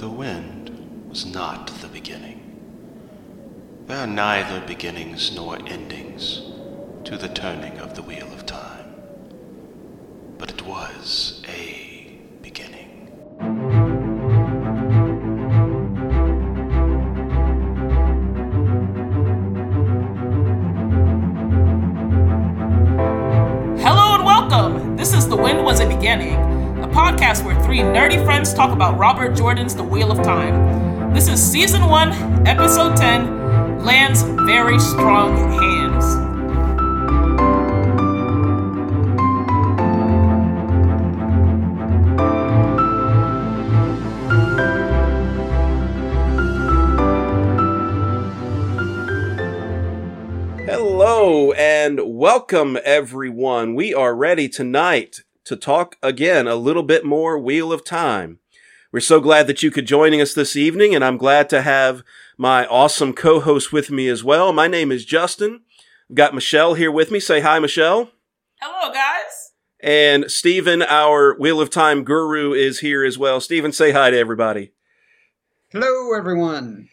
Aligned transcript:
The 0.00 0.08
wind 0.08 1.10
was 1.10 1.26
not 1.26 1.66
the 1.66 1.86
beginning. 1.86 2.40
There 3.86 3.98
are 3.98 4.06
neither 4.06 4.66
beginnings 4.66 5.36
nor 5.36 5.58
endings 5.68 6.40
to 7.04 7.18
the 7.18 7.28
turning 7.28 7.78
of 7.78 7.94
the 7.94 8.00
wheel 8.00 8.26
of 8.32 8.46
time. 8.46 8.94
But 10.38 10.52
it 10.52 10.64
was 10.64 11.39
three 27.70 27.78
nerdy 27.78 28.24
friends 28.24 28.52
talk 28.52 28.72
about 28.72 28.98
Robert 28.98 29.36
Jordan's 29.36 29.76
The 29.76 29.84
Wheel 29.84 30.10
of 30.10 30.20
Time. 30.24 31.14
This 31.14 31.28
is 31.28 31.40
season 31.40 31.86
one, 31.86 32.10
episode 32.44 32.96
10 32.96 33.84
Lan's 33.84 34.22
Very 34.22 34.80
Strong 34.80 35.36
Hands. 35.52 36.04
Hello 50.68 51.52
and 51.52 52.00
welcome, 52.04 52.76
everyone. 52.84 53.76
We 53.76 53.94
are 53.94 54.16
ready 54.16 54.48
tonight 54.48 55.22
to 55.50 55.56
talk 55.56 55.96
again 56.00 56.46
a 56.46 56.54
little 56.54 56.84
bit 56.84 57.04
more 57.04 57.36
Wheel 57.36 57.72
of 57.72 57.84
Time. 57.84 58.38
We're 58.92 59.00
so 59.00 59.18
glad 59.18 59.48
that 59.48 59.64
you 59.64 59.72
could 59.72 59.84
join 59.84 60.14
us 60.20 60.32
this 60.32 60.54
evening, 60.54 60.94
and 60.94 61.04
I'm 61.04 61.16
glad 61.16 61.50
to 61.50 61.62
have 61.62 62.04
my 62.38 62.66
awesome 62.66 63.12
co-host 63.12 63.72
with 63.72 63.90
me 63.90 64.06
as 64.06 64.22
well. 64.22 64.52
My 64.52 64.68
name 64.68 64.92
is 64.92 65.04
Justin. 65.04 65.62
I've 66.08 66.14
got 66.14 66.36
Michelle 66.36 66.74
here 66.74 66.92
with 66.92 67.10
me. 67.10 67.18
Say 67.18 67.40
hi, 67.40 67.58
Michelle. 67.58 68.12
Hello, 68.60 68.94
guys. 68.94 69.50
And 69.80 70.30
Stephen, 70.30 70.82
our 70.82 71.36
Wheel 71.36 71.60
of 71.60 71.68
Time 71.68 72.04
guru, 72.04 72.52
is 72.52 72.78
here 72.78 73.04
as 73.04 73.18
well. 73.18 73.40
Stephen, 73.40 73.72
say 73.72 73.90
hi 73.90 74.10
to 74.10 74.16
everybody. 74.16 74.70
Hello, 75.72 76.16
everyone. 76.16 76.88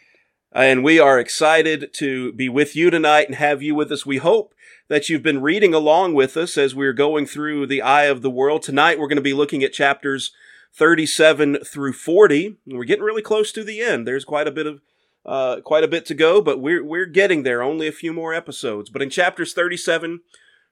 And 0.50 0.82
we 0.82 0.98
are 0.98 1.20
excited 1.20 1.94
to 1.94 2.32
be 2.32 2.48
with 2.48 2.74
you 2.74 2.90
tonight 2.90 3.28
and 3.28 3.36
have 3.36 3.62
you 3.62 3.76
with 3.76 3.92
us. 3.92 4.04
We 4.04 4.16
hope 4.16 4.52
that 4.88 5.08
you've 5.08 5.22
been 5.22 5.42
reading 5.42 5.74
along 5.74 6.14
with 6.14 6.36
us 6.36 6.56
as 6.56 6.74
we're 6.74 6.94
going 6.94 7.26
through 7.26 7.66
the 7.66 7.82
eye 7.82 8.04
of 8.04 8.22
the 8.22 8.30
world. 8.30 8.62
Tonight, 8.62 8.98
we're 8.98 9.08
going 9.08 9.16
to 9.16 9.22
be 9.22 9.34
looking 9.34 9.62
at 9.62 9.72
chapters 9.72 10.32
37 10.74 11.58
through 11.64 11.92
40. 11.92 12.56
We're 12.66 12.84
getting 12.84 13.04
really 13.04 13.22
close 13.22 13.52
to 13.52 13.62
the 13.62 13.80
end. 13.80 14.06
There's 14.06 14.24
quite 14.24 14.48
a 14.48 14.52
bit 14.52 14.66
of 14.66 14.80
uh, 15.26 15.60
quite 15.60 15.84
a 15.84 15.88
bit 15.88 16.06
to 16.06 16.14
go, 16.14 16.40
but 16.40 16.60
we're 16.60 16.82
we're 16.82 17.04
getting 17.04 17.42
there. 17.42 17.62
Only 17.62 17.86
a 17.86 17.92
few 17.92 18.14
more 18.14 18.32
episodes. 18.32 18.88
But 18.88 19.02
in 19.02 19.10
chapters 19.10 19.52
37 19.52 20.20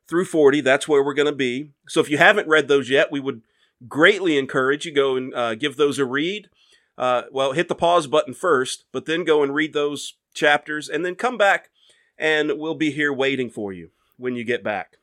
through 0.09 0.25
40, 0.25 0.63
that's 0.63 0.89
where 0.89 1.05
we're 1.05 1.15
going 1.15 1.27
to 1.27 1.33
be. 1.33 1.73
So 1.89 2.01
if 2.01 2.09
you 2.09 2.17
haven't 2.17 2.49
read 2.49 2.69
those 2.69 2.89
yet, 2.89 3.13
we 3.13 3.21
would 3.21 3.43
greatly 3.87 4.39
encourage 4.39 4.87
you 4.87 4.95
go 4.95 5.17
and 5.17 5.35
uh, 5.35 5.57
give 5.57 5.77
those 5.77 5.99
a 5.99 6.07
read. 6.07 6.49
Uh, 6.97 7.25
well, 7.31 7.53
hit 7.53 7.69
the 7.69 7.75
pause 7.75 8.07
button 8.07 8.33
first, 8.33 8.85
but 8.93 9.05
then 9.05 9.25
go 9.25 9.43
and 9.43 9.55
read 9.55 9.75
those 9.75 10.15
chapters, 10.33 10.89
and 10.89 11.05
then 11.05 11.15
come 11.15 11.37
back, 11.37 11.69
and 12.17 12.53
we'll 12.57 12.75
be 12.75 12.91
here 12.91 13.13
waiting 13.13 13.51
for 13.51 13.75
you 13.75 13.91
when 14.17 14.35
you 14.37 14.45
get 14.45 14.63
back. 14.63 14.97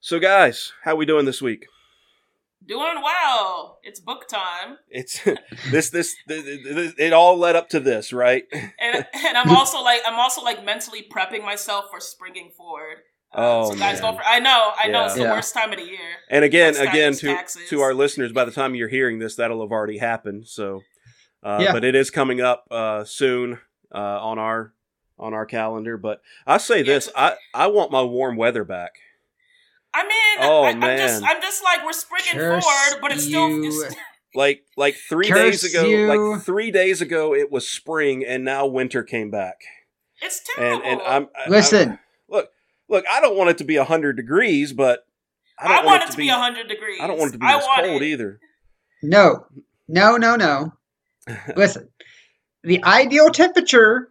So, 0.00 0.18
guys, 0.18 0.72
how 0.84 0.94
we 0.96 1.06
doing 1.06 1.24
this 1.26 1.42
week? 1.42 1.66
Doing 2.66 3.00
well. 3.02 3.78
It's 3.82 4.00
book 4.00 4.26
time. 4.28 4.78
It's 4.88 5.22
this, 5.70 5.90
this, 5.90 6.16
this, 6.26 6.44
this, 6.64 6.94
it 6.98 7.12
all 7.12 7.36
led 7.38 7.54
up 7.56 7.68
to 7.70 7.80
this, 7.80 8.12
right? 8.12 8.44
And, 8.52 9.06
and 9.14 9.36
I'm 9.36 9.50
also 9.50 9.82
like 9.82 10.00
I'm 10.06 10.18
also 10.18 10.42
like 10.42 10.64
mentally 10.64 11.06
prepping 11.10 11.42
myself 11.44 11.86
for 11.90 12.00
springing 12.00 12.50
forward. 12.56 12.98
Uh, 13.34 13.38
Oh, 13.38 13.70
so 13.70 13.78
guys, 13.78 14.00
man. 14.00 14.14
don't. 14.14 14.20
I 14.26 14.38
know, 14.38 14.72
I 14.82 14.88
know, 14.88 15.04
it's 15.06 15.14
the 15.14 15.22
Yeah. 15.22 15.32
worst 15.32 15.52
time 15.54 15.72
of 15.72 15.78
the 15.78 15.84
year. 15.84 15.98
And 16.30 16.44
again, 16.44 16.76
again, 16.76 17.12
to 17.14 17.26
taxes. 17.34 17.68
to 17.70 17.80
our 17.80 17.92
listeners, 17.94 18.32
by 18.32 18.44
the 18.44 18.52
time 18.52 18.74
you're 18.74 18.88
hearing 18.88 19.18
this, 19.18 19.36
that'll 19.36 19.60
have 19.62 19.72
already 19.72 19.98
happened. 19.98 20.46
So, 20.46 20.82
uh, 21.42 21.58
Yeah. 21.62 21.72
but 21.72 21.84
it 21.84 21.94
is 21.94 22.10
coming 22.10 22.40
up 22.40 22.64
uh, 22.70 23.04
soon 23.04 23.58
uh, 23.94 23.98
on 23.98 24.38
our 24.38 24.72
on 25.18 25.34
our 25.34 25.46
calendar. 25.46 25.96
But 25.96 26.20
I 26.46 26.58
say 26.58 26.82
this, 26.82 27.08
I 27.16 27.36
I 27.54 27.66
want 27.68 27.90
my 27.90 28.02
warm 28.02 28.36
weather 28.36 28.64
back. 28.64 28.92
I 29.94 30.02
mean, 30.02 30.38
Oh, 30.40 30.62
I, 30.64 30.68
I'm 30.70 30.80
just, 30.98 31.22
man. 31.22 31.30
I'm 31.36 31.40
just 31.42 31.64
like 31.64 31.84
we're 31.84 31.92
springing 31.92 32.32
Curse 32.32 32.62
forward, 32.64 33.00
but 33.00 33.12
it's 33.12 33.24
still, 33.24 33.48
it's, 33.64 33.94
Like 34.34 34.64
like 34.76 34.96
three 35.08 35.28
Curse 35.28 35.62
days 35.62 35.74
ago, 35.74 35.86
you. 35.86 36.06
like 36.32 36.42
three 36.42 36.70
days 36.70 37.00
ago, 37.00 37.34
it 37.34 37.50
was 37.50 37.66
spring, 37.66 38.22
and 38.26 38.44
now 38.44 38.66
winter 38.66 39.02
came 39.02 39.30
back. 39.30 39.62
it's 40.20 40.40
And 40.58 40.82
terrible. 40.82 40.86
and 40.86 41.00
I'm 41.02 41.28
I- 41.34 41.48
Listen, 41.48 41.88
I'm- 41.90 41.98
look 42.28 42.50
look. 42.90 43.04
I 43.10 43.20
don't 43.22 43.36
want 43.38 43.48
it 43.50 43.58
to 43.58 43.64
be 43.64 43.76
hundred 43.76 44.16
degrees, 44.16 44.74
but 44.74 45.06
I 45.58 45.66
I, 45.72 45.76
don't 45.76 45.86
want 45.86 46.02
it 46.02 46.10
to 46.10 46.16
be 46.18 46.28
100 46.28 46.68
degrees. 46.68 46.98
I 47.00 47.06
don't 47.06 47.16
want 47.18 47.30
it 47.30 47.32
to 47.32 47.38
be 47.38 47.46
I 47.46 47.56
this 47.56 47.66
cold 47.76 48.02
it. 48.02 48.06
either. 48.06 48.40
no, 49.02 49.46
no, 49.88 50.18
no, 50.18 50.36
no. 50.36 50.74
Listen, 51.56 51.88
the 52.62 52.84
ideal 52.84 53.30
temperature 53.30 54.10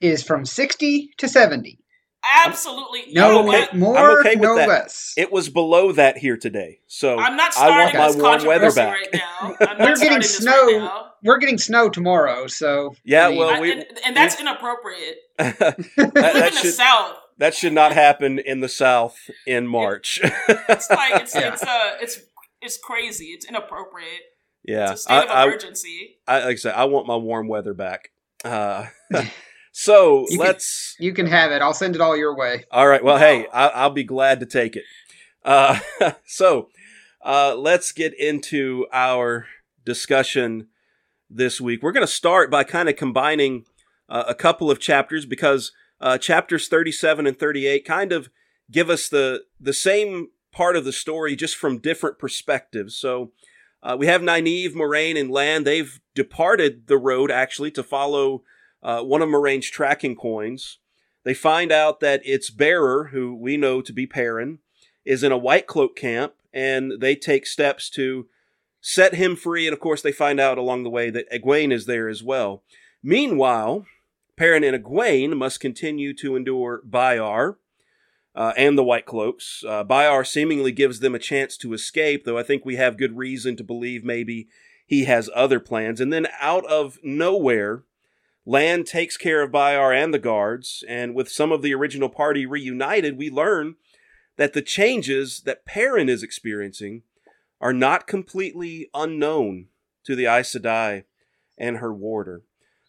is 0.00 0.22
from 0.22 0.44
60 0.44 1.10
to 1.18 1.28
70. 1.28 1.78
Absolutely. 2.44 3.04
You 3.08 3.14
No 3.14 3.28
know 3.28 3.38
okay. 3.48 3.60
what? 3.60 3.72
I'm 3.72 3.78
more, 3.78 4.20
okay 4.20 4.30
with 4.34 4.42
no 4.42 4.56
that. 4.56 4.68
less. 4.68 5.14
It 5.16 5.30
was 5.32 5.48
below 5.48 5.92
that 5.92 6.18
here 6.18 6.36
today, 6.36 6.80
so 6.86 7.16
I'm 7.18 7.36
not 7.36 7.54
starting 7.54 7.96
I 7.96 8.00
want 8.00 8.12
starting 8.14 8.46
my 8.48 8.58
this 8.58 8.74
warm 8.74 8.74
weather 8.74 8.74
back. 8.74 8.94
right 8.94 9.08
now. 9.14 9.56
I'm 9.66 9.78
not 9.78 9.78
We're 9.78 9.86
getting 9.96 9.96
starting 9.96 10.18
this 10.18 10.36
snow. 10.38 10.66
Right 10.66 10.78
now. 10.78 11.04
We're 11.22 11.38
getting 11.38 11.58
snow 11.58 11.88
tomorrow, 11.88 12.46
so. 12.48 12.94
Yeah, 13.04 13.26
I 13.26 13.30
mean, 13.30 13.38
well, 13.38 13.50
I- 13.50 13.60
we- 13.60 13.72
and, 13.72 13.84
and 14.04 14.16
that's 14.16 14.38
inappropriate. 14.40 15.16
that, 15.38 15.58
that 15.96 16.08
in 16.48 16.54
the 16.54 16.60
should 16.60 16.74
South. 16.74 17.16
that 17.38 17.54
should 17.54 17.72
not 17.72 17.92
happen 17.92 18.38
in 18.40 18.60
the 18.60 18.68
South 18.68 19.16
in 19.46 19.66
March. 19.68 20.20
It's 20.22 20.90
like 20.90 21.22
it's 21.22 21.34
Yeah. 21.34 21.52
it's 21.52 21.62
uh 21.62 21.96
it's 22.02 22.20
it's 22.60 22.78
crazy. 22.78 23.26
It's 23.26 23.46
inappropriate. 23.46 24.22
yeah, 24.64 24.90
It's 24.92 25.02
a 25.02 25.04
state 25.04 25.14
I, 25.14 25.22
of 25.24 25.30
I, 25.30 25.44
emergency. 25.44 26.18
I, 26.26 26.38
like 26.40 26.52
I 26.52 26.54
said, 26.56 26.74
I 26.74 26.84
want 26.86 27.06
my 27.06 27.16
warm 27.16 27.46
weather 27.46 27.74
back. 27.74 28.10
Uh, 28.44 28.86
so 29.78 30.26
You 30.28 30.38
let's. 30.40 30.96
you 30.98 31.12
can 31.12 31.26
have 31.26 31.52
it. 31.52 31.62
I'll 31.62 31.72
send 31.72 31.94
it 31.94 32.00
all 32.00 32.16
your 32.16 32.34
way. 32.36 32.64
All 32.72 32.88
right. 32.88 33.02
Well, 33.02 33.18
hey. 33.18 33.46
I, 33.52 33.68
I'll 33.68 33.90
be 33.90 34.02
glad 34.02 34.40
to 34.40 34.46
take 34.46 34.74
it. 34.74 34.82
Uh, 35.44 35.78
so 36.26 36.70
uh, 37.24 37.54
let's 37.54 37.92
get 37.92 38.12
into 38.18 38.86
our 38.92 39.46
discussion 39.84 40.66
this 41.30 41.60
week. 41.60 41.80
We're 41.80 41.92
going 41.92 42.06
to 42.06 42.12
start 42.12 42.50
by 42.50 42.64
kind 42.64 42.88
of 42.88 42.96
combining 42.96 43.66
uh, 44.08 44.24
a 44.26 44.34
couple 44.34 44.68
of 44.68 44.80
chapters 44.80 45.24
because 45.26 45.70
uh, 46.00 46.18
chapters 46.18 46.66
37 46.66 47.28
and 47.28 47.38
38 47.38 47.84
kind 47.84 48.10
of 48.10 48.30
give 48.72 48.90
us 48.90 49.08
the 49.08 49.44
the 49.60 49.72
same 49.72 50.28
part 50.50 50.74
of 50.74 50.84
the 50.84 50.92
story 50.92 51.36
just 51.36 51.54
from 51.54 51.78
different 51.78 52.18
perspectives. 52.18 52.96
So 52.96 53.30
uh, 53.80 53.96
we 53.96 54.08
have 54.08 54.22
Nynaeve, 54.22 54.74
Moiraine, 54.74 55.18
and 55.18 55.30
Lan. 55.30 55.62
They've 55.62 56.00
departed 56.16 56.88
the 56.88 56.98
road 56.98 57.30
actually 57.30 57.70
to 57.72 57.84
follow 57.84 58.42
uh, 58.82 59.02
one 59.02 59.22
of 59.22 59.28
Moiraine's 59.28 59.68
tracking 59.70 60.16
coins. 60.16 60.78
They 61.24 61.34
find 61.34 61.72
out 61.72 62.00
that 62.00 62.22
its 62.24 62.50
bearer, 62.50 63.08
who 63.12 63.34
we 63.34 63.56
know 63.56 63.82
to 63.82 63.92
be 63.92 64.06
Perrin, 64.06 64.58
is 65.04 65.22
in 65.22 65.32
a 65.32 65.38
White 65.38 65.66
Cloak 65.66 65.96
camp, 65.96 66.34
and 66.52 67.00
they 67.00 67.14
take 67.14 67.46
steps 67.46 67.90
to 67.90 68.26
set 68.80 69.14
him 69.14 69.36
free. 69.36 69.66
And 69.66 69.74
of 69.74 69.80
course, 69.80 70.02
they 70.02 70.12
find 70.12 70.40
out 70.40 70.58
along 70.58 70.84
the 70.84 70.90
way 70.90 71.10
that 71.10 71.30
Egwene 71.30 71.72
is 71.72 71.86
there 71.86 72.08
as 72.08 72.22
well. 72.22 72.62
Meanwhile, 73.02 73.86
Perrin 74.36 74.64
and 74.64 74.82
Egwene 74.82 75.36
must 75.36 75.60
continue 75.60 76.14
to 76.14 76.36
endure 76.36 76.80
Byar 76.88 77.56
uh, 78.34 78.52
and 78.56 78.78
the 78.78 78.84
White 78.84 79.04
Cloaks. 79.06 79.64
Uh, 79.66 79.84
Byar 79.84 80.26
seemingly 80.26 80.72
gives 80.72 81.00
them 81.00 81.14
a 81.14 81.18
chance 81.18 81.56
to 81.58 81.72
escape, 81.72 82.24
though 82.24 82.38
I 82.38 82.44
think 82.44 82.64
we 82.64 82.76
have 82.76 82.96
good 82.96 83.16
reason 83.16 83.56
to 83.56 83.64
believe 83.64 84.04
maybe 84.04 84.48
he 84.86 85.04
has 85.04 85.28
other 85.34 85.60
plans. 85.60 86.00
And 86.00 86.12
then 86.12 86.28
out 86.40 86.64
of 86.66 86.98
nowhere, 87.02 87.82
Lan 88.48 88.82
takes 88.82 89.18
care 89.18 89.42
of 89.42 89.50
Byar 89.50 89.94
and 89.94 90.14
the 90.14 90.18
guards, 90.18 90.82
and 90.88 91.14
with 91.14 91.28
some 91.28 91.52
of 91.52 91.60
the 91.60 91.74
original 91.74 92.08
party 92.08 92.46
reunited, 92.46 93.18
we 93.18 93.28
learn 93.28 93.74
that 94.38 94.54
the 94.54 94.62
changes 94.62 95.40
that 95.40 95.66
Perrin 95.66 96.08
is 96.08 96.22
experiencing 96.22 97.02
are 97.60 97.74
not 97.74 98.06
completely 98.06 98.88
unknown 98.94 99.66
to 100.04 100.16
the 100.16 100.24
Aes 100.24 100.50
Sedai 100.54 101.04
and 101.58 101.76
her 101.76 101.92
warder. 101.92 102.40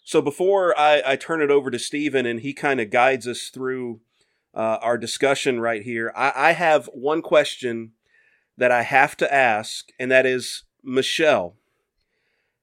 So 0.02 0.22
before 0.22 0.80
I, 0.80 1.04
I 1.06 1.16
turn 1.18 1.42
it 1.42 1.52
over 1.52 1.70
to 1.70 1.78
Stephen 1.78 2.26
and 2.26 2.40
he 2.40 2.54
kind 2.54 2.80
of 2.80 2.90
guides 2.90 3.28
us 3.28 3.50
through 3.50 4.00
uh, 4.56 4.78
our 4.82 4.98
discussion 4.98 5.60
right 5.60 5.84
here, 5.84 6.14
I, 6.16 6.32
I 6.34 6.52
have 6.54 6.86
one 6.94 7.22
question 7.22 7.92
that 8.56 8.72
I 8.72 8.84
have 8.84 9.18
to 9.18 9.34
ask, 9.34 9.90
and 10.00 10.10
that 10.10 10.26
is 10.26 10.64
Michelle, 10.82 11.58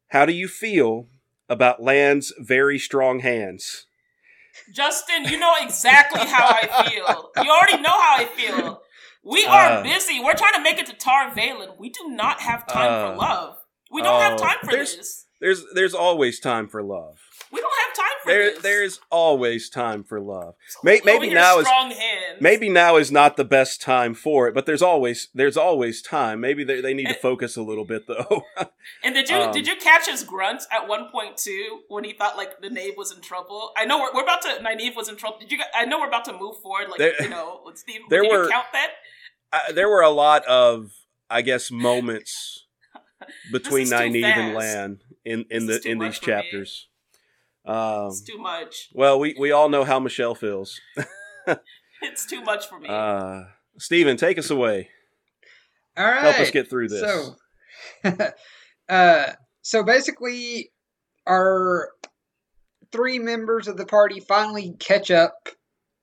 how 0.09 0.25
do 0.25 0.33
you 0.33 0.49
feel 0.49 1.09
about 1.49 1.83
Lan's 1.83 2.33
very 2.39 2.79
strong 2.79 3.21
hands? 3.21 3.87
Justin, 4.75 5.25
you 5.25 5.39
know 5.39 5.55
exactly 5.61 6.21
how 6.21 6.47
I 6.49 6.89
feel. 6.91 7.31
You 7.45 7.51
already 7.51 7.81
know 7.83 7.91
how 7.91 8.17
I 8.19 8.25
feel. 8.25 8.83
We 9.23 9.45
are 9.45 9.79
Uh. 9.79 9.83
busy. 9.83 10.19
We're 10.21 10.35
trying 10.35 10.55
to 10.55 10.61
make 10.63 10.79
it 10.79 10.87
to 10.87 10.93
Tar 10.95 11.31
Valon. 11.31 11.79
We 11.79 11.91
do 11.91 12.09
not 12.09 12.41
have 12.41 12.67
time 12.67 12.91
Uh. 12.91 13.11
for 13.11 13.17
love. 13.17 13.57
We 13.91 14.03
don't 14.03 14.21
have 14.21 14.35
Oh, 14.35 14.37
time 14.45 14.59
for 14.61 14.71
there's- 14.73 14.97
this. 14.97 15.27
there's 15.41 15.63
there's 15.75 15.95
always 15.95 16.41
time 16.41 16.69
for 16.69 16.83
love. 16.83 17.19
We 17.53 17.61
don't 17.61 17.73
have 17.87 17.97
time 17.97 18.13
for 18.23 18.29
There 18.31 18.51
this. 18.51 18.63
there's 18.63 19.01
always 19.11 19.71
time 19.71 20.03
for 20.05 20.21
love. 20.21 20.55
May, 20.83 20.97
Over 21.01 21.05
maybe 21.05 21.33
now 21.35 21.59
is 21.59 21.67
hands. 21.69 22.41
maybe 22.41 22.69
now 22.69 22.97
is 22.97 23.13
not 23.13 23.37
the 23.37 23.45
best 23.45 23.81
time 23.81 24.15
for 24.15 24.49
it, 24.49 24.55
but 24.55 24.67
there's 24.67 24.83
always 24.83 25.29
there's 25.35 25.57
always 25.57 26.03
time. 26.03 26.41
Maybe 26.41 26.65
they, 26.65 26.81
they 26.81 26.93
need 26.95 27.09
to 27.09 27.15
focus 27.23 27.57
a 27.57 27.63
little 27.63 27.85
bit 27.85 28.07
though. 28.07 28.43
And 29.05 29.15
did 29.15 29.29
you 29.29 29.37
Um, 29.37 29.53
did 29.53 29.67
you 29.67 29.77
catch 29.77 30.07
his 30.07 30.23
grunt 30.25 30.63
at 30.71 30.87
one 30.89 31.09
point 31.11 31.37
too 31.37 31.81
when 31.89 32.05
he 32.05 32.13
thought 32.13 32.37
like 32.37 32.61
the 32.61 32.71
Nave 32.71 32.95
was 32.97 33.13
in 33.15 33.21
trouble? 33.21 33.73
I 33.77 33.85
know 33.85 33.99
we're, 34.01 34.13
we're 34.15 34.23
about 34.23 34.43
to 34.43 34.49
Nynaeve 34.63 34.95
was 34.97 35.09
in 35.09 35.17
trouble. 35.17 35.39
Did 35.41 35.51
you? 35.53 35.59
I 35.75 35.85
know 35.85 35.99
we're 36.01 36.07
about 36.09 36.25
to 36.27 36.33
move 36.33 36.57
forward. 36.63 36.89
Like 36.89 36.99
There- 36.99 37.15
you 37.23 37.29
know, 37.29 37.61
Steve. 37.75 38.03
there 38.11 38.23
did 38.23 38.31
you 38.33 38.39
were- 38.39 38.49
count 38.49 38.67
that? 38.73 38.91
I, 39.53 39.73
there 39.73 39.89
were 39.89 40.03
a 40.03 40.11
lot 40.11 40.45
of 40.47 40.93
I 41.31 41.43
guess 41.43 41.71
moments 41.71 42.65
between 43.53 43.87
Nynaeve 43.89 44.25
and. 44.25 44.55
Lan 44.55 44.99
in 45.25 45.45
in 45.51 45.67
This 45.67 45.83
the 45.83 45.91
in 45.91 45.99
these 45.99 46.19
chapters. 46.19 46.87
me. 46.89 46.96
Chapters. 47.67 48.03
Um, 48.03 48.07
It's 48.09 48.23
too 48.23 48.39
much. 48.39 48.89
well, 48.95 49.19
we 49.19 49.35
we 49.39 49.51
all 49.53 49.69
know 49.69 49.85
how 49.85 49.99
Michelle 50.01 50.35
feels. 50.35 50.81
It's 52.03 52.27
too 52.27 52.43
much 52.43 52.67
for 52.69 52.79
me. 52.79 52.89
Uh, 52.91 53.45
Steven, 53.79 54.17
take 54.19 54.37
us 54.39 54.51
away. 54.51 54.91
All 55.97 56.05
right. 56.05 56.21
Help 56.21 56.41
us 56.41 56.51
get 56.51 56.69
through 56.69 56.89
this. 56.89 57.01
So, 57.01 57.37
uh, 58.89 59.33
so 59.63 59.83
basically, 59.83 60.71
our 61.27 61.89
three 62.93 63.19
members 63.19 63.67
of 63.67 63.79
the 63.79 63.87
party 63.87 64.21
finally 64.21 64.75
catch 64.79 65.11
up 65.11 65.33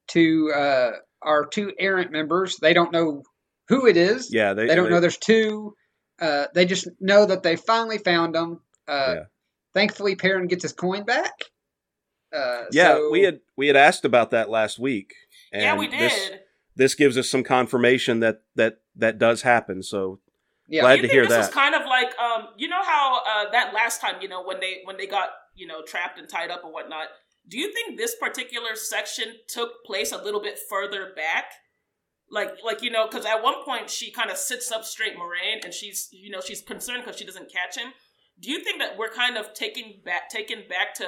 to 0.10 0.52
uh, 0.56 0.92
our 1.22 1.46
two 1.46 1.72
errant 1.80 2.12
members. 2.12 2.58
They 2.58 2.74
don't 2.74 2.92
know 2.92 3.22
who 3.70 3.86
it 3.86 3.96
is. 3.96 4.34
yeah, 4.34 4.54
they, 4.54 4.66
They 4.68 4.76
don't 4.76 4.86
they- 4.86 4.90
know 4.92 5.00
there's 5.00 5.18
two. 5.18 5.76
Uh, 6.20 6.46
they 6.56 6.66
just 6.66 6.88
know 7.00 7.26
that 7.28 7.44
they 7.44 7.56
finally 7.56 8.00
found 8.00 8.34
them. 8.36 8.62
Uh, 8.88 9.14
Yeah. 9.16 9.24
Thankfully, 9.76 10.16
Perrin 10.16 10.48
gets 10.48 10.64
his 10.64 10.74
coin 10.74 11.04
back. 11.04 11.34
Uh, 12.34 12.66
Yeah, 12.72 12.96
so- 12.96 13.10
we 13.12 13.22
had 13.24 13.40
we 13.56 13.68
had 13.68 13.76
asked 13.76 14.06
about 14.06 14.32
that 14.32 14.50
last 14.50 14.80
week. 14.80 15.14
And 15.52 15.62
yeah, 15.62 15.78
we 15.78 15.88
did. 15.88 16.00
This, 16.00 16.30
this 16.76 16.96
gives 16.96 17.18
us 17.18 17.30
some 17.30 17.44
confirmation 17.44 18.20
that 18.22 18.42
that 18.56 18.80
that 18.96 19.20
does 19.20 19.44
happen. 19.44 19.84
So 19.84 20.20
Yeah. 20.68 20.82
glad 20.82 20.96
you 20.98 21.04
to 21.04 21.08
hear 21.08 21.24
this 21.24 21.32
that. 21.32 21.38
was 21.40 21.50
kind 21.50 21.76
of 21.76 21.86
like 21.86 22.18
um, 22.20 22.48
you 22.58 22.68
know 22.68 22.84
how 22.84 23.22
uh, 23.26 23.52
that 23.52 23.74
last 23.74 24.02
time, 24.02 24.16
you 24.22 24.28
know, 24.28 24.44
when 24.44 24.60
they 24.60 24.82
when 24.86 24.98
they 24.98 25.08
got 25.08 25.30
you 25.56 25.68
know 25.68 25.84
trapped 25.84 26.18
and 26.18 26.28
tied 26.28 26.50
up 26.50 26.64
and 26.64 26.74
whatnot. 26.74 27.08
Do 27.48 27.58
you 27.60 27.74
think 27.74 27.98
this 27.98 28.16
particular 28.16 28.76
section 28.76 29.36
took 29.50 29.84
place 29.86 30.12
a 30.14 30.18
little 30.18 30.42
bit 30.42 30.58
further 30.70 31.12
back? 31.14 31.46
Like, 32.30 32.56
like 32.64 32.82
you 32.82 32.90
know, 32.90 33.06
because 33.08 33.26
at 33.26 33.44
one 33.44 33.64
point 33.66 33.90
she 33.90 34.12
kind 34.12 34.32
of 34.32 34.38
sits 34.38 34.72
up 34.72 34.86
straight, 34.86 35.16
Moiraine, 35.18 35.64
and 35.64 35.74
she's 35.74 36.08
you 36.12 36.32
know 36.32 36.42
she's 36.42 36.62
concerned 36.62 37.04
because 37.04 37.20
she 37.20 37.26
doesn't 37.26 37.52
catch 37.52 37.78
him. 37.78 37.92
Do 38.40 38.50
you 38.50 38.64
think 38.64 38.80
that 38.80 38.98
we're 38.98 39.12
kind 39.12 39.38
of 39.38 39.54
taking 39.54 40.02
back 40.04 40.30
taken 40.30 40.64
back 40.68 40.96
to 40.96 41.08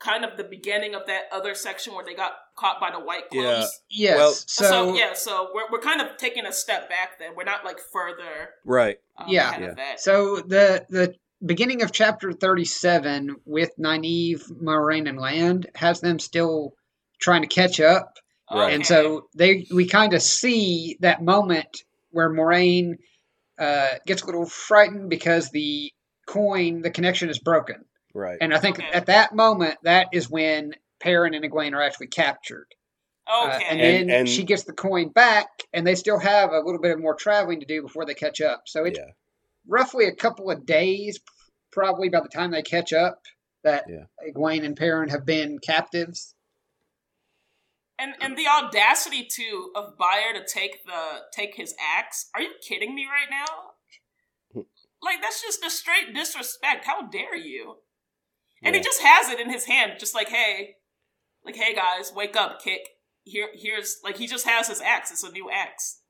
kind 0.00 0.24
of 0.24 0.36
the 0.36 0.44
beginning 0.44 0.94
of 0.94 1.06
that 1.06 1.24
other 1.30 1.54
section 1.54 1.94
where 1.94 2.04
they 2.04 2.14
got 2.14 2.32
caught 2.56 2.80
by 2.80 2.90
the 2.90 2.98
white 2.98 3.24
Yeah. 3.30 3.66
Yes. 3.90 4.16
Well- 4.18 4.32
so, 4.32 4.64
So, 4.64 4.94
yeah, 4.96 5.12
so 5.14 5.50
we're 5.54 5.70
we're 5.70 5.80
kind 5.80 6.00
of 6.00 6.16
taking 6.16 6.46
a 6.46 6.52
step 6.52 6.88
back. 6.88 7.18
Then 7.18 7.34
we're 7.36 7.44
not 7.44 7.64
like 7.64 7.78
further. 7.92 8.50
right, 8.64 8.98
Um, 9.18 9.26
Yeah. 9.28 9.50
ahead 9.50 9.60
Yeah. 9.62 9.68
Of 9.68 9.76
that. 9.76 10.00
So 10.00 10.36
the 10.40 10.86
the 10.88 11.14
beginning 11.44 11.82
of 11.82 11.92
chapter 11.92 12.32
thirty 12.32 12.64
seven 12.64 13.36
with 13.44 13.70
Nynaeve, 13.78 14.42
Moiraine, 14.62 15.08
and 15.08 15.18
Lan 15.20 15.64
has 15.74 16.00
them 16.00 16.18
still 16.18 16.74
trying 17.20 17.42
to 17.42 17.48
catch 17.48 17.78
up, 17.80 18.14
Right. 18.50 18.72
and 18.72 18.86
so 18.86 19.28
they 19.34 19.66
we 19.70 19.86
kind 19.86 20.14
of 20.14 20.22
see 20.22 20.96
that 21.00 21.22
moment 21.22 21.84
where 22.10 22.30
Moiraine 22.30 22.94
uh, 23.58 23.98
gets 24.06 24.22
a 24.22 24.26
little 24.26 24.46
frightened 24.46 25.10
because 25.10 25.50
the 25.50 25.92
coin, 26.26 26.80
the 26.80 26.90
connection 26.90 27.28
is 27.28 27.38
broken, 27.38 27.84
right. 28.14 28.38
and 28.40 28.54
I 28.54 28.58
think 28.58 28.78
Okay. 28.78 28.88
at 28.90 29.06
that 29.06 29.34
moment 29.34 29.78
that 29.84 30.08
is 30.12 30.28
when 30.30 30.74
Perrin 31.00 31.34
and 31.34 31.44
Egwene 31.44 31.72
are 31.74 31.82
actually 31.82 32.08
captured. 32.08 32.66
Uh, 33.26 33.52
okay, 33.54 33.64
and 33.68 33.80
And- 33.80 34.10
then 34.10 34.16
and- 34.20 34.28
she 34.28 34.42
gets 34.44 34.64
the 34.64 34.72
coin 34.72 35.08
back, 35.10 35.48
and 35.72 35.86
they 35.86 35.94
still 35.94 36.18
have 36.18 36.50
a 36.52 36.58
little 36.60 36.80
bit 36.80 36.90
of 36.92 37.00
more 37.00 37.14
traveling 37.14 37.60
to 37.60 37.66
do 37.66 37.82
before 37.82 38.04
they 38.04 38.14
catch 38.14 38.40
up. 38.40 38.62
So 38.66 38.84
it's 38.84 38.98
yeah, 38.98 39.12
roughly 39.68 40.06
a 40.06 40.14
couple 40.14 40.50
of 40.50 40.66
days, 40.66 41.20
probably 41.70 42.08
by 42.08 42.20
the 42.20 42.28
time 42.28 42.50
they 42.50 42.62
catch 42.62 42.92
up, 42.92 43.22
that 43.62 43.84
Yeah. 43.88 44.04
Egwene 44.28 44.64
and 44.64 44.76
Perrin 44.76 45.10
have 45.10 45.24
been 45.24 45.58
captives. 45.60 46.34
and 47.98 48.14
and 48.20 48.36
the 48.36 48.46
audacity 48.48 49.24
too 49.24 49.70
of 49.74 49.96
Byar 49.98 50.32
to 50.32 50.42
take 50.44 50.84
the 50.86 51.26
take 51.32 51.54
his 51.54 51.74
axe. 51.78 52.30
Are 52.34 52.40
you 52.40 52.54
kidding 52.66 52.94
me 52.94 53.06
right 53.06 53.28
now? 53.30 54.64
Like 55.02 55.20
that's 55.22 55.40
just 55.42 55.64
a 55.64 55.70
straight 55.70 56.14
disrespect. 56.14 56.86
How 56.86 57.02
dare 57.02 57.36
you? 57.36 57.76
And 58.62 58.74
he 58.76 58.82
just 58.82 59.00
has 59.02 59.28
it 59.28 59.40
in 59.40 59.50
his 59.50 59.64
hand, 59.64 59.92
just 59.98 60.14
like 60.14 60.28
hey, 60.28 60.76
like 61.44 61.56
hey 61.56 61.74
guys, 61.74 62.12
wake 62.14 62.36
up, 62.36 62.62
kick. 62.62 62.80
Here, 63.24 63.48
here's 63.54 63.98
like 64.04 64.16
he 64.16 64.26
just 64.26 64.46
has 64.46 64.68
his 64.68 64.80
axe. 64.80 65.10
It's 65.10 65.22
a 65.22 65.30
new 65.30 65.50
axe. 65.50 66.00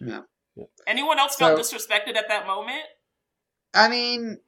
Yeah. 0.00 0.20
Yeah. 0.56 0.64
Anyone 0.86 1.18
else 1.18 1.36
felt 1.36 1.64
So- 1.64 1.76
disrespected 1.76 2.16
at 2.16 2.28
that 2.28 2.46
moment? 2.46 2.82
I 3.74 3.88
mean, 3.88 4.38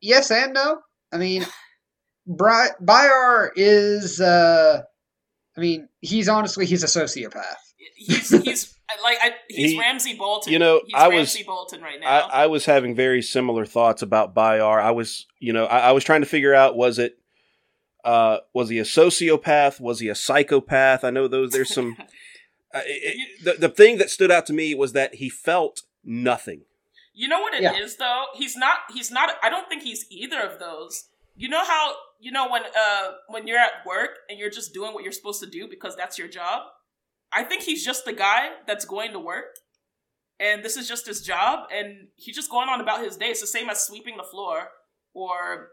yes 0.00 0.30
and 0.30 0.52
no. 0.54 0.80
I 1.12 1.18
mean, 1.18 1.46
Bri- 2.26 2.74
Byar 2.82 3.50
is, 3.54 4.20
uh, 4.20 4.82
I 5.56 5.60
mean, 5.60 5.88
he's 6.00 6.28
honestly, 6.28 6.66
he's 6.66 6.82
a 6.82 6.86
sociopath. 6.86 7.54
He's 7.94 8.30
he's 8.42 8.74
like 9.02 9.18
I, 9.22 9.32
he's 9.48 9.72
He- 9.72 9.78
Ramsay 9.78 10.14
Bolton. 10.16 10.52
you 10.52 10.58
know, 10.58 10.80
he's 10.86 10.94
I 10.94 11.08
was- 11.08 11.14
Ramsay 11.16 11.42
Bolton 11.44 11.80
right 11.82 12.00
now. 12.00 12.06
I, 12.08 12.44
I 12.44 12.46
was 12.46 12.64
having 12.66 12.94
very 12.94 13.22
similar 13.22 13.64
thoughts 13.66 14.02
about 14.02 14.34
Byar. 14.34 14.80
I 14.80 14.90
was, 14.90 15.26
you 15.38 15.52
know, 15.52 15.64
I, 15.66 15.78
I 15.88 15.92
was 15.92 16.04
trying 16.04 16.20
to 16.22 16.26
figure 16.26 16.54
out 16.54 16.76
was 16.76 16.98
it, 16.98 17.18
uh, 18.04 18.38
was 18.54 18.68
he 18.68 18.78
a 18.78 18.84
sociopath? 18.84 19.80
Was 19.80 20.00
he 20.00 20.08
a 20.08 20.14
psychopath? 20.14 21.04
I 21.04 21.10
know 21.10 21.28
those. 21.28 21.52
There's 21.52 21.72
some. 21.72 21.96
Uh, 22.74 22.80
it, 22.84 23.16
it- 23.16 23.44
the 23.60 23.68
the 23.68 23.72
thing 23.72 23.96
that 23.96 24.10
stood 24.10 24.30
out 24.30 24.44
to 24.44 24.52
me 24.52 24.74
was 24.74 24.92
that 24.92 25.14
he 25.14 25.30
felt 25.30 25.82
nothing. 26.04 26.62
You 27.14 27.26
know 27.28 27.40
what 27.40 27.54
it 27.54 27.62
is 27.62 27.96
Yeah. 27.98 28.06
though? 28.06 28.24
He's 28.34 28.54
not 28.56 28.78
he's 28.92 29.10
not 29.10 29.30
I 29.42 29.48
don't 29.48 29.66
think 29.68 29.82
he's 29.82 30.04
either 30.10 30.40
of 30.40 30.58
those. 30.58 31.04
You 31.36 31.48
know 31.48 31.64
how 31.64 31.94
you 32.20 32.32
know 32.32 32.50
when 32.50 32.64
uh 32.64 33.12
when 33.28 33.46
you're 33.46 33.56
at 33.58 33.86
work 33.86 34.10
and 34.28 34.38
you're 34.38 34.50
just 34.50 34.74
doing 34.74 34.92
what 34.92 35.04
you're 35.04 35.12
supposed 35.12 35.40
to 35.42 35.48
do 35.48 35.68
because 35.68 35.96
that's 35.96 36.18
your 36.18 36.28
job? 36.28 36.64
I 37.36 37.42
think 37.42 37.62
he's 37.62 37.84
just 37.84 38.04
the 38.06 38.12
guy 38.14 38.48
that's 38.66 38.86
going 38.86 39.12
to 39.12 39.18
work 39.18 39.56
and 40.40 40.64
this 40.64 40.76
is 40.76 40.88
just 40.88 41.06
his 41.06 41.20
job 41.20 41.68
and 41.72 42.08
he's 42.16 42.34
just 42.34 42.50
going 42.50 42.68
on 42.68 42.80
about 42.80 43.04
his 43.04 43.16
day. 43.16 43.26
It's 43.26 43.40
the 43.42 43.46
same 43.46 43.68
as 43.68 43.82
sweeping 43.82 44.16
the 44.16 44.22
floor 44.24 44.68
or 45.14 45.68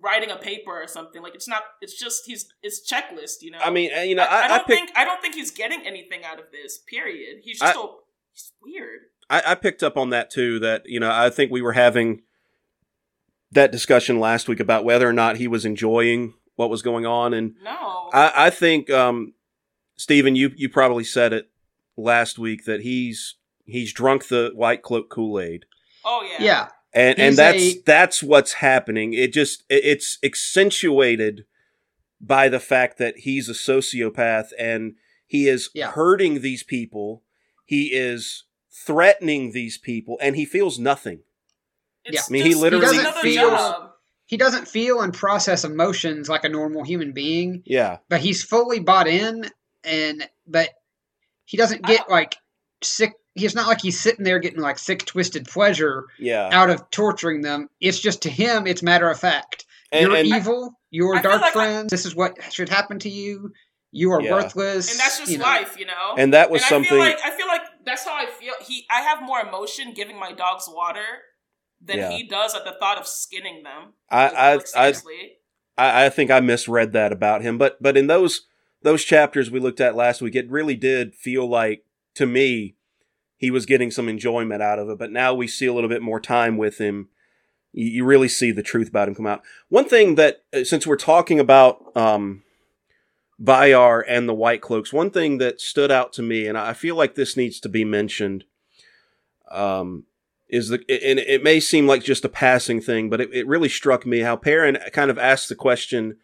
writing 0.00 0.30
a 0.30 0.36
paper 0.36 0.82
or 0.82 0.86
something. 0.86 1.22
Like 1.22 1.34
it's 1.34 1.48
not 1.48 1.62
it's 1.80 1.98
just 1.98 2.24
he's 2.26 2.46
it's 2.62 2.80
checklist, 2.90 3.40
you 3.40 3.50
know. 3.50 3.58
I 3.64 3.70
mean, 3.70 3.90
you 4.06 4.14
know, 4.14 4.22
I, 4.24 4.26
I, 4.26 4.40
I 4.40 4.44
I, 4.44 4.48
don't 4.48 4.66
picked 4.66 4.78
think 4.78 4.90
I 4.96 5.04
don't 5.04 5.20
think 5.22 5.34
he's 5.34 5.50
getting 5.50 5.86
anything 5.86 6.24
out 6.24 6.38
of 6.38 6.46
this. 6.52 6.78
Period. 6.78 7.38
He's 7.42 7.58
just 7.58 7.76
I- 7.76 7.88
he's 8.32 8.52
weird. 8.62 9.00
I, 9.30 9.42
I 9.46 9.54
picked 9.54 9.82
up 9.82 9.96
on 9.96 10.10
that 10.10 10.30
too. 10.30 10.58
That 10.58 10.82
you 10.84 11.00
know, 11.00 11.10
I 11.10 11.30
think 11.30 11.50
we 11.50 11.62
were 11.62 11.72
having 11.72 12.22
that 13.50 13.72
discussion 13.72 14.20
last 14.20 14.48
week 14.48 14.60
about 14.60 14.84
whether 14.84 15.08
or 15.08 15.12
not 15.12 15.36
he 15.36 15.48
was 15.48 15.64
enjoying 15.64 16.34
what 16.56 16.70
was 16.70 16.82
going 16.82 17.06
on, 17.06 17.32
and 17.32 17.54
No. 17.62 18.10
I, 18.12 18.32
I 18.46 18.50
think, 18.50 18.90
um, 18.90 19.34
Stephen, 19.96 20.34
you 20.36 20.50
you 20.56 20.68
probably 20.68 21.04
said 21.04 21.32
it 21.32 21.50
last 21.96 22.38
week 22.38 22.64
that 22.64 22.80
he's 22.82 23.36
he's 23.64 23.92
drunk 23.92 24.28
the 24.28 24.50
white 24.54 24.82
cloak 24.82 25.10
Kool 25.10 25.40
Aid, 25.40 25.64
oh 26.04 26.22
yeah. 26.38 26.44
Yeah. 26.44 26.68
and 26.92 27.18
and 27.18 27.36
that's 27.36 27.58
a- 27.62 27.82
that's 27.86 28.22
what's 28.22 28.54
happening. 28.54 29.12
It 29.14 29.32
just 29.32 29.64
it, 29.68 29.84
it's 29.84 30.18
accentuated 30.22 31.44
by 32.20 32.48
the 32.48 32.60
fact 32.60 32.98
that 32.98 33.18
he's 33.18 33.48
a 33.48 33.52
sociopath 33.52 34.48
and 34.58 34.94
he 35.26 35.48
is 35.48 35.70
Yeah. 35.74 35.90
hurting 35.92 36.40
these 36.40 36.62
people. 36.62 37.22
He 37.64 37.86
is 37.92 38.44
threatening 38.70 39.52
these 39.52 39.78
people, 39.78 40.18
and 40.20 40.36
he 40.36 40.44
feels 40.44 40.78
nothing. 40.78 41.20
It's 42.04 42.28
I 42.28 42.32
mean, 42.32 42.44
he 42.46 42.54
literally- 42.54 42.86
it's 42.86 42.94
He 42.94 42.98
another 43.00 43.14
doesn't 43.22 43.30
feel- 43.30 43.50
job. 43.50 43.88
He 44.26 44.36
doesn't 44.38 44.66
feel 44.68 45.00
and 45.02 45.12
process 45.12 45.62
emotions 45.62 46.28
like 46.28 46.44
a 46.44 46.48
normal 46.48 46.84
human 46.84 47.12
being, 47.12 47.62
Yeah, 47.66 47.98
but 48.08 48.20
he's 48.20 48.42
fully 48.42 48.80
bought 48.80 49.06
in, 49.06 49.50
and 49.84 50.28
but 50.46 50.70
he 51.44 51.56
doesn't 51.56 51.82
get 51.82 52.08
like 52.10 52.36
sick. 52.82 53.12
He's 53.34 53.54
not 53.54 53.66
like 53.66 53.80
he's 53.80 53.98
sitting 54.00 54.24
there 54.24 54.38
getting 54.38 54.60
like 54.60 54.78
sick, 54.78 55.04
twisted 55.06 55.46
pleasure 55.46 56.06
yeah. 56.18 56.50
out 56.52 56.68
of 56.70 56.88
torturing 56.90 57.40
them. 57.40 57.68
It's 57.80 57.98
just 57.98 58.22
to 58.22 58.30
him, 58.30 58.66
it's 58.66 58.82
matter 58.82 59.08
of 59.08 59.18
fact. 59.18 59.64
And, 59.90 60.08
You're 60.08 60.16
and 60.16 60.26
evil. 60.26 60.72
You're 60.90 61.16
I 61.16 61.22
dark 61.22 61.40
like 61.40 61.50
I- 61.50 61.52
friends. 61.52 61.90
This 61.90 62.06
is 62.06 62.14
what 62.14 62.36
should 62.52 62.68
happen 62.68 62.98
to 63.00 63.08
you. 63.08 63.52
You 63.90 64.12
are 64.12 64.22
Yeah. 64.22 64.32
worthless. 64.32 64.90
and 64.90 64.98
that's 65.00 65.18
just 65.18 65.30
you 65.30 65.38
know. 65.38 65.44
life, 65.44 65.76
you 65.78 65.84
know. 65.86 66.14
and 66.16 66.32
that 66.32 66.50
was 66.50 66.62
and 66.62 66.68
something. 66.68 67.00
I 67.00 67.04
feel 67.04 67.16
like 67.16 67.18
I 67.24 67.36
feel 67.36 67.46
like 67.46 67.62
that's 67.84 68.04
how 68.04 68.14
I 68.14 68.26
feel. 68.26 68.54
He, 68.66 68.86
I 68.90 69.02
have 69.02 69.22
more 69.22 69.40
emotion 69.40 69.92
giving 69.94 70.18
my 70.18 70.32
dogs 70.32 70.66
water 70.68 71.04
than 71.84 71.98
Yeah. 71.98 72.10
he 72.10 72.26
does 72.26 72.54
at 72.54 72.64
the 72.64 72.72
thought 72.78 72.98
of 72.98 73.06
skinning 73.06 73.62
them. 73.62 73.92
I, 74.10 74.28
I, 74.28 74.54
like, 74.56 74.66
I. 74.74 74.94
I, 75.76 76.06
I 76.06 76.08
think 76.10 76.30
I 76.30 76.40
misread 76.40 76.92
that 76.92 77.12
about 77.12 77.42
him. 77.42 77.58
But 77.58 77.82
but 77.82 77.96
in 77.96 78.06
those 78.06 78.46
those 78.82 79.04
chapters 79.04 79.50
we 79.50 79.60
looked 79.60 79.80
at 79.80 79.96
last 79.96 80.20
week, 80.20 80.34
it 80.34 80.50
really 80.50 80.76
did 80.76 81.14
feel 81.14 81.48
like 81.48 81.84
to 82.14 82.26
me 82.26 82.76
he 83.36 83.50
was 83.50 83.66
getting 83.66 83.90
some 83.90 84.08
enjoyment 84.08 84.62
out 84.62 84.78
of 84.78 84.88
it. 84.88 84.98
But 84.98 85.10
now 85.10 85.34
we 85.34 85.48
see 85.48 85.66
a 85.66 85.72
little 85.72 85.90
bit 85.90 86.02
more 86.02 86.20
time 86.20 86.56
with 86.56 86.78
him. 86.78 87.08
you, 87.72 88.04
really 88.04 88.28
see 88.28 88.52
the 88.52 88.62
truth 88.62 88.88
about 88.88 89.08
him 89.08 89.14
come 89.14 89.26
out. 89.26 89.42
One 89.68 89.88
thing 89.88 90.14
that, 90.16 90.44
uh, 90.54 90.64
since 90.64 90.86
we're 90.86 90.96
talking 90.96 91.40
about 91.40 91.96
um, 91.96 92.42
Valar 93.42 94.04
and 94.06 94.28
the 94.28 94.34
White 94.34 94.60
Cloaks, 94.60 94.92
one 94.92 95.10
thing 95.10 95.38
that 95.38 95.60
stood 95.60 95.90
out 95.90 96.12
to 96.14 96.22
me, 96.22 96.46
and 96.46 96.56
I 96.56 96.72
feel 96.72 96.94
like 96.94 97.14
this 97.14 97.36
needs 97.36 97.58
to 97.60 97.68
be 97.68 97.84
mentioned, 97.84 98.44
um, 99.50 100.04
is 100.48 100.68
the 100.68 100.78
and 100.88 101.18
it 101.18 101.42
may 101.42 101.58
seem 101.60 101.86
like 101.86 102.04
just 102.04 102.24
a 102.24 102.28
passing 102.28 102.80
thing, 102.80 103.08
but 103.08 103.20
it, 103.20 103.30
it 103.32 103.46
really 103.46 103.70
struck 103.70 104.04
me 104.04 104.20
how 104.20 104.36
Perrin 104.36 104.78
kind 104.92 105.10
of 105.10 105.18
asked 105.18 105.48
the 105.48 105.54
question 105.54 106.18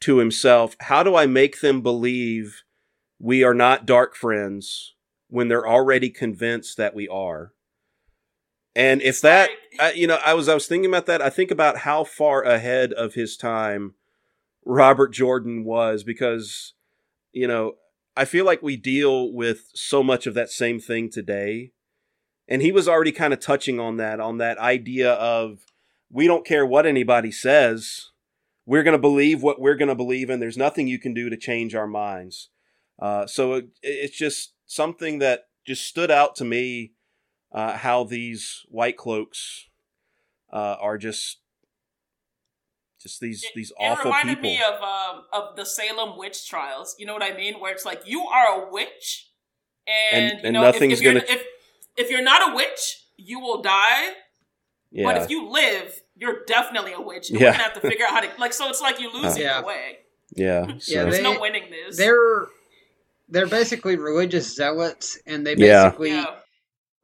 to 0.00 0.18
himself: 0.18 0.76
How 0.80 1.02
do 1.02 1.14
I 1.16 1.26
make 1.26 1.60
them 1.60 1.80
believe 1.82 2.62
we 3.18 3.42
are 3.42 3.54
not 3.54 3.86
dark 3.86 4.14
friends 4.14 4.94
when 5.28 5.48
they're 5.48 5.68
already 5.68 6.10
convinced 6.10 6.76
that 6.76 6.94
we 6.94 7.08
are? 7.08 7.52
And 8.76 9.02
if 9.02 9.20
that, 9.22 9.50
I, 9.78 9.92
you 9.92 10.06
know, 10.06 10.18
I 10.24 10.34
was 10.34 10.48
I 10.48 10.54
was 10.54 10.66
thinking 10.66 10.90
about 10.90 11.06
that. 11.06 11.22
I 11.22 11.30
think 11.30 11.50
about 11.50 11.78
how 11.78 12.04
far 12.04 12.42
ahead 12.42 12.92
of 12.92 13.14
his 13.14 13.36
time 13.36 13.94
Robert 14.64 15.12
Jordan 15.12 15.64
was 15.64 16.04
because, 16.04 16.74
you 17.32 17.48
know, 17.48 17.74
I 18.16 18.24
feel 18.24 18.44
like 18.44 18.62
we 18.62 18.76
deal 18.76 19.32
with 19.32 19.70
so 19.74 20.02
much 20.02 20.26
of 20.26 20.34
that 20.34 20.50
same 20.50 20.78
thing 20.78 21.10
today 21.10 21.72
and 22.50 22.60
he 22.60 22.72
was 22.72 22.88
already 22.88 23.12
kind 23.12 23.32
of 23.32 23.40
touching 23.40 23.78
on 23.78 23.96
that 23.96 24.20
on 24.20 24.38
that 24.38 24.58
idea 24.58 25.12
of 25.12 25.60
we 26.10 26.26
don't 26.26 26.44
care 26.44 26.66
what 26.66 26.84
anybody 26.84 27.30
says 27.30 28.10
we're 28.70 28.84
going 28.84 28.96
to 28.96 28.98
believe 29.10 29.42
what 29.42 29.60
we're 29.60 29.74
going 29.74 29.88
to 29.88 29.94
believe 30.04 30.30
and 30.30 30.40
there's 30.40 30.56
nothing 30.56 30.86
you 30.86 30.98
can 30.98 31.12
do 31.12 31.28
to 31.28 31.36
change 31.36 31.74
our 31.74 31.88
minds 31.88 32.50
uh, 33.00 33.26
so 33.26 33.54
it, 33.54 33.64
it's 33.82 34.16
just 34.16 34.54
something 34.66 35.18
that 35.18 35.40
just 35.66 35.84
stood 35.84 36.10
out 36.10 36.36
to 36.36 36.44
me 36.44 36.92
uh, 37.52 37.76
how 37.76 38.04
these 38.04 38.62
white 38.68 38.96
cloaks 38.96 39.66
uh, 40.52 40.76
are 40.80 40.96
just 40.96 41.38
just 43.02 43.20
these 43.20 43.42
It, 43.42 43.52
these 43.54 43.70
it 43.72 43.82
awful 43.82 44.04
reminded 44.10 44.36
people 44.36 44.50
me 44.50 44.62
of 44.62 44.80
um, 44.82 45.24
of 45.32 45.56
the 45.56 45.64
Salem 45.64 46.18
witch 46.18 46.46
trials. 46.48 46.94
You 46.98 47.06
know 47.06 47.14
what 47.14 47.22
I 47.22 47.34
mean? 47.34 47.54
Where 47.58 47.72
it's 47.72 47.86
like 47.86 48.02
you 48.06 48.20
are 48.26 48.62
a 48.62 48.70
witch, 48.70 49.30
and, 49.86 50.24
And- 50.32 50.38
you 50.40 50.44
and 50.44 50.54
know 50.54 50.66
if, 50.66 50.74
nothing's 50.74 50.92
if 50.94 51.02
you're 51.02 51.14
gonna- 51.14 51.24
if 51.28 51.42
if 51.96 52.10
you're 52.10 52.22
not 52.22 52.52
a 52.52 52.54
witch, 52.54 53.06
you 53.16 53.40
will 53.40 53.62
die. 53.62 54.12
Yeah 54.90 55.04
But 55.04 55.16
if 55.22 55.30
you 55.30 55.48
live, 55.48 56.00
you're 56.16 56.44
definitely 56.46 56.92
a 56.92 57.00
witch. 57.00 57.30
And 57.30 57.40
Yeah. 57.40 57.46
We're 57.48 57.52
gonna 57.52 57.62
have 57.64 57.74
to 57.74 57.80
figure 57.80 58.06
out 58.06 58.12
how 58.12 58.20
to 58.20 58.30
like. 58.40 58.52
So 58.52 58.68
it's 58.68 58.80
like 58.80 59.00
you 59.00 59.12
lose 59.12 59.36
Yeah. 59.38 59.58
either 59.58 59.66
way. 59.66 59.98
yeah 60.36 60.66
so- 60.78 60.92
Yeah, 60.94 61.02
There's 61.04 61.16
they- 61.18 61.22
no 61.22 61.40
winning 61.40 61.70
this. 61.70 61.96
They're 61.96 62.46
they're 63.28 63.46
basically 63.46 63.96
religious 63.96 64.54
zealots, 64.56 65.18
and 65.26 65.46
they 65.46 65.54
basically 65.54 66.10
yeah. 66.10 66.24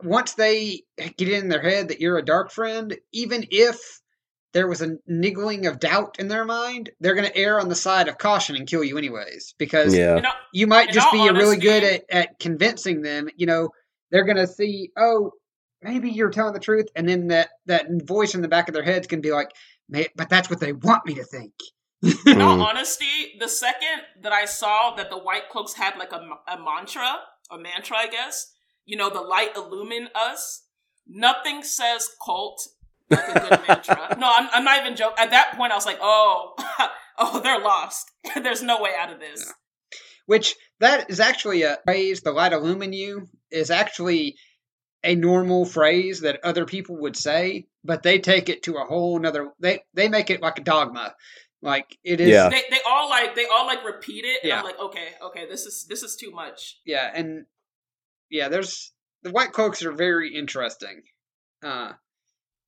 once 0.03 0.35
they 0.35 0.83
get 1.17 1.29
in 1.29 1.49
their 1.49 1.63
head 1.63 1.89
that 1.89 2.01
you're 2.01 2.19
a 2.19 2.25
dark 2.25 2.51
friend, 2.51 2.97
even 3.13 3.47
if 3.51 4.01
there 4.53 4.67
was 4.67 4.81
a 4.83 4.97
niggling 5.07 5.67
of 5.67 5.79
doubt 5.79 6.17
in 6.19 6.29
their 6.29 6.45
mind, 6.45 6.91
they're 6.99 7.15
going 7.15 7.29
to 7.29 7.37
err 7.37 7.61
on 7.61 7.69
the 7.69 7.75
side 7.75 8.09
of 8.09 8.17
caution 8.19 8.57
and 8.57 8.67
kill 8.67 8.83
you 8.83 8.97
anyways. 8.99 9.55
Because 9.59 9.95
yeah 9.95 10.23
You 10.53 10.67
might 10.67 10.91
just 10.93 11.07
all 11.07 11.13
be 11.13 11.31
really 11.39 11.59
good 11.59 11.85
at, 11.85 12.05
at 12.11 12.39
convincing 12.41 13.03
them. 13.03 13.29
You 13.37 13.47
know, 13.47 13.69
they're 14.11 14.25
going 14.25 14.39
to 14.39 14.47
see, 14.47 14.91
oh, 14.97 15.33
maybe 15.83 16.11
you're 16.11 16.31
telling 16.31 16.53
the 16.55 16.61
truth, 16.61 16.87
and 16.97 17.09
then 17.09 17.29
that 17.29 17.51
that 17.67 17.87
voice 18.05 18.35
in 18.35 18.43
the 18.43 18.49
back 18.49 18.69
of 18.69 18.75
their 18.75 18.83
head's 18.83 19.07
can 19.07 19.21
be 19.21 19.33
like, 19.33 19.51
but 19.89 20.29
that's 20.29 20.51
what 20.51 20.61
they 20.61 20.73
want 20.73 21.07
me 21.07 21.15
to 21.15 21.25
think. 21.25 21.53
in 22.27 22.41
all 22.43 22.59
Mm. 22.59 22.65
honesty, 22.67 23.37
the 23.41 23.49
second 23.49 24.03
that 24.23 24.33
I 24.33 24.45
saw 24.45 24.95
that 24.97 25.11
the 25.11 25.19
white 25.19 25.49
cloaks 25.51 25.73
had 25.75 25.97
like 25.99 26.13
a 26.13 26.21
mantra, 26.59 27.17
a 27.51 27.59
mantra, 27.59 27.97
I 27.97 28.09
guess, 28.09 28.53
you 28.85 28.97
know, 28.97 29.09
the 29.11 29.21
light 29.21 29.57
illumine 29.57 30.09
us. 30.15 30.63
Nothing 31.09 31.63
says 31.63 32.09
cult 32.25 32.61
like 33.11 33.29
a 33.29 33.41
good 33.41 33.61
mantra. 33.69 34.17
No, 34.19 34.31
I'm, 34.37 34.49
I'm 34.53 34.65
not 34.65 34.81
even 34.85 34.97
joking. 34.97 35.17
At 35.19 35.31
that 35.31 35.55
point, 35.57 35.73
I 35.73 35.77
was 35.77 35.87
like, 35.87 35.99
oh, 36.01 36.55
oh, 37.19 37.41
they're 37.41 37.61
lost. 37.61 38.11
There's 38.35 38.63
no 38.63 38.83
way 38.83 38.91
out 38.99 39.13
of 39.13 39.21
this. 39.21 39.53
Which 40.27 40.55
that 40.81 41.09
is 41.09 41.21
actually 41.21 41.63
a 41.63 41.79
phrase. 41.85 42.21
The 42.21 42.33
light 42.33 42.53
illumine 42.53 42.93
you 42.93 43.29
is 43.51 43.71
actually 43.71 44.37
a 45.07 45.15
normal 45.15 45.65
phrase 45.65 46.21
that 46.21 46.41
other 46.45 46.67
people 46.67 46.97
would 47.03 47.17
say, 47.17 47.67
but 47.85 48.03
they 48.03 48.19
take 48.19 48.49
it 48.49 48.65
to 48.65 48.77
a 48.77 48.85
whole 48.85 49.19
nother. 49.19 49.51
They 49.61 49.85
they 49.95 50.09
make 50.09 50.31
it 50.31 50.43
like 50.43 50.59
a 50.59 50.63
dogma. 50.65 51.15
Like 51.63 51.97
it 52.05 52.21
is. 52.21 52.29
Yeah. 52.29 52.49
They, 52.51 52.63
they 52.71 52.81
all 52.87 53.09
like 53.09 53.35
they 53.35 53.47
all 53.47 53.67
like 53.67 53.85
repeat 53.85 54.25
it, 54.25 54.41
and 54.43 54.49
Yeah. 54.51 54.59
I'm 54.59 54.65
like, 54.65 54.79
okay, 54.79 55.09
okay, 55.23 55.47
this 55.49 55.65
is 55.67 55.87
this 55.89 56.03
is 56.03 56.17
too 56.17 56.31
much. 56.31 56.79
yeah, 56.85 57.11
and 57.15 57.47
yeah, 58.31 58.49
there's 58.49 58.93
the 59.23 59.31
white 59.31 59.53
cloaks 59.53 59.83
are 59.85 59.93
very 59.93 60.35
interesting, 60.35 61.03
uh, 61.65 61.93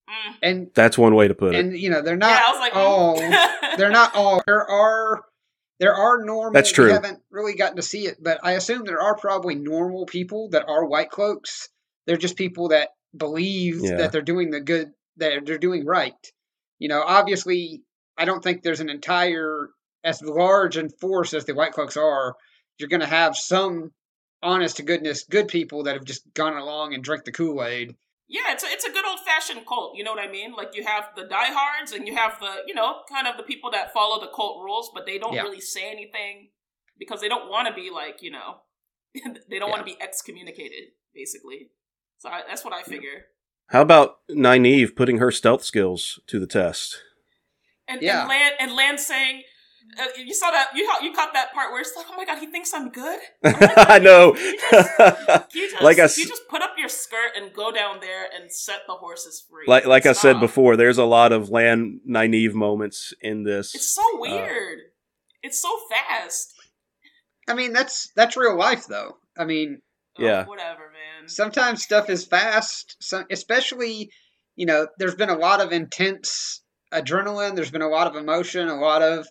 Mm. 0.08 0.34
and 0.42 0.70
that's 0.74 0.96
one 0.96 1.14
way 1.14 1.28
to 1.28 1.34
put 1.34 1.54
it 1.54 1.60
and 1.60 1.76
you 1.76 1.90
know 1.90 2.00
they're 2.00 2.16
not 2.16 2.30
yeah, 2.30 2.42
I 2.46 2.50
was 2.50 2.60
like, 2.60 2.74
all 2.74 3.20
mm. 3.20 3.76
they're 3.76 3.90
not 3.90 4.14
all 4.14 4.42
there 4.46 4.66
are 4.66 5.22
there 5.80 5.94
are 5.94 6.24
normal 6.24 6.52
That's 6.54 6.72
true. 6.72 6.86
we 6.86 6.92
haven't 6.92 7.20
really 7.30 7.54
gotten 7.54 7.76
to 7.76 7.82
see 7.82 8.06
it 8.06 8.16
but 8.18 8.40
i 8.42 8.52
assume 8.52 8.84
there 8.86 9.02
are 9.02 9.16
probably 9.16 9.54
normal 9.54 10.06
people 10.06 10.48
that 10.52 10.66
are 10.66 10.86
white 10.86 11.10
cloaks 11.10 11.68
they're 12.08 12.16
just 12.16 12.36
people 12.36 12.68
that 12.70 12.88
believe 13.16 13.80
Yeah. 13.84 13.98
that 13.98 14.10
they're 14.12 14.22
doing 14.22 14.50
the 14.50 14.60
good 14.60 14.88
that 15.18 15.44
they're 15.46 15.58
doing 15.58 15.84
right 15.86 16.14
you 16.80 16.88
know 16.88 17.02
obviously 17.06 17.82
i 18.16 18.24
don't 18.24 18.42
think 18.42 18.62
there's 18.62 18.80
an 18.80 18.90
entire 18.90 19.68
as 20.02 20.20
large 20.22 20.76
and 20.76 20.92
force 21.00 21.34
as 21.34 21.44
the 21.44 21.54
white 21.54 21.72
cloaks 21.72 21.96
are 21.96 22.34
you're 22.78 22.88
going 22.88 23.00
to 23.00 23.06
have 23.06 23.36
some 23.36 23.92
honest 24.42 24.76
to 24.78 24.82
goodness 24.82 25.24
good 25.30 25.46
people 25.48 25.84
that 25.84 25.94
have 25.94 26.04
just 26.04 26.22
gone 26.34 26.56
along 26.56 26.94
and 26.94 27.04
drank 27.04 27.24
the 27.24 27.32
kool-aid 27.32 27.94
Yeah, 28.28 28.52
it's 28.52 28.62
a, 28.64 28.66
it's 28.68 28.84
a 28.84 28.92
good 28.92 29.06
old 29.06 29.20
fashioned 29.26 29.66
cult. 29.66 29.96
You 29.96 30.04
know 30.04 30.12
what 30.12 30.20
I 30.28 30.30
mean? 30.30 30.52
Like 30.54 30.76
you 30.76 30.84
have 30.84 31.04
the 31.16 31.24
diehards 31.24 31.92
and 31.92 32.06
you 32.06 32.14
have 32.14 32.38
the 32.38 32.52
you 32.66 32.74
know 32.74 33.00
kind 33.10 33.26
of 33.26 33.36
the 33.38 33.42
people 33.42 33.70
that 33.72 33.92
follow 33.94 34.20
the 34.20 34.30
cult 34.36 34.62
rules, 34.62 34.90
but 34.94 35.06
they 35.06 35.18
don't 35.18 35.32
Yeah. 35.34 35.42
really 35.42 35.60
say 35.62 35.90
anything 35.90 36.50
because 36.98 37.20
they 37.22 37.28
don't 37.28 37.48
want 37.50 37.66
to 37.68 37.74
be 37.74 37.90
like 37.90 38.22
you 38.22 38.30
know 38.30 38.58
they 39.50 39.58
don't 39.58 39.70
want 39.70 39.80
to 39.84 39.90
be 39.92 40.00
excommunicated 40.00 40.92
basically. 41.14 41.70
So 42.18 42.28
I, 42.28 42.42
that's 42.48 42.64
what 42.64 42.74
I 42.74 42.82
figure. 42.82 43.26
how 43.68 43.82
about 43.82 44.16
Nynaeve 44.30 44.96
putting 44.96 45.18
her 45.18 45.30
stealth 45.30 45.64
skills 45.64 46.18
to 46.26 46.38
the 46.40 46.46
test 46.46 46.98
And, 47.88 48.02
Yeah. 48.02 48.20
and 48.22 48.28
Lan 48.28 48.52
and 48.60 48.72
Lan 48.76 48.98
saying. 48.98 49.42
Uh, 49.98 50.04
you 50.18 50.34
saw 50.34 50.50
that 50.50 50.68
you 50.74 50.86
you 51.02 51.14
caught 51.14 51.32
that 51.32 51.50
part 51.54 51.72
where 51.72 51.80
it's 51.80 51.94
like, 51.96 52.04
oh 52.10 52.14
my 52.14 52.26
god, 52.26 52.38
he 52.38 52.46
thinks 52.46 52.74
I'm 52.74 52.90
good. 52.90 53.20
I 53.42 53.98
know. 53.98 54.34
You 54.36 54.58
just, 55.70 55.82
like 55.82 55.98
I, 55.98 56.02
you 56.02 56.26
just 56.26 56.46
put 56.50 56.60
up 56.60 56.74
your 56.76 56.90
skirt 56.90 57.30
and 57.34 57.54
go 57.54 57.72
down 57.72 58.00
there 58.00 58.26
and 58.38 58.52
set 58.52 58.80
the 58.86 58.92
horses 58.92 59.42
free. 59.50 59.64
like 59.66 59.86
like 59.86 60.04
I 60.04 60.12
said 60.12 60.40
before, 60.40 60.76
there's 60.76 60.98
a 60.98 61.06
lot 61.06 61.32
of 61.32 61.48
Lan 61.48 62.00
Nynaeve 62.06 62.52
moments 62.52 63.14
in 63.22 63.44
this. 63.44 63.74
It's 63.74 63.88
so 63.88 64.02
weird. 64.20 64.78
it's 65.42 65.60
so 65.62 65.70
fast. 65.90 66.52
i 67.48 67.54
mean 67.54 67.72
that's 67.72 68.10
that's 68.14 68.36
real 68.36 68.58
life 68.58 68.86
though 68.88 69.16
i 69.38 69.44
mean 69.46 69.80
Oh, 70.18 70.24
Yeah. 70.24 70.44
whatever, 70.46 70.90
man. 70.92 71.28
sometimes 71.28 71.82
stuff 71.82 72.08
is 72.10 72.26
fast 72.26 72.96
so 73.00 73.24
especially 73.30 74.10
you 74.56 74.66
know 74.66 74.86
there's 74.98 75.14
been 75.14 75.30
a 75.30 75.36
lot 75.36 75.60
of 75.60 75.72
intense 75.72 76.62
adrenaline 76.92 77.54
there's 77.54 77.70
been 77.70 77.82
a 77.82 77.88
lot 77.88 78.06
of 78.06 78.16
emotion 78.16 78.68
a 78.68 78.74
lot 78.80 79.02
of 79.02 79.26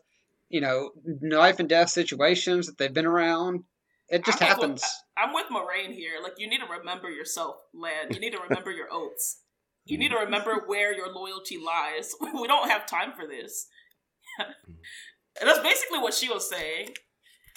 you 0.49 0.61
know 0.61 0.91
life 1.21 1.59
and 1.59 1.67
death 1.69 1.89
situations 1.89 2.67
that 2.67 2.77
they've 2.77 2.93
been 2.93 3.05
around 3.07 3.63
it 4.09 4.23
just 4.25 4.41
I'm 4.41 4.47
with- 4.49 4.57
happens 4.57 4.83
I'm 5.17 5.33
with 5.33 5.47
Moiraine 5.51 5.95
here. 5.95 6.19
Like, 6.21 6.33
you 6.37 6.47
need 6.47 6.59
to 6.59 6.71
remember 6.79 7.09
yourself, 7.09 7.55
Lan. 7.73 8.11
You 8.13 8.19
need 8.19 8.33
to 8.33 8.39
remember 8.47 8.69
your 8.71 8.85
oaths. 8.91 9.41
You 9.85 9.97
need 9.97 10.11
to 10.11 10.17
remember 10.17 10.63
where 10.67 10.93
your 10.95 11.11
loyalty 11.11 11.57
lies. 11.57 12.13
we 12.21 12.45
don't 12.47 12.69
have 12.69 12.85
time 12.85 13.13
for 13.19 13.25
this. 13.27 13.65
and 14.37 14.47
that's 15.49 15.57
basically 15.59 15.97
what 15.97 16.13
she 16.13 16.29
was 16.29 16.47
saying. 16.47 16.89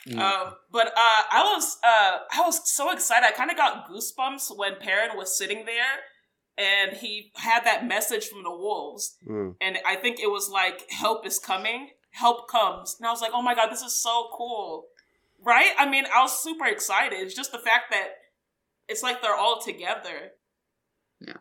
Um, 0.09 0.55
but 0.73 0.89
uh, 0.89 1.23
I 1.31 1.53
was 1.55 1.79
uh, 1.85 2.19
I 2.33 2.41
was 2.45 2.73
so 2.73 2.91
excited. 2.91 3.27
I 3.27 3.33
kind 3.33 3.51
of 3.51 3.57
got 3.57 3.89
goosebumps 3.89 4.57
when 4.57 4.77
Perrin 4.77 5.17
was 5.17 5.37
sitting 5.37 5.67
there, 5.67 6.01
and 6.57 6.97
he 6.97 7.33
had 7.37 7.65
that 7.65 7.87
message 7.87 8.27
from 8.27 8.43
the 8.43 8.51
wolves. 8.51 9.17
Mm. 9.29 9.57
and 9.61 9.79
I 9.87 9.97
think 9.97 10.19
it 10.19 10.31
was 10.31 10.49
like 10.49 10.91
help 10.91 11.27
is 11.27 11.39
coming, 11.39 11.91
help 12.13 12.49
comes, 12.51 12.97
and 12.99 13.07
I 13.07 13.11
was 13.11 13.21
like, 13.21 13.33
oh 13.35 13.43
my 13.43 13.55
god, 13.55 13.71
this 13.71 13.83
is 13.83 14.03
so 14.03 14.29
cool, 14.33 14.87
right? 15.45 15.73
I 15.79 15.89
mean, 15.89 16.05
I 16.15 16.23
was 16.23 16.43
super 16.43 16.67
excited. 16.67 17.19
It's 17.19 17.35
just 17.35 17.53
the 17.53 17.59
fact 17.59 17.91
that 17.91 18.09
it's 18.89 19.03
like 19.03 19.21
they're 19.21 19.35
all 19.35 19.61
together. 19.61 20.33
Yeah, 21.21 21.39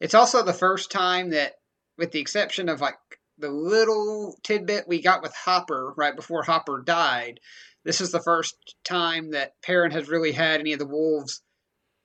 it's 0.00 0.14
also 0.14 0.42
the 0.42 0.52
first 0.52 0.90
time 0.90 1.30
that 1.30 1.54
with 1.96 2.10
the 2.10 2.20
exception 2.20 2.68
of 2.68 2.80
like 2.80 2.96
the 3.38 3.50
little 3.50 4.36
tidbit 4.42 4.86
we 4.86 5.00
got 5.00 5.22
with 5.22 5.34
hopper 5.34 5.94
right 5.96 6.14
before 6.14 6.42
hopper 6.42 6.82
died 6.84 7.40
this 7.84 8.00
is 8.00 8.10
the 8.12 8.20
first 8.22 8.54
time 8.84 9.30
that 9.32 9.52
Perrin 9.62 9.90
has 9.92 10.08
really 10.08 10.32
had 10.32 10.60
any 10.60 10.72
of 10.72 10.78
the 10.78 10.86
wolves 10.86 11.42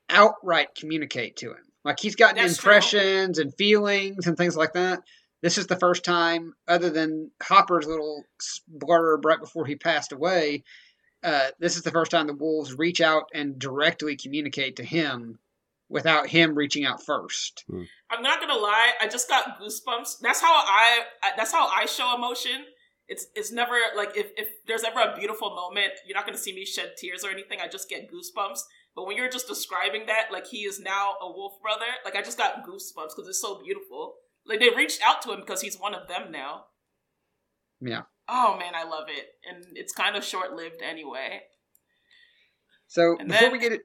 outright 0.10 0.70
communicate 0.78 1.38
to 1.38 1.52
him. 1.52 1.64
Like 1.84 2.00
he's 2.00 2.16
gotten 2.16 2.38
That's 2.38 2.58
true. 2.58 2.70
impressions 2.72 3.40
and 3.40 3.54
feelings 3.56 4.28
and 4.28 4.38
things 4.38 4.56
like 4.58 4.74
that. 4.74 5.00
This 5.42 5.58
is 5.58 5.68
the 5.68 5.76
first 5.76 6.04
time, 6.04 6.54
other 6.68 6.90
than 6.90 7.30
Hopper's 7.44 7.86
little 7.86 8.24
blurb 8.78 9.26
right 9.26 9.40
before 9.40 9.66
he 9.66 9.76
passed 9.76 10.12
away, 10.12 10.64
uh, 11.24 11.50
this 11.60 11.76
is 11.76 11.84
the 11.84 11.92
first 11.92 12.12
time 12.12 12.28
the 12.28 12.34
wolves 12.34 12.74
reach 12.78 13.02
out 13.02 13.26
and 13.34 13.60
directly 13.60 14.16
communicate 14.16 14.78
to 14.78 14.84
him 14.84 15.38
without 15.90 16.28
him 16.28 16.56
reaching 16.56 16.86
out 16.86 17.04
first. 17.04 17.64
I'm 18.10 18.24
not 18.24 18.40
gonna 18.40 18.56
lie, 18.56 18.94
I 19.00 19.08
just 19.08 19.30
got 19.30 19.60
goosebumps. 19.60 20.20
That's 20.22 20.42
how 20.42 20.54
I. 20.54 21.02
I- 21.22 21.32
That's 21.38 21.52
how 21.52 21.68
I 21.68 21.86
show 21.86 22.16
emotion. 22.16 22.66
It's 23.08 23.28
it's 23.36 23.52
never 23.52 23.76
like 23.96 24.18
if 24.18 24.28
if 24.36 24.48
there's 24.68 24.84
ever 24.84 25.00
a 25.00 25.16
beautiful 25.16 25.54
moment, 25.54 25.94
you're 26.08 26.18
not 26.18 26.26
gonna 26.26 26.38
see 26.38 26.54
me 26.54 26.66
shed 26.66 26.94
tears 26.98 27.24
or 27.24 27.30
anything. 27.30 27.60
I 27.62 27.68
just 27.68 27.88
get 27.90 28.10
goosebumps. 28.12 28.60
But 28.96 29.06
when 29.06 29.18
you're 29.18 29.30
just 29.30 29.48
describing 29.48 30.06
that, 30.08 30.32
like 30.32 30.48
he 30.48 30.60
is 30.64 30.80
now 30.80 31.16
a 31.22 31.28
wolf 31.32 31.62
brother, 31.62 31.86
like 32.04 32.16
I 32.16 32.22
just 32.22 32.38
got 32.38 32.66
goosebumps 32.66 33.10
because 33.16 33.28
it's 33.28 33.42
so 33.42 33.62
beautiful. 33.64 34.16
Like 34.48 34.60
they 34.60 34.70
reached 34.70 35.02
out 35.06 35.22
to 35.24 35.34
him 35.34 35.42
because 35.42 35.62
he's 35.62 35.80
one 35.80 35.94
of 35.94 36.08
them 36.08 36.32
now. 36.32 36.66
Yeah. 37.82 38.04
Oh 38.28 38.58
man, 38.58 38.74
I 38.76 38.84
love 38.86 39.06
it, 39.10 39.26
and 39.48 39.66
it's 39.78 39.94
kind 39.94 40.16
of 40.16 40.24
short 40.24 40.54
lived 40.54 40.82
anyway. 40.82 41.42
So 42.88 43.18
And 43.20 43.28
before 43.28 43.42
then- 43.50 43.52
we 43.52 43.60
get 43.60 43.72
it, 43.74 43.82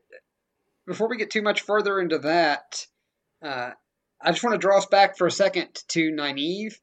before 0.86 1.08
we 1.08 1.16
get 1.18 1.30
too 1.30 1.42
much 1.42 1.60
further 1.62 2.00
into 2.00 2.18
that, 2.18 2.86
uh, 3.42 3.72
I 4.22 4.30
just 4.30 4.42
want 4.42 4.54
to 4.54 4.58
draw 4.58 4.78
us 4.78 4.86
back 4.86 5.16
for 5.18 5.26
a 5.26 5.30
second 5.30 5.74
to 5.88 6.10
Nynaeve 6.10 6.74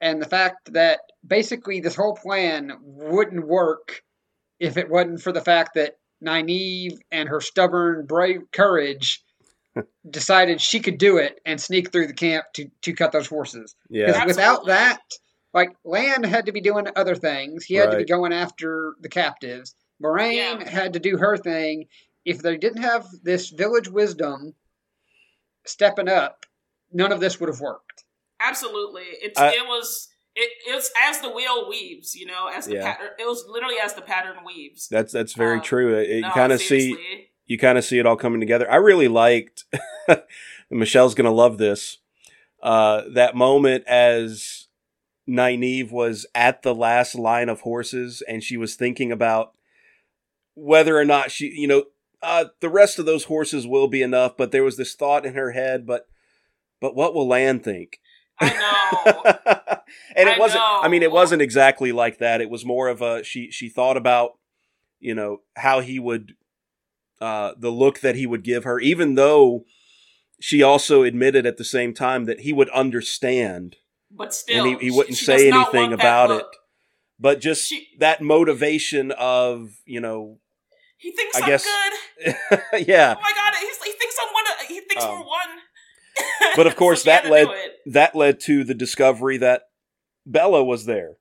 and 0.00 0.20
the 0.20 0.28
fact 0.28 0.72
that 0.72 1.00
basically 1.26 1.80
this 1.80 1.96
whole 1.96 2.14
plan 2.14 2.72
wouldn't 2.82 3.46
work 3.46 4.02
if 4.58 4.76
it 4.76 4.90
wasn't 4.90 5.20
for 5.20 5.32
the 5.32 5.40
fact 5.40 5.74
that 5.74 5.98
Nynaeve 6.24 6.96
and 7.10 7.28
her 7.28 7.40
stubborn, 7.40 8.06
brave 8.06 8.42
courage 8.52 9.22
decided 10.10 10.60
she 10.60 10.80
could 10.80 10.98
do 10.98 11.18
it 11.18 11.40
and 11.44 11.60
sneak 11.60 11.92
through 11.92 12.06
the 12.06 12.14
camp 12.14 12.46
to, 12.54 12.70
to 12.82 12.94
cut 12.94 13.12
those 13.12 13.26
horses. 13.26 13.74
Yeah. 13.90 14.06
Because 14.06 14.26
without 14.26 14.60
Absolutely. 14.60 14.72
that, 14.72 15.00
like 15.52 15.76
Lan 15.84 16.22
had 16.24 16.46
to 16.46 16.52
be 16.52 16.60
doing 16.60 16.86
other 16.96 17.14
things. 17.14 17.64
He 17.64 17.74
had 17.74 17.90
to 17.90 17.98
be 17.98 18.04
going 18.04 18.32
after 18.32 18.94
the 19.00 19.08
captives. 19.08 19.74
Moiraine 20.02 20.60
Yeah. 20.60 20.68
had 20.70 20.92
to 20.94 21.00
do 21.00 21.16
her 21.16 21.36
thing. 21.36 21.86
If 22.24 22.42
they 22.42 22.56
didn't 22.56 22.82
have 22.82 23.06
this 23.22 23.50
village 23.50 23.88
wisdom 23.88 24.54
stepping 25.64 26.08
up, 26.08 26.44
none 26.92 27.12
of 27.12 27.20
this 27.20 27.38
would 27.40 27.48
have 27.48 27.60
worked. 27.60 27.85
Absolutely, 28.40 29.04
it's 29.22 29.38
I- 29.38 29.50
it 29.50 29.66
was 29.66 30.08
it 30.34 30.50
it 30.68 30.74
was 30.74 30.90
as 31.08 31.20
the 31.20 31.30
wheel 31.30 31.68
weaves, 31.68 32.14
you 32.14 32.26
know, 32.26 32.48
as 32.54 32.66
the 32.66 32.74
Yeah. 32.74 32.92
pattern. 32.94 33.08
It 33.18 33.26
was 33.26 33.44
literally 33.48 33.76
as 33.82 33.94
the 33.94 34.02
pattern 34.02 34.36
weaves. 34.44 34.88
That's 34.88 35.12
that's 35.12 35.32
very 35.32 35.56
Um, 35.56 35.62
true. 35.62 35.96
It, 35.96 36.20
No, 36.20 36.28
you 36.28 36.32
kind 36.34 36.52
of 36.52 36.60
see 36.60 36.96
you 37.46 37.58
kind 37.58 37.78
of 37.78 37.84
see 37.84 37.98
it 37.98 38.06
all 38.06 38.16
coming 38.16 38.40
together. 38.40 38.70
I 38.70 38.76
really 38.76 39.08
liked. 39.08 39.64
Michelle's 40.70 41.14
gonna 41.14 41.30
love 41.32 41.58
this. 41.58 41.98
Uh, 42.62 43.02
that 43.12 43.34
moment 43.36 43.84
as 43.86 44.66
Nynaeve 45.28 45.90
was 45.90 46.26
at 46.34 46.62
the 46.62 46.74
last 46.74 47.14
line 47.14 47.48
of 47.48 47.60
horses, 47.60 48.22
and 48.28 48.42
she 48.42 48.56
was 48.56 48.74
thinking 48.74 49.10
about 49.12 49.52
whether 50.54 50.98
or 50.98 51.04
not 51.04 51.30
she, 51.30 51.46
you 51.48 51.66
know, 51.68 51.84
uh, 52.22 52.46
the 52.60 52.68
rest 52.68 52.98
of 52.98 53.06
those 53.06 53.24
horses 53.24 53.66
will 53.66 53.88
be 53.88 54.02
enough. 54.02 54.36
But 54.36 54.50
there 54.50 54.64
was 54.64 54.76
this 54.76 54.94
thought 54.94 55.24
in 55.26 55.34
her 55.34 55.52
head, 55.52 55.86
but 55.86 56.08
but 56.80 56.94
what 56.94 57.14
will 57.14 57.26
Lan 57.28 57.60
think? 57.60 58.00
I 58.40 58.48
know. 58.50 59.14
and 60.16 60.28
it 60.28 60.36
I 60.36 60.38
wasn't. 60.38 60.62
I 60.64 60.88
mean, 60.88 61.02
it 61.02 61.12
wasn't 61.12 61.42
exactly 61.42 61.92
like 61.92 62.18
that. 62.18 62.40
It 62.40 62.50
was 62.50 62.64
more 62.64 62.88
of 62.88 63.00
a 63.02 63.22
she. 63.24 63.50
She 63.50 63.68
thought 63.68 63.96
about, 63.96 64.32
you 65.00 65.14
know, 65.14 65.40
how 65.56 65.80
he 65.80 65.98
would, 65.98 66.34
uh, 67.20 67.52
the 67.58 67.70
look 67.70 68.00
that 68.00 68.14
he 68.16 68.26
would 68.26 68.42
give 68.44 68.64
her, 68.64 68.78
even 68.80 69.14
though 69.14 69.64
she 70.40 70.62
also 70.62 71.02
admitted 71.02 71.46
at 71.46 71.56
the 71.56 71.64
same 71.64 71.94
time 71.94 72.26
that 72.26 72.40
he 72.40 72.52
would 72.52 72.68
understand, 72.70 73.76
but 74.10 74.34
still, 74.34 74.66
and 74.66 74.80
he, 74.80 74.90
he 74.90 74.96
wouldn't 74.96 75.16
she 75.16 75.24
say 75.24 75.50
anything 75.50 75.92
about 75.94 76.30
it. 76.30 76.44
But 77.18 77.40
just 77.40 77.66
She- 77.68 77.88
that 77.98 78.20
motivation 78.20 79.10
of, 79.12 79.70
you 79.86 80.00
know, 80.00 80.38
He 80.98 81.10
thinks 81.12 81.36
I 81.36 81.40
I'm 81.40 81.46
guess- 81.46 81.64
good. 81.64 82.32
yeah. 82.86 83.14
Oh 83.16 83.20
my 83.22 83.32
god, 83.34 83.54
he 83.58 83.92
thinks 83.92 84.16
I'm 84.22 84.32
one. 84.34 84.44
Of, 84.60 84.66
he 84.66 84.80
thinks 84.80 85.02
Um, 85.04 85.10
we're 85.12 85.26
one. 85.26 85.48
But 86.54 86.66
of 86.66 86.76
course 86.76 87.02
So 87.02 87.10
that 87.10 87.26
led 87.30 87.48
that 87.86 88.14
led 88.14 88.40
to 88.40 88.64
the 88.64 88.74
discovery 88.74 89.38
that 89.38 89.62
Bela 90.24 90.64
was 90.64 90.86
there. 90.86 91.14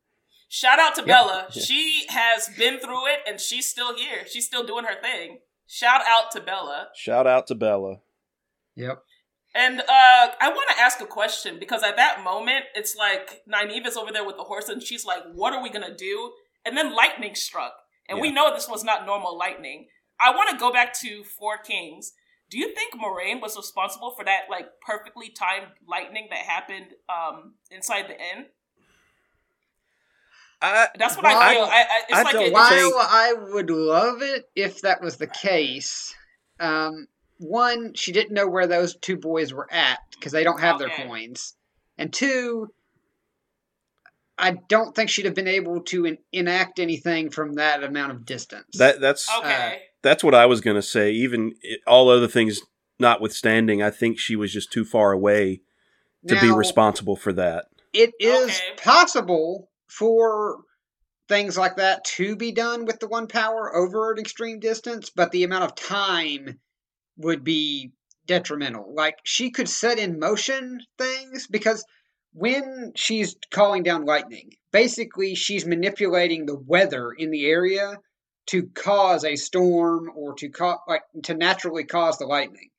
Shout 0.50 0.80
out 0.80 0.96
to 0.96 1.02
Yep. 1.02 1.08
Bela. 1.08 1.48
Yeah. 1.52 1.62
She 1.64 2.06
has 2.10 2.50
been 2.58 2.80
through 2.80 3.08
it, 3.08 3.20
and 3.28 3.40
she's 3.40 3.68
still 3.68 3.96
here. 3.96 4.26
She's 4.28 4.46
still 4.46 4.66
doing 4.66 4.86
her 4.86 5.00
thing. 5.02 5.40
Shout 5.68 6.02
out 6.08 6.32
to 6.32 6.40
Bela. 6.42 6.90
Shout 6.96 7.28
out 7.28 7.48
to 7.48 7.56
Bela. 7.56 7.98
Yep. 8.76 9.02
And 9.56 9.80
uh, 9.82 9.84
I 9.88 10.50
want 10.50 10.70
to 10.76 10.82
ask 10.82 11.00
a 11.02 11.06
question 11.06 11.58
because 11.60 11.82
at 11.84 11.96
that 11.96 12.24
moment, 12.24 12.66
it's 12.76 12.96
like 12.96 13.42
Nynaeve 13.50 13.88
is 13.88 13.96
over 13.98 14.12
there 14.12 14.26
with 14.26 14.38
the 14.38 14.44
horse, 14.44 14.70
and 14.70 14.84
she's 14.84 15.06
like, 15.06 15.24
"What 15.34 15.54
are 15.54 15.64
we 15.64 15.70
gonna 15.70 15.96
do?" 15.96 16.32
And 16.66 16.76
then 16.76 16.94
lightning 16.96 17.36
struck, 17.36 17.74
and 18.10 18.20
we 18.20 18.32
know 18.32 18.54
this 18.54 18.68
was 18.70 18.84
not 18.84 19.06
normal 19.06 19.38
lightning. 19.38 19.88
I 20.20 20.32
want 20.32 20.50
to 20.52 20.58
go 20.58 20.72
back 20.72 20.94
to 21.02 21.24
Four 21.24 21.58
Kings. 21.58 22.14
Do 22.50 22.58
you 22.60 22.74
think 22.76 22.94
Moiraine 22.94 23.42
was 23.42 23.58
responsible 23.58 24.14
for 24.16 24.24
that 24.26 24.44
like 24.50 24.68
perfectly 24.86 25.30
timed 25.30 25.68
lightning 25.88 26.28
that 26.30 26.40
happened 26.40 26.88
um, 27.10 27.56
inside 27.72 28.04
the 28.08 28.14
inn? 28.14 28.46
I, 30.62 30.88
That's 30.98 31.16
what 31.16 31.26
Well, 31.26 31.38
I 31.38 31.54
feel. 31.54 31.64
I, 31.64 31.68
I, 31.68 32.02
it's 32.10 32.20
I 32.20 32.24
like 32.24 32.34
don't 32.34 32.44
it, 32.48 32.54
Why- 32.54 32.92
While 32.94 33.08
I 33.10 33.34
would 33.34 33.70
love 33.70 34.22
it 34.22 34.46
if 34.56 34.82
that 34.82 35.02
was 35.02 35.18
the 35.18 35.28
case, 35.28 36.14
um, 36.60 37.08
one, 37.38 37.94
she 37.94 38.12
didn't 38.12 38.34
know 38.34 38.48
where 38.48 38.68
those 38.68 38.96
two 38.96 39.18
boys 39.18 39.54
were 39.54 39.72
at 39.72 40.00
because 40.12 40.32
they 40.32 40.44
don't 40.44 40.62
have 40.62 40.76
Okay. 40.82 40.96
their 40.96 41.08
coins, 41.08 41.56
and 41.98 42.14
two, 42.14 42.68
I 44.38 44.58
don't 44.68 44.96
think 44.96 45.10
she'd 45.10 45.26
have 45.26 45.36
been 45.36 45.48
able 45.48 45.82
to 45.84 46.06
en- 46.06 46.18
enact 46.32 46.80
anything 46.80 47.30
from 47.30 47.54
that 47.54 47.84
amount 47.84 48.12
of 48.12 48.26
distance. 48.26 48.78
that 48.78 49.00
that's 49.00 49.30
okay. 49.40 49.80
that's 50.02 50.24
what 50.24 50.36
I 50.36 50.46
was 50.46 50.62
gonna 50.62 50.82
say. 50.82 51.12
Even 51.12 51.54
it, 51.62 51.80
all 51.88 52.10
other 52.10 52.28
things 52.28 52.60
notwithstanding, 53.00 53.82
I 53.82 53.92
think 53.92 54.20
she 54.20 54.36
was 54.36 54.52
just 54.52 54.72
too 54.72 54.86
far 54.86 55.12
away 55.12 55.62
to 56.28 56.40
be 56.40 56.52
responsible 56.52 57.16
for 57.16 57.34
that. 57.34 57.66
It 57.94 58.14
is 58.20 58.50
Okay. 58.50 58.76
possible 58.78 59.70
for 59.88 60.58
things 61.28 61.58
like 61.58 61.78
that 61.78 62.04
to 62.04 62.36
be 62.36 62.52
done 62.52 62.86
with 62.86 63.00
the 63.00 63.08
one 63.08 63.28
power 63.28 63.76
over 63.76 64.12
an 64.12 64.20
extreme 64.20 64.60
distance, 64.60 65.10
but 65.10 65.32
the 65.32 65.44
amount 65.44 65.64
of 65.64 65.76
time 65.76 66.60
would 67.18 67.44
be 67.44 67.92
detrimental. 68.26 68.94
Like 68.94 69.18
she 69.24 69.52
could 69.52 69.70
set 69.70 69.98
in 70.00 70.20
motion 70.20 70.82
things 70.98 71.48
because 71.48 71.86
when 72.36 72.92
she's 72.96 73.38
calling 73.50 73.82
down 73.84 74.04
lightning, 74.04 74.52
basically 74.74 75.36
she's 75.36 75.66
manipulating 75.66 76.46
the 76.46 76.60
weather 76.60 77.14
in 77.14 77.32
the 77.32 77.46
area 77.46 77.98
to 78.48 78.68
cause 78.76 79.24
a 79.24 79.38
storm 79.38 80.12
or 80.14 80.34
to 80.36 80.50
co- 80.50 80.80
like 80.86 81.04
to 81.24 81.34
naturally 81.34 81.86
cause 81.86 82.18
the 82.18 82.26
lightning. 82.26 82.70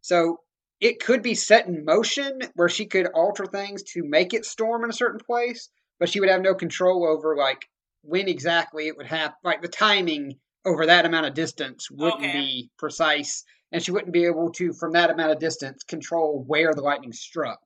So 0.00 0.40
it 0.80 0.98
could 1.00 1.22
be 1.22 1.36
set 1.36 1.68
in 1.68 1.84
motion 1.84 2.40
where 2.54 2.68
she 2.68 2.86
could 2.86 3.06
alter 3.06 3.46
things 3.46 3.84
to 3.92 4.02
make 4.02 4.34
it 4.34 4.44
storm 4.44 4.82
in 4.82 4.90
a 4.90 4.94
certain 4.94 5.20
place, 5.24 5.68
but 6.00 6.08
she 6.08 6.18
would 6.18 6.28
have 6.28 6.42
no 6.42 6.54
control 6.54 7.06
over 7.06 7.36
like 7.36 7.64
when 8.02 8.26
exactly 8.28 8.88
it 8.88 8.96
would 8.96 9.06
happen. 9.06 9.36
Like 9.44 9.62
the 9.62 9.68
timing 9.68 10.40
over 10.66 10.86
that 10.86 11.06
amount 11.06 11.26
of 11.26 11.34
distance 11.34 11.88
wouldn't 11.88 12.24
Okay. 12.24 12.32
be 12.32 12.70
precise, 12.78 13.44
and 13.70 13.80
she 13.80 13.92
wouldn't 13.92 14.12
be 14.12 14.24
able 14.24 14.50
to, 14.54 14.72
from 14.72 14.92
that 14.92 15.10
amount 15.10 15.30
of 15.30 15.38
distance, 15.38 15.84
control 15.84 16.42
where 16.46 16.74
the 16.74 16.82
lightning 16.82 17.12
struck. 17.12 17.60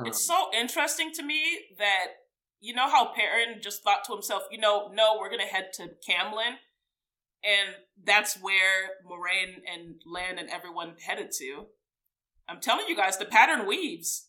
Um, 0.00 0.06
It's 0.06 0.24
so 0.24 0.50
interesting 0.58 1.12
to 1.14 1.22
me 1.22 1.42
that 1.78 2.06
you 2.60 2.74
know 2.74 2.88
how 2.88 3.12
Perrin 3.14 3.60
just 3.62 3.82
thought 3.82 4.04
to 4.06 4.12
himself, 4.12 4.42
you 4.50 4.58
know, 4.58 4.90
no, 4.92 5.16
we're 5.18 5.30
gonna 5.30 5.44
head 5.44 5.72
to 5.74 5.90
Caemlyn, 6.08 6.56
and 7.44 7.74
that's 8.02 8.34
where 8.40 8.90
Moiraine 9.06 9.60
and 9.72 9.96
Lan 10.06 10.38
and 10.38 10.48
everyone 10.50 10.94
headed 11.06 11.30
to. 11.38 11.66
I'm 12.48 12.60
telling 12.60 12.86
you 12.88 12.96
guys, 12.96 13.16
the 13.18 13.26
pattern 13.26 13.66
weaves. 13.66 14.28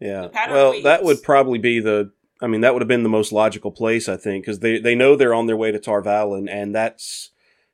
Yeah. 0.00 0.22
The 0.22 0.28
pattern 0.28 0.54
Well, 0.54 0.82
that 0.82 1.02
would 1.02 1.22
probably 1.22 1.58
be 1.58 1.80
the. 1.80 2.12
I 2.40 2.46
mean, 2.46 2.60
that 2.60 2.72
would 2.72 2.82
have 2.82 2.88
been 2.88 3.02
the 3.02 3.08
most 3.08 3.32
logical 3.32 3.72
place, 3.72 4.08
I 4.08 4.16
think, 4.16 4.44
because 4.44 4.60
they 4.60 4.78
they 4.78 4.94
know 4.94 5.16
they're 5.16 5.34
on 5.34 5.46
their 5.46 5.56
way 5.56 5.72
to 5.72 5.78
Tar 5.80 6.00
Valon, 6.02 6.48
and 6.48 6.72
that's 6.74 7.30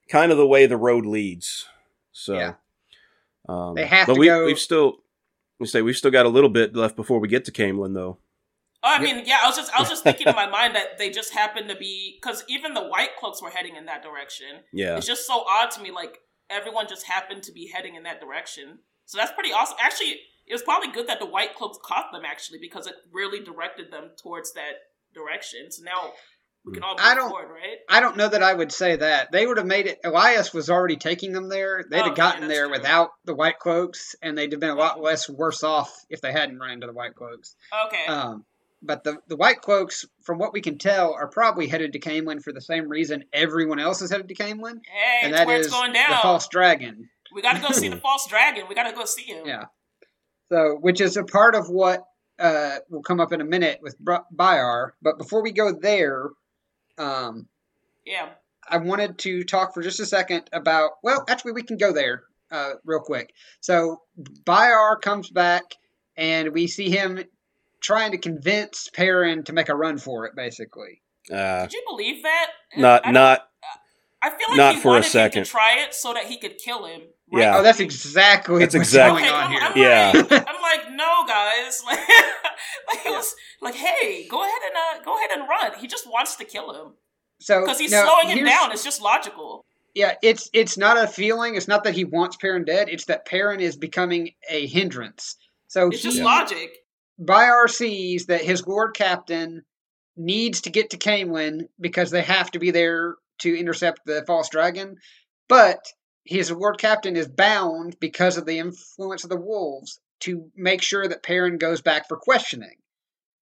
kind 0.08 0.32
of 0.32 0.38
the 0.38 0.46
way 0.46 0.64
the 0.66 0.76
road 0.78 1.04
leads. 1.04 1.66
So, 2.12 2.34
Yeah. 2.34 2.54
um, 3.48 3.74
They 3.74 3.84
have 3.86 4.06
but 4.06 4.14
to 4.14 4.20
we, 4.20 4.26
go- 4.26 4.46
We've 4.46 4.58
still, 4.58 4.98
we 5.58 5.66
say 5.66 5.82
we've 5.82 5.96
still 5.96 6.10
got 6.10 6.26
a 6.26 6.30
little 6.30 6.50
bit 6.50 6.74
left 6.74 6.96
before 6.96 7.18
we 7.18 7.28
get 7.28 7.44
to 7.46 7.52
Caemlyn, 7.52 7.94
though. 7.94 8.18
Oh, 8.82 8.96
I 8.96 8.98
mean, 8.98 9.22
yeah, 9.24 9.38
I 9.42 9.46
was 9.46 9.56
just 9.56 9.72
I 9.72 9.80
was 9.80 9.88
just 9.88 10.02
thinking 10.04 10.28
in 10.28 10.34
my 10.34 10.46
mind 10.50 10.76
that 10.76 10.98
they 10.98 11.08
just 11.08 11.32
happened 11.32 11.70
to 11.70 11.76
be 11.76 12.18
because 12.20 12.44
even 12.48 12.74
the 12.74 12.84
White 12.84 13.16
Cloaks 13.18 13.40
were 13.40 13.48
heading 13.48 13.76
in 13.76 13.86
that 13.86 14.02
direction. 14.02 14.46
Yeah. 14.74 14.98
It's 14.98 15.06
just 15.06 15.26
so 15.26 15.42
odd 15.48 15.70
to 15.72 15.82
me, 15.82 15.90
like 15.90 16.18
everyone 16.50 16.86
just 16.86 17.06
happened 17.06 17.42
to 17.44 17.52
be 17.52 17.70
heading 17.72 17.94
in 17.94 18.02
that 18.02 18.20
direction. 18.20 18.80
So 19.06 19.16
that's 19.16 19.32
pretty 19.32 19.52
awesome. 19.52 19.78
Actually, 19.80 20.20
it 20.46 20.52
was 20.52 20.62
probably 20.62 20.92
good 20.92 21.06
that 21.06 21.18
the 21.18 21.26
White 21.26 21.54
Cloaks 21.54 21.78
caught 21.82 22.12
them 22.12 22.24
actually 22.26 22.58
because 22.60 22.86
it 22.86 22.94
really 23.10 23.42
directed 23.42 23.90
them 23.90 24.10
towards 24.18 24.52
that 24.52 24.74
direction. 25.14 25.70
So 25.70 25.82
now 25.82 26.12
we 26.64 26.72
can 26.72 26.82
all 26.82 26.92
move 26.94 27.00
I 27.04 27.14
don't- 27.14 27.30
forward, 27.30 27.50
right? 27.52 27.78
I 27.88 28.00
don't 28.00 28.16
know 28.16 28.28
that 28.28 28.42
I 28.42 28.52
would 28.54 28.72
say 28.72 28.96
that. 28.96 29.30
They 29.32 29.46
would 29.46 29.58
have 29.58 29.66
made 29.66 29.86
it. 29.86 30.00
Elyas 30.02 30.54
was 30.54 30.70
already 30.70 30.96
taking 30.96 31.32
them 31.32 31.48
there. 31.48 31.84
They'd 31.88 32.02
have 32.02 32.14
gotten 32.14 32.42
that's 32.42 32.52
there 32.52 32.64
true. 32.66 32.72
without 32.78 33.10
the 33.24 33.34
white 33.34 33.58
cloaks, 33.58 34.16
and 34.22 34.36
they'd 34.36 34.52
have 34.52 34.60
been 34.60 34.70
a 34.70 34.74
lot 34.74 35.00
less 35.00 35.28
worse 35.28 35.62
off 35.62 35.92
if 36.08 36.20
they 36.20 36.32
hadn't 36.32 36.58
run 36.58 36.70
into 36.70 36.86
the 36.86 36.92
white 36.92 37.14
cloaks. 37.14 37.54
Okay. 37.86 38.06
Um, 38.06 38.44
but 38.82 39.02
the 39.04 39.18
the 39.28 39.36
white 39.36 39.60
cloaks, 39.62 40.04
from 40.24 40.38
what 40.38 40.52
we 40.52 40.60
can 40.60 40.78
tell, 40.78 41.14
are 41.14 41.26
probably 41.28 41.66
headed 41.68 41.92
to 41.94 41.98
Caemlyn 42.00 42.42
for 42.42 42.52
the 42.52 42.60
same 42.60 42.88
reason 42.88 43.24
everyone 43.32 43.78
else 43.78 44.02
is 44.02 44.10
headed 44.10 44.28
to 44.28 44.34
Caemlyn, 44.34 44.80
hey, 44.86 45.20
and 45.22 45.34
that 45.34 45.48
is 45.48 45.68
going 45.68 45.92
the 45.92 45.98
down. 45.98 46.20
false 46.22 46.48
dragon. 46.48 47.08
We 47.34 47.42
got 47.42 47.54
to 47.54 47.60
go 47.60 47.70
see 47.70 47.88
the 47.88 47.96
false 48.02 48.26
dragon. 48.28 48.64
We 48.68 48.74
got 48.74 48.88
to 48.90 48.94
go 48.96 49.04
see 49.06 49.22
him. 49.24 49.46
Yeah. 49.46 49.64
So, 50.50 50.76
which 50.80 51.00
is 51.00 51.16
a 51.16 51.24
part 51.24 51.54
of 51.54 51.68
what 51.68 52.04
uh, 52.38 52.76
will 52.90 53.02
come 53.02 53.20
up 53.20 53.32
in 53.32 53.40
a 53.40 53.44
minute 53.44 53.80
with 53.82 53.96
Byar. 54.02 54.90
But 55.02 55.18
before 55.18 55.42
we 55.42 55.52
go 55.52 55.72
there, 55.72 56.28
um, 56.98 57.48
Yeah. 58.04 58.30
I 58.68 58.78
wanted 58.78 59.18
to 59.18 59.44
talk 59.44 59.74
for 59.74 59.82
just 59.82 60.00
a 60.00 60.06
second 60.06 60.48
about. 60.52 60.92
Well, 61.02 61.24
actually, 61.28 61.52
we 61.52 61.62
can 61.62 61.76
go 61.76 61.92
there 61.92 62.22
uh, 62.50 62.72
real 62.84 63.00
quick. 63.00 63.34
So, 63.60 64.00
Byar 64.44 65.00
comes 65.02 65.28
back, 65.28 65.62
and 66.16 66.52
we 66.54 66.66
see 66.66 66.88
him 66.88 67.22
trying 67.80 68.12
to 68.12 68.18
convince 68.18 68.88
Perrin 68.88 69.44
to 69.44 69.52
make 69.52 69.68
a 69.68 69.74
run 69.76 69.98
for 69.98 70.24
it. 70.26 70.34
Basically, 70.34 71.02
Uh, 71.30 71.62
Did 71.64 71.74
you 71.74 71.82
believe 71.86 72.22
that? 72.22 72.46
not 72.76 73.06
I 73.06 73.12
don't- 73.12 73.40
I 74.22 74.30
feel 74.30 74.38
like 74.48 74.56
not 74.56 74.74
he 74.76 74.80
for 74.80 74.88
a 74.88 74.90
wanted 74.92 75.04
him 75.04 75.10
second. 75.10 75.44
to 75.44 75.50
try 75.50 75.76
it 75.80 75.92
so 75.92 76.14
that 76.14 76.24
he 76.24 76.38
could 76.38 76.56
kill 76.56 76.86
him. 76.86 77.02
Yeah. 77.40 77.56
oh, 77.58 77.62
that's 77.62 77.80
exactly 77.80 78.58
That's 78.60 78.74
what's 78.74 78.88
exactly- 78.88 79.22
going 79.22 79.32
Okay, 79.32 79.34
on 79.34 79.44
I'm, 79.44 79.50
here. 79.52 79.60
I'm 79.62 79.76
Yeah. 79.76 80.12
like, 80.30 80.32
I'm 80.48 80.62
like, 80.62 80.90
no, 80.92 81.26
guys. 81.26 81.82
Like, 82.86 82.96
like 82.96 83.06
it 83.06 83.10
was 83.10 83.34
like, 83.60 83.74
hey, 83.74 84.26
go 84.28 84.40
ahead 84.42 84.60
and 84.66 84.76
uh, 84.76 85.04
go 85.04 85.16
ahead 85.16 85.30
and 85.38 85.48
run. 85.48 85.72
He 85.80 85.86
just 85.86 86.06
wants 86.08 86.36
to 86.36 86.44
kill 86.44 86.72
him 86.72 86.92
so 87.40 87.60
because 87.62 87.78
he's 87.78 87.90
now, 87.90 88.04
slowing 88.04 88.36
him 88.36 88.44
down. 88.44 88.72
It's 88.72 88.84
just 88.84 89.02
logical. 89.02 89.64
Yeah, 89.94 90.14
it's 90.22 90.48
it's 90.52 90.76
not 90.78 90.96
a 91.02 91.06
feeling. 91.06 91.56
It's 91.56 91.68
not 91.68 91.84
that 91.84 91.94
he 91.94 92.04
wants 92.04 92.36
Perrin 92.36 92.64
dead. 92.64 92.88
It's 92.88 93.06
that 93.06 93.26
Perrin 93.26 93.60
is 93.60 93.76
becoming 93.76 94.30
a 94.50 94.66
hindrance. 94.66 95.36
So 95.68 95.88
It's 95.88 96.02
he, 96.02 96.10
just 96.10 96.20
logic. 96.22 96.70
Byar 97.20 97.68
sees 97.68 98.26
that 98.26 98.42
his 98.42 98.66
Lord 98.66 98.94
Captain 98.94 99.62
needs 100.16 100.62
to 100.62 100.70
get 100.70 100.90
to 100.90 100.96
Caemlyn 100.96 101.68
because 101.80 102.10
they 102.10 102.22
have 102.22 102.50
to 102.52 102.58
be 102.58 102.70
there 102.70 103.16
to 103.40 103.56
intercept 103.58 104.00
the 104.06 104.24
false 104.26 104.48
dragon, 104.48 104.96
but 105.48 105.78
his 106.24 106.50
Lord 106.50 106.78
Captain 106.78 107.16
is 107.16 107.28
bound 107.28 107.98
because 108.00 108.36
of 108.36 108.46
the 108.46 108.58
influence 108.58 109.24
of 109.24 109.30
the 109.30 109.40
wolves 109.40 110.00
to 110.20 110.50
make 110.56 110.82
sure 110.82 111.06
that 111.06 111.22
Perrin 111.22 111.58
goes 111.58 111.82
back 111.82 112.08
for 112.08 112.16
questioning. 112.16 112.76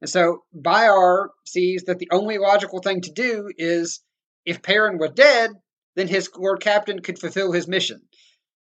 And 0.01 0.11
so 0.11 0.43
Byar 0.55 1.29
sees 1.47 1.85
that 1.85 2.01
the 2.01 2.09
only 2.11 2.39
logical 2.39 2.81
thing 2.81 3.03
to 3.03 3.13
do 3.13 3.51
is 3.57 4.01
if 4.45 4.63
Perrin 4.63 4.99
were 4.99 5.09
dead, 5.09 5.53
then 5.95 6.09
his 6.09 6.29
Lord 6.37 6.61
Captain 6.61 7.01
could 7.01 7.21
fulfill 7.21 7.53
his 7.53 7.69
mission. 7.69 8.03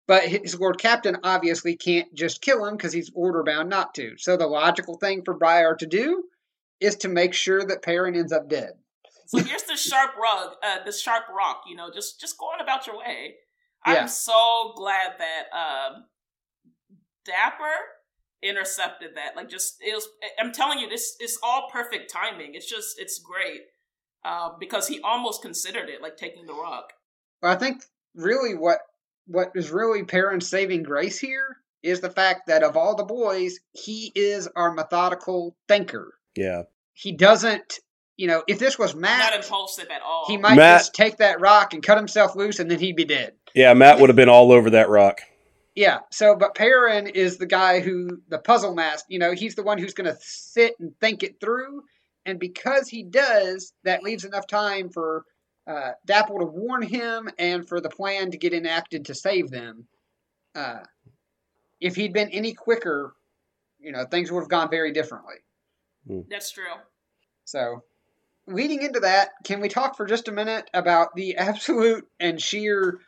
But 0.08 0.23
his 0.23 0.58
Lord 0.58 0.78
Captain 0.78 1.17
obviously 1.23 1.75
can't 1.75 2.13
just 2.13 2.41
kill 2.41 2.63
him 2.65 2.78
because 2.78 2.93
he's 2.93 3.12
order 3.15 3.43
bound 3.43 3.69
not 3.69 3.95
to. 3.95 4.13
So 4.17 4.38
the 4.38 4.47
logical 4.47 4.97
thing 4.97 5.23
for 5.25 5.38
Byar 5.38 5.78
to 5.80 5.88
do 5.88 6.23
is 6.80 6.95
to 6.97 7.10
make 7.10 7.34
sure 7.34 7.65
that 7.65 7.82
Perrin 7.82 8.15
ends 8.15 8.32
up 8.32 8.47
dead. 8.47 8.73
So 9.28 9.39
here's 9.39 9.63
the 9.63 9.75
sharp 9.75 10.12
rug, 10.15 10.54
uh, 10.63 10.84
the 10.86 10.91
sharp 10.91 11.23
rock. 11.36 11.63
You 11.67 11.75
know, 11.75 11.89
just 11.91 12.21
just 12.21 12.38
go 12.38 12.45
on 12.45 12.62
about 12.62 12.86
your 12.86 12.99
way. 12.99 13.36
Yeah. 13.88 14.02
I'm 14.02 14.08
so 14.08 14.74
glad 14.76 15.13
that 15.19 15.43
um, 15.56 16.06
Dapple 17.26 17.65
intercepted 18.43 19.12
that. 19.15 19.36
Like, 19.36 19.50
just 19.50 19.76
it 19.82 19.93
was. 19.93 20.08
I'm 20.39 20.52
telling 20.52 20.80
you, 20.80 20.89
this 20.89 21.15
is 21.21 21.38
all 21.43 21.69
perfect 21.71 22.12
timing. 22.12 22.56
It's 22.56 22.69
just 22.69 23.00
it's 23.00 23.19
great 23.19 23.62
uh, 24.24 24.50
because 24.60 24.88
he 24.88 25.00
almost 25.02 25.41
considered 25.41 25.89
it, 25.89 26.02
like 26.02 26.17
taking 26.17 26.45
the 26.45 26.54
rock. 26.54 26.93
But 27.41 27.52
I 27.52 27.56
think 27.56 27.84
really 28.15 28.56
what 28.56 28.80
what 29.28 29.52
is 29.56 29.71
really 29.71 30.04
Perrin's 30.04 30.50
saving 30.50 30.84
grace 30.84 31.19
here 31.19 31.58
is 31.84 32.02
the 32.02 32.10
fact 32.10 32.48
that 32.48 32.63
of 32.63 32.76
all 32.78 32.95
the 32.95 33.04
boys, 33.04 33.60
he 33.74 34.12
is 34.15 34.48
our 34.56 34.71
methodical 34.74 35.56
thinker. 35.67 36.13
yeah. 36.36 36.63
He 36.98 37.12
doesn't, 37.12 37.80
you 38.15 38.28
know, 38.28 38.41
if 38.48 38.58
this 38.58 38.80
was 38.80 38.95
Matt, 38.95 39.19
Not 39.19 39.36
impulsive 39.36 39.88
at 39.93 40.02
all. 40.02 40.24
he 40.28 40.38
might 40.38 40.56
Matt- 40.56 40.80
just 40.80 40.93
take 40.95 41.17
that 41.17 41.41
rock 41.41 41.74
and 41.74 41.84
cut 41.84 41.98
himself 41.98 42.38
loose 42.38 42.60
and 42.60 42.71
then 42.71 42.80
he'd 42.80 42.95
be 42.95 43.04
dead. 43.04 43.34
Yeah, 43.56 43.74
Matt 43.74 44.00
would 44.00 44.10
have 44.10 44.18
been 44.18 44.30
all 44.30 44.52
over 44.52 44.70
that 44.72 44.89
rock. 44.89 45.22
Yeah. 45.76 46.00
So, 46.12 46.36
but 46.36 46.56
Perrin 46.56 47.08
is 47.08 47.38
the 47.38 47.46
guy 47.46 47.80
who 47.80 48.22
the 48.28 48.38
puzzle 48.38 48.76
mask. 48.76 49.06
You 49.10 49.20
know, 49.20 49.32
he's 49.32 49.56
the 49.56 49.63
one 49.63 49.78
who's 49.78 49.94
going 49.94 50.13
to 50.13 50.18
sit 50.22 50.76
and 50.80 50.98
think 51.00 51.24
it 51.24 51.39
through, 51.39 51.84
and 52.26 52.39
because 52.39 52.88
he 52.88 53.04
does, 53.04 53.74
that 53.84 54.04
leaves 54.04 54.26
enough 54.26 54.48
time 54.48 54.89
for 54.89 55.24
uh, 55.68 55.91
Dapple 56.06 56.39
to 56.39 56.46
warn 56.46 56.82
him 56.82 57.30
and 57.39 57.68
for 57.68 57.82
the 57.82 57.89
plan 57.89 58.32
to 58.32 58.38
get 58.38 58.54
enacted 58.54 59.06
to 59.06 59.15
save 59.15 59.50
them. 59.50 59.88
Uh, 60.54 60.84
if 61.82 61.96
he'd 61.96 62.13
been 62.13 62.30
any 62.30 62.54
quicker, 62.54 63.13
you 63.80 63.91
know, 63.91 64.06
things 64.06 64.32
would 64.32 64.41
have 64.41 64.50
gone 64.50 64.70
very 64.70 64.91
differently. 64.91 65.36
That's 66.30 66.52
true. 66.52 66.63
So, 67.46 67.84
leading 68.48 68.82
into 68.82 69.00
that, 69.02 69.32
can 69.44 69.60
we 69.60 69.70
talk 69.70 69.98
for 69.98 70.06
just 70.06 70.28
a 70.28 70.32
minute 70.32 70.70
about 70.74 71.15
the 71.15 71.36
absolute 71.38 72.08
and 72.20 72.41
sheer 72.41 73.00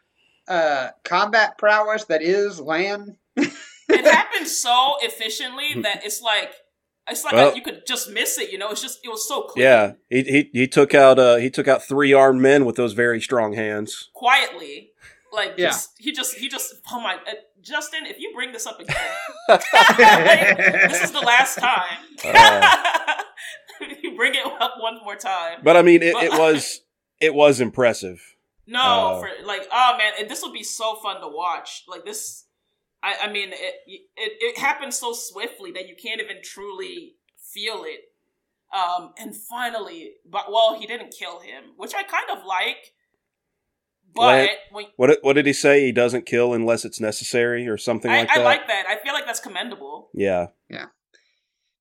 uh, 0.48 0.90
combat 1.04 1.58
prowess 1.58 2.06
that 2.06 2.22
is 2.22 2.60
Lan? 2.60 3.18
It 3.36 3.52
happened 4.06 4.48
so 4.48 4.96
efficiently 5.02 5.82
that 5.82 6.06
it's 6.06 6.22
like 6.22 6.54
it's 7.10 7.24
like 7.24 7.34
Well- 7.34 7.56
you 7.56 7.62
could 7.62 7.84
just 7.88 8.10
miss 8.10 8.38
it. 8.38 8.52
You 8.52 8.58
know, 8.58 8.70
it's 8.72 8.82
just 8.82 9.00
it 9.04 9.10
was 9.10 9.28
so 9.28 9.44
clean. 9.44 9.64
Yeah, 9.66 9.94
he 10.10 10.24
he 10.24 10.50
he 10.54 10.68
took 10.68 10.94
out 10.94 11.18
uh 11.20 11.36
he 11.38 11.50
took 11.50 11.68
out 11.68 11.84
three 11.84 12.14
armed 12.14 12.42
men 12.42 12.66
with 12.66 12.76
those 12.76 12.94
very 12.94 13.22
strong 13.22 13.54
hands. 13.54 14.10
quietly. 14.14 14.92
Like 15.34 15.54
Yeah. 15.58 15.68
just, 15.68 15.92
he 16.00 16.12
just 16.14 16.36
he 16.36 16.48
just 16.50 16.74
oh 16.92 17.00
my 17.02 17.16
uh, 17.16 17.34
Justin, 17.62 18.06
if 18.06 18.18
you 18.20 18.32
bring 18.34 18.54
this 18.54 18.66
up 18.66 18.80
again, 18.80 18.96
this 20.90 21.04
is 21.04 21.12
the 21.12 21.20
last 21.20 21.58
time. 21.58 21.98
Uh. 22.24 23.14
you 24.02 24.16
bring 24.16 24.34
it 24.36 24.46
up 24.62 24.76
one 24.80 25.00
more 25.04 25.16
time. 25.16 25.60
But 25.64 25.76
I 25.78 25.82
mean, 25.82 26.02
it, 26.02 26.16
it 26.16 26.32
was 26.32 26.82
it 27.20 27.34
was 27.34 27.60
impressive. 27.60 28.22
No, 28.68 28.82
Oh. 29.16 29.20
for 29.22 29.30
like 29.46 29.68
oh 29.72 29.96
man, 29.98 30.14
and 30.20 30.30
this 30.30 30.42
will 30.42 30.52
be 30.52 30.64
so 30.64 30.96
fun 30.98 31.22
to 31.22 31.28
watch. 31.28 31.84
Like 31.88 32.04
this, 32.06 32.46
I 33.02 33.16
I 33.24 33.32
mean 33.32 33.50
it 33.54 33.76
it 33.88 34.04
it 34.18 34.58
happens 34.58 34.98
so 34.98 35.14
swiftly 35.14 35.72
that 35.72 35.88
you 35.88 35.96
can't 35.96 36.20
even 36.22 36.38
truly 36.44 37.16
feel 37.54 37.84
it. 37.86 38.02
Um, 38.76 39.14
and 39.18 39.34
finally, 39.34 40.16
but 40.30 40.52
well, 40.52 40.78
he 40.78 40.86
didn't 40.86 41.16
kill 41.18 41.40
him, 41.40 41.64
which 41.78 41.94
I 41.96 42.04
kind 42.04 42.30
of 42.30 42.46
like. 42.46 42.94
But 44.14 44.22
Lan- 44.22 44.50
when 44.72 44.86
What 44.98 45.08
did- 45.08 45.20
what 45.22 45.34
did 45.34 45.46
he 45.46 45.54
say? 45.54 45.86
He 45.86 45.92
doesn't 45.92 46.26
kill 46.26 46.54
unless 46.54 46.84
it's 46.84 47.00
necessary 47.00 47.68
or 47.68 47.78
something 47.78 48.10
I, 48.12 48.20
like 48.20 48.28
that. 48.30 48.38
I 48.40 48.44
like 48.44 48.68
that. 48.68 48.86
I 48.88 48.98
feel 48.98 49.14
like 49.14 49.26
that's 49.26 49.40
commendable. 49.40 50.10
Yeah. 50.14 50.48
Yeah, 50.70 50.88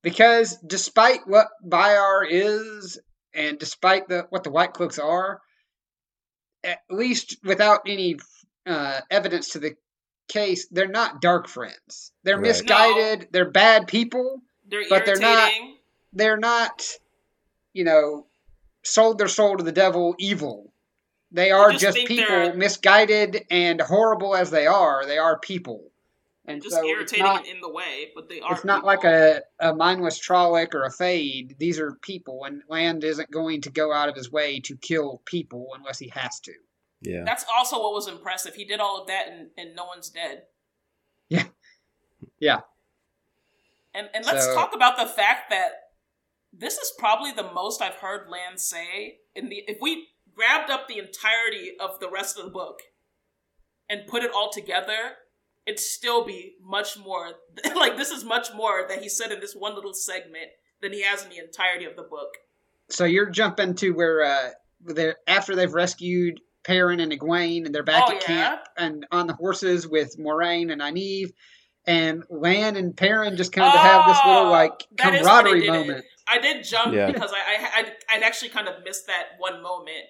because 0.03 0.57
despite 0.59 1.27
what 1.27 1.49
Byar 1.67 2.25
is, 2.29 3.01
and 3.35 3.59
despite 3.59 4.09
the 4.09 4.27
what 4.31 4.45
the 4.45 4.51
White 4.51 4.73
Cloaks 4.75 4.99
are, 4.99 5.41
at 6.67 6.81
least 6.91 7.37
without 7.45 7.81
any 7.87 8.17
uh, 8.67 9.01
evidence 9.11 9.51
to 9.51 9.59
the 9.61 9.77
case, 10.29 10.67
they're 10.71 10.89
not 10.89 11.21
dark 11.23 11.49
friends. 11.49 12.13
They're 12.25 12.37
Right. 12.37 12.43
misguided. 12.49 13.29
They're 13.31 13.51
bad 13.51 13.87
people. 13.87 14.43
They're 14.69 14.85
But 14.91 15.07
they're 15.07 15.19
not- 15.19 15.53
They're 16.13 16.37
not, 16.39 16.83
you 17.75 17.85
know, 17.85 18.27
sold 18.83 19.19
their 19.19 19.29
soul 19.29 19.57
to 19.59 19.63
the 19.65 19.71
devil 19.73 20.15
evil. 20.19 20.73
They 21.31 21.51
are 21.51 21.71
just 21.73 21.83
just, 21.97 21.99
people, 22.09 22.27
they're- 22.27 22.55
misguided 22.55 23.45
and 23.51 23.81
horrible 23.83 24.35
as 24.35 24.51
they 24.51 24.67
are. 24.67 25.05
They 25.05 25.19
are 25.19 25.39
people, 25.39 25.91
and 26.49 26.63
just 26.63 26.75
so 26.75 26.85
irritating 26.85 27.25
not, 27.25 27.47
in 27.47 27.61
the 27.61 27.69
way, 27.69 28.11
but 28.15 28.29
they 28.29 28.41
are. 28.41 28.53
it's 28.55 28.65
not 28.65 28.79
people. 28.79 28.87
like 28.87 29.05
a, 29.05 29.43
a 29.61 29.75
mindless 29.75 30.19
Trolloc 30.19 30.75
or 30.75 30.85
a 30.85 30.91
Fade. 30.91 31.57
These 31.59 31.79
are 31.81 31.93
people, 32.03 32.45
and 32.45 32.63
Lan 32.69 33.01
isn't 33.03 33.31
going 33.31 33.61
to 33.63 33.71
go 33.71 33.93
out 33.93 34.09
of 34.09 34.15
his 34.15 34.31
way 34.31 34.61
to 34.61 34.77
kill 34.77 35.23
people 35.25 35.69
unless 35.77 35.99
he 35.99 36.09
has 36.09 36.41
to. 36.41 36.53
yeah. 37.03 37.23
That's 37.25 37.45
also 37.55 37.81
what 37.81 37.93
was 37.93 38.09
impressive. 38.09 38.55
He 38.55 38.65
did 38.65 38.81
all 38.81 39.01
of 39.01 39.09
that, 39.09 39.29
and, 39.29 39.49
and 39.57 39.75
no 39.75 39.85
one's 39.85 40.11
dead. 40.11 40.43
Yeah. 41.29 41.45
Yeah. 42.39 42.61
And 43.95 44.09
and 44.15 44.25
let's 44.25 44.45
So- 44.45 44.55
talk 44.55 44.75
about 44.75 44.97
the 44.97 45.07
fact 45.07 45.51
that 45.51 45.71
this 46.53 46.79
is 46.79 46.93
probably 46.99 47.33
the 47.33 47.51
most 47.53 47.83
I've 47.83 47.95
heard 47.97 48.29
Lan 48.31 48.59
say 48.59 49.19
in 49.35 49.49
the. 49.49 49.63
If 49.67 49.79
we 49.81 50.09
grabbed 50.35 50.71
up 50.71 50.87
the 50.87 50.99
entirety 50.99 51.73
of 51.81 51.99
the 51.99 52.11
rest 52.11 52.39
of 52.39 52.45
the 52.45 52.51
book 52.51 52.81
and 53.89 54.07
put 54.07 54.23
it 54.23 54.31
all 54.35 54.51
together, 54.51 55.17
it'd 55.67 55.81
still 55.81 56.25
be 56.25 56.55
much 56.63 56.97
more. 56.99 57.33
Like 57.75 57.97
this 57.97 58.11
is 58.11 58.25
much 58.25 58.49
more 58.55 58.87
that 58.89 59.03
he 59.03 59.09
said 59.09 59.33
in 59.33 59.41
this 59.41 59.55
one 59.55 59.75
little 59.75 59.95
segment 59.95 60.49
than 60.83 60.93
he 60.93 61.03
has 61.03 61.23
in 61.25 61.31
the 61.31 61.39
entirety 61.39 61.85
of 61.85 61.95
the 61.97 62.03
book. 62.03 62.29
So 62.89 63.05
you're 63.05 63.31
jumping 63.31 63.75
to 63.77 63.91
where 63.93 64.23
uh, 64.25 64.51
they're 64.85 65.17
after 65.27 65.55
they've 65.57 65.73
rescued 65.73 66.41
Perrin 66.65 67.01
and 67.01 67.13
Egwene, 67.13 67.65
and 67.67 67.75
they're 67.75 67.83
back 67.83 68.05
Oh, 68.09 68.13
at 68.17 68.23
yeah? 68.23 68.27
camp 68.27 68.61
and 68.77 69.07
on 69.13 69.27
the 69.27 69.35
horses 69.35 69.87
with 69.87 70.17
Moiraine 70.19 70.71
and 70.73 70.81
Nynaeve, 70.81 71.31
and 71.87 72.25
Lan 72.31 72.77
and 72.77 72.97
Perrin 72.97 73.37
just 73.37 73.53
kind 73.53 73.73
of 73.73 73.81
have 73.81 74.07
this 74.07 74.19
little 74.27 74.47
Oh, 74.47 74.51
like 74.51 74.73
that 74.99 75.15
is 75.15 75.25
when 75.27 75.45
they 75.45 75.51
camaraderie 75.51 75.61
did 75.61 75.69
it. 75.69 75.73
moment. 75.73 76.05
I 76.29 76.39
did 76.39 76.65
jump 76.65 76.95
Yeah. 76.95 77.07
because 77.11 77.31
I, 77.33 77.37
I 77.37 77.79
I'd, 77.81 77.93
I'd 78.11 78.23
actually 78.25 78.49
kind 78.51 78.67
of 78.69 78.83
missed 78.85 79.07
that 79.07 79.25
one 79.39 79.63
moment, 79.63 80.05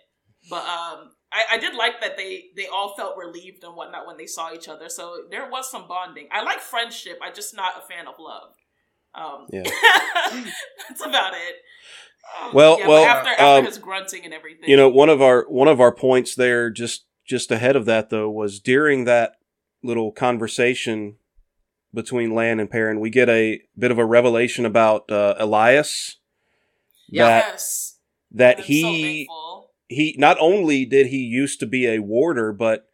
but 0.49 0.65
um, 0.65 1.11
I, 1.37 1.57
I 1.57 1.59
did 1.59 1.75
like 1.75 2.01
that 2.01 2.17
they 2.17 2.47
they 2.57 2.67
all 2.67 2.95
felt 2.97 3.17
relieved 3.19 3.63
and 3.63 3.77
whatnot 3.77 4.07
when 4.07 4.17
they 4.17 4.27
saw 4.27 4.55
each 4.55 4.69
other. 4.69 4.89
So 4.89 5.25
there 5.31 5.51
was 5.51 5.71
some 5.71 5.87
bonding. 5.87 6.29
I 6.33 6.43
like 6.43 6.61
friendship. 6.61 7.19
I'm 7.23 7.35
just 7.35 7.55
not 7.55 7.73
a 7.77 7.83
fan 7.83 8.07
of 8.07 8.15
love. 8.19 8.55
Um, 9.15 9.47
Yeah. 9.53 9.63
that's 10.89 11.05
about 11.05 11.35
it. 11.35 11.57
Um, 12.43 12.55
Well- 12.55 12.79
yeah, 12.79 12.89
well, 12.89 13.05
after 13.05 13.29
after 13.31 13.45
um, 13.45 13.65
his 13.67 13.79
grunting 13.79 14.25
and 14.25 14.33
everything, 14.33 14.69
You 14.69 14.77
know, 14.77 14.89
one 14.89 15.11
of 15.11 15.21
our 15.21 15.45
one 15.49 15.69
of 15.69 15.81
our 15.81 15.93
points 15.93 16.35
there, 16.35 16.71
just 16.71 17.05
just 17.27 17.51
ahead 17.51 17.77
of 17.77 17.85
that 17.85 18.09
though, 18.09 18.31
was 18.31 18.59
during 18.59 19.05
that 19.05 19.33
little 19.83 20.13
conversation 20.13 21.17
between 21.93 22.35
Lan 22.35 22.61
and 22.61 22.71
Perrin, 22.71 23.01
we 23.01 23.11
get 23.11 23.29
a 23.29 23.61
bit 23.79 23.91
of 23.91 23.99
a 23.99 24.05
revelation 24.05 24.65
about 24.65 25.11
uh, 25.11 25.35
Elyas. 25.39 26.17
That 27.11 27.45
yes. 27.53 27.99
that 28.33 28.57
I'm 28.59 28.63
so 28.63 28.67
he 28.67 29.03
thankful. 29.03 29.66
He 29.89 30.15
not 30.19 30.37
only 30.41 30.85
did 30.85 31.07
he 31.09 31.19
used 31.19 31.61
to 31.61 31.67
be 31.67 31.87
a 31.87 31.99
warder, 32.01 32.53
but 32.53 32.89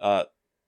uh, 0.00 0.24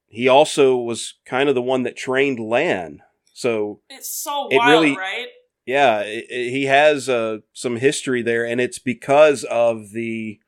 he 0.07 0.27
also 0.27 0.77
was 0.77 1.15
kind 1.25 1.49
of 1.49 1.55
the 1.55 1.61
one 1.61 1.83
that 1.83 1.95
trained 1.97 2.39
Lan. 2.39 3.01
So 3.33 3.81
It's 3.89 4.09
so 4.09 4.47
it 4.49 4.57
wild, 4.57 4.69
really- 4.71 4.97
right? 4.97 5.27
yeah, 5.65 5.97
i 5.97 6.23
i 6.31 6.33
he 6.49 6.65
has 6.65 7.09
uh, 7.09 7.39
some 7.53 7.77
history 7.77 8.21
there, 8.21 8.45
and 8.45 8.61
it's 8.61 8.79
because 8.79 9.43
of 9.45 9.91
the 9.91 10.39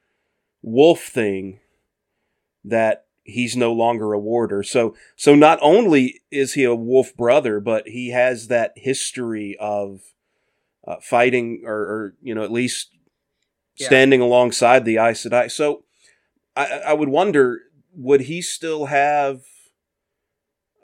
wolf 0.61 1.03
thing 1.03 1.59
that 2.63 3.05
he's 3.23 3.55
no 3.57 3.73
longer 3.73 4.13
a 4.13 4.19
warder. 4.19 4.63
So, 4.63 4.95
so 5.15 5.35
not 5.35 5.59
only 5.61 6.21
is 6.31 6.53
he 6.53 6.63
a 6.63 6.75
wolf 6.75 7.15
brother, 7.15 7.59
but 7.59 7.87
he 7.87 8.09
has 8.09 8.47
that 8.47 8.73
history 8.75 9.57
of 9.59 10.01
uh, 10.85 10.97
fighting, 11.01 11.63
or, 11.65 11.75
or 11.75 12.15
you 12.21 12.33
know, 12.33 12.43
at 12.43 12.51
least 12.51 12.91
Yeah. 13.77 13.87
standing 13.87 14.21
alongside 14.21 14.85
the 14.85 14.97
Aes 14.97 15.23
Sedai. 15.23 15.51
So, 15.51 15.83
I, 16.55 16.81
I 16.87 16.93
would 16.93 17.09
wonder, 17.09 17.59
would 17.93 18.21
he 18.21 18.41
still 18.41 18.85
have 18.85 19.41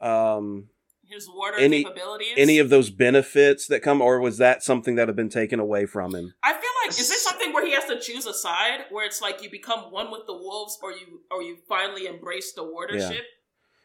um, 0.02 0.70
His 1.08 1.28
warder 1.30 1.58
Any- 1.58 1.84
capabilities. 1.84 2.34
any 2.38 2.60
of 2.60 2.70
those 2.70 2.90
benefits 2.90 3.68
that 3.68 3.82
come, 3.82 4.02
or 4.02 4.20
was 4.20 4.38
that 4.38 4.64
something 4.64 4.96
that 4.96 5.08
had 5.08 5.16
been 5.16 5.30
taken 5.30 5.60
away 5.60 5.86
from 5.86 6.14
him? 6.16 6.34
I 6.44 6.54
feel 6.54 6.70
like 6.84 6.90
is 6.92 7.10
this 7.10 7.24
something 7.24 7.54
where 7.54 7.66
he 7.66 7.72
has 7.74 7.86
to 7.86 8.00
choose 8.00 8.26
a 8.26 8.34
side, 8.34 8.86
where 8.92 9.06
it's 9.06 9.22
like 9.22 9.42
you 9.42 9.50
become 9.50 9.92
one 9.92 10.12
with 10.12 10.26
the 10.28 10.34
wolves, 10.34 10.78
or 10.84 10.92
you 10.92 11.22
or 11.32 11.42
you 11.42 11.58
finally 11.68 12.06
embrace 12.08 12.54
the 12.54 12.64
wardership? 12.64 13.22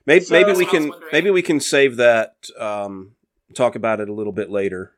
Maybe, 0.07 0.25
So- 0.25 0.35
maybe 0.35 0.53
we 0.53 0.64
what 0.64 0.75
I 0.75 0.79
was 0.79 0.90
can 0.90 1.01
maybe 1.12 1.31
we 1.31 1.42
can 1.42 1.61
save 1.61 1.97
that. 1.97 2.35
Um, 2.59 3.12
talk 3.55 3.77
about 3.77 4.01
it 4.01 4.09
a 4.09 4.12
little 4.12 4.33
bit 4.33 4.51
later. 4.51 4.92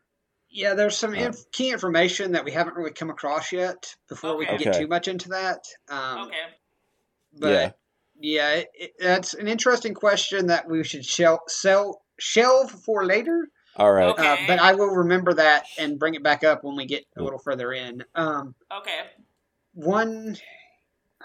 Yeah, 0.51 0.75
there's 0.75 0.97
some 0.97 1.13
Uh, 1.13 1.19
inf- 1.27 1.51
key 1.53 1.71
information 1.71 2.33
that 2.33 2.45
we 2.45 2.51
haven't 2.51 2.75
really 2.77 2.91
come 2.93 3.09
across 3.11 3.53
yet 3.53 3.95
before 4.09 4.37
we 4.37 4.47
can 4.47 4.57
get 4.59 4.69
Okay. 4.69 4.81
too 4.81 4.89
much 4.89 5.07
into 5.09 5.29
that. 5.31 5.65
Um, 5.89 6.27
Okay. 6.27 6.47
But 7.39 7.79
yeah, 8.19 8.51
it, 8.55 8.69
it, 8.75 8.93
that's 8.99 9.35
an 9.35 9.47
interesting 9.47 9.95
question 9.95 10.49
that 10.49 10.67
we 10.69 10.83
should 10.83 11.05
shel- 11.05 11.45
sell, 11.47 12.03
shelve 12.19 12.71
for 12.85 13.05
later. 13.07 13.49
All 13.77 13.93
right. 13.93 14.09
Okay. 14.09 14.27
Uh, 14.27 14.37
but 14.49 14.59
I 14.59 14.75
will 14.75 14.89
remember 14.91 15.33
that 15.35 15.65
and 15.79 15.99
bring 16.01 16.15
it 16.17 16.23
back 16.25 16.43
up 16.43 16.65
when 16.65 16.75
we 16.75 16.85
get 16.87 17.05
a 17.17 17.23
little 17.23 17.39
further 17.39 17.73
in. 17.73 18.05
Um, 18.17 18.57
Okay. 18.73 19.11
one, 19.75 20.37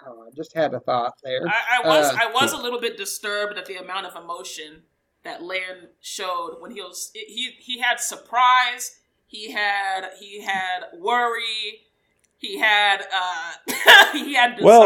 oh, 0.06 0.28
I 0.28 0.30
just 0.36 0.54
had 0.54 0.76
a 0.76 0.80
thought 0.80 1.16
there. 1.24 1.42
I, 1.48 1.80
I 1.84 1.88
was 1.88 2.06
Uh, 2.14 2.18
I 2.22 2.32
was 2.32 2.54
a 2.54 2.58
little 2.58 2.80
bit 2.80 2.98
disturbed 2.98 3.58
at 3.58 3.66
the 3.66 3.78
amount 3.78 4.06
of 4.06 4.16
emotion 4.16 4.84
that 5.24 5.42
Lan 5.42 5.90
showed 6.02 6.58
when 6.60 6.70
he 6.70 6.82
was 6.82 7.10
he 7.16 7.56
he 7.58 7.80
had 7.80 8.00
surprise, 8.00 9.00
he 9.36 9.52
had 9.52 10.02
he 10.20 10.42
had 10.42 10.80
worry, 10.98 11.82
he 12.38 12.60
had 12.60 13.02
uh 13.14 14.12
he 14.14 14.34
had 14.34 14.56
desire. 14.58 14.66
Well, 14.66 14.84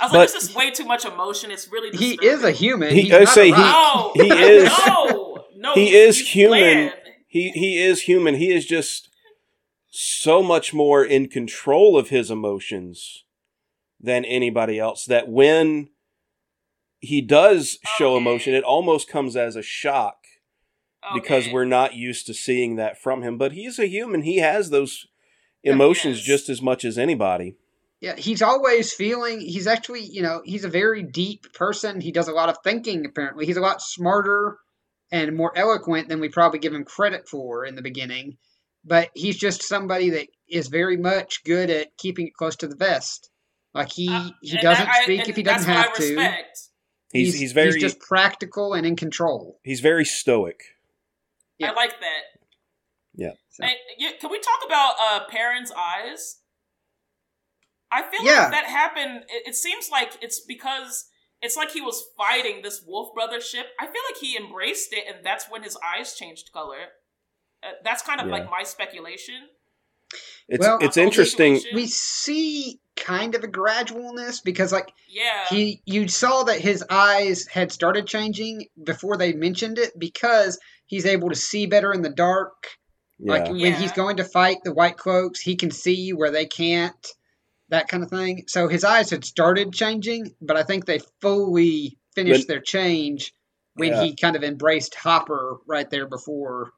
I 0.00 0.04
was 0.04 0.12
like, 0.12 0.32
this 0.32 0.44
is 0.50 0.54
way 0.54 0.70
too 0.70 0.84
much 0.84 1.04
emotion. 1.04 1.50
It's 1.50 1.68
really 1.70 1.96
he 1.96 2.18
is 2.22 2.42
a 2.44 2.50
human. 2.50 2.90
He- 2.94 3.02
He's 3.02 3.12
I 3.12 3.24
say 3.24 3.46
he- 3.46 3.52
rock. 3.52 4.12
No, 4.16 4.24
he 4.24 4.30
is- 4.32 4.72
No, 4.86 5.44
no, 5.56 5.74
he 5.74 5.94
is 5.94 6.18
human. 6.34 6.60
Lan. 6.60 6.92
He 7.26 7.50
he 7.50 7.78
is 7.82 8.02
human. 8.02 8.34
He 8.36 8.52
is 8.52 8.64
just 8.66 9.08
so 9.90 10.42
much 10.42 10.72
more 10.74 11.04
in 11.04 11.28
control 11.28 11.98
of 11.98 12.08
his 12.10 12.30
emotions 12.30 13.24
than 14.00 14.24
anybody 14.24 14.78
else. 14.78 15.04
That 15.06 15.28
when 15.28 15.88
he 17.00 17.20
does 17.20 17.78
show 17.98 18.12
Okay. 18.14 18.16
emotion, 18.18 18.54
it 18.54 18.64
almost 18.64 19.08
comes 19.08 19.36
as 19.36 19.54
a 19.56 19.62
shock 19.62 20.15
because 21.14 21.48
we're 21.48 21.64
not 21.64 21.94
used 21.94 22.26
to 22.26 22.34
seeing 22.34 22.76
that 22.76 23.00
from 23.00 23.22
him. 23.22 23.38
But 23.38 23.52
he's 23.52 23.78
a 23.78 23.86
human. 23.86 24.22
He 24.22 24.38
has 24.38 24.70
those 24.70 25.06
emotions 25.62 26.18
Yes. 26.18 26.26
just 26.26 26.48
as 26.48 26.62
much 26.62 26.84
as 26.84 26.98
anybody. 26.98 27.56
Yeah, 28.00 28.14
he's 28.16 28.42
always 28.42 28.92
feeling. 28.92 29.40
He's 29.40 29.66
actually, 29.66 30.02
you 30.02 30.22
know, 30.22 30.42
he's 30.44 30.64
a 30.64 30.68
very 30.68 31.02
deep 31.02 31.52
person. 31.54 32.00
He 32.00 32.12
does 32.12 32.28
a 32.28 32.32
lot 32.32 32.48
of 32.50 32.58
thinking. 32.62 33.06
Apparently, 33.06 33.46
he's 33.46 33.56
a 33.56 33.60
lot 33.62 33.80
smarter 33.80 34.58
and 35.10 35.34
more 35.36 35.56
eloquent 35.56 36.08
than 36.08 36.20
we 36.20 36.28
probably 36.28 36.58
give 36.58 36.74
him 36.74 36.84
credit 36.84 37.28
for 37.28 37.64
in 37.64 37.74
the 37.74 37.82
beginning. 37.82 38.36
But 38.84 39.10
he's 39.14 39.36
just 39.38 39.62
somebody 39.62 40.10
that 40.10 40.26
is 40.48 40.68
very 40.68 40.96
much 40.96 41.42
good 41.44 41.70
at 41.70 41.96
keeping 41.96 42.26
it 42.28 42.34
close 42.34 42.56
to 42.56 42.68
the 42.68 42.76
vest. 42.76 43.30
Like 43.74 43.90
he 43.92 44.08
Uh, 44.08 44.30
he 44.42 44.58
doesn't 44.58 44.88
I- 44.88 45.02
speak 45.02 45.20
and 45.20 45.28
if 45.30 45.36
he 45.36 45.42
doesn't 45.42 45.66
that's 45.66 45.86
have 45.86 45.90
what 45.92 46.00
I 46.00 46.06
to. 46.06 46.14
respect. 46.16 46.58
He's 47.12 47.38
he's, 47.38 47.52
very 47.52 47.72
he's 47.72 47.80
just 47.80 48.00
practical 48.00 48.74
and 48.74 48.86
in 48.86 48.94
control. 48.96 49.58
he's 49.64 49.80
very 49.80 50.04
stoic. 50.04 50.60
Yeah. 51.58 51.70
I 51.70 51.74
like 51.74 52.00
that. 52.00 52.22
So- 53.50 53.64
Hey, 53.64 53.76
yeah, 53.96 54.10
can 54.20 54.30
we 54.30 54.38
talk 54.38 54.60
about 54.66 54.94
uh 55.00 55.20
Perrin's 55.30 55.72
eyes? 55.72 56.40
I 57.90 58.02
feel 58.02 58.22
Yeah. 58.24 58.42
like 58.42 58.50
that 58.50 58.66
happened. 58.66 59.24
It, 59.28 59.48
it 59.48 59.56
seems 59.56 59.88
like 59.90 60.18
it's 60.20 60.40
because 60.40 61.06
it's 61.40 61.56
like 61.56 61.70
he 61.70 61.80
was 61.80 62.04
fighting 62.18 62.60
this 62.62 62.82
wolf 62.86 63.14
brothership. 63.16 63.64
I 63.80 63.86
feel 63.86 64.02
like 64.10 64.18
he 64.20 64.36
embraced 64.36 64.92
it, 64.92 65.04
and 65.08 65.24
that's 65.24 65.48
when 65.48 65.62
his 65.62 65.76
eyes 65.82 66.14
changed 66.14 66.52
color. 66.52 66.88
Uh, 67.62 67.68
that's 67.84 68.02
kind 68.02 68.20
of 68.20 68.26
Yeah. 68.26 68.32
like 68.34 68.50
my 68.50 68.62
speculation. 68.62 69.48
It's 70.48 70.60
Well, 70.60 70.78
it's 70.80 70.96
interesting. 70.96 71.56
speculation. 71.56 71.76
We 71.76 71.86
see 71.86 72.80
kind 72.96 73.34
of 73.34 73.42
a 73.44 73.48
gradualness 73.48 74.42
because, 74.44 74.72
like, 74.72 74.92
Yeah, 75.08 75.46
he 75.48 75.82
you 75.86 76.08
saw 76.08 76.42
that 76.44 76.60
his 76.60 76.84
eyes 76.90 77.46
had 77.46 77.72
started 77.72 78.06
changing 78.06 78.68
before 78.84 79.16
they 79.16 79.32
mentioned 79.32 79.78
it 79.78 79.98
because 79.98 80.58
he's 80.86 81.06
able 81.06 81.28
to 81.28 81.34
see 81.36 81.66
better 81.66 81.92
in 81.92 82.02
the 82.02 82.10
dark. 82.10 82.54
Like 83.18 83.46
Yeah. 83.46 83.50
when 83.52 83.60
Yeah. 83.60 83.78
he's 83.78 83.92
going 83.92 84.16
to 84.18 84.24
fight 84.24 84.58
the 84.64 84.72
white 84.74 84.96
cloaks, 84.96 85.40
he 85.40 85.56
can 85.56 85.70
see 85.70 86.12
where 86.12 86.30
they 86.30 86.46
can't. 86.46 87.06
That 87.68 87.88
kind 87.88 88.02
of 88.02 88.10
thing. 88.10 88.44
So 88.46 88.68
his 88.68 88.84
eyes 88.84 89.10
had 89.10 89.24
started 89.24 89.72
changing, 89.72 90.34
but 90.40 90.56
I 90.56 90.62
think 90.62 90.84
they 90.84 91.00
fully 91.20 91.98
finished 92.14 92.40
When- 92.42 92.46
their 92.46 92.60
change 92.60 93.32
when 93.74 93.92
Yeah. 93.92 94.02
he 94.04 94.14
kind 94.16 94.36
of 94.36 94.44
embraced 94.44 94.94
Hopper 94.94 95.58
right 95.66 95.88
there 95.90 96.06
before 96.06 96.72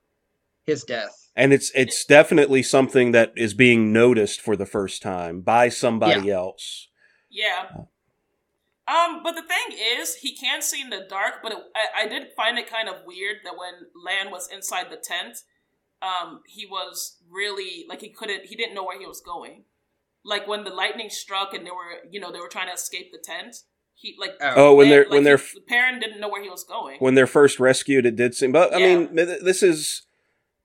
his 0.66 0.84
death. 0.84 1.14
and 1.36 1.52
it's 1.52 1.70
it's 1.74 2.04
definitely 2.04 2.62
something 2.62 3.12
that 3.12 3.32
is 3.36 3.54
being 3.54 3.92
noticed 3.92 4.40
for 4.40 4.56
the 4.56 4.66
first 4.66 5.00
time 5.02 5.40
by 5.40 5.68
somebody 5.68 6.30
else. 6.30 6.88
yeah. 7.30 7.68
Um, 8.88 9.20
but 9.22 9.32
the 9.34 9.42
thing 9.42 9.76
is, 9.98 10.14
he 10.16 10.34
can 10.34 10.62
see 10.62 10.80
in 10.80 10.88
the 10.90 11.06
dark. 11.08 11.34
But 11.42 11.52
it, 11.52 11.58
I, 11.76 12.04
I 12.04 12.08
did 12.08 12.28
find 12.36 12.58
it 12.58 12.70
kind 12.70 12.88
of 12.88 12.96
weird 13.06 13.36
that 13.44 13.54
when 13.58 13.74
Lan 14.04 14.30
was 14.32 14.48
inside 14.50 14.86
the 14.90 14.96
tent, 14.96 15.38
um, 16.00 16.40
he 16.46 16.64
was 16.66 17.18
really 17.30 17.84
like 17.88 18.00
he 18.00 18.08
couldn't, 18.08 18.46
he 18.46 18.56
didn't 18.56 18.74
know 18.74 18.84
where 18.84 18.98
he 18.98 19.06
was 19.06 19.20
going. 19.20 19.64
Like 20.24 20.46
when 20.48 20.64
the 20.64 20.70
lightning 20.70 21.10
struck 21.10 21.52
and 21.54 21.66
they 21.66 21.70
were, 21.70 22.08
you 22.10 22.18
know, 22.20 22.32
they 22.32 22.40
were 22.40 22.48
trying 22.48 22.68
to 22.68 22.74
escape 22.74 23.12
the 23.12 23.18
tent. 23.22 23.56
He 23.94 24.14
like 24.18 24.34
Oh, 24.40 24.74
when 24.76 24.88
they're 24.88 25.02
like, 25.04 25.10
when 25.10 25.24
they're 25.24 25.36
he- 25.38 25.58
the 25.58 25.60
Perrin 25.66 25.98
didn't 26.00 26.20
know 26.20 26.28
where 26.28 26.42
he 26.42 26.48
was 26.48 26.62
going. 26.64 26.98
when 27.00 27.14
they're 27.14 27.26
first 27.26 27.58
rescued, 27.58 28.06
it 28.06 28.14
did 28.16 28.34
seem. 28.34 28.52
But 28.52 28.72
I 28.72 28.78
Yeah. 28.78 28.96
mean, 28.98 29.14
this 29.16 29.62
is 29.62 30.02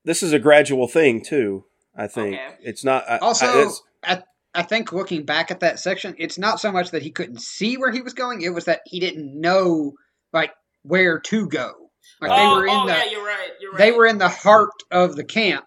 this 0.04 0.22
is 0.22 0.32
a 0.32 0.38
gradual 0.38 0.86
thing 0.86 1.20
too. 1.22 1.64
I 1.96 2.06
think 2.06 2.34
Okay. 2.34 2.54
it's 2.60 2.84
not. 2.84 3.08
I, 3.10 3.18
Also, 3.18 3.46
I, 3.46 3.50
it's- 3.58 3.82
I, 4.04 4.22
I 4.54 4.62
think 4.62 4.92
looking 4.92 5.24
back 5.24 5.50
at 5.50 5.60
that 5.60 5.78
section, 5.78 6.14
it's 6.18 6.38
not 6.38 6.60
so 6.60 6.70
much 6.70 6.90
that 6.90 7.02
he 7.02 7.10
couldn't 7.10 7.40
see 7.42 7.76
where 7.76 7.90
he 7.90 8.02
was 8.02 8.14
going; 8.14 8.42
it 8.42 8.54
was 8.54 8.66
that 8.66 8.80
he 8.86 9.00
didn't 9.00 9.40
know 9.40 9.92
like 10.32 10.52
where 10.82 11.18
to 11.18 11.48
go. 11.48 11.72
Like 12.20 12.30
they 12.30 12.46
oh, 12.46 12.56
were 12.56 12.66
in 12.66 12.72
oh 12.74 12.86
the 12.86 12.92
yeah, 12.92 13.04
you're 13.10 13.24
right. 13.24 13.48
You're 13.60 13.72
right. 13.72 13.78
they 13.78 13.92
were 13.92 14.06
in 14.06 14.18
the 14.18 14.28
heart 14.28 14.70
of 14.90 15.16
the 15.16 15.24
camp, 15.24 15.66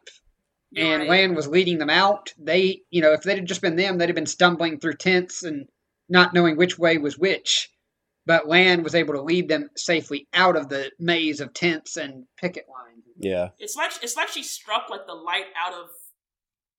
You're 0.71 0.86
and 0.93 1.02
right. 1.02 1.10
Lan 1.10 1.36
was 1.36 1.47
leading 1.47 1.78
them 1.78 1.89
out. 1.89 2.34
They, 2.38 2.82
you 2.89 3.02
know, 3.02 3.13
if 3.13 3.23
they'd 3.23 3.45
just 3.45 3.62
been 3.62 3.76
them, 3.76 3.97
they'd 3.97 4.10
have 4.10 4.15
been 4.15 4.26
stumbling 4.26 4.80
through 4.80 4.95
tents 4.95 5.43
and 5.43 5.67
not 6.10 6.34
knowing 6.34 6.56
which 6.56 6.78
way 6.78 6.97
was 6.97 7.17
which. 7.17 7.69
But 8.26 8.47
Lan 8.47 8.84
was 8.84 8.93
able 8.93 9.13
to 9.13 9.21
lead 9.21 9.47
them 9.47 9.69
safely 9.78 10.28
out 10.34 10.58
of 10.58 10.67
the 10.69 10.91
maze 11.00 11.39
of 11.39 11.54
tents 11.54 11.95
and 11.95 12.26
picket 12.38 12.65
lines. 12.69 13.04
yeah, 13.17 13.50
It's 13.58 13.76
like 13.76 13.91
it's 14.02 14.17
like 14.17 14.28
she 14.30 14.43
struck 14.43 14.89
like 14.89 15.08
the 15.08 15.13
light 15.13 15.45
out 15.58 15.73
of 15.73 15.88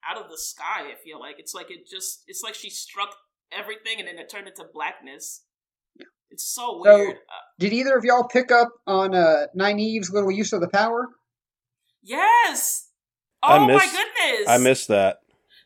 out 0.08 0.16
of 0.22 0.30
the 0.30 0.38
sky. 0.38 0.90
I 0.90 0.94
feel 1.04 1.18
like 1.20 1.36
it's 1.38 1.54
like 1.54 1.70
it 1.70 1.88
just 1.88 2.22
it's 2.26 2.42
like 2.42 2.54
she 2.54 2.70
struck 2.70 3.14
everything 3.52 3.98
and 3.98 4.08
then 4.08 4.18
it 4.18 4.28
turned 4.30 4.48
into 4.48 4.64
blackness. 4.72 5.42
It's 6.30 6.44
so 6.44 6.80
So- 6.84 6.98
weird. 6.98 7.16
Uh, 7.16 7.44
Did 7.58 7.72
either 7.72 7.96
of 7.96 8.04
y'all 8.04 8.28
pick 8.28 8.50
up 8.52 8.68
on 8.86 9.14
uh, 9.14 9.46
Nynaeve's 9.56 10.10
little 10.12 10.30
use 10.30 10.52
of 10.52 10.60
the 10.60 10.68
power? 10.68 11.08
yes. 12.02 12.90
I 13.42 13.56
Oh 13.56 13.66
my 13.66 13.86
goodness. 13.86 14.48
I 14.48 14.58
missed 14.58 14.88
that. 14.88 15.18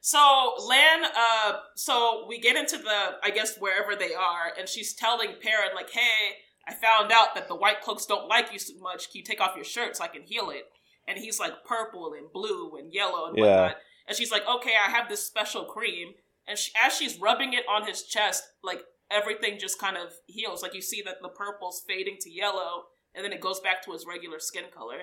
So 0.03 0.55
Lan, 0.67 1.05
uh, 1.05 1.53
so 1.75 2.27
we 2.29 2.39
get 2.39 2.57
into 2.57 2.77
the, 2.77 3.13
I 3.23 3.31
guess 3.31 3.57
wherever 3.57 3.95
they 3.97 4.13
are, 4.15 4.53
and 4.59 4.69
she's 4.69 4.93
telling 4.95 5.35
Perrin 5.41 5.75
like, 5.75 5.91
"Hey, 5.91 6.37
I 6.69 6.75
found 6.75 7.11
out 7.13 7.35
that 7.35 7.49
the 7.49 7.55
White 7.55 7.81
Cloaks 7.81 8.05
don't 8.05 8.29
like 8.29 8.53
you 8.53 8.59
so 8.59 8.75
much. 8.81 9.11
Can 9.11 9.19
you 9.21 9.25
take 9.25 9.41
off 9.41 9.55
your 9.57 9.65
shirt 9.65 9.97
so 9.97 10.05
I 10.05 10.09
can 10.09 10.23
heal 10.23 10.51
it?" 10.51 10.65
And 11.09 11.19
he's 11.19 11.39
like 11.41 11.65
purple 11.65 12.13
and 12.15 12.31
blue 12.33 12.77
and 12.77 12.93
yellow 12.93 13.27
and 13.29 13.39
Yeah. 13.39 13.45
whatnot. 13.45 13.77
And 14.13 14.19
she's 14.19 14.31
like, 14.31 14.43
"Okay, 14.47 14.73
I 14.87 14.91
have 14.91 15.09
this 15.09 15.25
special 15.25 15.65
cream." 15.65 16.13
And 16.47 16.59
she, 16.59 16.71
as 16.85 16.95
she's 16.95 17.19
rubbing 17.19 17.55
it 17.55 17.65
on 17.67 17.87
his 17.87 18.03
chest, 18.03 18.43
like 18.63 18.83
everything 19.11 19.59
just 19.59 19.79
kind 19.79 19.97
of 19.97 20.13
heals. 20.27 20.63
Like 20.63 20.75
you 20.75 20.83
see 20.83 21.01
that 21.07 21.17
the 21.23 21.29
purple's 21.31 21.83
fading 21.89 22.17
to 22.21 22.31
yellow, 22.31 22.85
and 23.15 23.25
then 23.25 23.33
it 23.33 23.41
goes 23.41 23.59
back 23.61 23.83
to 23.87 23.93
his 23.93 24.05
regular 24.07 24.39
skin 24.39 24.65
color. 24.77 24.99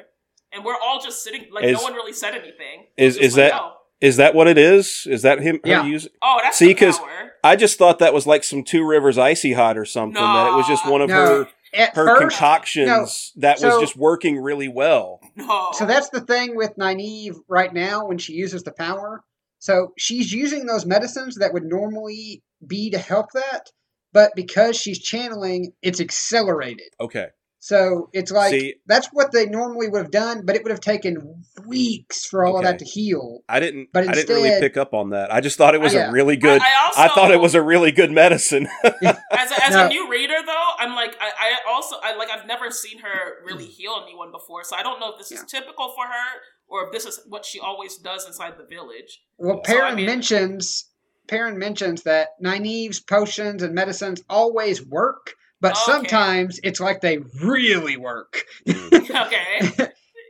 And 0.52 0.64
we're 0.64 0.76
all 0.80 1.00
just 1.02 1.24
sitting 1.24 1.46
like 1.52 1.64
Is- 1.64 1.78
no 1.78 1.84
one 1.84 1.94
really 1.94 2.14
said 2.14 2.36
anything. 2.36 2.86
is- 2.98 3.18
is 3.18 3.36
like, 3.36 3.52
that- 3.52 3.60
oh, 3.62 3.74
Is 4.00 4.18
that 4.18 4.34
what 4.36 4.48
it 4.48 4.58
is? 4.60 5.08
Is 5.10 5.24
that 5.24 5.40
him? 5.40 5.60
Yeah. 5.66 5.84
using- 5.86 6.12
oh 6.22 6.40
that's 6.44 6.58
See, 6.58 6.68
because. 6.68 7.00
I 7.44 7.56
just 7.56 7.78
thought 7.78 8.00
that 8.00 8.14
was 8.14 8.28
like 8.28 8.44
some 8.44 8.64
Two 8.64 8.86
Rivers 8.86 9.18
Icy 9.18 9.54
Hot 9.54 9.78
or 9.78 9.86
something. 9.86 10.22
That 10.22 10.50
it 10.50 10.56
was 10.56 10.68
just 10.68 10.86
one 10.86 11.02
of 11.02 11.10
No, 11.10 11.16
her 11.16 11.48
At 11.74 11.96
her 11.96 12.06
first, 12.06 12.38
concoctions 12.38 13.32
that 13.36 13.62
was 13.62 13.80
just 13.80 13.96
working 13.96 14.40
really 14.40 14.68
well. 14.68 15.20
No. 15.36 15.70
So 15.74 15.86
that's 15.86 16.10
the 16.10 16.22
thing 16.22 16.56
with 16.56 16.76
Nynaeve 16.78 17.36
right 17.48 17.74
now 17.74 18.08
when 18.08 18.18
she 18.18 18.34
uses 18.34 18.64
the 18.64 18.72
power. 18.72 19.24
So 19.60 19.94
she's 19.98 20.32
using 20.32 20.66
those 20.66 20.86
medicines 20.86 21.36
that 21.36 21.54
would 21.54 21.66
normally 21.66 22.42
be 22.66 22.90
to 22.92 22.98
help 22.98 23.32
that, 23.34 23.68
but 24.14 24.32
because 24.36 24.78
she's 24.78 25.00
channeling, 25.00 25.74
it's 25.82 26.00
accelerated. 26.00 26.88
Okay. 27.00 27.28
So 27.62 28.10
it's 28.14 28.32
like 28.32 28.52
See- 28.52 28.76
that's 28.88 29.08
what 29.12 29.32
they 29.34 29.46
normally 29.46 29.90
would 29.90 30.02
have 30.02 30.12
done, 30.12 30.46
but 30.46 30.56
it 30.56 30.64
would 30.64 30.72
have 30.72 30.80
taken 30.80 31.44
weeks 31.68 32.26
for 32.26 32.46
all 32.46 32.58
of 32.58 32.64
that 32.64 32.80
to 32.80 32.86
heal. 32.86 33.42
I 33.50 33.60
didn't. 33.60 33.90
But 33.92 34.08
I 34.08 34.14
didn't 34.14 34.30
really 34.34 34.48
instead- 34.48 34.62
pick 34.62 34.78
up 34.78 34.94
on 34.94 35.10
that. 35.10 35.34
I 35.34 35.42
just 35.42 35.58
thought 35.58 35.76
it 35.76 35.82
was 35.82 35.94
Yeah. 35.94 36.10
a 36.10 36.12
really 36.12 36.38
good. 36.38 36.62
I 36.62 36.86
also 36.86 37.02
I 37.02 37.08
thought 37.10 37.32
it 37.32 37.40
was 37.42 37.56
a 37.56 37.62
really 37.62 37.92
good 37.92 38.12
medicine. 38.12 38.68
as 38.84 38.94
a, 39.04 39.66
as 39.66 39.74
No. 39.76 39.86
a 39.86 39.90
new 39.90 40.10
reader 40.10 40.36
though 40.46 40.66
i'm 40.80 40.96
like 40.96 41.16
I, 41.22 41.30
I 41.68 41.72
also 41.72 41.96
i 42.02 42.16
like 42.16 42.30
i've 42.32 42.46
never 42.48 42.72
seen 42.72 43.00
her 43.00 43.44
really 43.46 43.66
heal 43.66 44.02
anyone 44.06 44.32
before 44.32 44.64
so 44.64 44.76
i 44.76 44.82
don't 44.84 45.00
know 45.00 45.12
if 45.12 45.18
this 45.18 45.32
is 45.32 45.44
typical 45.46 45.94
for 45.96 46.06
her 46.06 46.40
or 46.68 46.86
if 46.88 46.92
this 46.92 47.06
is 47.06 47.20
what 47.28 47.46
she 47.46 47.60
always 47.60 47.98
does 47.98 48.26
inside 48.26 48.54
the 48.58 48.66
village 48.66 49.22
Well, 49.38 49.62
So, 49.66 49.74
I 49.74 49.76
Perrin 49.76 49.96
mean- 49.96 50.06
mentions 50.08 50.86
Perrin 51.28 51.58
mentions 51.60 52.04
that 52.04 52.30
Nynaeve's 52.44 53.00
potions 53.02 53.62
and 53.62 53.76
medicines 53.76 54.24
always 54.30 54.84
work, 54.86 55.36
but 55.62 55.72
Okay. 55.74 55.80
sometimes 55.86 56.60
it's 56.64 56.80
like 56.80 57.02
they 57.02 57.18
really 57.42 57.98
work. 57.98 58.44
okay 58.68 59.72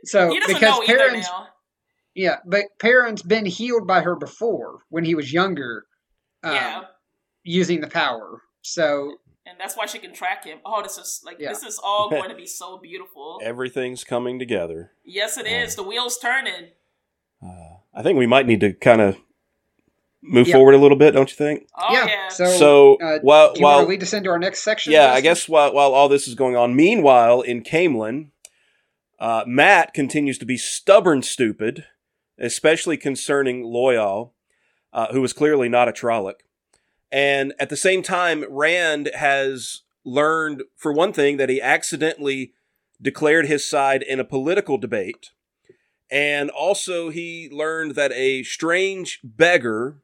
So 0.04 0.30
he 0.32 0.40
because 0.40 0.62
know 0.62 0.82
either 0.82 1.12
now 1.16 1.48
Yeah, 2.14 2.36
but 2.44 2.64
Perrin's 2.80 3.22
been 3.22 3.46
healed 3.46 3.86
by 3.86 4.00
her 4.00 4.16
before 4.16 4.80
when 4.88 5.04
he 5.04 5.14
was 5.14 5.32
younger, 5.32 5.86
um, 6.42 6.54
yeah 6.54 6.82
using 7.44 7.80
the 7.80 7.88
power. 7.88 8.42
So 8.62 9.16
and 9.46 9.58
that's 9.58 9.76
why 9.76 9.86
she 9.86 9.98
can 9.98 10.12
track 10.12 10.44
him 10.44 10.58
oh 10.64 10.82
this 10.82 10.98
is 10.98 11.22
like 11.24 11.36
Yeah. 11.38 11.50
this 11.50 11.62
is 11.62 11.80
all 11.82 12.10
going 12.18 12.30
to 12.30 12.36
be 12.36 12.46
so 12.46 12.78
beautiful 12.78 13.40
Everything's 13.42 14.04
coming 14.04 14.38
together. 14.38 14.92
yes 15.04 15.38
it 15.38 15.46
is 15.46 15.74
the 15.76 15.82
wheels 15.82 16.18
turning 16.18 16.70
Uh, 17.42 17.78
I 17.94 18.02
think 18.02 18.18
we 18.18 18.26
might 18.26 18.46
need 18.46 18.60
to 18.60 18.72
kind 18.74 19.00
of 19.00 19.16
move 20.22 20.48
Yeah. 20.48 20.56
forward 20.56 20.74
a 20.74 20.78
little 20.78 20.96
bit, 20.96 21.12
don't 21.12 21.30
you 21.30 21.36
think? 21.36 21.66
oh 21.76 21.92
yeah, 21.92 22.06
yeah, 22.06 22.28
so, 22.28 22.44
so 22.46 22.94
uh, 22.96 23.18
while 23.22 23.52
do 23.52 23.60
you 23.60 23.64
want 23.64 23.76
while 23.76 23.84
to 23.84 23.88
lead 23.88 24.02
us 24.02 24.12
into 24.12 24.30
our 24.30 24.38
next 24.38 24.62
section? 24.62 24.92
yeah, 24.92 25.12
I 25.12 25.20
guess 25.20 25.48
while 25.48 25.72
while 25.72 25.92
all 25.94 26.08
this 26.08 26.28
is 26.28 26.34
going 26.34 26.56
on, 26.56 26.76
meanwhile 26.76 27.40
in 27.40 27.62
Caemlyn, 27.62 28.30
uh, 29.18 29.44
Mat 29.46 29.94
continues 29.94 30.38
to 30.38 30.46
be 30.46 30.56
stubborn, 30.56 31.22
stupid, 31.22 31.84
especially 32.38 32.96
concerning 32.96 33.64
Loial, 33.64 34.30
uh, 34.92 35.08
who 35.12 35.22
is 35.24 35.32
clearly 35.32 35.68
not 35.68 35.88
a 35.88 35.92
Trolloc. 35.92 36.40
And 37.12 37.52
at 37.58 37.68
the 37.70 37.76
same 37.76 38.02
time, 38.02 38.44
Rand 38.48 39.10
has 39.14 39.82
learned, 40.04 40.62
for 40.76 40.92
one 40.92 41.12
thing, 41.12 41.36
that 41.38 41.48
he 41.48 41.60
accidentally 41.60 42.52
declared 43.02 43.46
his 43.46 43.68
side 43.68 44.02
in 44.02 44.20
a 44.20 44.24
political 44.24 44.78
debate. 44.78 45.30
And 46.10 46.50
also, 46.50 47.10
he 47.10 47.48
learned 47.50 47.94
that 47.96 48.12
a 48.12 48.42
strange 48.42 49.20
beggar 49.24 50.02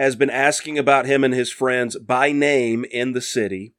has 0.00 0.16
been 0.16 0.30
asking 0.30 0.78
about 0.78 1.04
him 1.04 1.22
and 1.22 1.34
his 1.34 1.52
friends 1.52 1.98
by 1.98 2.32
name 2.32 2.86
in 2.90 3.12
the 3.12 3.20
city. 3.20 3.74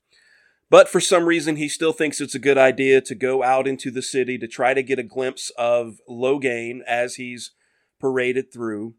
But 0.70 0.88
for 0.88 1.02
some 1.02 1.26
reason, 1.26 1.56
he 1.56 1.68
still 1.68 1.94
thinks 1.94 2.22
it's 2.22 2.36
a 2.36 2.40
good 2.40 2.60
idea 2.60 3.02
to 3.02 3.16
go 3.16 3.42
out 3.42 3.68
into 3.68 3.90
the 3.90 4.04
city 4.04 4.38
to 4.38 4.48
try 4.48 4.76
to 4.76 4.84
get 4.84 5.00
a 5.00 5.04
glimpse 5.04 5.52
of 5.58 5.98
Logain 6.08 6.82
as 6.88 7.16
he's 7.16 7.52
paraded 8.00 8.54
through. 8.54 8.94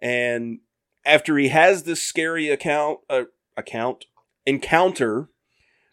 And 0.00 0.60
after 1.04 1.36
he 1.36 1.48
has 1.48 1.82
this 1.82 2.02
scary 2.02 2.48
account, 2.48 3.00
uh, 3.10 3.24
account 3.56 4.06
encounter 4.46 5.28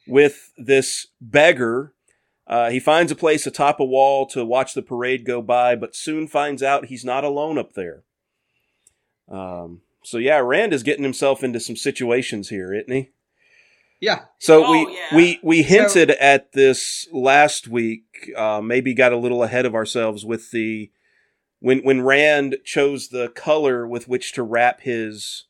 with 0.07 0.53
this 0.57 1.07
beggar, 1.19 1.93
uh, 2.47 2.69
he 2.69 2.79
finds 2.79 3.11
a 3.11 3.15
place 3.15 3.45
atop 3.45 3.81
a 3.81 3.85
wall 3.85 4.25
to 4.27 4.45
watch 4.45 4.73
the 4.73 4.81
parade 4.81 5.25
go 5.25 5.41
by, 5.41 5.75
but 5.75 5.93
soon 5.93 6.25
finds 6.25 6.63
out 6.63 6.85
he's 6.85 7.03
not 7.03 7.25
alone 7.25 7.57
up 7.57 7.73
there. 7.73 8.03
Um, 9.29 9.81
so 10.03 10.17
yeah, 10.17 10.37
Rand 10.37 10.73
is 10.73 10.83
getting 10.83 11.03
himself 11.03 11.43
into 11.43 11.59
some 11.59 11.75
situations 11.75 12.49
here, 12.49 12.73
isn't 12.73 12.91
he? 12.91 13.09
yeah, 14.01 14.25
So 14.39 14.65
Oh, 14.65 14.71
we 14.71 14.95
yeah. 14.95 15.15
we 15.15 15.39
we 15.43 15.63
hinted 15.63 16.11
at 16.11 16.51
this 16.53 17.07
last 17.13 17.67
week. 17.67 18.31
Uh, 18.35 18.61
maybe 18.61 18.93
got 18.93 19.13
a 19.13 19.17
little 19.17 19.43
ahead 19.43 19.65
of 19.65 19.73
ourselves 19.75 20.25
with 20.25 20.51
the 20.51 20.91
when 21.59 21.79
when 21.83 22.01
Rand 22.01 22.57
chose 22.65 23.07
the 23.09 23.29
color 23.29 23.87
with 23.87 24.07
which 24.09 24.33
to 24.33 24.43
wrap 24.43 24.81
his 24.81 25.45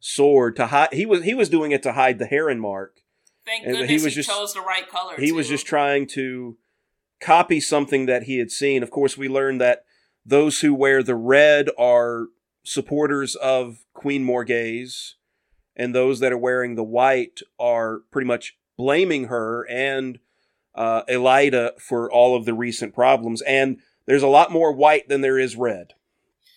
sword 0.00 0.56
to 0.56 0.66
hide. 0.68 0.92
He 0.92 1.04
was 1.04 1.24
he 1.24 1.34
was 1.34 1.48
doing 1.50 1.70
it 1.72 1.82
to 1.82 1.92
hide 1.92 2.18
the 2.18 2.26
heron 2.26 2.60
mark. 2.60 3.00
thank 3.44 3.64
and 3.66 3.74
he 3.74 3.80
goodness 3.82 4.00
he, 4.00 4.04
was 4.06 4.14
just- 4.14 4.28
chose 4.30 4.54
the 4.54 4.60
right 4.62 4.88
color 4.88 5.14
He 5.18 5.32
was 5.32 5.48
just 5.48 5.66
trying 5.66 6.06
to 6.08 6.56
copy 7.20 7.60
something 7.60 8.06
that 8.06 8.22
he 8.22 8.38
had 8.38 8.50
seen. 8.50 8.82
Of 8.82 8.90
course, 8.90 9.18
we 9.18 9.28
learned 9.28 9.60
that 9.60 9.84
those 10.24 10.60
who 10.60 10.72
wear 10.72 11.02
the 11.02 11.16
red 11.16 11.68
are 11.76 12.28
supporters 12.68 13.34
of 13.36 13.78
Queen 13.94 14.24
Morgase, 14.24 15.14
and 15.76 15.94
those 15.94 16.20
that 16.20 16.32
are 16.32 16.38
wearing 16.38 16.74
the 16.74 16.84
white 16.84 17.40
are 17.58 18.00
pretty 18.10 18.26
much 18.26 18.56
blaming 18.76 19.24
her 19.24 19.66
and 19.68 20.18
uh, 20.74 21.02
Elaida 21.08 21.80
for 21.80 22.10
all 22.10 22.36
of 22.36 22.44
the 22.44 22.54
recent 22.54 22.94
problems. 22.94 23.42
And 23.42 23.78
there's 24.06 24.22
a 24.22 24.28
lot 24.28 24.52
more 24.52 24.72
white 24.72 25.08
than 25.08 25.20
there 25.20 25.38
is 25.38 25.56
red. 25.56 25.94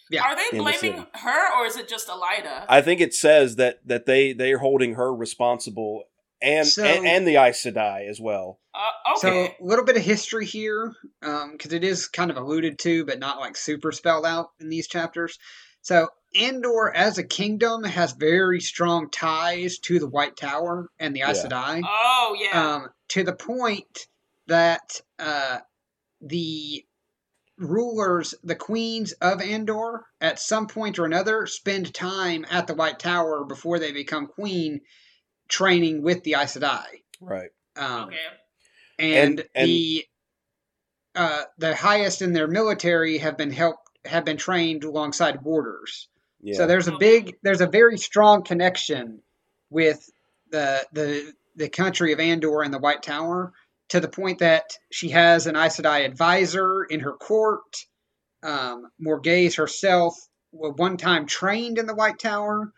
yeah. 0.09 0.23
Are 0.23 0.35
they 0.35 0.43
in 0.51 0.57
the 0.63 0.71
blaming 0.71 1.07
her 1.15 1.59
or 1.59 1.65
is 1.65 1.75
it 1.77 1.87
just 1.87 2.07
Elaida? 2.07 2.65
I 2.69 2.81
think 2.81 3.01
it 3.01 3.13
says 3.13 3.55
that 3.55 3.79
that 3.87 4.05
they 4.05 4.33
they're 4.33 4.59
holding 4.59 4.95
her 4.95 5.13
responsible. 5.13 6.03
And, 6.43 6.67
So- 6.67 6.83
and 6.83 7.05
and 7.07 7.27
the 7.27 7.35
Aes 7.37 7.63
Sedai 7.63 8.09
as 8.09 8.19
well. 8.19 8.59
uh, 8.73 9.15
So 9.17 9.27
okay. 9.29 9.55
a 9.59 9.63
little 9.63 9.85
bit 9.85 9.95
of 9.95 10.01
history 10.01 10.45
here, 10.45 10.91
because 11.21 11.71
it 11.71 11.83
is 11.83 12.07
kind 12.07 12.31
of 12.31 12.37
alluded 12.37 12.79
to, 12.79 13.05
but 13.05 13.19
not 13.19 13.39
like 13.39 13.55
super 13.55 13.91
spelled 13.91 14.25
out 14.25 14.49
in 14.59 14.69
these 14.69 14.87
chapters. 14.87 15.37
So 15.81 16.09
Andor, 16.39 16.91
as 16.95 17.17
a 17.17 17.23
kingdom, 17.23 17.83
has 17.83 18.13
very 18.13 18.61
strong 18.61 19.09
ties 19.09 19.79
to 19.79 19.99
the 19.99 20.07
White 20.07 20.37
Tower 20.37 20.89
and 20.99 21.15
the 21.15 21.23
Aes 21.23 21.43
Yeah. 21.43 21.81
Oh 21.83 22.37
yeah. 22.39 22.75
um, 22.75 22.89
to 23.09 23.23
the 23.23 23.33
point 23.35 24.07
that 24.47 25.01
uh, 25.19 25.59
the 26.21 26.85
rulers, 27.57 28.33
the 28.43 28.55
queens 28.55 29.11
of 29.13 29.41
Andor, 29.41 30.05
at 30.19 30.39
some 30.39 30.67
point 30.67 30.99
or 30.99 31.05
another, 31.05 31.45
spend 31.47 31.93
time 31.93 32.45
at 32.49 32.67
the 32.67 32.73
White 32.75 32.99
Tower 32.99 33.43
before 33.45 33.79
they 33.79 33.91
become 33.91 34.27
queen, 34.27 34.81
training 35.47 36.01
with 36.01 36.23
the 36.23 36.35
Aes 36.35 36.55
Sedai. 36.55 36.85
Right. 37.19 37.49
Um, 37.75 38.05
okay. 38.09 38.17
and, 38.99 39.39
And- 39.39 39.49
and- 39.55 39.67
the 39.67 40.05
uh, 41.13 41.43
the 41.57 41.75
highest 41.75 42.21
in 42.21 42.31
their 42.31 42.47
military 42.47 43.17
have 43.17 43.35
been 43.37 43.51
helped 43.51 43.80
have 44.05 44.25
been 44.25 44.37
trained 44.37 44.83
alongside 44.83 45.41
warders. 45.43 46.07
Yeah. 46.41 46.57
So 46.57 46.67
there's 46.67 46.87
a 46.87 46.97
big, 46.97 47.35
there's 47.43 47.61
a 47.61 47.67
very 47.67 47.97
strong 47.97 48.43
connection 48.43 49.21
with 49.69 50.09
the 50.49 50.85
the 50.91 51.33
the 51.55 51.69
country 51.69 52.13
of 52.13 52.19
Andor 52.19 52.61
and 52.61 52.73
the 52.73 52.79
White 52.79 53.03
Tower 53.03 53.53
to 53.89 53.99
the 53.99 54.07
point 54.07 54.39
that 54.39 54.77
she 54.91 55.09
has 55.09 55.47
an 55.47 55.55
Aes 55.55 55.77
Sedai 55.77 56.05
advisor 56.05 56.83
in 56.83 57.01
her 57.01 57.13
court. 57.13 57.85
Um, 58.43 58.87
Morgase 58.99 59.57
herself 59.57 60.15
was 60.51 60.73
one 60.75 60.97
time 60.97 61.25
trained 61.25 61.77
in 61.77 61.85
the 61.85 61.95
White 61.95 62.17
Tower, 62.17 62.71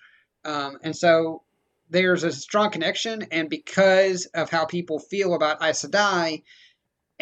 um, 0.44 0.78
and 0.84 0.96
so 0.96 1.44
there's 1.90 2.24
a 2.24 2.32
strong 2.32 2.72
connection. 2.72 3.28
And 3.32 3.50
because 3.50 4.26
of 4.34 4.50
how 4.50 4.66
people 4.66 5.00
feel 5.00 5.34
about 5.34 5.62
Aes 5.62 5.86
Sedai 5.86 6.44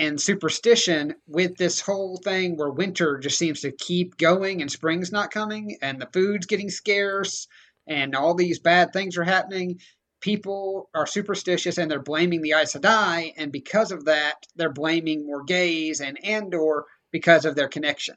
and 0.01 0.19
superstition, 0.19 1.13
with 1.27 1.55
this 1.57 1.79
whole 1.79 2.17
thing 2.17 2.57
where 2.57 2.71
winter 2.71 3.19
just 3.19 3.37
seems 3.37 3.61
to 3.61 3.71
keep 3.71 4.17
going 4.17 4.61
and 4.61 4.71
spring's 4.71 5.11
not 5.11 5.29
coming, 5.29 5.77
and 5.81 6.01
the 6.01 6.09
food's 6.11 6.47
getting 6.47 6.71
scarce, 6.71 7.47
and 7.87 8.15
all 8.15 8.33
these 8.33 8.57
bad 8.57 8.91
things 8.93 9.15
are 9.15 9.23
happening. 9.23 9.79
People 10.19 10.89
are 10.95 11.05
superstitious 11.05 11.77
and 11.77 11.89
they're 11.89 12.01
blaming 12.01 12.41
the 12.41 12.53
Aes 12.53 12.73
Sedai, 12.73 13.33
and 13.37 13.51
because 13.51 13.91
of 13.91 14.05
that, 14.05 14.35
they're 14.55 14.73
blaming 14.73 15.27
Morgase 15.27 16.01
and 16.01 16.17
Andor 16.25 16.85
because 17.11 17.45
of 17.45 17.55
their 17.55 17.69
connection. 17.69 18.15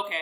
Okay. 0.00 0.16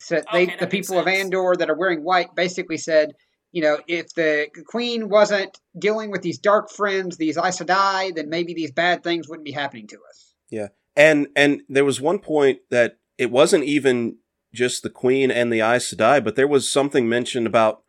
So 0.00 0.22
they, 0.32 0.44
Okay, 0.44 0.56
the 0.58 0.66
people 0.66 0.98
of. 0.98 1.08
Andor 1.08 1.56
that 1.58 1.68
are 1.68 1.76
wearing 1.76 2.02
white 2.02 2.34
basically 2.34 2.78
said, 2.78 3.12
you 3.56 3.62
know, 3.62 3.78
if 3.88 4.12
the 4.12 4.48
queen 4.66 5.08
wasn't 5.08 5.58
dealing 5.78 6.10
with 6.10 6.20
these 6.20 6.36
dark 6.36 6.70
friends, 6.70 7.16
these 7.16 7.38
Aes 7.38 7.58
Sedai, 7.58 8.14
then 8.14 8.28
maybe 8.28 8.52
these 8.52 8.70
bad 8.70 9.02
things 9.02 9.30
wouldn't 9.30 9.46
be 9.46 9.52
happening 9.52 9.86
to 9.86 9.96
us. 10.10 10.34
Yeah. 10.50 10.68
And 10.94 11.28
and 11.34 11.62
there 11.66 11.86
was 11.86 11.98
one 11.98 12.18
point 12.18 12.58
that 12.68 12.98
it 13.16 13.30
wasn't 13.30 13.64
even 13.64 14.18
just 14.52 14.82
the 14.82 14.90
queen 14.90 15.30
and 15.30 15.50
the 15.50 15.62
Aes 15.62 15.90
Sedai, 15.90 16.22
but 16.22 16.36
there 16.36 16.46
was 16.46 16.70
something 16.70 17.08
mentioned 17.08 17.46
about 17.46 17.82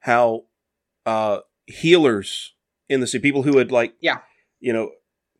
how 0.00 0.46
uh, 1.06 1.38
healers 1.66 2.54
in 2.88 2.98
the 2.98 3.06
city, 3.06 3.22
people 3.22 3.44
who 3.44 3.58
had 3.58 3.70
like, 3.70 3.94
Yeah. 4.00 4.18
you 4.58 4.72
know, 4.72 4.90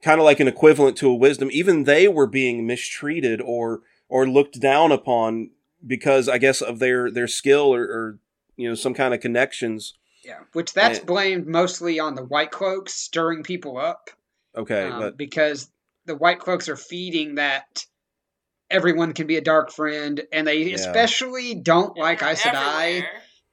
kind 0.05 0.21
of 0.21 0.25
like 0.25 0.39
an 0.39 0.47
equivalent 0.47 0.97
to 0.99 1.09
a 1.09 1.17
wisdom. 1.17 1.49
Even 1.51 1.83
they 1.83 2.07
were 2.07 2.29
being 2.29 2.65
mistreated 2.65 3.41
or 3.41 3.81
or 4.09 4.25
looked 4.25 4.61
down 4.61 4.93
upon 4.93 5.51
because 5.85 6.29
I 6.29 6.39
guess 6.39 6.63
of 6.63 6.79
their 6.79 7.11
their 7.11 7.27
skill 7.27 7.75
or, 7.75 7.83
or 7.83 8.19
you 8.57 8.69
know 8.69 8.75
some 8.75 8.95
kind 8.95 9.15
of 9.15 9.21
connections. 9.21 9.95
Yeah, 10.25 10.41
which 10.53 10.73
that's 10.73 10.99
And- 10.99 11.07
blamed 11.07 11.47
mostly 11.47 12.01
on 12.01 12.15
the 12.15 12.25
white 12.25 12.51
cloaks 12.51 12.95
stirring 12.95 13.43
people 13.43 13.77
up. 13.79 14.11
Okay, 14.57 14.89
um, 14.89 15.01
but 15.01 15.17
because 15.17 15.71
the 16.07 16.17
white 16.17 16.39
cloaks 16.39 16.69
are 16.69 16.77
feeding 16.77 17.35
that 17.37 17.85
everyone 18.71 19.13
can 19.13 19.27
be 19.27 19.37
a 19.37 19.41
dark 19.43 19.71
friend, 19.71 20.23
and 20.33 20.47
they 20.47 20.59
Yeah. 20.63 20.75
especially 20.77 21.55
don't 21.55 21.97
like 21.99 22.21
They're 22.21 22.31
Aes 22.31 22.41
Sedai. 22.43 23.07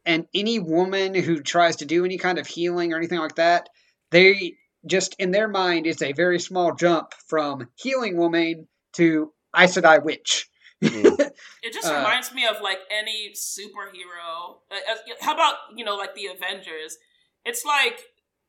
And 0.04 0.26
any 0.34 0.58
woman 0.58 1.14
who 1.14 1.42
tries 1.44 1.76
to 1.78 1.86
do 1.86 2.04
any 2.06 2.18
kind 2.18 2.40
of 2.40 2.48
healing 2.48 2.92
or 2.92 2.98
anything 2.98 3.20
like 3.20 3.36
that, 3.36 3.70
they 4.10 4.56
just 4.88 5.16
in 5.20 5.30
their 5.30 5.48
mind 5.48 5.86
it's 5.86 6.02
a 6.02 6.12
very 6.14 6.40
small 6.40 6.74
jump 6.74 7.14
from 7.28 7.70
healing 7.76 8.18
woman 8.18 8.68
to 8.94 9.32
Aes 9.56 9.76
Sedai 9.78 10.04
witch. 10.04 10.50
It 11.64 11.74
just 11.74 11.88
Uh, 11.88 11.96
reminds 11.98 12.34
me 12.34 12.46
of 12.48 12.62
like 12.62 12.80
any 12.90 13.34
superhero. 13.36 14.62
Uh, 14.72 14.76
uh, 14.92 14.96
how 15.22 15.34
about 15.34 15.56
you 15.76 15.86
know 15.86 15.96
like 15.96 16.16
the 16.16 16.28
Avengers? 16.28 16.98
It's 17.46 17.64
like 17.66 18.00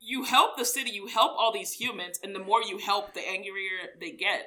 you 0.01 0.25
help 0.25 0.57
the 0.57 0.65
city, 0.65 0.91
you 0.91 1.07
help 1.07 1.33
all 1.39 1.53
these 1.53 1.73
humans, 1.73 2.19
and 2.23 2.35
the 2.35 2.39
more 2.41 2.63
you 2.63 2.79
help, 2.79 3.15
the 3.15 3.27
angrier 3.27 3.79
they 4.01 4.13
get. 4.13 4.47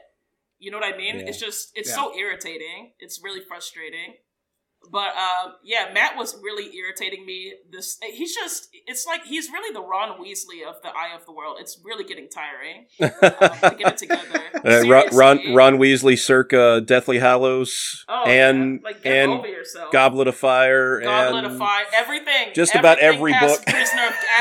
You 0.59 0.71
know 0.71 0.79
what 0.79 0.93
I 0.93 0.97
mean? 0.97 1.19
Yeah. 1.19 1.25
It's 1.27 1.39
just 1.39 1.71
it's 1.75 1.89
Yeah. 1.89 1.95
so 1.95 2.17
irritating. 2.17 2.93
It's 2.99 3.21
really 3.23 3.41
frustrating. 3.41 4.15
But 4.91 5.09
um, 5.15 5.53
yeah, 5.63 5.91
Mat 5.93 6.13
was 6.17 6.35
really 6.41 6.75
irritating 6.75 7.25
me. 7.25 7.53
This 7.71 7.97
he's 8.01 8.33
just 8.35 8.69
it's 8.87 9.05
like 9.05 9.23
he's 9.25 9.49
really 9.49 9.73
the 9.73 9.81
Ron 9.81 10.19
Weasley 10.21 10.67
of 10.67 10.81
the 10.81 10.89
Eye 10.89 11.15
of 11.15 11.25
the 11.25 11.31
World. 11.31 11.57
It's 11.59 11.79
really 11.83 12.03
getting 12.03 12.27
tiring 12.29 12.85
um, 13.01 13.09
to 13.71 13.75
get 13.77 13.93
it 13.93 13.97
together. 13.97 14.41
uh, 14.65 14.87
Ron, 14.87 15.15
Ron 15.15 15.53
Ron 15.55 15.77
Weasley, 15.77 16.17
circa 16.17 16.81
Deathly 16.85 17.19
Hallows, 17.19 18.05
Oh, 18.07 18.23
and 18.25 18.73
yeah. 18.75 18.79
like 18.83 19.05
and. 19.05 19.43
Goblet 19.91 20.27
of 20.27 20.35
Fire, 20.35 21.01
Goblet 21.01 21.43
and 21.45 21.53
of 21.53 21.59
Fire, 21.59 21.85
everything. 21.93 22.49
just 22.53 22.75
about 22.75 22.99
everything 22.99 23.15
every 23.15 23.33
past 23.33 23.65
book. 23.65 23.73
Prisoner 23.73 24.07
of 24.07 24.13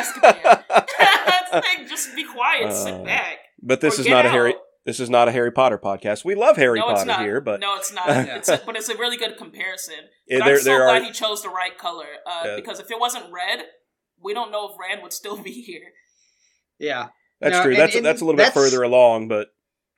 Azkaban. 0.62 1.88
Just 1.88 2.14
be 2.16 2.24
quiet. 2.24 2.66
Uh, 2.68 2.72
sit 2.72 3.04
back. 3.04 3.38
But 3.62 3.80
this 3.80 3.98
Or 3.98 4.02
is 4.02 4.08
not 4.08 4.26
a. 4.26 4.30
Harry. 4.30 4.54
This 4.84 5.00
is 5.00 5.08
not 5.08 5.28
a 5.28 5.32
Harry 5.32 5.50
Potter 5.50 5.78
podcast. 5.78 6.24
We 6.24 6.34
love 6.34 6.56
Harry 6.56 6.78
no, 6.78 6.86
Potter 6.86 7.06
not. 7.06 7.20
here, 7.22 7.40
but 7.40 7.60
no, 7.60 7.74
it's 7.76 7.92
not. 7.92 8.06
It's 8.28 8.48
a, 8.50 8.60
but 8.66 8.76
it's 8.76 8.88
a 8.90 8.96
really 8.96 9.16
good 9.16 9.36
comparison. 9.38 9.94
Yeah, 10.28 10.40
But 10.40 10.44
there 10.44 10.54
I'm 10.56 10.60
so 10.60 10.64
there 10.64 10.78
glad 10.84 11.02
are 11.02 11.04
he 11.06 11.10
chose 11.12 11.42
the 11.42 11.48
right 11.48 11.76
color 11.78 12.04
uh, 12.26 12.42
Yeah. 12.44 12.56
because 12.56 12.80
if 12.80 12.90
it 12.90 13.00
wasn't 13.00 13.24
red, 13.32 13.64
we 14.22 14.34
don't 14.34 14.50
know 14.52 14.68
if 14.68 14.78
Rand 14.78 15.02
would 15.02 15.12
still 15.12 15.36
be 15.42 15.52
here. 15.52 15.92
yeah. 16.78 17.08
that's 17.40 17.56
No, 17.56 17.62
true. 17.62 17.72
and- 17.72 17.80
That's 17.80 17.94
and 17.96 18.04
that's 18.04 18.20
a 18.20 18.24
little 18.24 18.36
bit 18.38 18.52
further 18.52 18.82
along, 18.82 19.28
but 19.28 19.48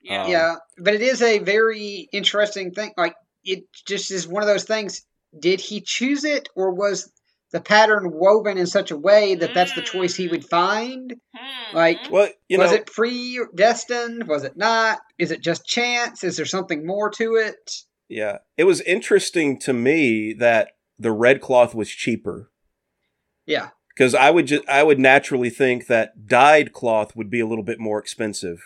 Yeah. 0.03 0.23
Um, 0.25 0.31
yeah, 0.31 0.55
but 0.79 0.95
it 0.95 1.03
is 1.03 1.21
a 1.21 1.39
very 1.41 2.09
interesting 2.13 2.71
thing. 2.73 2.93
Like 2.97 3.15
it 3.45 3.65
just 3.87 4.11
is 4.13 4.27
one 4.29 4.43
of 4.43 4.49
those 4.49 4.65
things. 4.65 5.03
Did 5.39 5.61
he 5.61 5.81
choose 5.81 6.25
it, 6.25 6.49
or 6.55 6.71
was 6.73 7.11
the 7.53 7.61
pattern 7.61 8.11
woven 8.13 8.59
in 8.59 8.67
such 8.67 8.91
a 8.91 8.97
way 8.97 9.35
that 9.37 9.55
that's 9.55 9.75
the 9.75 9.83
choice 9.83 10.15
he 10.17 10.29
would 10.29 10.45
find? 10.45 11.15
Hmm. 11.37 11.77
Like, 11.77 11.99
well, 12.11 12.29
you 12.49 12.59
was 12.59 12.71
know, 12.71 12.77
it 12.77 12.87
predestined? 12.87 14.27
Was 14.29 14.45
it 14.45 14.57
not? 14.57 14.99
Is 15.19 15.31
it 15.31 15.43
just 15.43 15.65
chance? 15.67 16.25
Is 16.25 16.37
there 16.37 16.47
something 16.47 16.87
more 16.87 17.11
to 17.11 17.35
it? 17.37 17.71
yeah, 18.09 18.39
it 18.57 18.65
was 18.65 18.81
interesting 18.83 19.59
to 19.61 19.73
me 19.73 20.33
that 20.35 20.69
the 20.99 21.11
red 21.13 21.41
cloth 21.41 21.75
was 21.75 21.89
cheaper 21.91 22.51
Yeah, 23.47 23.71
because 23.95 24.15
I 24.15 24.31
would 24.31 24.47
just 24.47 24.69
I 24.69 24.83
would 24.85 24.99
naturally 25.01 25.51
think 25.51 25.87
that 25.89 26.27
dyed 26.27 26.73
cloth 26.73 27.17
would 27.17 27.31
be 27.31 27.41
a 27.41 27.47
little 27.47 27.65
bit 27.65 27.81
more 27.81 27.99
expensive 27.99 28.61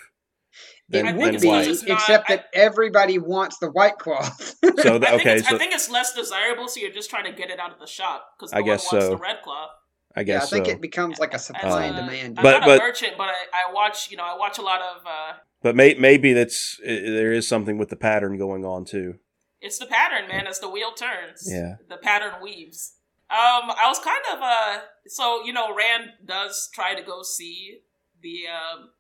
than, 0.89 1.07
it 1.07 1.11
think 1.13 1.23
than 1.25 1.33
would 1.35 1.41
be, 1.41 1.49
white. 1.49 1.69
it's 1.69 1.83
not- 1.87 1.97
except 1.99 2.31
I- 2.31 2.37
that 2.37 2.47
everybody 2.55 3.19
wants 3.19 3.59
the 3.59 3.71
white 3.71 3.99
cloth. 3.99 4.50
So 4.63 4.71
th- 4.73 4.87
I 4.87 4.99
think, 4.99 5.21
okay, 5.21 5.37
it's, 5.39 5.49
so 5.49 5.55
I 5.55 5.59
think 5.59 5.73
it's 5.75 5.89
less 5.91 6.13
desirable, 6.13 6.69
so 6.69 6.81
you're 6.81 6.91
just 6.93 7.09
trying 7.11 7.25
to 7.25 7.33
get 7.33 7.51
it 7.51 7.59
out 7.59 7.73
of 7.73 7.79
the 7.79 7.87
shop 7.87 8.35
because 8.39 8.53
no 8.53 8.59
I 8.59 8.61
one 8.61 8.71
guess 8.71 8.93
wants 8.93 9.07
so. 9.07 9.11
the 9.13 9.17
red 9.17 9.37
cloth. 9.43 9.71
I 10.17 10.25
guess. 10.25 10.43
yeah, 10.43 10.47
I 10.47 10.51
think 10.51 10.67
so. 10.67 10.73
it 10.73 10.81
becomes 10.81 11.19
like 11.19 11.35
a 11.35 11.39
supply 11.39 11.85
a- 11.85 11.89
and 11.89 11.97
demand. 11.97 12.39
I'm 12.39 12.43
But- 12.43 12.61
not 12.61 12.67
but- 12.67 12.81
a 12.81 12.83
merchant, 12.83 13.13
but 13.17 13.29
I, 13.29 13.69
I 13.69 13.73
watch. 13.73 14.11
You 14.11 14.17
know, 14.17 14.25
I 14.25 14.37
watch 14.37 14.59
a 14.59 14.63
lot 14.63 14.81
of. 14.81 15.07
Uh, 15.07 15.33
but 15.63 15.77
may, 15.77 15.95
maybe 15.95 16.33
that's 16.33 16.81
i 16.83 16.89
there 16.89 17.33
is 17.33 17.47
something 17.47 17.79
with 17.79 17.89
the 17.91 17.97
pattern 17.97 18.37
going 18.39 18.65
on 18.65 18.85
too. 18.85 19.15
It's 19.61 19.79
the 19.79 19.87
pattern, 19.87 20.27
man. 20.29 20.47
As 20.47 20.59
the 20.59 20.69
wheel 20.71 20.93
turns, 20.93 21.47
Yeah. 21.47 21.77
the 21.89 21.97
pattern 21.99 22.33
weaves. 22.43 22.95
Um, 23.31 23.71
I 23.71 23.85
was 23.87 23.99
kind 24.01 24.23
of 24.33 24.41
uh, 24.43 24.79
so 25.07 25.45
you 25.45 25.53
know, 25.53 25.75
Rand 25.75 26.11
does 26.27 26.69
try 26.75 26.95
to 26.95 27.03
go 27.03 27.23
see 27.23 27.81
the 28.23 28.47
um, 28.49 28.91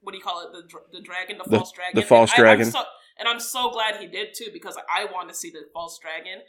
what 0.00 0.12
do 0.12 0.18
you 0.18 0.24
call 0.24 0.42
it, 0.46 0.52
the 0.52 0.62
the 0.98 1.02
dragon, 1.02 1.38
the, 1.38 1.44
The- 1.50 1.56
false 1.56 1.72
dragon, 1.72 2.00
the 2.00 2.06
false 2.06 2.32
And 2.36 2.46
I- 2.46 2.50
I'm 2.52 2.56
dragon. 2.58 2.72
so- 2.72 2.84
and 3.18 3.28
I'm 3.28 3.40
so 3.40 3.70
glad 3.70 3.96
he 3.96 4.06
did 4.06 4.28
too 4.34 4.48
because 4.52 4.76
I 4.88 5.04
want 5.06 5.28
to 5.28 5.34
see 5.34 5.50
the 5.50 5.60
false 5.72 5.98
dragon. 6.00 6.40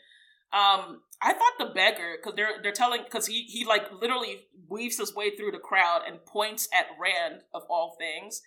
Um, 0.53 1.01
I 1.21 1.33
thought 1.33 1.53
the 1.57 1.73
beggar 1.73 2.15
because 2.17 2.35
they're 2.35 2.61
they're 2.61 2.71
telling 2.71 3.01
because 3.03 3.25
he 3.25 3.43
he 3.43 3.65
like 3.65 3.91
literally 3.91 4.41
weaves 4.69 4.99
his 4.99 5.15
way 5.15 5.35
through 5.35 5.51
the 5.51 5.57
crowd 5.57 6.01
and 6.07 6.23
points 6.25 6.67
at 6.73 6.85
Rand 7.01 7.41
of 7.53 7.63
all 7.69 7.95
things. 7.97 8.41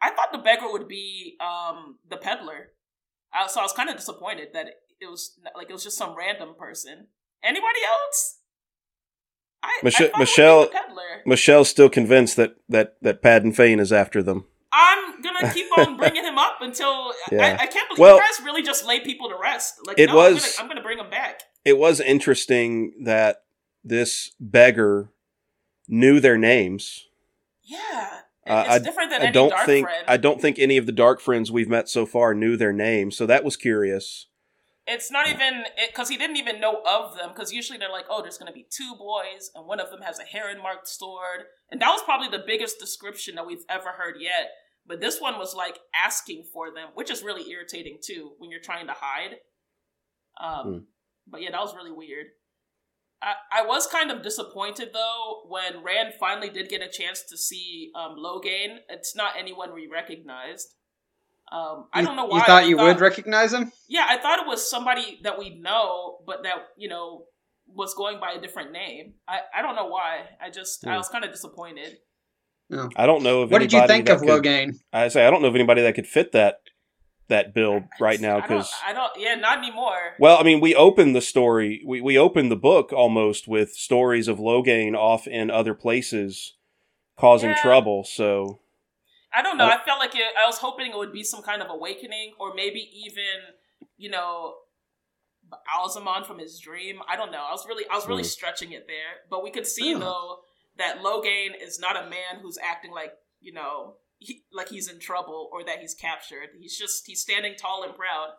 I 0.00 0.10
thought 0.10 0.32
the 0.32 0.38
beggar 0.38 0.70
would 0.72 0.88
be 0.88 1.36
um 1.40 1.98
the 2.08 2.16
peddler. 2.16 2.72
I, 3.32 3.46
so 3.46 3.60
I 3.60 3.62
was 3.62 3.72
kind 3.72 3.88
of 3.88 3.96
disappointed 3.96 4.48
that 4.54 4.66
it, 4.66 4.74
it 5.00 5.06
was 5.10 5.38
like 5.56 5.70
it 5.70 5.72
was 5.72 5.84
just 5.84 5.96
some 5.96 6.16
random 6.16 6.54
person. 6.58 7.06
Anybody 7.44 7.80
else? 7.88 8.38
I, 9.62 9.78
Mich- 9.84 9.94
I 9.94 9.98
thought 9.98 10.04
it 10.04 10.12
would 10.12 10.14
be 10.16 10.20
Michelle- 10.20 10.70
Michelle's 11.26 11.68
still 11.68 11.88
convinced 11.88 12.36
that 12.36 12.56
that 12.68 12.96
that 13.02 13.22
Padan 13.22 13.52
Fain 13.52 13.78
is 13.78 13.92
after 13.92 14.20
them. 14.22 14.46
I'm 14.72 15.20
gonna 15.20 15.52
keep 15.52 15.66
on 15.78 15.96
bringing 15.98 16.24
him 16.24 16.38
up 16.38 16.56
until 16.60 17.12
Yeah. 17.30 17.42
I, 17.58 17.64
I 17.64 17.66
can't 17.66 17.88
believe 17.88 17.98
Well- 17.98 18.16
you 18.16 18.22
guys 18.22 18.44
really 18.44 18.62
just 18.62 18.86
lay 18.86 19.00
people 19.00 19.28
to 19.28 19.36
rest. 19.40 19.74
Like 19.86 19.98
It 19.98 20.06
no, 20.06 20.20
I'm 20.20 20.34
was- 20.34 20.42
gonna, 20.42 20.52
I'm 20.60 20.68
gonna 20.68 20.82
bring 20.82 20.98
him 20.98 21.10
back. 21.10 21.42
It 21.64 21.78
was 21.78 22.00
interesting 22.00 22.92
that 23.04 23.44
this 23.84 24.32
beggar 24.40 25.10
knew 25.88 26.20
their 26.20 26.38
names. 26.38 27.06
Yeah, 27.64 28.20
Uh, 28.46 28.64
it's 28.70 28.84
different 28.84 29.10
than 29.10 29.22
I 29.22 29.26
any 29.26 29.32
don't 29.32 29.50
dark 29.50 29.66
think 29.66 29.86
friend. 29.86 30.04
I 30.08 30.16
don't 30.16 30.40
think 30.40 30.58
any 30.58 30.76
of 30.76 30.86
the 30.86 30.92
dark 30.92 31.20
friends 31.20 31.52
we've 31.52 31.68
met 31.68 31.88
so 31.88 32.04
far 32.06 32.34
knew 32.34 32.56
their 32.56 32.72
names, 32.72 33.16
so 33.16 33.26
that 33.26 33.44
was 33.44 33.56
curious. 33.56 34.26
It's 34.84 35.12
not 35.12 35.28
even 35.28 35.64
because 35.86 36.08
he 36.08 36.16
didn't 36.16 36.36
even 36.38 36.60
know 36.60 36.82
of 36.84 37.16
them. 37.16 37.28
Because 37.28 37.52
usually 37.52 37.78
they're 37.78 37.88
like, 37.92 38.06
"Oh, 38.10 38.20
there's 38.20 38.36
going 38.36 38.48
to 38.48 38.52
be 38.52 38.66
two 38.68 38.94
boys, 38.98 39.52
and 39.54 39.64
one 39.64 39.78
of 39.78 39.90
them 39.90 40.00
has 40.02 40.18
a 40.18 40.24
heron 40.24 40.60
marked 40.60 40.88
sword," 40.88 41.44
and 41.70 41.80
that 41.80 41.90
was 41.92 42.02
probably 42.02 42.28
the 42.28 42.42
biggest 42.44 42.80
description 42.80 43.36
that 43.36 43.46
we've 43.46 43.64
ever 43.68 43.90
heard 43.90 44.16
yet. 44.18 44.50
But 44.86 45.00
this 45.00 45.20
one 45.20 45.38
was 45.38 45.54
like 45.54 45.78
asking 45.94 46.44
for 46.52 46.72
them, 46.74 46.88
which 46.94 47.10
is 47.10 47.22
really 47.22 47.48
irritating 47.50 47.98
too 48.04 48.32
when 48.38 48.50
you're 48.50 48.60
trying 48.60 48.86
to 48.88 48.94
hide. 48.96 49.36
Um, 50.40 50.64
Hmm. 50.72 50.78
But 51.26 51.40
yeah, 51.42 51.50
that 51.52 51.60
was 51.60 51.74
really 51.76 51.92
weird. 51.92 52.26
I, 53.22 53.34
I 53.60 53.66
was 53.66 53.86
kind 53.86 54.10
of 54.10 54.22
disappointed 54.22 54.90
though 54.92 55.42
when 55.48 55.84
Rand 55.84 56.14
finally 56.18 56.50
did 56.50 56.68
get 56.68 56.82
a 56.82 56.88
chance 56.88 57.22
to 57.30 57.36
see 57.38 57.92
um, 57.94 58.16
Logain. 58.18 58.78
It's 58.88 59.14
not 59.14 59.34
anyone 59.38 59.72
we 59.72 59.86
recognized. 59.86 60.74
Um, 61.52 61.86
I 61.92 62.02
don't 62.02 62.16
know 62.16 62.24
why. 62.24 62.38
You 62.38 62.44
thought 62.44 62.66
you 62.68 62.76
would 62.78 63.00
recognize 63.00 63.52
him? 63.52 63.70
yeah, 63.88 64.06
I 64.08 64.18
thought 64.18 64.40
it 64.40 64.46
was 64.48 64.68
somebody 64.68 65.20
that 65.22 65.38
we 65.38 65.60
know, 65.60 66.18
but 66.26 66.42
that 66.42 66.56
you 66.76 66.88
know 66.88 67.26
was 67.68 67.94
going 67.94 68.18
by 68.18 68.32
a 68.32 68.40
different 68.40 68.72
name. 68.72 69.14
I, 69.28 69.40
I 69.56 69.62
don't 69.62 69.76
know 69.76 69.86
why. 69.86 70.24
I 70.44 70.50
just 70.50 70.84
I 70.86 70.90
Hmm. 70.90 70.96
was 70.96 71.08
kind 71.08 71.24
of 71.24 71.30
disappointed. 71.30 71.98
I 72.96 73.06
don't 73.06 73.22
know 73.22 73.42
if 73.42 73.50
What 73.50 73.60
did 73.60 73.72
you 73.72 73.78
anybody 73.78 73.92
think 73.94 74.06
that 74.06 74.14
of 74.16 74.20
could- 74.22 74.44
Logain? 74.44 74.78
I 74.92 75.08
say 75.08 75.26
I 75.26 75.30
don't 75.30 75.42
know 75.42 75.48
of 75.48 75.54
anybody 75.54 75.82
that 75.82 75.94
could 75.94 76.06
fit 76.06 76.32
that 76.32 76.60
that 77.28 77.54
build 77.54 77.84
right 78.00 78.20
now 78.20 78.36
I 78.36 78.40
don't, 78.40 78.48
because 78.48 78.72
I 78.86 78.92
don't. 78.92 79.12
Yeah, 79.16 79.34
not 79.36 79.58
anymore. 79.58 80.16
well, 80.18 80.38
I 80.38 80.42
mean, 80.42 80.60
we 80.60 80.74
opened 80.74 81.14
the 81.16 81.20
story, 81.22 81.82
we 81.86 82.00
we 82.00 82.18
opened 82.18 82.50
the 82.50 82.56
book 82.56 82.92
almost 82.92 83.46
with 83.48 83.72
stories 83.74 84.28
of 84.28 84.38
Logain 84.38 84.94
off 84.96 85.26
in 85.26 85.50
other 85.50 85.74
places 85.74 86.54
causing 87.16 87.50
Yeah. 87.50 87.62
trouble. 87.62 88.04
So 88.04 88.60
I 89.32 89.40
don't 89.42 89.56
know. 89.56 89.64
Uh, 89.66 89.78
I 89.80 89.84
felt 89.84 89.98
like 89.98 90.14
it, 90.14 90.22
I 90.38 90.44
was 90.46 90.58
hoping 90.58 90.90
it 90.90 90.96
would 90.96 91.12
be 91.12 91.22
some 91.24 91.42
kind 91.42 91.62
of 91.62 91.70
awakening, 91.70 92.34
or 92.38 92.52
maybe 92.54 92.90
even 93.06 93.54
you 93.96 94.10
know 94.10 94.56
Alzamon 95.78 96.26
from 96.26 96.38
his 96.38 96.58
dream. 96.58 97.00
I 97.08 97.16
don't 97.16 97.30
know. 97.32 97.42
I 97.46 97.52
was 97.52 97.66
really 97.66 97.84
I 97.90 97.94
was 97.94 98.06
really 98.06 98.22
Hmm. 98.22 98.26
stretching 98.28 98.72
it 98.72 98.86
there, 98.86 99.20
but 99.30 99.42
we 99.42 99.50
could 99.50 99.66
see 99.66 99.92
Hmm. 99.92 100.00
though 100.00 100.40
that 100.78 101.00
Logain 101.00 101.50
is 101.60 101.78
not 101.78 101.96
a 101.96 102.08
man 102.08 102.40
who's 102.42 102.58
acting 102.62 102.92
like 102.92 103.12
you 103.40 103.52
know 103.52 103.94
he, 104.18 104.42
like 104.52 104.68
he's 104.68 104.88
in 104.88 104.98
trouble 104.98 105.48
or 105.52 105.64
that 105.64 105.80
he's 105.80 105.94
captured. 105.94 106.50
He's 106.58 106.76
just 106.76 107.06
he's 107.06 107.20
standing 107.20 107.54
tall 107.56 107.82
and 107.84 107.94
proud. 107.94 108.30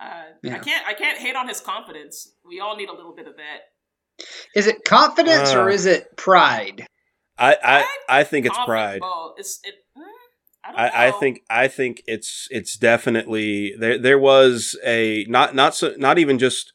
Uh, 0.00 0.50
I 0.54 0.58
can't 0.58 0.86
I 0.86 0.94
can't 0.94 1.18
hate 1.18 1.36
on 1.36 1.48
his 1.48 1.60
confidence. 1.60 2.32
We 2.46 2.60
all 2.60 2.76
need 2.76 2.88
a 2.88 2.94
little 2.94 3.14
bit 3.14 3.26
of 3.26 3.36
that. 3.36 4.26
Is 4.54 4.66
it 4.66 4.84
confidence 4.84 5.52
Uh, 5.52 5.60
or 5.60 5.70
is 5.70 5.86
it 5.86 6.16
pride? 6.16 6.86
I 7.36 7.56
I, 7.62 8.20
I 8.20 8.24
think 8.24 8.46
it's 8.46 8.58
pride. 8.64 9.00
Well, 9.00 9.34
it's 9.36 9.60
it. 9.64 9.74
mm, 9.96 10.02
I, 10.64 10.70
don't 10.70 10.80
I, 10.80 11.08
I 11.08 11.10
think 11.12 11.42
I 11.50 11.68
think 11.68 12.02
it's 12.06 12.48
it's 12.50 12.76
definitely 12.76 13.74
there. 13.78 13.98
There 13.98 14.18
was 14.18 14.76
a 14.84 15.24
not 15.28 15.54
not 15.54 15.74
so 15.74 15.94
not 15.98 16.18
even 16.18 16.38
just 16.38 16.72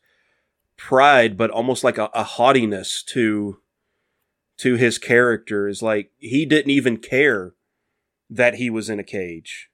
pride, 0.77 1.37
but 1.37 1.49
almost 1.49 1.83
like 1.83 1.97
a, 1.97 2.09
a 2.13 2.23
haughtiness 2.23 3.03
to 3.03 3.59
to 4.57 4.75
his 4.75 4.97
character 4.97 5.67
is 5.67 5.81
like 5.81 6.11
he 6.17 6.45
didn't 6.45 6.71
even 6.71 6.97
care 6.97 7.53
that 8.29 8.55
he 8.55 8.69
was 8.69 8.89
in 8.89 8.99
a 8.99 9.03
cage. 9.03 9.69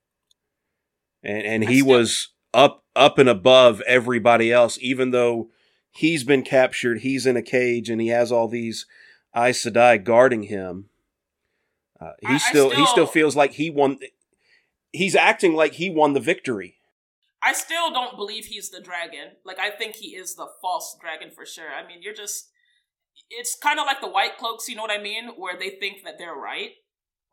And 1.24 1.44
and 1.44 1.64
he 1.70 1.80
still- 1.80 1.98
was 1.98 2.30
up 2.54 2.84
up 2.96 3.18
and 3.18 3.30
above 3.30 3.82
everybody 3.82 4.52
else 4.52 4.78
even 4.82 5.12
though 5.12 5.50
he's 5.92 6.24
been 6.24 6.44
captured, 6.44 7.00
he's 7.00 7.26
in 7.26 7.38
a 7.38 7.42
cage 7.42 7.90
and 7.90 8.02
he 8.02 8.08
has 8.08 8.32
all 8.32 8.48
these 8.48 8.86
Aes 9.36 9.64
Sedai 9.64 10.04
guarding 10.04 10.44
him. 10.44 10.90
Uh, 12.00 12.12
he 12.22 12.28
I- 12.28 12.34
I 12.36 12.38
still, 12.38 12.70
he 12.70 12.76
still 12.76 12.88
still- 12.88 13.08
feels 13.08 13.36
like 13.36 13.54
he 13.54 13.70
won 13.70 14.00
he's 14.92 15.16
acting 15.16 15.54
like 15.56 15.74
he 15.74 15.90
won 15.90 16.14
the 16.14 16.20
victory. 16.20 16.76
I 17.42 17.54
still 17.54 17.92
don't 17.92 18.18
believe 18.18 18.48
he's 18.48 18.70
the 18.70 18.82
dragon. 18.82 19.36
Like 19.46 19.60
I 19.60 19.70
think 19.70 19.96
he 19.96 20.16
is 20.16 20.36
the 20.36 20.48
false 20.62 20.98
dragon 21.00 21.30
for 21.32 21.46
sure. 21.46 21.70
I 21.70 21.86
mean, 21.88 22.02
you're 22.02 22.14
just 22.14 22.50
it's 23.30 23.56
kind 23.56 23.80
of 23.80 23.86
like 23.86 24.02
the 24.02 24.10
white 24.10 24.38
cloaks, 24.38 24.68
you 24.68 24.76
know 24.76 24.82
what 24.82 24.92
I 24.98 25.02
mean, 25.02 25.30
where 25.38 25.58
they 25.58 25.70
think 25.70 26.04
that 26.04 26.18
they're 26.18 26.34
right 26.36 26.72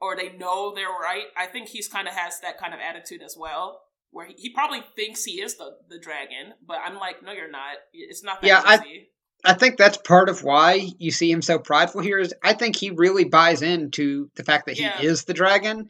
or 0.01 0.15
they 0.17 0.31
know 0.37 0.75
they're 0.75 0.89
right. 0.89 1.25
I 1.37 1.47
think 1.47 1.69
he's 1.69 1.89
kind 1.89 2.07
of 2.09 2.15
has 2.15 2.41
that 2.41 2.59
kind 2.59 2.75
of 2.75 2.81
attitude 2.81 3.23
as 3.23 3.37
well, 3.39 3.81
where 4.11 4.27
he, 4.27 4.35
he 4.37 4.51
probably 4.53 4.81
thinks 4.95 5.25
he 5.25 5.41
is 5.41 5.57
the 5.57 5.77
the 5.89 5.99
dragon, 5.99 6.55
but 6.67 6.79
I'm 6.85 6.97
like, 6.97 7.23
no, 7.23 7.33
you're 7.33 7.51
not. 7.51 7.77
It's 7.93 8.23
not 8.23 8.41
that 8.43 8.47
Yeah, 8.47 8.63
I- 8.65 8.77
easy. 8.77 9.09
I 9.45 9.53
think 9.55 9.77
that's 9.77 9.99
part 9.99 10.29
of 10.29 10.43
why 10.43 10.89
you 10.99 11.11
see 11.13 11.31
him 11.31 11.43
so 11.43 11.59
prideful 11.59 12.01
here. 12.01 12.19
Is 12.19 12.35
I 12.43 12.55
think 12.55 12.75
he 12.75 12.91
really 12.91 13.25
buys 13.25 13.63
into 13.63 14.29
the 14.35 14.43
fact 14.43 14.67
that 14.67 14.77
he 14.77 14.83
Yeah. 14.83 15.01
is 15.01 15.25
the 15.25 15.35
dragon, 15.35 15.89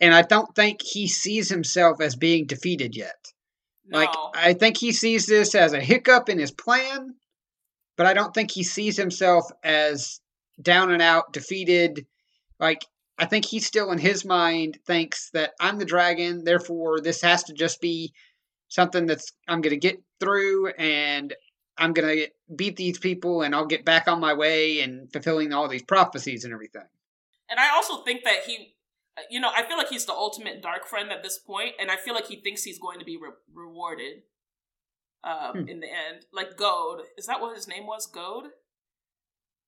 and 0.00 0.14
I 0.14 0.22
don't 0.22 0.52
think 0.56 0.80
he 0.82 1.06
sees 1.06 1.48
himself 1.48 2.00
as 2.00 2.16
being 2.16 2.46
defeated 2.46 2.96
yet. 2.96 3.14
no. 3.86 3.98
Like 3.98 4.10
I 4.34 4.52
think 4.54 4.78
he 4.78 4.92
sees 4.92 5.26
this 5.26 5.54
as 5.54 5.72
a 5.74 5.80
hiccup 5.80 6.28
in 6.28 6.38
his 6.38 6.50
plan, 6.50 7.14
but 7.98 8.06
I 8.06 8.14
don't 8.14 8.32
think 8.32 8.50
he 8.50 8.62
sees 8.62 8.96
himself 8.96 9.50
as 9.62 10.20
down 10.62 10.92
and 10.92 11.02
out 11.02 11.32
defeated. 11.32 12.06
Like 12.58 12.86
I 13.18 13.26
think 13.26 13.44
he 13.44 13.58
still 13.58 13.90
in 13.90 13.98
his 13.98 14.24
mind 14.24 14.78
thinks 14.86 15.30
that 15.34 15.50
I'm 15.60 15.78
the 15.78 15.84
dragon, 15.84 16.44
therefore 16.44 17.00
this 17.00 17.20
has 17.22 17.42
to 17.44 17.52
just 17.52 17.80
be 17.82 18.14
something 18.68 19.06
that's 19.06 19.32
I'm 19.48 19.60
going 19.60 19.74
to 19.74 19.80
get 19.80 20.00
through 20.20 20.68
and 20.78 21.34
I'm 21.76 21.92
going 21.92 22.08
to 22.08 22.28
beat 22.54 22.76
these 22.76 22.98
people 22.98 23.42
and 23.42 23.54
I'll 23.54 23.66
get 23.66 23.84
back 23.84 24.06
on 24.06 24.20
my 24.20 24.34
way 24.34 24.80
and 24.80 25.12
fulfilling 25.12 25.52
all 25.52 25.68
these 25.68 25.82
prophecies 25.82 26.44
and 26.44 26.54
everything. 26.54 26.86
And 27.50 27.58
I 27.58 27.74
also 27.74 28.02
think 28.04 28.22
that 28.24 28.44
he, 28.46 28.74
you 29.28 29.40
know, 29.40 29.50
I 29.54 29.64
feel 29.64 29.76
like 29.76 29.88
he's 29.88 30.06
the 30.06 30.12
ultimate 30.12 30.62
dark 30.62 30.86
friend 30.86 31.10
at 31.10 31.22
this 31.22 31.38
point, 31.38 31.72
and 31.80 31.90
I 31.90 31.96
feel 31.96 32.14
like 32.14 32.26
he 32.26 32.36
thinks 32.36 32.62
he's 32.62 32.78
going 32.78 32.98
to 32.98 33.04
be 33.04 33.16
re- 33.16 33.30
rewarded 33.52 34.22
um, 35.24 35.62
Hmm. 35.62 35.68
in 35.68 35.80
the 35.80 35.86
end. 35.88 36.26
Like 36.32 36.56
Gode, 36.56 37.02
is 37.16 37.26
that 37.26 37.40
what 37.40 37.56
his 37.56 37.68
name 37.68 37.86
was? 37.86 38.06
Gode? 38.06 38.46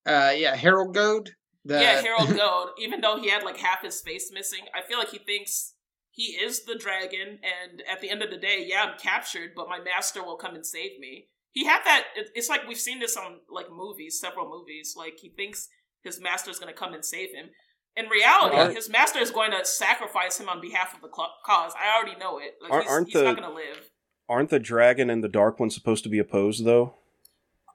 Uh 0.07 0.33
yeah, 0.37 0.57
Harold 0.57 0.95
Gode. 0.95 1.31
The, 1.65 1.75
yeah, 1.81 2.01
Harold 2.03 2.35
Gode. 2.37 2.71
Even 2.79 3.01
though 3.01 3.19
he 3.21 3.29
had 3.29 3.43
like 3.43 3.59
half 3.59 3.83
his 3.83 4.01
face 4.01 4.31
missing, 4.33 4.61
I 4.75 4.87
feel 4.87 4.99
like 4.99 5.11
he 5.11 5.19
thinks 5.19 5.75
he 6.11 6.33
is 6.33 6.65
the 6.65 6.75
dragon, 6.77 7.39
and 7.43 7.83
at 7.91 8.01
the 8.01 8.11
end 8.11 8.23
of 8.23 8.31
the 8.31 8.37
day, 8.37 8.65
yeah, 8.67 8.83
I'm 8.85 8.99
captured, 8.99 9.51
but 9.55 9.69
my 9.69 9.79
master 9.79 10.25
will 10.25 10.37
come 10.37 10.55
and 10.55 10.67
save 10.67 10.99
me. 10.99 11.29
He 11.53 11.65
had 11.67 11.81
that. 11.85 12.05
It's 12.35 12.49
like 12.49 12.67
we've 12.67 12.79
seen 12.79 12.99
this 13.01 13.17
on 13.17 13.41
like 13.51 13.71
movies, 13.71 14.19
several 14.21 14.49
movies. 14.49 14.95
Like 14.97 15.19
he 15.21 15.29
thinks 15.31 15.69
his 16.03 16.21
master 16.21 16.51
is 16.51 16.59
going 16.59 16.73
to 16.73 16.79
come 16.79 16.95
and 16.95 17.05
save 17.05 17.35
him. 17.35 17.51
In 17.97 18.07
reality, 18.09 18.57
Aren't- 18.57 18.77
his 18.77 18.89
master 18.89 19.19
is 19.19 19.31
going 19.33 19.51
to 19.51 19.65
sacrifice 19.65 20.39
him 20.41 20.49
on 20.49 20.61
behalf 20.61 20.95
of 20.95 21.01
the 21.03 21.11
cl- 21.15 21.35
cause. 21.45 21.73
I 21.79 21.95
already 21.97 22.19
know 22.19 22.39
it. 22.39 22.55
Like 22.63 22.71
Aren't- 22.73 22.85
he's, 22.85 22.91
aren't 22.93 23.07
he's 23.09 23.15
the- 23.15 23.25
not 23.25 23.37
going 23.37 23.49
to 23.49 23.55
live. 23.55 23.91
Aren't 24.31 24.51
the 24.51 24.61
dragon 24.61 25.11
and 25.11 25.25
the 25.25 25.29
dark 25.29 25.59
one 25.59 25.71
supposed 25.71 26.05
to 26.05 26.09
be 26.09 26.21
opposed 26.21 26.65
though? 26.65 26.95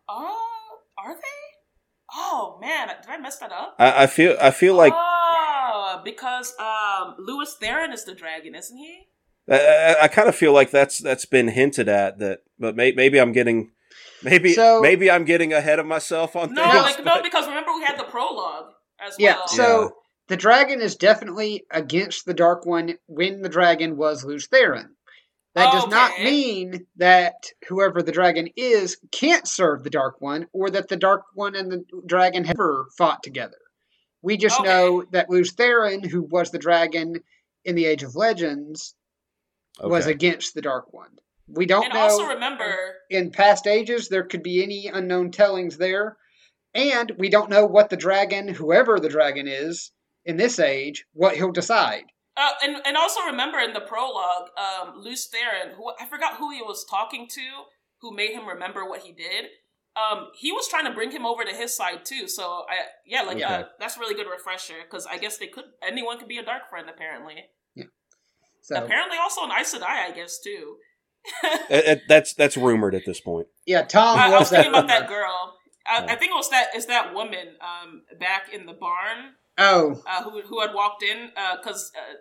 Oh, 0.08 0.78
are 0.97 1.14
they? 1.14 1.22
Oh 2.16 2.58
man, 2.62 2.88
did 2.88 3.10
I 3.10 3.18
mess 3.18 3.38
that 3.39 3.51
up? 3.51 3.76
I, 3.78 4.03
I 4.03 4.08
feel 4.08 4.38
I 4.41 4.51
feel 4.51 4.74
like 4.74 4.93
oh, 4.95 6.01
because 6.06 6.53
um, 6.58 7.16
Lews 7.20 7.58
Therin 7.62 7.93
is 7.93 8.06
the 8.06 8.16
dragon, 8.16 8.56
isn't 8.56 8.78
he? 8.78 9.08
I, 9.51 9.60
I, 9.60 10.03
I 10.03 10.08
kind 10.08 10.30
of 10.30 10.36
feel 10.36 10.53
like 10.53 10.72
that's 10.72 10.97
that's 10.99 11.26
been 11.26 11.49
hinted 11.49 11.89
at 11.89 12.20
that, 12.20 12.39
but 12.58 12.76
may, 12.78 12.93
maybe 12.93 13.20
I'm 13.20 13.34
getting 13.34 13.72
maybe 14.24 14.53
So- 14.53 14.80
maybe 14.82 15.12
I'm 15.12 15.26
getting 15.26 15.51
ahead 15.51 15.80
of 15.80 15.86
myself 15.86 16.36
on 16.38 16.53
No, 16.53 16.64
things. 16.64 16.76
like 16.84 17.03
no, 17.06 17.22
because 17.22 17.47
remember 17.47 17.74
we 17.76 17.84
had 17.84 17.99
the 17.99 18.06
prologue 18.06 18.72
as 19.06 19.16
Yeah, 19.20 19.36
well. 19.36 19.47
so 19.49 19.91
the 20.30 20.38
dragon 20.38 20.80
is 20.82 20.95
definitely 20.95 21.66
against 21.70 22.26
the 22.26 22.34
Dark 22.34 22.66
One 22.66 22.95
when 23.08 23.41
the 23.41 23.49
dragon 23.49 23.97
was 23.97 24.24
Lews 24.24 24.47
Therin. 24.47 24.89
That 25.56 25.72
does 25.72 25.88
not 25.88 26.20
mean 26.20 26.86
that 26.97 27.51
whoever 27.68 28.03
the 28.03 28.12
dragon 28.12 28.49
is 28.58 28.97
can't 29.12 29.47
serve 29.47 29.84
the 29.84 29.89
Dark 29.89 30.20
One 30.20 30.47
or 30.51 30.70
that 30.70 30.89
the 30.89 30.97
Dark 30.97 31.24
One 31.34 31.56
and 31.56 31.72
the 31.72 31.86
dragon 32.06 32.43
have 32.43 32.58
ever 32.60 32.88
fought 32.97 33.24
together. 33.24 33.58
We 34.22 34.36
just 34.38 34.60
Okay. 34.60 34.68
know 34.70 35.03
that 35.12 35.30
Lews 35.30 35.53
Therin, 35.53 36.06
who 36.06 36.24
was 36.24 36.51
the 36.51 36.60
dragon 36.60 37.24
in 37.64 37.76
the 37.76 37.86
Age 37.86 38.03
of 38.03 38.16
Legends, 38.16 38.95
was 39.82 40.08
against 40.08 40.53
the 40.56 40.62
Dark 40.62 40.93
One. 40.93 41.18
We 41.47 41.66
don't 41.66 41.86
and 41.86 41.93
know 41.93 41.99
also 42.01 42.28
remember, 42.28 42.95
in 43.10 43.32
past 43.32 43.68
ages 43.68 44.10
there 44.10 44.24
could 44.24 44.43
be 44.43 44.64
any 44.64 44.88
unknown 44.88 45.32
tellings 45.32 45.78
there 45.78 46.18
and 46.74 47.12
we 47.18 47.30
don't 47.30 47.49
know 47.49 47.66
what 47.66 47.89
the 47.89 47.97
dragon 47.97 48.47
whoever 48.47 48.99
the 48.99 49.10
dragon 49.10 49.47
is 49.47 49.91
in 50.26 50.38
this 50.38 50.60
age 50.60 51.06
what 51.14 51.36
he'll 51.36 51.51
decide 51.51 52.06
uh, 52.38 52.51
and 52.63 52.77
and 52.86 52.97
also 52.97 53.21
remember 53.21 53.59
in 53.59 53.73
the 53.73 53.81
prologue, 53.81 54.49
um, 54.57 54.99
Lews 55.01 55.29
Therin, 55.29 55.73
who 55.75 55.91
I 55.99 56.05
forgot 56.05 56.36
who 56.38 56.51
he 56.51 56.61
was 56.61 56.86
talking 56.89 57.27
to, 57.29 57.41
who 58.01 58.13
made 58.15 58.31
him 58.31 58.47
remember 58.47 58.88
what 58.88 59.01
he 59.01 59.11
did. 59.11 59.45
Um, 59.95 60.27
he 60.36 60.51
was 60.51 60.67
trying 60.67 60.83
to 60.86 60.91
bring 60.91 61.11
him 61.11 61.25
over 61.25 61.45
to 61.45 61.55
his 61.55 61.73
side 61.73 62.03
too. 62.03 62.27
So 62.27 62.43
I, 62.69 62.88
yeah, 63.05 63.21
like 63.21 63.41
uh, 63.41 63.63
that's 63.79 63.95
a 63.95 63.99
really 63.99 64.15
good 64.15 64.27
refresher 64.29 64.73
because 64.83 65.05
I 65.05 65.17
guess 65.17 65.38
they 65.38 65.47
could 65.47 65.63
anyone 65.88 66.19
could 66.19 66.27
be 66.27 66.38
a 66.38 66.43
dark 66.43 66.69
friend 66.69 66.89
apparently. 66.89 67.45
so 68.61 68.75
Apparently, 68.83 69.17
also 69.17 69.43
an 69.45 69.51
Aes 69.57 69.73
Sedai, 69.73 70.09
I 70.09 70.11
guess 70.11 70.39
too. 70.39 70.77
Uh, 71.71 71.73
uh, 71.73 71.95
that's 72.07 72.33
that's 72.36 72.55
rumored 72.55 72.93
at 72.93 73.01
this 73.03 73.19
point. 73.19 73.47
yeah 73.65 73.81
tom 73.81 74.19
I, 74.19 74.25
I 74.27 74.29
was 74.29 74.41
was 74.41 74.49
thinking 74.51 74.69
about 74.69 74.88
that 74.89 75.07
girl. 75.15 75.55
I, 75.88 76.03
Yeah. 76.03 76.13
I 76.13 76.15
think 76.17 76.31
it 76.31 76.36
was 76.36 76.49
that 76.51 76.75
is 76.75 76.86
that 76.86 77.15
woman 77.15 77.55
um, 77.61 78.03
back 78.19 78.53
in 78.53 78.67
the 78.67 78.73
barn 78.73 79.33
oh 79.58 80.01
uh, 80.08 80.24
who 80.24 80.41
who 80.41 80.62
had 80.62 80.74
walked 80.74 81.03
in 81.03 81.30
because 81.58 81.91
uh, 81.97 82.14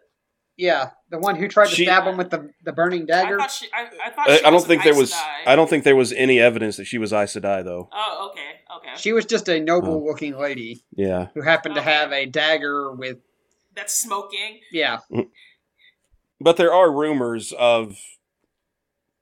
yeah 0.57 0.91
the 1.11 1.19
one 1.19 1.35
who 1.37 1.49
tried 1.49 1.69
to 1.69 1.75
She- 1.75 1.85
stab 1.85 2.05
him 2.05 2.17
with 2.17 2.31
the, 2.31 2.51
the 2.65 2.73
burning 2.73 3.03
I 3.03 3.07
dagger 3.07 3.39
thought 3.39 3.51
she 3.51 3.67
I, 3.75 3.89
I 4.07 4.11
thought 4.11 4.29
I, 4.31 4.37
she 4.37 4.45
I 4.45 4.51
was 4.51 4.63
don't 4.63 4.69
think 4.69 4.85
there 4.85 4.95
was 4.95 5.13
Sedai. 5.13 5.47
I 5.49 5.57
don't 5.57 5.69
think 5.69 5.85
there 5.85 5.97
was 5.97 6.13
any 6.13 6.39
evidence 6.41 6.77
that 6.77 6.85
she 6.87 6.99
was 6.99 7.13
Aes 7.13 7.35
Sedai 7.35 7.65
though. 7.65 7.89
Oh, 7.93 8.31
okay, 8.31 8.51
okay. 8.77 8.97
she 8.97 9.13
was 9.13 9.25
just 9.25 9.49
a 9.49 9.57
Oh. 9.61 9.65
noble 9.65 10.05
looking 10.05 10.37
lady 10.39 10.85
Yeah. 10.97 11.29
who 11.35 11.43
happened 11.43 11.75
to 11.75 11.83
have 11.83 12.13
a 12.13 12.27
dagger 12.27 12.93
with 12.93 13.19
That's 13.75 13.95
smoking. 13.95 14.61
yeah 14.73 14.99
But 16.41 16.57
there 16.57 16.73
are 16.73 16.91
rumors 16.93 17.53
of 17.59 17.97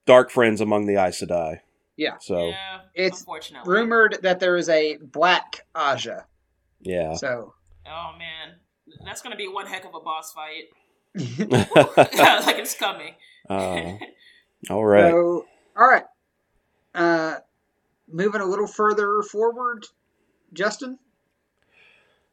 dark 0.07 0.31
friends 0.31 0.61
among 0.61 0.87
the 0.87 0.97
Aes 0.97 1.21
Sedai. 1.23 1.61
Yeah. 1.97 2.17
So 2.21 2.49
yeah, 2.49 2.81
It's 2.95 3.25
rumored 3.65 4.19
that 4.23 4.41
there 4.41 4.57
is 4.57 4.69
a 4.69 4.97
black 4.99 5.65
Ajah 5.75 6.25
yeah. 6.81 7.15
so 7.15 7.55
Oh 7.87 8.13
man, 8.19 8.57
that's 9.05 9.23
gonna 9.23 9.37
be 9.37 9.49
one 9.49 9.67
heck 9.67 9.85
of 9.85 9.95
a 9.95 10.01
boss 10.01 10.33
fight. 10.33 10.65
like 12.47 12.59
it's 12.59 12.75
coming. 12.75 13.15
uh, 13.49 13.93
all 14.71 14.85
right. 14.85 15.11
So, 15.11 15.47
all 15.77 15.89
right. 15.89 16.05
Uh, 16.95 17.37
moving 18.11 18.41
a 18.41 18.47
little 18.47 18.67
further 18.67 19.23
forward, 19.23 19.87
Justin. 20.53 20.99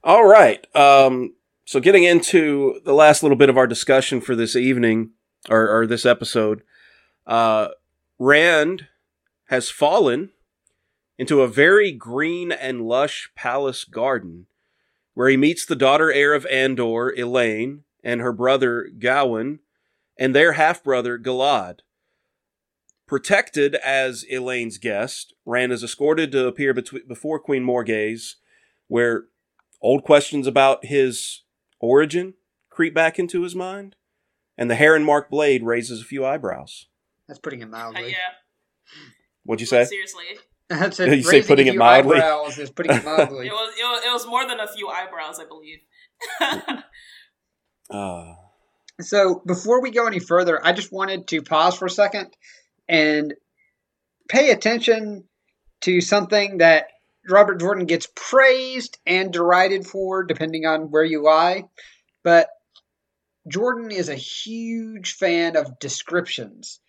All 0.03 0.25
right. 0.25 0.65
Um, 0.75 1.35
so 1.65 1.79
getting 1.79 2.03
into 2.03 2.79
the 2.85 2.93
last 2.93 3.21
little 3.21 3.37
bit 3.37 3.49
of 3.49 3.57
our 3.57 3.67
discussion 3.67 4.21
for 4.21 4.35
this 4.35 4.55
evening 4.55 5.11
or, 5.49 5.69
or 5.69 5.85
this 5.85 6.05
episode, 6.05 6.63
uh, 7.27 7.69
Rand 8.17 8.87
has 9.49 9.69
fallen 9.69 10.29
into 11.17 11.41
a 11.41 11.47
very 11.47 11.91
green 11.91 12.51
and 12.51 12.81
lush 12.81 13.29
palace 13.35 13.83
garden 13.83 14.45
where 15.19 15.27
he 15.27 15.35
meets 15.35 15.65
the 15.65 15.75
daughter 15.75 16.09
heir 16.13 16.33
of 16.33 16.45
Andor, 16.45 17.13
Elayne, 17.17 17.81
and 18.05 18.21
her 18.21 18.31
brother 18.31 18.89
Gawyn, 18.97 19.59
and 20.17 20.33
their 20.33 20.53
half 20.53 20.81
brother 20.81 21.17
Galad. 21.19 21.79
Protected 23.05 23.75
as 23.75 24.23
Elayne's 24.31 24.77
guest, 24.77 25.33
Rand 25.45 25.73
is 25.73 25.83
escorted 25.83 26.31
to 26.31 26.47
appear 26.47 26.73
betw- 26.73 27.05
before 27.05 27.37
Queen 27.37 27.65
Morgase, 27.65 28.35
where 28.87 29.25
old 29.81 30.05
questions 30.05 30.47
about 30.47 30.85
his 30.85 31.41
origin 31.81 32.35
creep 32.69 32.93
back 32.93 33.19
into 33.19 33.41
his 33.43 33.53
mind, 33.55 33.97
and 34.57 34.71
the 34.71 34.75
heron 34.75 35.03
marked 35.03 35.29
blade 35.29 35.63
raises 35.63 36.01
a 36.01 36.05
few 36.05 36.25
eyebrows. 36.25 36.85
That's 37.27 37.41
putting 37.41 37.59
it 37.59 37.65
Uh, 37.65 37.67
mildly. 37.67 38.11
yeah, 38.11 38.35
What'd 39.43 39.59
you 39.59 39.65
but 39.67 39.85
say? 39.85 39.89
seriously, 39.89 40.23
That's 40.79 40.99
You 40.99 41.23
say 41.23 41.41
putting 41.41 41.67
it 41.67 41.75
mildly? 41.75 42.17
Eyebrows 42.17 42.57
is 42.59 42.69
putting 42.69 42.95
it 42.95 43.03
mildly. 43.03 43.47
it 43.47 43.51
was, 43.51 43.73
it 43.77 43.83
was 43.83 44.03
it 44.05 44.13
was 44.13 44.27
more 44.27 44.47
than 44.47 44.59
a 44.59 44.67
few 44.67 44.87
eyebrows, 44.87 45.39
I 45.39 45.45
believe. 45.45 45.79
Uh, 47.91 48.35
So 49.01 49.41
before 49.47 49.81
we 49.81 49.89
go 49.91 50.05
any 50.05 50.19
further, 50.19 50.63
I 50.63 50.73
just 50.73 50.91
wanted 50.91 51.27
to 51.29 51.41
pause 51.41 51.75
for 51.75 51.85
a 51.85 51.89
second 51.89 52.35
and 52.87 53.33
pay 54.27 54.51
attention 54.51 55.23
to 55.81 56.01
something 56.01 56.59
that 56.59 56.87
Robert 57.27 57.59
Jordan 57.59 57.85
gets 57.85 58.07
praised 58.15 58.99
and 59.05 59.33
derided 59.33 59.87
for, 59.87 60.23
depending 60.23 60.65
on 60.65 60.91
where 60.91 61.03
you 61.03 61.23
lie. 61.23 61.63
But 62.23 62.49
Jordan 63.47 63.91
is 63.91 64.09
a 64.09 64.15
huge 64.15 65.13
fan 65.13 65.55
of 65.55 65.79
descriptions, 65.79 66.79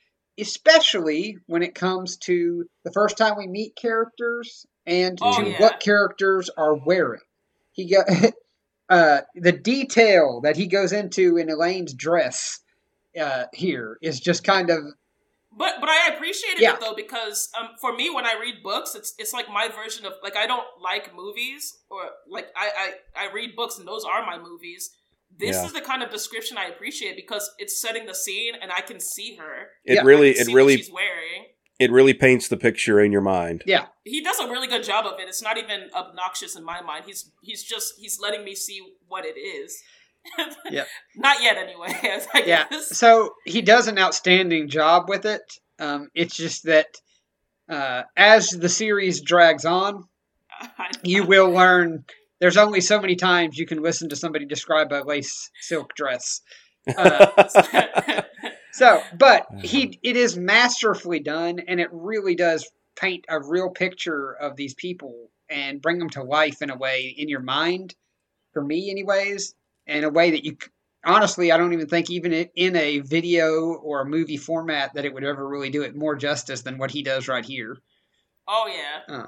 especially 0.40 1.36
when 1.46 1.62
it 1.62 1.74
comes 1.74 2.16
to 2.18 2.64
the 2.84 2.92
first 2.92 3.16
time 3.18 3.34
we 3.36 3.46
meet 3.46 3.76
characters 3.76 4.66
and 4.86 5.18
Oh, 5.20 5.36
to 5.36 5.50
yeah. 5.50 5.60
what 5.60 5.80
characters 5.80 6.50
are 6.56 6.74
wearing. 6.74 7.20
He 7.72 7.90
got 7.94 8.06
uh, 8.88 9.20
the 9.34 9.52
detail 9.52 10.40
that 10.42 10.56
he 10.56 10.66
goes 10.66 10.92
into 10.92 11.36
in 11.36 11.48
Elayne's 11.48 11.94
dress 11.94 12.60
uh, 13.20 13.44
here 13.52 13.98
is 14.02 14.20
just 14.20 14.44
kind 14.44 14.70
of 14.70 14.78
But 15.56 15.74
but 15.80 15.88
I 15.88 16.12
appreciated 16.14 16.60
Yeah. 16.62 16.74
it 16.74 16.80
though 16.80 16.94
because 16.94 17.50
um 17.58 17.70
for 17.80 17.92
me 17.94 18.08
when 18.10 18.24
I 18.24 18.34
read 18.40 18.62
books 18.62 18.94
it's 18.94 19.14
it's 19.18 19.32
like 19.32 19.48
my 19.48 19.68
version 19.68 20.06
of 20.06 20.14
like 20.22 20.36
I 20.36 20.46
don't 20.46 20.66
like 20.82 21.14
movies 21.14 21.76
or 21.90 22.02
like 22.28 22.46
I 22.56 22.94
I, 23.16 23.26
I 23.28 23.32
read 23.32 23.56
books 23.56 23.78
and 23.78 23.86
those 23.86 24.04
are 24.04 24.24
my 24.24 24.38
movies. 24.38 24.90
This 25.40 25.56
Yeah. 25.56 25.66
is 25.66 25.72
the 25.72 25.80
kind 25.80 26.02
of 26.02 26.10
description 26.10 26.58
I 26.58 26.66
appreciate 26.66 27.16
because 27.16 27.50
it's 27.58 27.80
setting 27.80 28.06
the 28.06 28.14
scene 28.14 28.54
and 28.60 28.70
I 28.70 28.80
can 28.82 29.00
see 29.00 29.36
her. 29.36 29.70
It 29.84 29.94
Yeah. 29.94 30.02
really, 30.02 30.30
I 30.30 30.32
can 30.34 30.42
it 30.42 30.44
see 30.46 30.52
what 30.52 30.56
really, 30.56 30.76
she's 30.76 30.90
wearing. 30.92 31.46
it 31.78 31.90
really 31.90 32.14
paints 32.14 32.48
the 32.48 32.56
picture 32.56 33.00
in 33.00 33.10
your 33.12 33.22
mind. 33.22 33.62
yeah. 33.66 33.86
He 34.04 34.22
does 34.22 34.38
a 34.38 34.46
really 34.48 34.66
good 34.66 34.82
job 34.84 35.06
of 35.06 35.18
it. 35.20 35.28
It's 35.28 35.42
not 35.42 35.56
even 35.56 35.88
obnoxious 35.94 36.54
in 36.56 36.64
my 36.64 36.80
mind. 36.82 37.04
He's 37.06 37.30
he's 37.42 37.62
just 37.62 37.94
he's 37.98 38.18
letting 38.20 38.44
me 38.44 38.54
see 38.54 38.80
what 39.08 39.24
it 39.24 39.38
is. 39.38 39.82
Yeah. 40.70 40.84
Not 41.16 41.42
yet, 41.42 41.56
anyway. 41.56 41.88
I 42.34 42.42
Yeah. 42.46 42.66
So 42.80 43.34
he 43.46 43.62
does 43.62 43.88
an 43.88 43.98
outstanding 43.98 44.68
job 44.68 45.08
with 45.08 45.24
it. 45.24 45.42
Um, 45.78 46.10
it's 46.14 46.36
just 46.36 46.64
that 46.64 46.88
uh, 47.70 48.02
as 48.16 48.50
the 48.50 48.68
series 48.68 49.22
drags 49.22 49.64
on, 49.64 50.04
you 51.02 51.24
will 51.24 51.50
learn 51.50 52.04
there's 52.40 52.56
only 52.56 52.80
so 52.80 53.00
many 53.00 53.16
times 53.16 53.58
you 53.58 53.66
can 53.66 53.82
listen 53.82 54.08
to 54.08 54.16
somebody 54.16 54.46
describe 54.46 54.92
a 54.92 55.04
lace 55.04 55.50
silk 55.60 55.94
dress. 55.94 56.40
Uh, 56.96 57.48
so, 58.72 59.02
but 59.16 59.46
he 59.62 59.98
it 60.02 60.16
is 60.16 60.36
masterfully 60.36 61.20
done, 61.20 61.60
and 61.68 61.80
it 61.80 61.90
really 61.92 62.34
does 62.34 62.68
paint 62.96 63.24
a 63.28 63.40
real 63.40 63.70
picture 63.70 64.32
of 64.32 64.56
these 64.56 64.74
people 64.74 65.30
and 65.48 65.82
bring 65.82 65.98
them 65.98 66.10
to 66.10 66.22
life 66.22 66.62
in 66.62 66.70
a 66.70 66.76
way 66.76 67.14
in 67.16 67.28
your 67.28 67.40
mind. 67.40 67.94
For 68.52 68.64
me, 68.64 68.90
anyways, 68.90 69.54
in 69.86 70.04
a 70.04 70.10
way 70.10 70.30
that 70.30 70.44
you 70.44 70.56
honestly, 71.04 71.52
I 71.52 71.56
don't 71.56 71.72
even 71.72 71.86
think 71.86 72.10
even 72.10 72.32
in 72.32 72.76
a 72.76 73.00
video 73.00 73.74
or 73.74 74.00
a 74.00 74.06
movie 74.06 74.36
format 74.36 74.94
that 74.94 75.04
it 75.04 75.12
would 75.12 75.24
ever 75.24 75.46
really 75.46 75.70
do 75.70 75.82
it 75.82 75.94
more 75.94 76.16
justice 76.16 76.62
than 76.62 76.78
what 76.78 76.90
he 76.90 77.02
does 77.02 77.28
right 77.28 77.44
here. 77.44 77.76
oh 78.48 78.68
yeah. 78.68 79.14
Uh, 79.14 79.26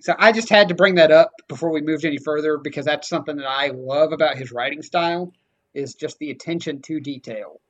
so 0.00 0.14
I 0.18 0.32
just 0.32 0.48
had 0.48 0.68
to 0.68 0.74
bring 0.74 0.94
that 0.96 1.10
up 1.10 1.32
before 1.48 1.70
we 1.70 1.80
moved 1.80 2.04
any 2.04 2.18
further 2.18 2.56
because 2.58 2.84
that's 2.86 3.08
something 3.08 3.36
that 3.36 3.48
I 3.48 3.68
love 3.68 4.12
about 4.12 4.36
his 4.36 4.52
writing 4.52 4.82
style 4.82 5.32
is 5.74 5.94
just 5.94 6.18
the 6.18 6.30
attention 6.30 6.82
to 6.82 7.00
detail. 7.00 7.60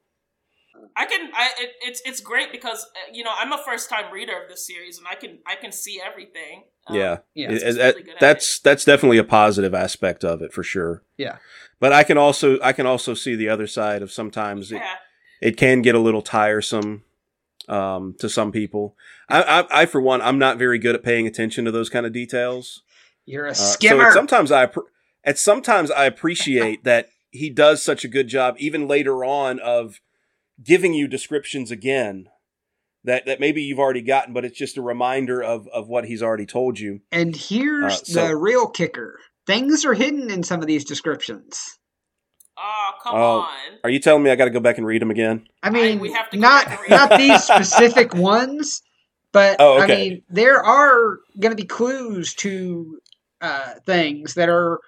I 0.97 1.07
can. 1.07 1.31
I 1.35 1.51
it, 1.59 1.71
it's 1.81 2.03
it's 2.05 2.21
great 2.21 2.53
because 2.53 2.85
uh, 2.85 3.13
you 3.13 3.25
know 3.25 3.33
I'm 3.37 3.53
a 3.53 3.59
first 3.59 3.91
time 3.91 4.13
reader 4.13 4.41
of 4.41 4.49
this 4.49 4.67
series 4.67 4.99
and 4.99 5.07
I 5.09 5.15
can 5.15 5.39
I 5.47 5.57
can 5.57 5.73
see 5.73 6.01
everything. 6.05 6.65
Um, 6.87 6.97
yeah, 6.97 7.17
Yeah. 7.35 7.51
It- 7.51 7.63
really 7.63 8.03
good 8.03 8.15
at 8.15 8.21
that's 8.21 8.61
that's 8.61 8.85
definitely 8.85 9.19
a 9.19 9.25
positive 9.25 9.75
aspect 9.75 10.25
of 10.25 10.41
it 10.41 10.53
for 10.53 10.63
sure. 10.63 11.03
Yeah. 11.17 11.37
But 11.81 11.93
I 11.93 12.05
can 12.05 12.19
also 12.19 12.59
I 12.63 12.73
can 12.73 12.87
also 12.87 13.15
see 13.15 13.35
the 13.35 13.49
other 13.49 13.67
side 13.67 14.03
of 14.03 14.13
sometimes 14.13 14.71
it, 14.73 14.83
it 15.41 15.57
can 15.57 15.83
get 15.83 15.95
a 15.95 16.01
little 16.01 16.23
tiresome 16.23 17.05
um, 17.69 18.15
to 18.21 18.29
some 18.29 18.53
people. 18.53 18.97
I, 19.29 19.43
I, 19.43 19.83
I 19.83 19.87
for 19.87 20.01
one, 20.01 20.21
I'm 20.23 20.39
not 20.39 20.59
very 20.59 20.79
good 20.79 20.95
at 20.95 21.03
paying 21.03 21.27
attention 21.27 21.65
to 21.65 21.71
those 21.71 21.89
kind 21.91 22.07
of 22.07 22.13
details. 22.13 22.83
You're 23.27 23.47
a 23.47 23.51
Uh, 23.51 23.55
skimmer. 23.55 24.11
So 24.11 24.19
sometimes 24.19 24.51
I 24.53 24.69
at 25.25 25.39
sometimes 25.39 25.91
I 25.91 26.07
appreciate 26.07 26.85
that 26.85 27.09
he 27.31 27.51
does 27.51 27.83
such 27.83 28.05
a 28.05 28.09
good 28.09 28.29
job, 28.29 28.55
even 28.59 28.89
later 28.89 29.25
on, 29.25 29.59
of 29.61 30.01
giving 30.63 30.95
you 30.95 31.07
descriptions 31.07 31.71
again 31.71 32.29
that 33.05 33.27
that 33.27 33.39
maybe 33.41 33.63
you've 33.63 33.79
already 33.79 34.03
gotten, 34.03 34.33
but 34.35 34.45
it's 34.45 34.59
just 34.59 34.77
a 34.79 34.83
reminder 34.83 35.43
of 35.43 35.69
of 35.69 35.89
what 35.89 36.07
he's 36.07 36.23
already 36.23 36.47
told 36.47 36.79
you. 36.79 37.01
and 37.13 37.37
here's 37.37 37.93
uh, 38.01 38.05
so- 38.05 38.29
the 38.29 38.37
real 38.37 38.67
kicker. 38.69 39.19
Things 39.47 39.85
are 39.87 39.95
hidden 39.95 40.31
in 40.31 40.43
some 40.43 40.61
of 40.61 40.67
these 40.67 40.85
descriptions. 40.85 41.79
Oh 42.89 42.99
come 43.03 43.15
Oh, 43.17 43.41
on. 43.41 43.49
Are 43.85 43.91
you 43.91 43.99
telling 43.99 44.23
me 44.23 44.31
I 44.31 44.37
got 44.37 44.47
to 44.47 44.51
go 44.51 44.61
back 44.61 44.79
and 44.79 44.87
read 44.87 45.03
them 45.03 45.11
again? 45.11 45.47
I 45.63 45.71
mean, 45.71 45.99
we 45.99 46.13
have 46.13 46.31
to 46.31 46.37
not 46.37 46.67
back 46.67 46.81
and 46.81 46.83
read 46.83 46.91
not 46.91 47.17
these 47.19 47.43
specific 47.45 48.15
ones, 48.15 48.83
but 49.33 49.57
Oh, 49.61 49.79
I 49.79 49.87
mean, 49.87 50.23
there 50.29 50.63
are 50.65 51.19
going 51.41 51.51
to 51.57 51.61
be 51.63 51.67
clues 51.67 52.35
to 52.37 52.99
uh, 53.41 53.75
things 53.87 54.35
that 54.35 54.49
are 54.49 54.81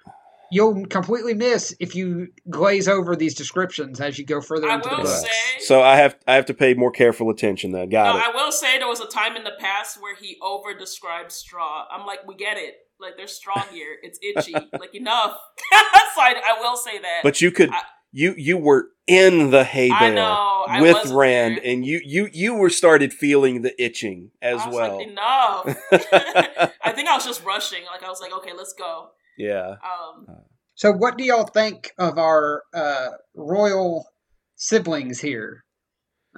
you'll 0.53 0.85
completely 0.87 1.33
miss 1.33 1.73
if 1.79 1.95
you 1.95 2.27
glaze 2.49 2.87
over 2.89 3.15
these 3.15 3.33
descriptions 3.35 4.01
as 4.01 4.19
you 4.19 4.25
go 4.25 4.41
further 4.41 4.67
I 4.69 4.75
into 4.75 4.89
the 4.89 4.95
will 4.97 5.03
book. 5.03 5.07
say- 5.25 5.63
So 5.65 5.81
I 5.81 5.95
have 5.95 6.17
I 6.27 6.35
have 6.35 6.45
to 6.47 6.53
pay 6.53 6.73
more 6.73 6.91
careful 6.91 7.29
attention. 7.29 7.71
Then 7.71 7.87
got 7.89 8.13
No, 8.13 8.19
it. 8.19 8.23
I 8.25 8.31
will 8.35 8.51
say 8.51 8.77
there 8.77 8.87
was 8.87 8.99
a 8.99 9.07
time 9.07 9.37
in 9.37 9.43
the 9.45 9.53
past 9.59 10.01
where 10.01 10.15
he 10.15 10.37
over 10.41 10.73
described 10.77 11.31
straw. 11.31 11.85
I'm 11.89 12.05
like, 12.05 12.27
we 12.27 12.35
get 12.35 12.57
it. 12.57 12.75
Like 13.01 13.17
they're 13.17 13.27
strong 13.27 13.63
here. 13.71 13.97
It's 14.03 14.19
itchy. 14.21 14.53
like 14.79 14.93
enough. 14.95 15.31
so 15.71 16.21
I, 16.21 16.35
I 16.45 16.59
will 16.59 16.75
say 16.77 16.99
that. 16.99 17.21
But 17.23 17.41
you 17.41 17.51
could 17.51 17.69
I- 17.71 17.81
you 18.13 18.33
you 18.37 18.57
were 18.57 18.87
in 19.07 19.51
the 19.51 19.63
hay 19.63 19.89
I 19.89 19.99
bale 20.11 20.15
know. 20.15 20.81
With 20.81 20.93
wasn't 20.95 21.17
Rand, 21.17 21.57
there. 21.57 21.65
and 21.73 21.85
you 21.85 22.01
you 22.03 22.29
you 22.31 22.53
were 22.55 22.69
started 22.69 23.13
feeling 23.13 23.61
the 23.61 23.73
itching 23.83 24.31
as 24.41 24.61
I 24.61 24.67
was 24.67 24.75
well. 24.75 24.97
Like, 24.97 25.07
enough. 25.07 25.77
I 26.83 26.91
think 26.93 27.07
I 27.07 27.15
was 27.15 27.25
just 27.25 27.43
rushing. 27.43 27.83
Like 27.85 28.03
I 28.03 28.09
was 28.09 28.21
like, 28.21 28.33
okay, 28.33 28.51
let's 28.55 28.73
go. 28.73 29.09
yeah. 29.37 29.75
Um, 29.83 30.27
So, 30.75 30.91
what 30.91 31.17
do 31.17 31.23
y'all 31.23 31.45
think 31.45 31.91
of 31.97 32.17
our 32.17 32.63
uh, 32.73 33.09
royal 33.35 34.07
siblings 34.55 35.19
here? 35.21 35.63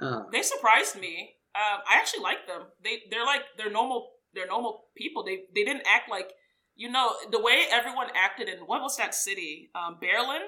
Uh, 0.00 0.22
they 0.32 0.42
surprised 0.42 0.98
me. 1.00 1.36
Um, 1.54 1.80
I 1.88 1.96
actually 1.96 2.22
like 2.22 2.46
them. 2.46 2.62
They 2.82 3.02
they're 3.10 3.24
like 3.26 3.42
they're 3.56 3.70
normal. 3.70 4.10
They're 4.34 4.46
normal 4.48 4.84
people. 4.96 5.24
They 5.24 5.42
they 5.54 5.64
didn't 5.64 5.86
act 5.86 6.10
like 6.10 6.32
you 6.76 6.90
know 6.90 7.12
the 7.30 7.40
way 7.40 7.64
everyone 7.70 8.08
acted 8.14 8.48
in 8.48 8.58
what 8.60 8.82
was 8.82 8.96
that 8.96 9.14
city? 9.14 9.70
Um, 9.74 9.98
Baerlon. 10.02 10.40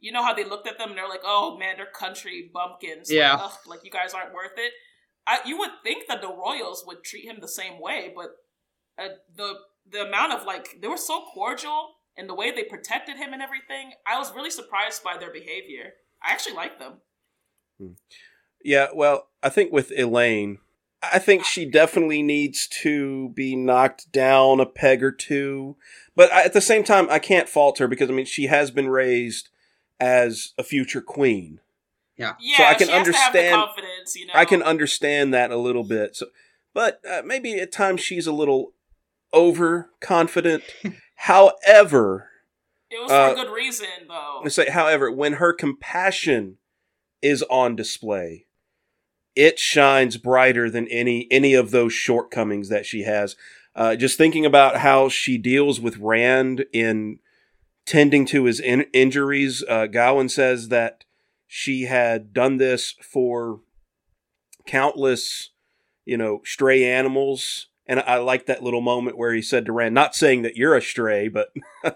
You 0.00 0.10
know 0.10 0.24
how 0.24 0.34
they 0.34 0.42
looked 0.44 0.66
at 0.66 0.78
them 0.78 0.90
and 0.90 0.98
they're 0.98 1.08
like, 1.08 1.22
"Oh 1.24 1.56
man, 1.58 1.76
they're 1.76 1.86
country 1.86 2.50
bumpkins." 2.52 3.08
Like, 3.08 3.16
Yeah. 3.16 3.36
"Ugh, 3.40 3.52
like 3.66 3.84
you 3.84 3.90
guys 3.90 4.14
aren't 4.14 4.34
worth 4.34 4.56
it. 4.56 4.72
I, 5.26 5.38
you 5.46 5.56
would 5.58 5.70
think 5.84 6.08
that 6.08 6.20
the 6.20 6.28
royals 6.28 6.82
would 6.86 7.04
treat 7.04 7.24
him 7.24 7.38
the 7.40 7.46
same 7.46 7.80
way, 7.80 8.12
but 8.14 8.30
uh, 8.98 9.14
the 9.36 9.54
the 9.88 10.06
amount 10.06 10.32
of 10.32 10.44
like 10.44 10.80
they 10.80 10.88
were 10.88 10.96
so 10.96 11.24
cordial 11.32 11.90
and 12.16 12.28
the 12.28 12.34
way 12.34 12.50
they 12.50 12.64
protected 12.64 13.16
him 13.16 13.32
and 13.32 13.40
everything, 13.40 13.92
I 14.06 14.18
was 14.18 14.34
really 14.34 14.50
surprised 14.50 15.02
by 15.02 15.16
their 15.16 15.32
behavior. 15.32 15.92
I 16.22 16.32
actually 16.32 16.54
like 16.56 16.78
them. 16.78 17.00
Yeah, 18.64 18.88
well, 18.94 19.28
I 19.42 19.48
think 19.48 19.72
with 19.72 19.90
Elayne, 19.90 20.58
I 21.02 21.18
think 21.18 21.44
she 21.44 21.64
definitely 21.64 22.22
needs 22.22 22.66
to 22.82 23.30
be 23.30 23.56
knocked 23.56 24.12
down 24.12 24.60
a 24.60 24.66
peg 24.66 25.02
or 25.02 25.10
two. 25.10 25.76
But 26.14 26.32
I, 26.32 26.44
at 26.44 26.52
the 26.52 26.60
same 26.60 26.84
time, 26.84 27.08
I 27.10 27.18
can't 27.18 27.48
fault 27.48 27.78
her 27.78 27.88
because 27.88 28.10
I 28.10 28.12
mean 28.12 28.26
she 28.26 28.46
has 28.46 28.70
been 28.70 28.88
raised 28.88 29.48
as 29.98 30.52
a 30.58 30.62
future 30.62 31.00
queen. 31.00 31.60
Yeah, 32.16 32.34
So 32.56 32.64
I 32.64 32.74
can 32.74 32.86
she 32.86 32.92
has 32.92 33.06
to 33.06 33.12
have 33.12 33.32
the 33.32 33.38
understand- 33.40 33.54
confidence. 33.54 34.16
You 34.16 34.26
know, 34.26 34.32
I 34.36 34.44
can 34.44 34.62
understand 34.62 35.34
that 35.34 35.50
a 35.50 35.56
little 35.56 35.82
bit. 35.82 36.14
So, 36.14 36.26
but 36.72 37.00
uh, 37.10 37.22
maybe 37.24 37.54
at 37.54 37.72
times 37.72 38.00
she's 38.00 38.26
a 38.28 38.32
little 38.32 38.74
overconfident. 39.34 40.62
however, 41.16 42.28
It 42.90 43.00
was 43.02 43.10
for 43.10 43.16
uh, 43.16 43.32
a 43.32 43.34
good 43.34 43.52
reason, 43.52 43.86
though. 44.08 44.40
Let's 44.42 44.54
say, 44.54 44.70
however, 44.70 45.10
when 45.10 45.34
her 45.34 45.52
compassion 45.52 46.58
is 47.20 47.42
on 47.44 47.74
display, 47.76 48.46
it 49.34 49.58
shines 49.58 50.16
brighter 50.16 50.68
than 50.70 50.86
any 50.88 51.26
any 51.30 51.54
of 51.54 51.70
those 51.70 51.92
shortcomings 51.92 52.68
that 52.68 52.84
she 52.86 53.02
has. 53.02 53.36
Uh, 53.74 53.96
just 53.96 54.18
thinking 54.18 54.44
about 54.44 54.76
how 54.78 55.08
she 55.08 55.38
deals 55.38 55.80
with 55.80 55.96
Rand 55.96 56.66
in 56.72 57.18
tending 57.86 58.26
to 58.26 58.44
his 58.44 58.60
in- 58.60 58.86
injuries, 58.92 59.64
uh, 59.68 59.86
Gawyn 59.90 60.30
says 60.30 60.68
that 60.68 61.04
she 61.46 61.82
had 61.84 62.32
done 62.34 62.58
this 62.58 62.94
for 63.02 63.60
countless, 64.66 65.50
you 66.04 66.16
know, 66.16 66.40
stray 66.44 66.84
animals. 66.84 67.68
And 67.86 68.00
I 68.00 68.16
like 68.18 68.46
that 68.46 68.62
little 68.62 68.80
moment 68.80 69.18
where 69.18 69.32
he 69.32 69.42
said 69.42 69.66
to 69.66 69.72
Rand, 69.72 69.94
not 69.94 70.14
saying 70.14 70.42
that 70.42 70.56
you're 70.56 70.76
a 70.76 70.82
stray, 70.82 71.28
but 71.28 71.48
um, 71.84 71.92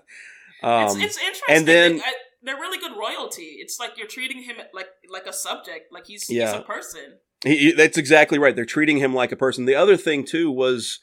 it's, 0.62 0.97
it's 0.97 1.18
interesting. 1.18 1.45
and 1.57 1.66
then- 1.68 2.01
I- 2.05 2.12
they're 2.43 2.55
really 2.57 2.78
good 2.78 2.97
royalty. 2.97 3.57
It's 3.59 3.80
like 3.80 3.99
you're 3.99 4.07
treating 4.07 4.45
him 4.45 4.55
like 4.72 4.87
like 5.11 5.26
a 5.26 5.32
subject, 5.32 5.93
like 5.93 6.07
he's 6.07 6.30
Yeah. 6.30 6.53
he's 6.53 6.61
a 6.61 6.62
person. 6.62 7.14
He, 7.47 7.70
that's 7.70 7.97
exactly 7.97 8.38
right. 8.38 8.57
They're 8.57 8.64
treating 8.64 8.99
him 8.99 9.14
like 9.14 9.30
a 9.30 9.36
person. 9.36 9.66
The 9.66 9.76
other 9.76 9.97
thing 9.97 10.24
too 10.24 10.51
was 10.51 10.99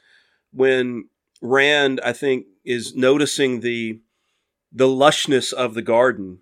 when 0.52 1.08
Rand, 1.42 2.02
I 2.04 2.12
think, 2.12 2.48
is 2.66 2.96
noticing 2.96 3.62
the 3.62 4.02
the 4.72 4.88
lushness 4.88 5.54
of 5.54 5.74
the 5.74 5.82
garden, 5.82 6.40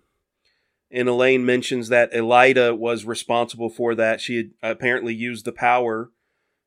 and 0.90 1.08
Elayne 1.08 1.44
mentions 1.44 1.88
that 1.88 2.12
Elaida 2.12 2.76
was 2.76 3.04
responsible 3.04 3.68
for 3.68 3.94
that. 3.94 4.20
She 4.20 4.36
had 4.36 4.50
apparently 4.62 5.14
used 5.14 5.44
the 5.44 5.52
power 5.52 6.10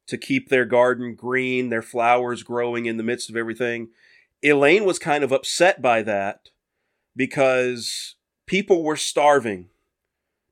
to 0.08 0.18
keep 0.18 0.48
their 0.48 0.66
garden 0.66 1.14
green, 1.16 1.70
their 1.70 1.82
flowers 1.82 2.42
growing 2.42 2.86
in 2.86 2.98
the 2.98 3.04
midst 3.04 3.30
of 3.30 3.36
everything. 3.36 3.90
Elayne 4.44 4.86
was 4.86 5.00
kind 5.00 5.24
of 5.24 5.32
upset 5.32 5.82
by 5.82 6.04
that 6.04 6.50
because 7.16 8.16
people 8.46 8.84
were 8.84 8.96
starving 8.96 9.70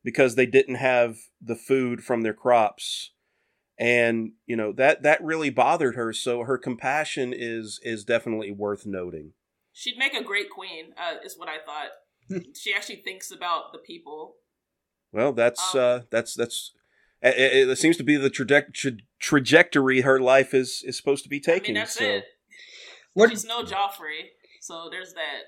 because 0.04 0.36
they 0.36 0.46
didn't 0.46 0.76
have 0.76 1.18
the 1.42 1.56
food 1.56 2.04
from 2.04 2.22
their 2.22 2.34
crops 2.34 3.12
and 3.80 4.34
you 4.46 4.56
know 4.56 4.72
that 4.72 5.02
that 5.04 5.24
really 5.24 5.50
bothered 5.50 5.96
her 5.96 6.14
so 6.14 6.44
her 6.44 6.58
compassion 6.58 7.34
is 7.36 7.80
is 7.84 8.04
definitely 8.04 8.52
worth 8.52 8.86
noting 8.86 9.34
She'd 9.76 9.98
make 9.98 10.14
a 10.14 10.24
great 10.24 10.52
queen, 10.52 10.94
uh, 10.96 11.16
is 11.26 11.36
what 11.36 11.50
I 11.50 11.58
thought. 11.66 12.44
she 12.56 12.76
actually 12.76 12.98
thinks 12.98 13.32
about 13.32 13.72
the 13.74 13.80
people. 13.80 14.36
well 15.12 15.34
that's 15.34 15.74
Um, 15.74 15.82
uh 15.82 16.00
that's 16.12 16.36
that's 16.36 16.72
it, 17.24 17.70
it 17.70 17.78
seems 17.78 17.98
to 17.98 18.04
be 18.04 18.16
the 18.18 18.30
traje- 18.30 18.74
tra- 18.74 18.92
trajectory 19.20 20.02
her 20.02 20.20
life 20.20 20.54
is 20.54 20.84
is 20.86 20.96
supposed 20.98 21.24
to 21.24 21.30
be 21.30 21.40
taking 21.40 21.54
I 21.54 21.58
taking 21.60 21.74
mean, 21.76 21.82
that's 21.82 21.96
so 21.98 22.06
it. 22.06 22.26
What 23.14 23.30
She's 23.32 23.46
no 23.46 23.64
Joffrey, 23.64 24.30
so 24.62 24.90
there's 24.92 25.14
that. 25.14 25.42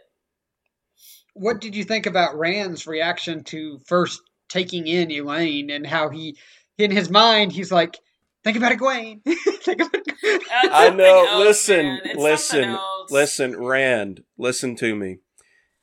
What 1.33 1.59
did 1.61 1.75
you 1.75 1.83
think 1.83 2.05
about 2.05 2.37
Rand's 2.37 2.87
reaction 2.87 3.43
to 3.45 3.79
first 3.85 4.21
taking 4.49 4.87
in 4.87 5.09
Elayne 5.09 5.69
and 5.69 5.85
how 5.85 6.09
he, 6.09 6.37
in 6.77 6.91
his 6.91 7.09
mind, 7.09 7.51
he's 7.51 7.71
like, 7.71 7.97
"Think 8.43 8.57
about 8.57 8.71
it, 8.71 8.79
Gawyn. 8.79 9.21
Think 9.61 9.81
about 9.81 10.01
it." 10.05 10.43
I 10.71 10.89
know. 10.89 11.25
else, 11.25 11.45
listen, 11.45 11.99
listen, 12.15 12.77
listen, 13.09 13.59
Rand, 13.63 14.23
listen 14.37 14.75
to 14.77 14.95
me. 14.95 15.19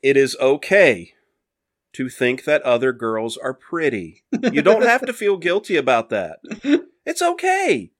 It 0.02 0.16
is 0.16 0.36
okay 0.40 1.14
to 1.92 2.08
think 2.08 2.44
that 2.44 2.62
other 2.62 2.92
girls 2.92 3.36
are 3.36 3.54
pretty. 3.54 4.24
You 4.50 4.62
don't 4.62 4.82
have 4.82 5.04
to 5.06 5.12
feel 5.12 5.36
guilty 5.36 5.76
about 5.76 6.10
that. 6.10 6.38
It's 7.04 7.22
okay. 7.22 7.90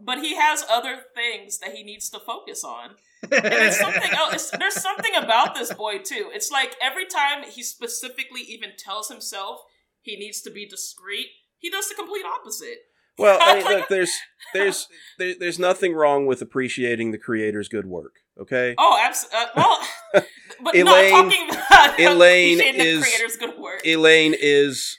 But 0.00 0.20
he 0.20 0.36
has 0.36 0.64
other 0.70 0.98
things 1.14 1.58
that 1.58 1.74
he 1.74 1.82
needs 1.82 2.08
to 2.10 2.18
focus 2.18 2.64
on. 2.64 2.90
And 3.22 3.30
it's 3.32 3.78
something 3.78 4.10
else. 4.12 4.34
It's, 4.34 4.50
there's 4.50 4.80
something 4.80 5.14
about 5.16 5.54
this 5.54 5.72
boy 5.72 5.98
too. 5.98 6.30
It's 6.32 6.50
like 6.50 6.76
every 6.80 7.06
time 7.06 7.44
he 7.44 7.62
specifically 7.62 8.42
even 8.42 8.70
tells 8.78 9.08
himself 9.08 9.62
he 10.04 10.16
needs 10.16 10.40
to 10.42 10.50
be 10.50 10.66
discreet, 10.68 11.26
he 11.58 11.70
does 11.70 11.88
the 11.88 11.94
complete 11.94 12.24
opposite. 12.24 12.78
Well, 13.18 13.38
I 13.40 13.54
mean, 13.58 13.64
look, 13.78 13.88
there's 13.88 14.12
there's 14.52 14.88
there, 15.18 15.34
there's 15.38 15.58
nothing 15.58 15.94
wrong 15.94 16.26
with 16.26 16.40
appreciating 16.42 17.10
the 17.10 17.18
creator's 17.18 17.68
good 17.68 17.86
work. 17.86 18.16
Okay. 18.40 18.74
Oh, 18.78 18.98
absolutely. 19.00 19.38
Uh, 19.38 19.46
well, 19.56 19.78
but 20.62 20.74
Elayne- 20.74 20.84
not 21.10 21.22
talking 21.30 21.48
about 21.50 21.98
Elayne 22.00 22.54
appreciating 22.54 22.78
the 22.80 22.86
is- 22.86 23.02
creator's 23.04 23.36
good 23.36 23.58
work. 23.58 23.82
Elayne 23.84 24.34
is 24.38 24.98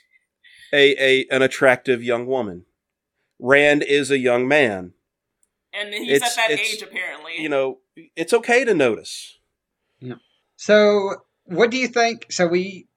a, 0.72 0.94
a 1.02 1.26
an 1.34 1.42
attractive 1.42 2.02
young 2.02 2.26
woman. 2.26 2.64
Rand 3.38 3.82
is 3.82 4.10
a 4.10 4.18
young 4.18 4.48
man. 4.48 4.92
and 5.74 5.92
he's 5.92 6.16
it's- 6.16 6.38
at 6.38 6.48
that 6.48 6.58
age 6.58 6.80
apparently. 6.82 7.34
You 7.38 7.50
know, 7.50 7.78
it's 8.16 8.32
okay 8.32 8.64
to 8.64 8.72
notice. 8.74 9.38
Yeah. 10.00 10.14
So, 10.56 11.16
what 11.44 11.70
do 11.70 11.76
you 11.76 11.88
think? 11.88 12.26
So 12.30 12.46
we, 12.46 12.58
we 12.58 12.88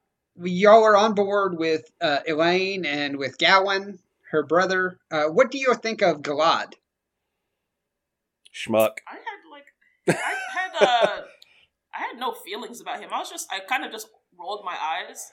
y'all 0.43 0.83
are 0.83 0.97
on 0.97 1.13
board 1.13 1.57
with 1.57 1.91
uh, 2.01 2.19
Elayne 2.27 2.85
and 2.85 3.17
with 3.17 3.37
Gawyn, 3.37 3.99
her 4.31 4.43
brother. 4.43 4.97
Uh, 5.11 5.25
what 5.25 5.51
do 5.51 5.57
you 5.57 5.73
think 5.75 6.01
of 6.01 6.21
Galad? 6.21 6.73
Schmuck. 8.53 8.97
I 9.07 9.15
had 9.15 9.49
like 9.51 9.65
I 10.07 10.13
had 10.57 10.85
uh 10.87 11.21
I 11.93 11.97
had 11.97 12.19
no 12.19 12.31
feelings 12.33 12.81
about 12.81 12.99
him. 12.99 13.09
I 13.13 13.19
was 13.19 13.29
just 13.29 13.51
I 13.51 13.59
kind 13.59 13.85
of 13.85 13.91
just 13.91 14.07
rolled 14.37 14.63
my 14.65 14.75
eyes. 14.75 15.31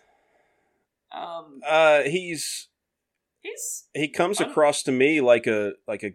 Um, 1.13 1.61
Uh, 1.67 2.03
he's 2.03 2.69
he's 3.41 3.85
he 3.95 4.09
comes 4.09 4.41
Un- 4.41 4.51
across 4.51 4.83
to 4.85 4.93
me 4.93 5.21
like 5.21 5.47
a 5.47 5.73
like 5.87 6.03
a 6.03 6.13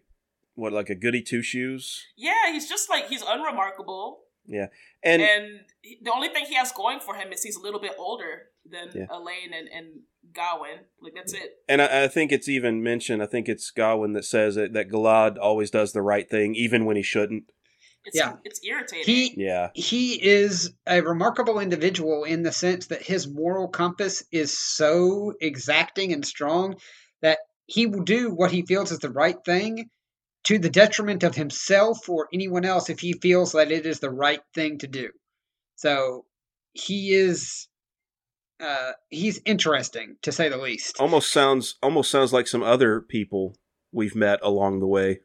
what 0.56 0.74
like 0.74 0.90
a 0.90 0.96
goody 0.96 1.22
two 1.22 1.42
shoes. 1.42 2.06
yeah, 2.18 2.52
he's 2.52 2.68
just 2.70 2.90
like 2.90 3.08
he's 3.08 3.24
unremarkable, 3.26 4.20
Yeah, 4.46 4.68
And, 5.02 5.22
and 5.22 5.60
the 6.04 6.12
only 6.14 6.28
thing 6.28 6.46
he 6.46 6.56
has 6.56 6.72
going 6.74 7.00
for 7.00 7.16
him 7.16 7.32
is 7.32 7.42
he's 7.42 7.56
a 7.56 7.62
little 7.62 7.80
bit 7.80 7.94
older 7.98 8.51
than 8.66 8.90
Yeah. 8.94 9.06
Elayne 9.10 9.54
and 9.54 9.68
and 9.74 9.88
Gawyn. 10.34 10.80
Like 11.02 11.14
that's 11.16 11.34
it. 11.34 11.58
and 11.68 11.82
I, 11.82 12.04
I 12.04 12.08
think 12.08 12.32
it's 12.32 12.48
even 12.48 12.84
mentioned. 12.84 13.22
I 13.22 13.26
think 13.26 13.50
it's 13.50 13.72
Gawyn 13.72 14.14
that 14.14 14.26
says 14.26 14.58
it, 14.58 14.74
that 14.74 14.90
Galad 14.90 15.38
always 15.40 15.72
does 15.72 15.94
the 15.94 16.02
right 16.02 16.30
thing, 16.30 16.56
even 16.56 16.86
when 16.86 16.96
he 16.96 17.04
shouldn't. 17.04 17.46
It's 18.06 18.18
Yeah. 18.18 18.38
it's 18.44 18.60
irritating. 18.66 19.06
He 19.06 19.34
Yeah, 19.38 19.70
he 19.74 20.14
is 20.24 20.74
a 20.88 21.02
remarkable 21.02 21.60
individual 21.60 22.24
in 22.24 22.44
the 22.44 22.52
sense 22.52 22.88
that 22.88 23.02
his 23.04 23.28
moral 23.28 23.68
compass 23.68 24.24
is 24.32 24.58
so 24.58 25.34
exacting 25.42 26.12
and 26.14 26.26
strong 26.26 26.76
that 27.22 27.40
he 27.68 27.86
will 27.86 28.04
do 28.04 28.32
what 28.34 28.52
he 28.52 28.64
feels 28.66 28.92
is 28.92 29.00
the 29.00 29.12
right 29.12 29.38
thing 29.46 29.90
to 30.46 30.58
the 30.58 30.70
detriment 30.70 31.22
of 31.24 31.36
himself 31.36 32.10
or 32.10 32.28
anyone 32.34 32.66
else 32.66 32.90
if 32.90 33.00
he 33.00 33.14
feels 33.14 33.52
that 33.52 33.72
it 33.72 33.86
is 33.86 34.00
the 34.00 34.10
right 34.10 34.42
thing 34.56 34.80
to 34.80 34.88
do. 34.88 35.10
So 35.76 36.26
he 36.74 37.14
is 37.14 37.68
uh, 38.62 38.92
he's 39.10 39.42
interesting 39.46 40.18
to 40.22 40.32
say 40.32 40.48
the 40.50 40.58
least. 40.58 41.00
almost 41.00 41.32
sounds 41.32 41.76
almost 41.82 42.12
sounds 42.12 42.32
like 42.32 42.48
some 42.48 42.64
other 42.64 43.02
people 43.02 43.56
we've 43.92 44.16
met 44.16 44.40
along 44.44 44.80
the 44.80 44.88
way. 44.88 45.20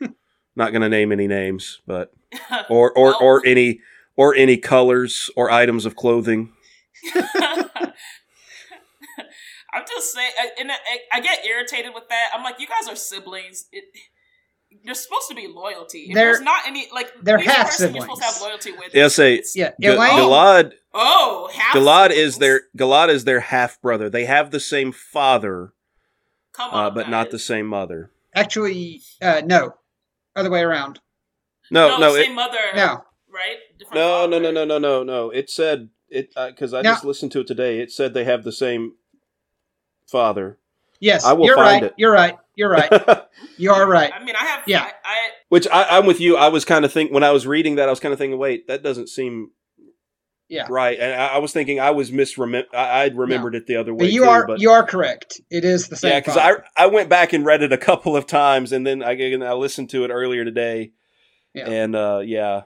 Not 0.56 0.70
going 0.72 0.82
to 0.82 0.88
name 0.88 1.12
any 1.12 1.26
names, 1.26 1.80
but 1.86 2.12
or 2.70 2.92
or 2.96 3.10
Well- 3.10 3.18
or 3.20 3.42
any 3.46 3.80
or 4.16 4.34
any 4.34 4.56
colors 4.56 5.30
or 5.36 5.50
items 5.50 5.84
of 5.86 5.96
clothing. 5.96 6.52
I'm 9.72 9.84
just 9.86 10.12
saying, 10.12 10.32
I- 10.38 10.50
and 10.60 10.72
I, 10.72 10.76
I 11.12 11.20
get 11.20 11.44
irritated 11.46 11.92
with 11.94 12.08
that. 12.08 12.30
I'm 12.34 12.42
like, 12.42 12.58
you 12.58 12.66
guys 12.66 12.88
are 12.88 12.96
siblings. 12.96 13.66
It, 13.72 13.84
there's 14.84 15.00
supposed 15.00 15.28
to 15.28 15.34
be 15.34 15.46
loyalty. 15.48 16.06
If 16.08 16.14
They're- 16.14 16.24
there's 16.26 16.40
not 16.40 16.66
any 16.66 16.88
like 16.92 17.12
they're 17.22 17.38
least 17.38 17.50
half 17.50 17.66
person 17.66 17.94
you're 17.94 18.02
supposed 18.02 18.20
to 18.22 18.26
have 18.26 18.40
loyalty 18.40 18.72
with. 18.72 18.94
Yeah, 18.94 19.06
is- 19.06 19.14
say- 19.14 19.42
Yeah, 19.54 19.72
G- 19.80 19.88
Elayne. 19.88 20.10
Galad 20.18 20.72
Oh, 20.92 21.48
half 21.54 21.74
Galad 21.74 22.10
is 22.10 22.38
their 22.38 22.62
Galad 22.76 23.08
is 23.10 23.24
their 23.24 23.40
half 23.40 23.80
brother. 23.80 24.08
They 24.10 24.24
have 24.24 24.50
the 24.50 24.58
same 24.60 24.90
father, 24.92 25.72
Come 26.52 26.70
on, 26.72 26.84
uh, 26.86 26.90
but 26.90 27.08
not 27.08 27.30
the 27.30 27.38
same 27.38 27.66
mother. 27.66 28.10
Actually, 28.34 29.00
uh, 29.22 29.42
no, 29.44 29.74
other 30.34 30.50
way 30.50 30.62
around. 30.62 31.00
No, 31.70 31.98
no, 31.98 32.14
same 32.14 32.32
it, 32.32 32.34
mother. 32.34 32.58
No, 32.74 33.04
right? 33.28 33.58
Different 33.78 33.94
no, 33.94 34.26
no, 34.26 34.36
father. 34.36 34.40
no, 34.40 34.50
no, 34.50 34.64
no, 34.64 34.78
no, 34.78 35.02
no. 35.04 35.30
It 35.30 35.48
said 35.50 35.90
it 36.08 36.34
because 36.34 36.74
I 36.74 36.82
No. 36.82 36.90
just 36.92 37.04
listened 37.04 37.30
to 37.32 37.40
it 37.40 37.46
today. 37.46 37.78
It 37.78 37.92
said 37.92 38.12
they 38.14 38.24
have 38.24 38.42
the 38.42 38.50
same 38.52 38.94
father. 40.08 40.58
yes, 40.98 41.24
I 41.24 41.32
will 41.34 41.46
you're 41.46 41.54
find 41.56 41.82
right. 41.82 41.90
it. 41.90 41.94
You're 41.96 42.12
right. 42.12 42.36
You're 42.56 42.70
right. 42.70 42.90
You 43.56 43.72
are 43.72 43.86
right. 43.86 44.10
I 44.14 44.22
mean, 44.24 44.34
I 44.36 44.44
have. 44.44 44.62
Yeah. 44.66 44.82
I, 44.82 44.88
I 45.04 45.16
Which 45.50 45.66
I, 45.68 45.98
I'm 45.98 46.06
with 46.06 46.20
you. 46.20 46.36
I 46.36 46.48
was 46.48 46.64
kind 46.64 46.84
of 46.84 46.92
think 46.92 47.10
when 47.12 47.22
I 47.22 47.30
was 47.30 47.46
reading 47.46 47.76
that, 47.76 47.88
I 47.88 47.92
was 47.92 48.00
kind 48.00 48.12
of 48.12 48.18
thinking, 48.18 48.38
wait, 48.38 48.68
that 48.68 48.82
doesn't 48.82 49.08
seem 49.08 49.50
Yeah. 50.48 50.66
right. 50.70 50.98
And 50.98 51.12
I, 51.20 51.26
I 51.34 51.38
was 51.38 51.52
thinking 51.52 51.78
I 51.80 51.90
was 51.90 52.10
misremember. 52.10 52.68
I, 52.74 53.02
I'd 53.02 53.16
remembered 53.16 53.54
it 53.54 53.66
the 53.66 53.76
other 53.76 53.92
way 53.94 54.06
But 54.06 54.12
you 54.12 54.24
too. 54.24 54.28
are 54.30 54.46
but 54.46 54.60
you 54.60 54.70
are 54.70 54.82
correct. 54.84 55.40
It 55.50 55.64
is 55.64 55.88
the 55.88 55.96
same. 55.96 56.12
yeah, 56.12 56.20
because. 56.20 56.36
I 56.36 56.52
I 56.76 56.86
went 56.86 57.08
back 57.08 57.32
and 57.32 57.44
read 57.44 57.62
it 57.62 57.72
a 57.72 57.78
couple 57.78 58.16
of 58.16 58.26
times, 58.26 58.72
and 58.72 58.86
then 58.86 59.02
I 59.02 59.12
again, 59.12 59.42
I 59.42 59.52
listened 59.52 59.90
to 59.90 60.04
it 60.04 60.10
earlier 60.10 60.44
today, 60.44 60.92
Yeah. 61.54 61.68
and 61.68 61.94
uh, 61.96 62.20
yeah, 62.24 62.62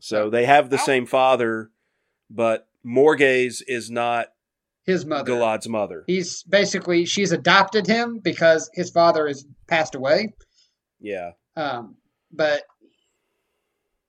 so 0.00 0.24
So- 0.24 0.30
they 0.30 0.44
have 0.46 0.70
the 0.70 0.78
I'll- 0.78 0.84
same 0.84 1.06
father, 1.06 1.70
but 2.30 2.66
Morgase 2.84 3.62
is 3.66 3.90
not 3.90 4.28
his 4.84 5.04
mother. 5.06 5.32
Galad's 5.32 5.68
mother. 5.68 6.04
He's 6.06 6.42
basically 6.44 7.04
she's 7.06 7.32
adopted 7.32 7.86
him 7.86 8.20
because 8.22 8.70
his 8.74 8.90
father 8.90 9.26
has 9.26 9.44
passed 9.66 9.94
away. 9.94 10.34
Yeah, 11.00 11.32
Um, 11.56 11.96
but 12.32 12.62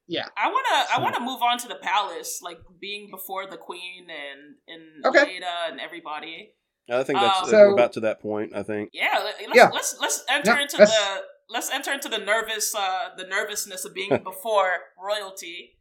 yeah, 0.07 0.27
I 0.37 0.47
wanna 0.47 0.85
I 0.93 0.99
wanna 1.01 1.19
move 1.19 1.41
on 1.41 1.57
to 1.59 1.67
the 1.67 1.75
palace, 1.75 2.39
like 2.41 2.59
being 2.79 3.09
before 3.09 3.47
the 3.47 3.57
queen 3.57 4.07
and 4.09 4.55
and 4.67 5.05
Okay. 5.05 5.33
Leda 5.33 5.47
and 5.71 5.79
everybody. 5.79 6.53
I 6.89 7.01
think 7.03 7.19
that's 7.19 7.39
Um, 7.43 7.49
So- 7.49 7.57
we're 7.57 7.73
about 7.73 7.93
to 7.93 8.01
that 8.01 8.21
point. 8.21 8.55
I 8.55 8.61
think. 8.61 8.91
Yeah, 8.93 9.19
let- 9.23 9.39
let's 9.41 9.55
Yeah. 9.55 9.69
let's 9.73 9.99
let's 9.99 10.23
enter 10.29 10.51
Yeah, 10.53 10.61
into 10.61 10.77
let's- 10.77 10.95
the 10.95 11.23
let's 11.49 11.71
enter 11.71 11.91
into 11.93 12.09
the 12.09 12.19
nervous 12.19 12.75
uh 12.75 13.09
the 13.17 13.25
nervousness 13.25 13.85
of 13.85 13.93
being 13.95 14.09
before 14.23 14.75
royalty. 15.01 15.74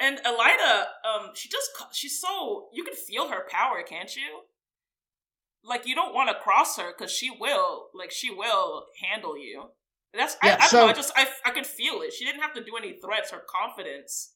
And 0.00 0.18
Elaida, 0.18 0.84
um, 1.04 1.30
she 1.34 1.48
just 1.48 1.70
she's 1.92 2.20
so 2.20 2.68
you 2.72 2.84
can 2.84 2.94
feel 2.94 3.28
her 3.28 3.46
power, 3.50 3.82
can't 3.82 4.14
you? 4.14 4.42
Like 5.64 5.86
you 5.86 5.94
don't 5.94 6.14
want 6.14 6.28
to 6.30 6.36
cross 6.36 6.76
her 6.78 6.92
because 6.96 7.12
she 7.12 7.30
will, 7.30 7.88
like 7.94 8.10
she 8.12 8.30
will 8.32 8.86
handle 9.02 9.36
you. 9.36 9.70
That's 10.14 10.36
Yeah, 10.42 10.52
I, 10.52 10.54
I 10.54 10.58
don't 10.58 10.68
so- 10.68 10.80
know. 10.86 10.86
I 10.88 10.92
just 10.92 11.12
I 11.16 11.26
I 11.44 11.50
could 11.50 11.66
feel 11.66 12.00
it. 12.02 12.12
She 12.12 12.24
didn't 12.24 12.40
have 12.42 12.54
to 12.54 12.64
do 12.64 12.76
any 12.76 12.92
threats. 12.94 13.30
Her 13.32 13.42
confidence. 13.48 14.34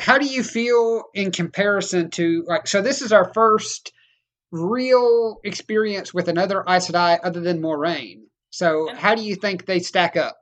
how 0.00 0.18
do 0.18 0.26
you 0.26 0.42
feel 0.42 1.04
in 1.14 1.30
comparison 1.30 2.10
to 2.10 2.44
like? 2.46 2.66
So 2.66 2.82
this 2.82 3.00
is 3.02 3.12
our 3.12 3.32
first 3.32 3.92
real 4.50 5.38
experience 5.44 6.12
with 6.12 6.28
another 6.28 6.64
Aes 6.68 6.88
Sedai 6.90 7.18
other 7.22 7.40
than 7.40 7.60
Moiraine. 7.60 8.22
So 8.50 8.88
And- 8.88 8.98
how 8.98 9.14
do 9.14 9.22
you 9.22 9.36
think 9.36 9.64
they 9.66 9.78
stack 9.78 10.16
up? 10.16 10.36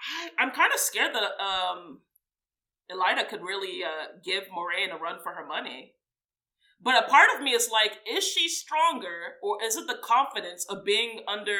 I, 0.00 0.30
I'm 0.42 0.50
kind 0.52 0.72
of 0.72 0.78
scared 0.78 1.14
that 1.14 1.22
um, 1.42 2.00
Elaida 2.90 3.28
could 3.28 3.42
really 3.42 3.82
uh, 3.84 4.18
give 4.24 4.44
Moiraine 4.44 4.94
a 4.94 4.98
run 4.98 5.16
for 5.22 5.32
her 5.32 5.44
money. 5.46 5.92
But 6.82 7.02
a 7.04 7.08
part 7.08 7.28
of 7.34 7.42
me 7.42 7.52
is 7.52 7.70
like, 7.72 7.98
is 8.10 8.22
she 8.24 8.48
stronger, 8.48 9.34
or 9.42 9.58
is 9.62 9.76
it 9.76 9.86
the 9.86 9.98
confidence 10.02 10.66
of 10.68 10.84
being 10.84 11.20
under, 11.26 11.56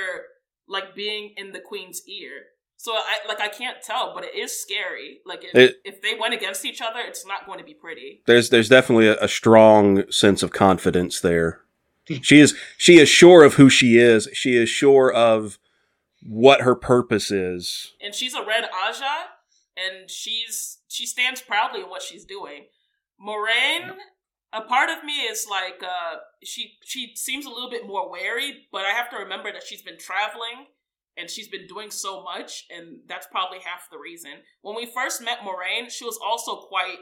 like 0.68 0.94
being 0.94 1.32
in 1.36 1.52
the 1.52 1.60
queen's 1.60 2.02
ear? 2.06 2.32
So 2.78 2.92
I 2.92 3.26
like 3.26 3.40
I 3.40 3.48
can't 3.48 3.78
tell, 3.82 4.12
but 4.14 4.22
it 4.24 4.34
is 4.36 4.60
scary. 4.60 5.20
Like 5.24 5.42
if, 5.44 5.54
It- 5.54 5.80
if 5.84 6.02
they 6.02 6.12
went 6.20 6.34
against 6.34 6.64
each 6.66 6.82
other, 6.82 7.00
it's 7.00 7.24
not 7.26 7.46
going 7.46 7.58
to 7.58 7.64
be 7.64 7.72
pretty. 7.72 8.20
There's 8.26 8.50
there's 8.50 8.68
definitely 8.68 9.08
a, 9.08 9.16
a 9.18 9.28
strong 9.28 10.10
sense 10.12 10.42
of 10.42 10.50
confidence 10.52 11.18
there. 11.20 11.62
She 12.20 12.38
is 12.38 12.54
she 12.76 12.98
is 12.98 13.08
sure 13.08 13.42
of 13.42 13.54
who 13.54 13.70
she 13.70 13.96
is. 13.96 14.28
She 14.34 14.54
is 14.56 14.68
sure 14.68 15.10
of 15.10 15.58
what 16.22 16.60
her 16.60 16.74
purpose 16.74 17.30
is. 17.30 17.94
And 18.04 18.14
she's 18.14 18.34
a 18.34 18.44
red 18.44 18.64
Ajah, 18.64 19.28
and 19.76 20.10
she's 20.10 20.78
she 20.96 21.06
stands 21.06 21.40
proudly 21.40 21.80
in 21.80 21.90
what 21.90 22.02
she's 22.02 22.24
doing. 22.24 22.66
Moiraine, 23.20 23.92
a 24.52 24.62
part 24.62 24.88
of 24.90 25.04
me 25.04 25.12
is 25.12 25.46
like 25.48 25.82
uh 25.82 26.16
she 26.42 26.78
she 26.84 27.12
seems 27.14 27.46
a 27.46 27.50
little 27.50 27.70
bit 27.70 27.86
more 27.86 28.10
wary, 28.10 28.66
but 28.72 28.86
I 28.86 28.90
have 28.90 29.10
to 29.10 29.16
remember 29.16 29.52
that 29.52 29.62
she's 29.62 29.82
been 29.82 29.98
traveling 29.98 30.66
and 31.18 31.30
she's 31.30 31.48
been 31.48 31.66
doing 31.66 31.90
so 31.90 32.22
much, 32.22 32.66
and 32.70 32.98
that's 33.08 33.26
probably 33.30 33.58
half 33.58 33.88
the 33.90 33.98
reason. 33.98 34.32
When 34.60 34.76
we 34.76 34.84
first 34.84 35.22
met 35.22 35.38
Moiraine, 35.40 35.90
she 35.90 36.04
was 36.04 36.18
also 36.22 36.56
quite 36.56 36.98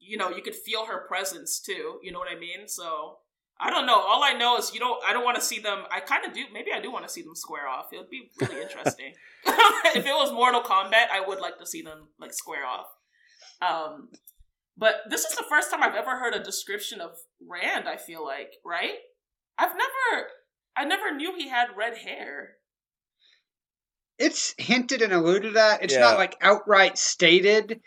you 0.00 0.16
know, 0.16 0.30
you 0.30 0.42
could 0.42 0.54
feel 0.54 0.86
her 0.86 1.06
presence 1.08 1.58
too. 1.58 1.98
You 2.02 2.12
know 2.12 2.18
what 2.18 2.28
I 2.30 2.38
mean? 2.38 2.68
So 2.68 3.18
I 3.60 3.70
don't 3.70 3.86
know. 3.86 3.98
All 3.98 4.22
I 4.22 4.32
know 4.32 4.56
is 4.56 4.72
you 4.72 4.80
don't. 4.80 5.02
I 5.06 5.12
don't 5.12 5.24
want 5.24 5.36
to 5.36 5.42
see 5.42 5.58
them. 5.58 5.84
I 5.90 6.00
kind 6.00 6.24
of 6.24 6.32
do. 6.32 6.44
Maybe 6.52 6.72
I 6.72 6.80
do 6.80 6.92
want 6.92 7.06
to 7.06 7.12
see 7.12 7.22
them 7.22 7.34
square 7.34 7.66
off. 7.66 7.86
It 7.92 7.98
would 7.98 8.10
be 8.10 8.30
really 8.40 8.62
interesting. 8.62 9.14
if 9.46 10.06
it 10.06 10.14
was 10.14 10.32
Mortal 10.32 10.62
Kombat, 10.62 11.10
I 11.12 11.22
would 11.26 11.40
like 11.40 11.58
to 11.58 11.66
see 11.66 11.82
them 11.82 12.08
like 12.20 12.32
square 12.32 12.64
off. 12.64 12.86
Um, 13.60 14.08
but 14.76 14.96
this 15.10 15.24
is 15.24 15.34
the 15.36 15.44
first 15.48 15.70
time 15.70 15.82
I've 15.82 15.94
ever 15.96 16.18
heard 16.18 16.34
a 16.34 16.42
description 16.42 17.00
of 17.00 17.10
Rand. 17.46 17.88
I 17.88 17.96
feel 17.96 18.24
like 18.24 18.52
right. 18.64 18.98
I've 19.58 19.72
never. 19.72 20.26
I 20.76 20.84
never 20.84 21.14
knew 21.14 21.34
he 21.36 21.48
had 21.48 21.68
red 21.76 21.96
hair. 21.98 22.50
It's 24.18 24.54
hinted 24.58 25.02
and 25.02 25.12
alluded 25.12 25.56
at. 25.56 25.82
It's 25.82 25.94
Yeah. 25.94 26.00
not 26.00 26.18
like 26.18 26.36
outright 26.40 26.98
stated. 26.98 27.80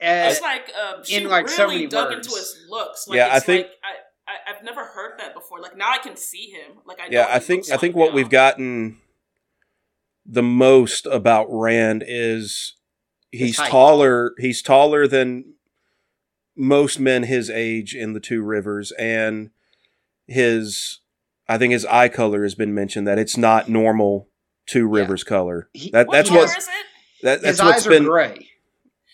Uh, 0.00 0.30
It's 0.30 0.40
like 0.40 0.70
um, 0.74 1.04
she 1.04 1.16
in, 1.16 1.28
like, 1.28 1.46
really 1.46 1.56
so 1.56 1.66
many 1.68 1.86
dug 1.86 2.10
words. 2.14 2.26
into 2.26 2.38
his 2.38 2.66
looks. 2.68 3.08
Like, 3.08 3.16
Yeah, 3.16 3.28
I 3.32 3.40
think- 3.40 3.66
like, 3.66 3.74
I, 3.82 4.32
I 4.32 4.54
I've 4.56 4.62
never 4.64 4.84
heard 4.84 5.18
that 5.18 5.34
before. 5.34 5.60
Like 5.60 5.76
now 5.76 5.90
I 5.90 5.98
can 5.98 6.16
see 6.16 6.50
him. 6.50 6.78
Like 6.84 7.00
I 7.00 7.08
know 7.08 7.18
Yeah, 7.20 7.26
I 7.30 7.38
think 7.40 7.64
I 7.70 7.76
think 7.76 7.94
like 7.94 8.00
what 8.00 8.10
now. 8.10 8.14
we've 8.16 8.30
gotten 8.30 9.00
the 10.24 10.42
most 10.42 11.06
about 11.06 11.46
Rand 11.50 12.04
is 12.06 12.74
he's 13.30 13.56
taller. 13.56 14.34
He's 14.38 14.62
taller 14.62 15.06
than 15.06 15.54
most 16.56 16.98
men 16.98 17.24
his 17.24 17.50
age 17.50 17.94
in 17.94 18.12
the 18.12 18.20
two 18.20 18.42
rivers, 18.42 18.92
and 18.92 19.50
his 20.26 21.00
I 21.48 21.56
think 21.58 21.72
his 21.72 21.86
eye 21.86 22.08
color 22.08 22.42
has 22.42 22.54
been 22.54 22.74
mentioned 22.74 23.06
that 23.08 23.18
it's 23.18 23.36
not 23.36 23.68
normal 23.68 24.28
two 24.66 24.80
Yeah. 24.92 25.00
rivers 25.00 25.24
color. 25.24 25.68
He- 25.72 25.90
That 25.90 26.06
What 26.08 26.12
that's 26.14 26.28
color 26.28 26.40
what 26.42 26.58
is 26.58 26.66
that, 27.22 27.42
that's 27.42 27.58
his 27.58 27.62
what's 27.66 27.76
eyes 27.78 27.86
are 27.86 27.90
been 27.90 28.04
gray. 28.04 28.48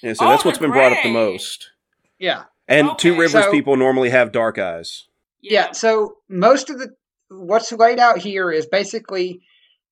yeah, 0.03 0.13
so 0.15 0.27
Oh, 0.27 0.29
that's 0.31 0.45
what's 0.45 0.59
they're 0.59 0.69
been 0.69 0.73
brought 0.73 0.93
up 0.93 1.03
the 1.03 1.13
most. 1.13 1.71
Yeah. 2.19 2.45
And 2.67 2.91
two 2.99 3.13
rivers 3.13 3.45
So- 3.45 3.51
people 3.53 3.77
normally 3.77 4.11
have 4.11 4.33
dark 4.33 4.59
eyes. 4.59 5.07
Yeah. 5.41 5.73
So 5.73 6.17
most 6.29 6.71
of 6.71 6.79
the 6.79 6.95
what's 7.31 7.71
laid 7.73 7.99
out 8.01 8.19
here 8.19 8.51
is 8.51 8.67
basically 8.67 9.43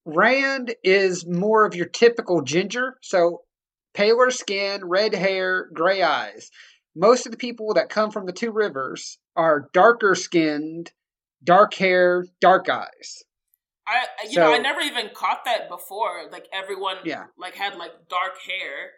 Rand 0.04 0.74
is 0.82 1.24
more 1.26 1.64
of 1.64 1.76
your 1.76 1.86
typical 1.86 2.42
ginger. 2.42 2.96
So 3.02 3.42
paler 3.94 4.30
skin, 4.30 4.84
red 4.84 5.14
hair, 5.14 5.68
gray 5.72 6.02
eyes. 6.02 6.50
Most 6.94 7.26
of 7.26 7.32
the 7.32 7.38
people 7.38 7.74
that 7.74 7.88
come 7.88 8.10
from 8.10 8.26
the 8.26 8.32
two 8.32 8.50
rivers 8.50 9.18
are 9.36 9.68
darker 9.72 10.14
skinned, 10.14 10.92
dark 11.42 11.74
hair, 11.74 12.26
dark 12.40 12.68
eyes. 12.68 13.22
I 13.86 14.06
you 14.28 14.38
know 14.38 14.52
I 14.52 14.58
never 14.58 14.80
even 14.80 15.10
caught 15.14 15.44
that 15.44 15.68
before. 15.68 16.28
Like 16.30 16.46
everyone 16.52 16.96
Yeah. 17.04 17.24
like 17.36 17.54
had 17.54 17.76
like 17.76 17.92
dark 18.08 18.38
hair. 18.46 18.92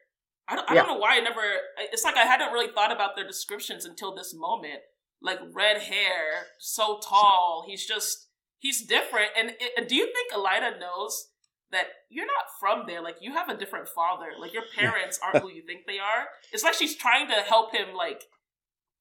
I 0.46 0.56
don't, 0.56 0.70
I 0.70 0.74
Yeah. 0.74 0.82
don't 0.82 0.94
know 0.94 0.98
why 1.00 1.16
I 1.16 1.20
never. 1.20 1.40
It's 1.78 2.04
like 2.04 2.16
I 2.16 2.24
hadn't 2.24 2.52
really 2.52 2.70
thought 2.72 2.92
about 2.92 3.16
their 3.16 3.26
descriptions 3.26 3.84
until 3.84 4.14
this 4.14 4.34
moment. 4.34 4.80
Like 5.22 5.38
red 5.52 5.80
hair, 5.82 6.48
so 6.58 6.98
tall. 7.02 7.64
He's 7.66 7.86
just 7.86 8.28
he's 8.58 8.82
different. 8.86 9.30
And, 9.36 9.54
and 9.76 9.88
do 9.88 9.94
you 9.94 10.06
think 10.12 10.32
Elaida 10.32 10.78
knows 10.78 11.28
that 11.74 11.86
you're 12.08 12.26
not 12.26 12.46
from 12.58 12.84
there? 12.86 13.02
Like 13.02 13.16
you 13.20 13.32
have 13.32 13.48
a 13.48 13.56
different 13.56 13.88
father. 13.88 14.28
Like 14.38 14.52
your 14.52 14.64
parents 14.76 15.18
aren't 15.22 15.42
who 15.42 15.50
you 15.50 15.62
think 15.66 15.86
they 15.86 15.98
are. 15.98 16.26
It's 16.52 16.64
like 16.64 16.74
she's 16.74 16.96
trying 16.96 17.28
to 17.28 17.34
help 17.34 17.74
him 17.74 17.94
like 17.94 18.24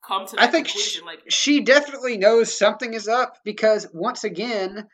come 0.05 0.25
to 0.27 0.35
that 0.35 0.41
I 0.43 0.47
think 0.47 0.67
conclusion. 0.67 1.01
sh- 1.03 1.05
like 1.05 1.19
she 1.29 1.61
definitely 1.61 2.17
knows 2.17 2.57
something 2.57 2.93
is 2.93 3.07
up 3.07 3.37
because 3.43 3.87
once 3.93 4.23
again, 4.23 4.87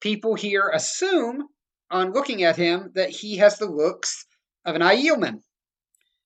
people 0.00 0.34
here 0.34 0.70
assume 0.72 1.48
on 1.90 2.12
looking 2.12 2.42
at 2.42 2.56
him 2.56 2.92
that 2.94 3.10
he 3.10 3.36
has 3.38 3.58
the 3.58 3.66
looks 3.66 4.24
of 4.64 4.74
an 4.74 4.82
Aielman. 4.82 5.40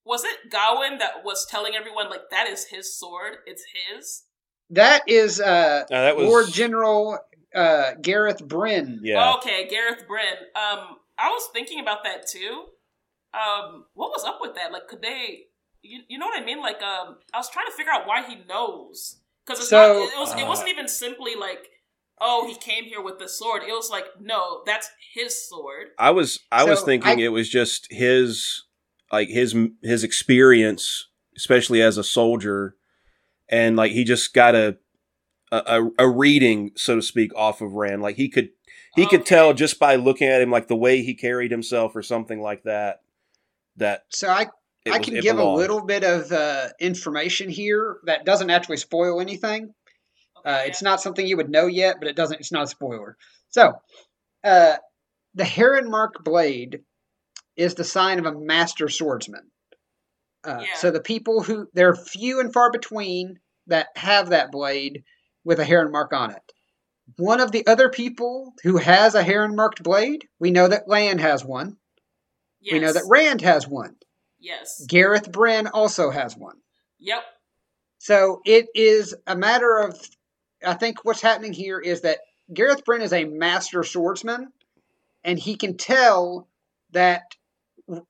was 0.05 0.23
it 0.23 0.51
Gawyn 0.51 0.99
that 0.99 1.23
was 1.25 1.45
telling 1.49 1.73
everyone 1.75 2.09
like 2.09 2.29
that 2.31 2.47
is 2.47 2.65
his 2.65 2.97
sword? 2.97 3.37
It's 3.45 3.63
his. 3.91 4.23
That 4.69 5.03
is 5.07 5.39
uh, 5.39 5.83
Now, 5.89 6.01
that 6.03 6.17
was 6.17 6.27
Lord 6.27 6.47
General 6.51 7.19
uh, 7.57 7.93
Gareth 8.01 8.45
Bryn. 8.47 8.99
yeah. 9.03 9.33
Okay, 9.35 9.67
Gareth 9.67 10.05
Bryn. 10.07 10.35
Um, 10.55 10.97
I 11.17 11.29
was 11.29 11.49
thinking 11.53 11.79
about 11.79 12.03
that 12.03 12.27
too. 12.27 12.65
Um, 13.33 13.85
what 13.93 14.09
was 14.09 14.23
up 14.23 14.39
with 14.41 14.55
that? 14.55 14.71
Like, 14.71 14.87
could 14.87 15.01
they? 15.01 15.45
You, 15.81 16.01
you 16.07 16.17
know 16.17 16.25
what 16.25 16.41
I 16.41 16.45
mean? 16.45 16.59
Like, 16.61 16.81
um, 16.81 17.17
I 17.33 17.37
was 17.37 17.49
trying 17.49 17.65
to 17.67 17.71
figure 17.71 17.91
out 17.91 18.07
why 18.07 18.23
he 18.27 18.35
knows 18.47 19.19
because 19.45 19.59
it's 19.59 19.69
So- 19.69 19.77
not. 20.05 20.13
It 20.13 20.19
was. 20.19 20.33
it 20.41 20.47
wasn't 20.47 20.69
even 20.69 20.87
simply 20.87 21.35
like, 21.35 21.67
oh, 22.19 22.47
he 22.47 22.55
came 22.55 22.85
here 22.85 23.01
with 23.01 23.19
the 23.19 23.27
sword. 23.29 23.63
It 23.63 23.71
was 23.71 23.89
like, 23.89 24.05
no, 24.19 24.61
that's 24.65 24.89
his 25.13 25.47
sword. 25.49 25.87
I 25.99 26.11
was 26.11 26.39
I 26.51 26.63
was 26.63 26.81
thinking 26.83 27.19
I- 27.19 27.23
it 27.23 27.29
was 27.29 27.49
just 27.49 27.87
his 27.91 28.63
like 29.11 29.29
his 29.29 29.55
his 29.83 30.03
experience, 30.03 31.07
especially 31.35 31.81
as 31.81 31.97
a 31.97 32.03
soldier, 32.03 32.75
and 33.49 33.75
like 33.75 33.91
he 33.91 34.03
just 34.03 34.33
got 34.33 34.55
a 34.55 34.77
a, 35.51 35.87
a 35.99 36.09
reading, 36.09 36.71
so 36.75 36.95
to 36.95 37.01
speak, 37.01 37.31
off 37.35 37.61
of 37.61 37.73
Rand. 37.73 38.01
Like 38.01 38.15
he 38.15 38.29
could 38.29 38.49
he 38.95 39.05
could 39.05 39.25
tell 39.25 39.53
just 39.53 39.79
by 39.79 39.95
looking 39.95 40.27
at 40.27 40.41
him, 40.41 40.49
like 40.51 40.67
the 40.67 40.75
way 40.75 41.01
he 41.03 41.13
carried 41.13 41.51
himself 41.51 41.95
or 41.95 42.01
something 42.01 42.41
like 42.41 42.63
that. 42.63 43.01
That 43.77 44.05
So 44.09 44.27
I, 44.27 44.47
I 44.87 44.97
was- 44.97 45.05
can 45.05 45.17
it 45.17 45.21
give 45.21 45.37
a 45.37 45.43
little 45.45 45.81
bit 45.85 46.03
of 46.03 46.31
uh, 46.31 46.69
information 46.79 47.49
here 47.49 47.97
that 48.05 48.25
doesn't 48.25 48.49
actually 48.49 48.77
spoil 48.77 49.21
anything. 49.21 49.73
Okay, 50.39 50.49
Uh, 50.49 50.59
it's 50.65 50.81
not 50.81 50.99
something 51.01 51.25
you 51.27 51.37
would 51.37 51.49
know 51.49 51.67
yet, 51.67 51.97
but 51.99 52.07
it 52.07 52.15
doesn't. 52.15 52.39
It's 52.39 52.51
not 52.51 52.63
a 52.63 52.67
spoiler. 52.67 53.17
So, 53.49 53.73
uh, 54.43 54.77
the 55.35 55.45
heron 55.45 55.89
mark 55.91 56.23
blade 56.23 56.81
is 57.55 57.75
the 57.75 57.83
sign 57.83 58.17
of 58.19 58.25
a 58.25 58.31
master 58.31 58.89
swordsman. 58.89 59.51
Uh, 60.43 60.61
Yeah. 60.61 60.75
So 60.75 60.91
the 60.91 61.01
people 61.01 61.43
who 61.43 61.67
they're 61.73 61.95
few 61.95 62.39
and 62.39 62.51
far 62.51 62.71
between 62.71 63.39
that 63.67 63.87
have 63.95 64.29
that 64.29 64.51
blade 64.51 65.03
with 65.47 65.59
a 65.59 65.63
heron 65.65 65.93
mark 65.93 66.11
on 66.11 66.31
it. 66.31 66.53
One 67.15 67.39
of 67.39 67.53
the 67.53 67.65
other 67.67 67.89
people 67.89 68.53
who 68.63 68.75
has 68.75 69.15
a 69.15 69.23
heron 69.23 69.55
marked 69.55 69.81
blade, 69.81 70.27
we 70.39 70.51
know 70.51 70.67
that 70.67 70.89
Lan 70.89 71.19
has 71.19 71.43
one. 71.45 71.77
yes. 72.59 72.73
We 72.73 72.79
know 72.81 72.91
that 72.91 73.07
Rand 73.07 73.41
has 73.41 73.65
one. 73.65 73.95
yes. 74.41 74.85
Gareth 74.87 75.31
Bryn 75.31 75.67
also 75.67 76.09
has 76.11 76.35
one. 76.35 76.57
Yep. 76.99 77.23
So 77.99 78.41
it 78.45 78.67
is 78.75 79.15
a 79.25 79.37
matter 79.37 79.77
of, 79.77 79.97
I 80.65 80.73
think 80.73 81.05
what's 81.05 81.21
happening 81.21 81.53
here 81.53 81.79
is 81.79 82.01
that 82.01 82.19
Gareth 82.53 82.83
Bryn 82.83 83.01
is 83.01 83.13
a 83.13 83.23
master 83.23 83.83
swordsman, 83.83 84.51
and 85.23 85.39
he 85.39 85.55
can 85.55 85.77
tell 85.77 86.49
that 86.91 87.23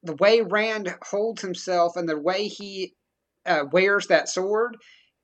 the 0.01 0.15
way 0.15 0.41
Rand 0.41 0.93
holds 1.03 1.43
himself 1.43 1.97
and 1.97 2.09
the 2.09 2.19
way 2.19 2.47
he 2.47 2.93
uh, 3.45 3.65
wears 3.71 4.07
that 4.07 4.27
sword, 4.27 4.75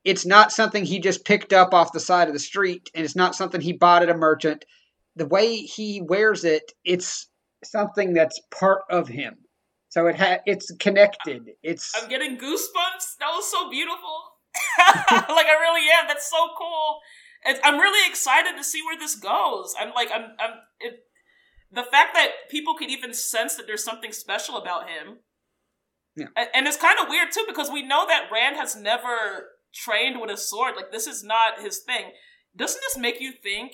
it's 0.04 0.26
not 0.26 0.52
something 0.52 0.86
he 0.86 1.00
just 1.00 1.26
picked 1.26 1.54
up 1.54 1.74
off 1.74 1.94
the 1.94 2.00
side 2.00 2.28
of 2.28 2.34
the 2.34 2.40
street, 2.40 2.90
and 2.94 3.06
it's 3.06 3.16
not 3.16 3.36
something 3.36 3.62
he 3.62 3.74
bought 3.74 4.04
at 4.04 4.10
a 4.10 4.18
merchant. 4.18 4.66
The 5.16 5.28
way 5.28 5.58
he 5.58 6.02
wears 6.02 6.44
it, 6.44 6.74
it's 6.84 7.28
something 7.64 8.14
that's 8.14 8.40
part 8.52 8.82
of 8.90 9.08
him. 9.08 9.38
So 9.90 10.08
it 10.08 10.16
ha- 10.16 10.40
it's 10.46 10.72
connected. 10.80 11.52
It's 11.62 11.92
I'm 11.96 12.10
getting 12.10 12.38
goosebumps. 12.38 13.18
That 13.20 13.32
was 13.34 13.50
so 13.50 13.70
beautiful. 13.70 14.34
like 14.78 15.46
I 15.46 15.58
really 15.60 15.88
am. 16.00 16.08
That's 16.08 16.30
so 16.30 16.50
cool. 16.58 17.00
It's, 17.46 17.60
I'm 17.64 17.80
really 17.80 18.10
excited 18.10 18.58
to 18.58 18.64
see 18.64 18.82
where 18.82 18.98
this 18.98 19.16
goes. 19.16 19.76
I'm 19.80 19.94
like 19.94 20.10
I'm 20.12 20.32
I'm 20.40 20.56
it, 20.80 21.00
the 21.72 21.84
fact 21.84 22.16
that 22.16 22.30
people 22.50 22.76
can 22.76 22.90
even 22.90 23.14
sense 23.14 23.56
that 23.56 23.68
there's 23.68 23.84
something 23.84 24.12
special 24.12 24.58
about 24.58 24.90
him. 24.90 25.20
Yeah. 26.16 26.28
And, 26.54 26.68
it's 26.68 26.78
kind 26.78 27.00
of 27.00 27.08
weird 27.10 27.32
too 27.32 27.44
because 27.48 27.72
we 27.72 27.82
know 27.82 28.06
that 28.08 28.30
Rand 28.32 28.56
has 28.58 28.76
never 28.76 29.48
trained 29.74 30.20
with 30.22 30.30
a 30.30 30.38
sword. 30.38 30.76
Like 30.76 30.92
this 30.92 31.08
is 31.08 31.24
not 31.24 31.60
his 31.62 31.80
thing. 31.80 32.12
Doesn't 32.56 32.82
this 32.82 32.98
make 32.98 33.20
you 33.20 33.32
think? 33.32 33.74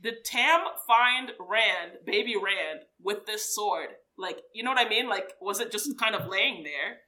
Did 0.00 0.24
Tam 0.24 0.60
find 0.86 1.30
Rand, 1.38 1.92
baby 2.04 2.34
Rand, 2.36 2.80
with 3.00 3.24
this 3.26 3.54
sword? 3.54 3.88
Like, 4.18 4.38
you 4.52 4.62
know 4.62 4.70
what 4.70 4.84
I 4.84 4.88
mean? 4.88 5.08
Like, 5.08 5.32
was 5.40 5.60
it 5.60 5.70
just 5.72 5.96
kind 5.98 6.14
of 6.14 6.28
laying 6.28 6.64
there? 6.64 6.98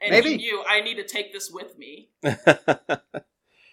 And 0.00 0.14
he 0.14 0.20
Maybe. 0.32 0.36
knew 0.38 0.62
I 0.68 0.80
need 0.80 0.96
to 0.96 1.04
take 1.04 1.32
this 1.32 1.50
with 1.50 1.76
me. 1.78 2.10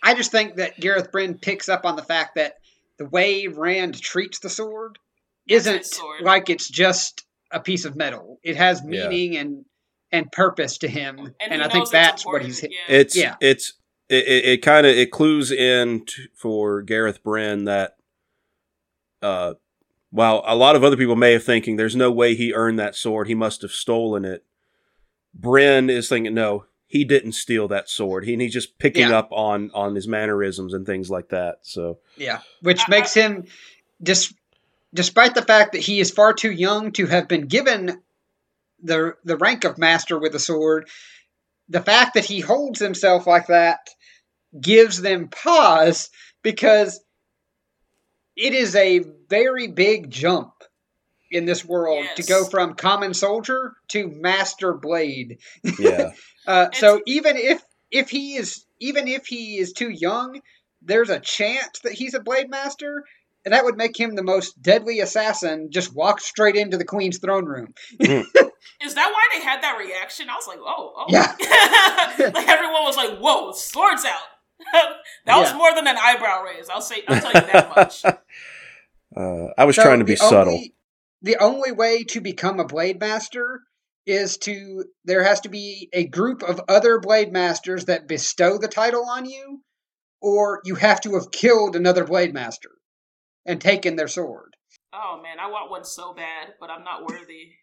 I 0.03 0.13
just 0.15 0.31
think 0.31 0.55
that 0.55 0.79
Gareth 0.79 1.11
Bryn 1.11 1.37
picks 1.37 1.67
up 1.69 1.85
on 1.85 1.95
the 1.95 2.03
fact 2.03 2.35
that 2.35 2.55
the 2.97 3.05
way 3.05 3.47
Rand 3.47 3.99
treats 3.99 4.39
the 4.39 4.49
sword 4.49 4.99
isn't 5.47 5.85
sword. 5.85 6.21
like 6.21 6.49
it's 6.49 6.69
just 6.69 7.23
a 7.51 7.59
piece 7.59 7.85
of 7.85 7.95
metal. 7.95 8.39
It 8.43 8.55
has 8.55 8.81
Yeah. 8.87 9.07
meaning 9.07 9.37
and 9.37 9.65
and 10.15 10.31
purpose 10.31 10.77
to 10.79 10.87
him, 10.87 11.19
And, 11.39 11.51
and, 11.53 11.63
I 11.63 11.67
think 11.69 11.83
it's 11.83 11.91
that's 11.91 12.25
what 12.25 12.43
he's. 12.43 12.63
yeah. 12.63 12.69
It's 12.87 13.15
Yeah. 13.15 13.35
it's 13.41 13.73
it, 14.09 14.25
it, 14.27 14.45
it 14.45 14.57
kind 14.61 14.85
of 14.85 14.95
it 14.95 15.11
clues 15.11 15.51
in 15.51 16.05
t- 16.05 16.27
for 16.35 16.81
Gareth 16.81 17.23
Bryn 17.23 17.65
that 17.65 17.95
uh 19.21 19.53
while 20.11 20.43
a 20.45 20.55
lot 20.55 20.75
of 20.75 20.83
other 20.83 20.95
people 20.97 21.15
may 21.15 21.33
have 21.33 21.43
thinking 21.43 21.75
there's 21.75 21.95
no 21.95 22.11
way 22.11 22.35
he 22.35 22.53
earned 22.53 22.79
that 22.79 22.95
sword, 22.95 23.27
he 23.27 23.35
must 23.35 23.61
have 23.63 23.71
stolen 23.71 24.23
it. 24.23 24.45
Bryn 25.33 25.89
is 25.89 26.07
thinking 26.07 26.33
no, 26.33 26.65
he 26.87 27.03
didn't 27.03 27.33
steal 27.33 27.67
that 27.67 27.89
sword. 27.89 28.23
He, 28.25 28.35
he's 28.37 28.53
just 28.53 28.77
picking 28.79 29.09
Yeah. 29.09 29.17
up 29.19 29.29
on 29.31 29.71
on 29.73 29.95
his 29.95 30.07
mannerisms 30.07 30.73
and 30.73 30.85
things 30.85 31.09
like 31.09 31.29
that. 31.29 31.59
So 31.63 31.99
Yeah, 32.17 32.39
which 32.61 32.87
makes 32.87 33.13
him, 33.13 33.45
dis, 34.01 34.33
despite 34.93 35.33
the 35.35 35.41
fact 35.41 35.73
that 35.73 35.81
he 35.81 35.99
is 35.99 36.11
far 36.11 36.31
too 36.33 36.51
young 36.51 36.91
to 36.93 37.07
have 37.07 37.27
been 37.27 37.47
given 37.47 38.01
the 38.83 39.15
the 39.23 39.37
rank 39.37 39.63
of 39.63 39.77
master 39.77 40.19
with 40.19 40.35
a 40.35 40.39
sword, 40.39 40.87
the 41.69 41.81
fact 41.81 42.15
that 42.15 42.25
he 42.25 42.39
holds 42.39 42.79
himself 42.79 43.27
like 43.27 43.47
that 43.47 43.79
gives 44.59 45.01
them 45.01 45.27
pause 45.27 46.09
because 46.41 46.99
it 48.35 48.53
is 48.53 48.75
a 48.75 48.99
very 49.29 49.67
big 49.67 50.09
jump 50.09 50.53
in 51.31 51.45
this 51.45 51.65
world 51.65 52.05
to 52.15 52.23
go 52.23 52.45
from 52.45 52.75
common 52.75 53.13
soldier 53.13 53.73
to 53.89 54.07
master 54.07 54.73
blade. 54.73 55.39
yeah, 55.79 56.11
Uh, 56.47 56.71
so 56.73 57.01
even 57.07 57.37
if 57.37 57.59
if 57.89 58.09
he 58.09 58.35
is 58.35 58.65
even 58.79 59.07
if 59.07 59.25
he 59.25 59.57
is 59.57 59.73
too 59.73 59.89
young, 59.89 60.39
there's 60.81 61.09
a 61.09 61.19
chance 61.19 61.79
that 61.79 61.93
he's 61.93 62.13
a 62.13 62.19
blade 62.19 62.49
master, 62.49 63.03
and 63.43 63.53
that 63.53 63.63
would 63.65 63.77
make 63.77 63.99
him 63.99 64.15
the 64.15 64.23
most 64.23 64.61
deadly 64.61 64.99
assassin. 64.99 65.71
Just 65.71 65.95
walk 65.95 66.19
straight 66.21 66.55
into 66.55 66.77
the 66.77 66.85
queen's 66.85 67.17
throne 67.17 67.45
room. 67.45 67.73
Is 68.83 68.95
that 68.95 69.11
why 69.11 69.27
they 69.37 69.43
had 69.43 69.61
that 69.63 69.77
reaction? 69.77 70.29
I 70.29 70.35
was 70.35 70.47
like, 70.47 70.59
oh, 70.61 70.93
oh. 70.95 71.05
Yeah. 71.09 71.35
like 72.33 72.47
everyone 72.47 72.83
was 72.83 72.97
like, 72.97 73.17
whoa, 73.19 73.51
swords 73.51 74.05
out. 74.05 74.21
that 75.25 75.37
was 75.37 75.51
Yeah. 75.51 75.57
more 75.57 75.73
than 75.73 75.87
an 75.87 75.97
eyebrow 75.97 76.43
raise. 76.43 76.69
I'll 76.69 76.81
say, 76.81 77.03
I'll 77.07 77.21
tell 77.21 77.31
you 77.33 77.51
that 77.51 77.75
much. 77.75 78.05
uh, 79.17 79.47
I 79.57 79.65
was 79.65 79.75
So 79.75 79.83
trying 79.83 79.99
to 79.99 80.05
be 80.05 80.13
the 80.13 80.17
subtle. 80.17 80.53
Only, 80.53 80.75
the 81.21 81.37
only 81.37 81.71
way 81.71 82.03
to 82.05 82.21
become 82.21 82.59
a 82.59 82.65
blade 82.65 82.99
master 82.99 83.61
is 84.05 84.37
to 84.37 84.85
there 85.03 85.23
has 85.23 85.41
to 85.41 85.49
be 85.49 85.89
a 85.91 86.05
group 86.05 86.43
of 86.43 86.61
other 86.67 86.99
blade 86.99 87.31
masters 87.33 87.85
that 87.85 88.07
bestow 88.07 88.57
the 88.57 88.67
title 88.67 89.05
on 89.09 89.25
you, 89.25 89.61
or 90.21 90.61
you 90.63 90.75
have 90.75 91.01
to 91.01 91.15
have 91.15 91.31
killed 91.31 91.75
another 91.75 92.05
blade 92.05 92.33
master 92.33 92.69
and 93.45 93.59
taken 93.59 93.95
their 93.95 94.07
sword. 94.07 94.55
Oh 94.93 95.19
man, 95.21 95.39
I 95.39 95.49
want 95.49 95.71
one 95.71 95.83
so 95.83 96.13
bad, 96.13 96.53
but 96.59 96.69
I'm 96.69 96.83
not 96.83 97.05
worthy. 97.09 97.53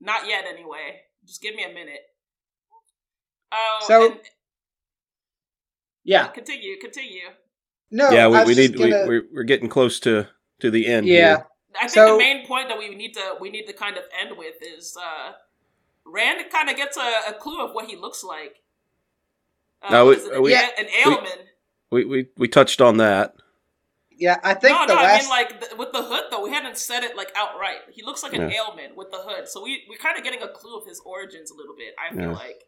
Not 0.00 0.28
yet, 0.28 0.44
anyway. 0.46 1.00
Just 1.26 1.40
give 1.42 1.54
me 1.54 1.64
a 1.64 1.68
minute. 1.72 2.00
Oh, 3.52 3.78
So- 3.86 4.06
and- 4.12 4.20
Yeah, 6.04 6.28
continue, 6.28 6.78
continue. 6.80 7.22
no, 7.90 8.10
yeah, 8.10 8.28
we, 8.28 8.44
we 8.44 8.54
need 8.54 8.78
we, 8.78 8.90
gonna- 8.90 9.06
we're, 9.08 9.24
we're 9.32 9.42
getting 9.44 9.68
close 9.68 9.98
to 10.00 10.28
to 10.60 10.70
the 10.70 10.86
end. 10.86 11.06
yeah. 11.06 11.14
here. 11.38 11.46
I 11.78 11.80
think 11.80 11.90
So- 11.92 12.12
the 12.12 12.18
main 12.18 12.46
point 12.46 12.68
that 12.68 12.78
we 12.78 12.94
need 12.94 13.14
to 13.14 13.36
we 13.40 13.50
need 13.50 13.66
to 13.66 13.72
kind 13.72 13.96
of 13.96 14.04
end 14.20 14.36
with 14.38 14.54
is 14.62 14.96
uh 14.96 15.32
Rand 16.04 16.44
kind 16.52 16.70
of 16.70 16.76
gets 16.76 16.96
a, 16.96 17.30
a 17.30 17.32
clue 17.34 17.60
of 17.64 17.72
what 17.74 17.86
he 17.90 17.96
looks 17.96 18.22
like. 18.22 18.62
Uh, 19.82 19.90
No, 19.90 20.06
we- 20.06 20.16
is 20.16 20.24
it, 20.26 20.42
we- 20.42 20.54
an, 20.54 20.64
an 20.78 20.86
Aiel 20.86 21.22
man. 21.22 21.38
we, 21.90 22.04
we 22.04 22.28
we 22.36 22.48
touched 22.48 22.80
on 22.80 22.98
that. 22.98 23.34
Yeah, 24.18 24.36
I 24.42 24.54
think 24.54 24.72
no, 24.78 24.86
the 24.86 24.94
no, 24.94 25.00
I 25.00 25.18
mean 25.18 25.28
like 25.28 25.60
th- 25.60 25.72
with 25.78 25.92
the 25.92 26.02
hood 26.02 26.24
though. 26.30 26.42
We 26.42 26.50
hadn't 26.50 26.78
said 26.78 27.02
it 27.04 27.16
like 27.16 27.32
outright. 27.36 27.78
He 27.92 28.02
looks 28.02 28.22
like 28.22 28.32
an 28.32 28.48
Yeah. 28.50 28.56
Aiel 28.62 28.76
man 28.76 28.90
with 28.96 29.10
the 29.10 29.18
hood, 29.18 29.48
so 29.48 29.62
we 29.62 29.82
we're 29.88 29.98
kind 29.98 30.16
of 30.16 30.24
getting 30.24 30.42
a 30.42 30.48
clue 30.48 30.76
of 30.78 30.86
his 30.86 31.00
origins 31.04 31.50
a 31.50 31.54
little 31.54 31.74
bit. 31.76 31.94
I 31.98 32.14
feel 32.14 32.30
Yeah. 32.30 32.32
like. 32.32 32.64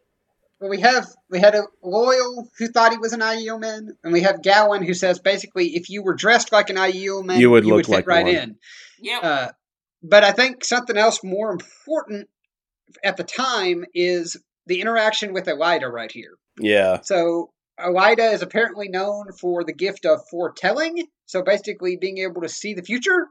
well, 0.60 0.68
we 0.70 0.80
have 0.80 1.06
we 1.30 1.38
had 1.40 1.54
a 1.54 1.62
Loial 1.84 2.48
who 2.58 2.66
thought 2.68 2.92
he 2.92 2.98
was 2.98 3.12
an 3.14 3.20
Aiel 3.20 3.58
man, 3.60 3.96
and 4.04 4.12
we 4.12 4.20
have 4.22 4.42
Gawyn 4.42 4.84
who 4.84 4.92
says 4.92 5.18
basically 5.18 5.76
if 5.76 5.88
you 5.88 6.02
were 6.02 6.14
dressed 6.14 6.52
like 6.52 6.68
an 6.68 6.76
Aiel 6.76 7.24
man, 7.24 7.40
You 7.40 7.50
would 7.50 7.64
look 7.64 7.86
fit 7.86 7.92
like 7.92 8.06
right 8.06 8.24
one. 8.26 8.34
in. 8.34 8.56
Yeah. 9.00 9.18
Uh, 9.20 9.48
but 10.02 10.24
I 10.24 10.32
think 10.32 10.64
something 10.64 10.96
else 10.96 11.24
more 11.24 11.50
important 11.50 12.28
at 13.02 13.16
the 13.16 13.24
time 13.24 13.84
is 13.94 14.36
the 14.66 14.80
interaction 14.80 15.32
with 15.32 15.46
Elaida 15.46 15.90
right 15.90 16.10
here. 16.12 16.32
Yeah, 16.60 17.00
So 17.02 17.52
Elaida 17.80 18.32
is 18.32 18.42
apparently 18.42 18.88
known 18.88 19.32
for 19.32 19.64
the 19.64 19.72
gift 19.72 20.04
of 20.04 20.26
foretelling, 20.28 21.06
so 21.26 21.42
basically 21.42 21.96
being 21.96 22.18
able 22.18 22.42
to 22.42 22.48
see 22.48 22.74
the 22.74 22.82
future. 22.82 23.28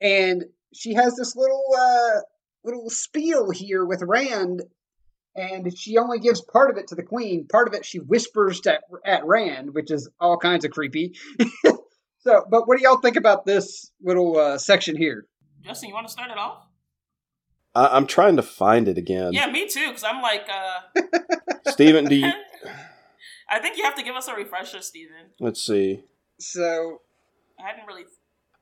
And 0.00 0.44
she 0.74 0.94
has 0.94 1.16
this 1.16 1.36
little 1.36 1.64
uh, 1.78 2.20
little 2.64 2.90
spiel 2.90 3.50
here 3.50 3.84
with 3.84 4.02
Rand, 4.02 4.62
and 5.34 5.76
she 5.76 5.98
only 5.98 6.18
gives 6.18 6.40
part 6.40 6.70
of 6.70 6.76
it 6.76 6.88
to 6.88 6.94
the 6.94 7.02
queen. 7.02 7.46
Part 7.46 7.68
of 7.68 7.74
it 7.74 7.84
she 7.84 7.98
whispers 7.98 8.60
at, 8.66 8.82
at 9.04 9.24
Rand, 9.24 9.74
which 9.74 9.90
is 9.90 10.08
all 10.20 10.36
kinds 10.36 10.64
of 10.64 10.70
creepy. 10.70 11.14
so, 12.20 12.44
but 12.50 12.68
what 12.68 12.78
do 12.78 12.84
y'all 12.84 13.00
think 13.00 13.16
about 13.16 13.46
this 13.46 13.90
little 14.02 14.38
uh, 14.38 14.58
section 14.58 14.96
here? 14.96 15.26
Justin, 15.62 15.88
you 15.88 15.94
want 15.94 16.06
to 16.06 16.12
start 16.12 16.30
it 16.30 16.38
off? 16.38 16.66
I, 17.74 17.88
I'm 17.88 18.06
trying 18.06 18.36
to 18.36 18.42
find 18.42 18.88
it 18.88 18.98
again. 18.98 19.32
Yeah, 19.32 19.50
me 19.50 19.68
too. 19.68 19.88
Because 19.88 20.04
I'm 20.04 20.22
like, 20.22 20.48
uh, 20.48 21.00
Stephen, 21.68 22.06
do 22.06 22.16
you? 22.16 22.32
I 23.50 23.58
think 23.58 23.76
you 23.76 23.84
have 23.84 23.96
to 23.96 24.02
give 24.02 24.14
us 24.14 24.28
a 24.28 24.34
refresher, 24.34 24.80
Steven. 24.80 25.32
Let's 25.40 25.60
see. 25.64 26.04
So, 26.38 27.00
I 27.58 27.68
hadn't 27.68 27.86
really. 27.86 28.04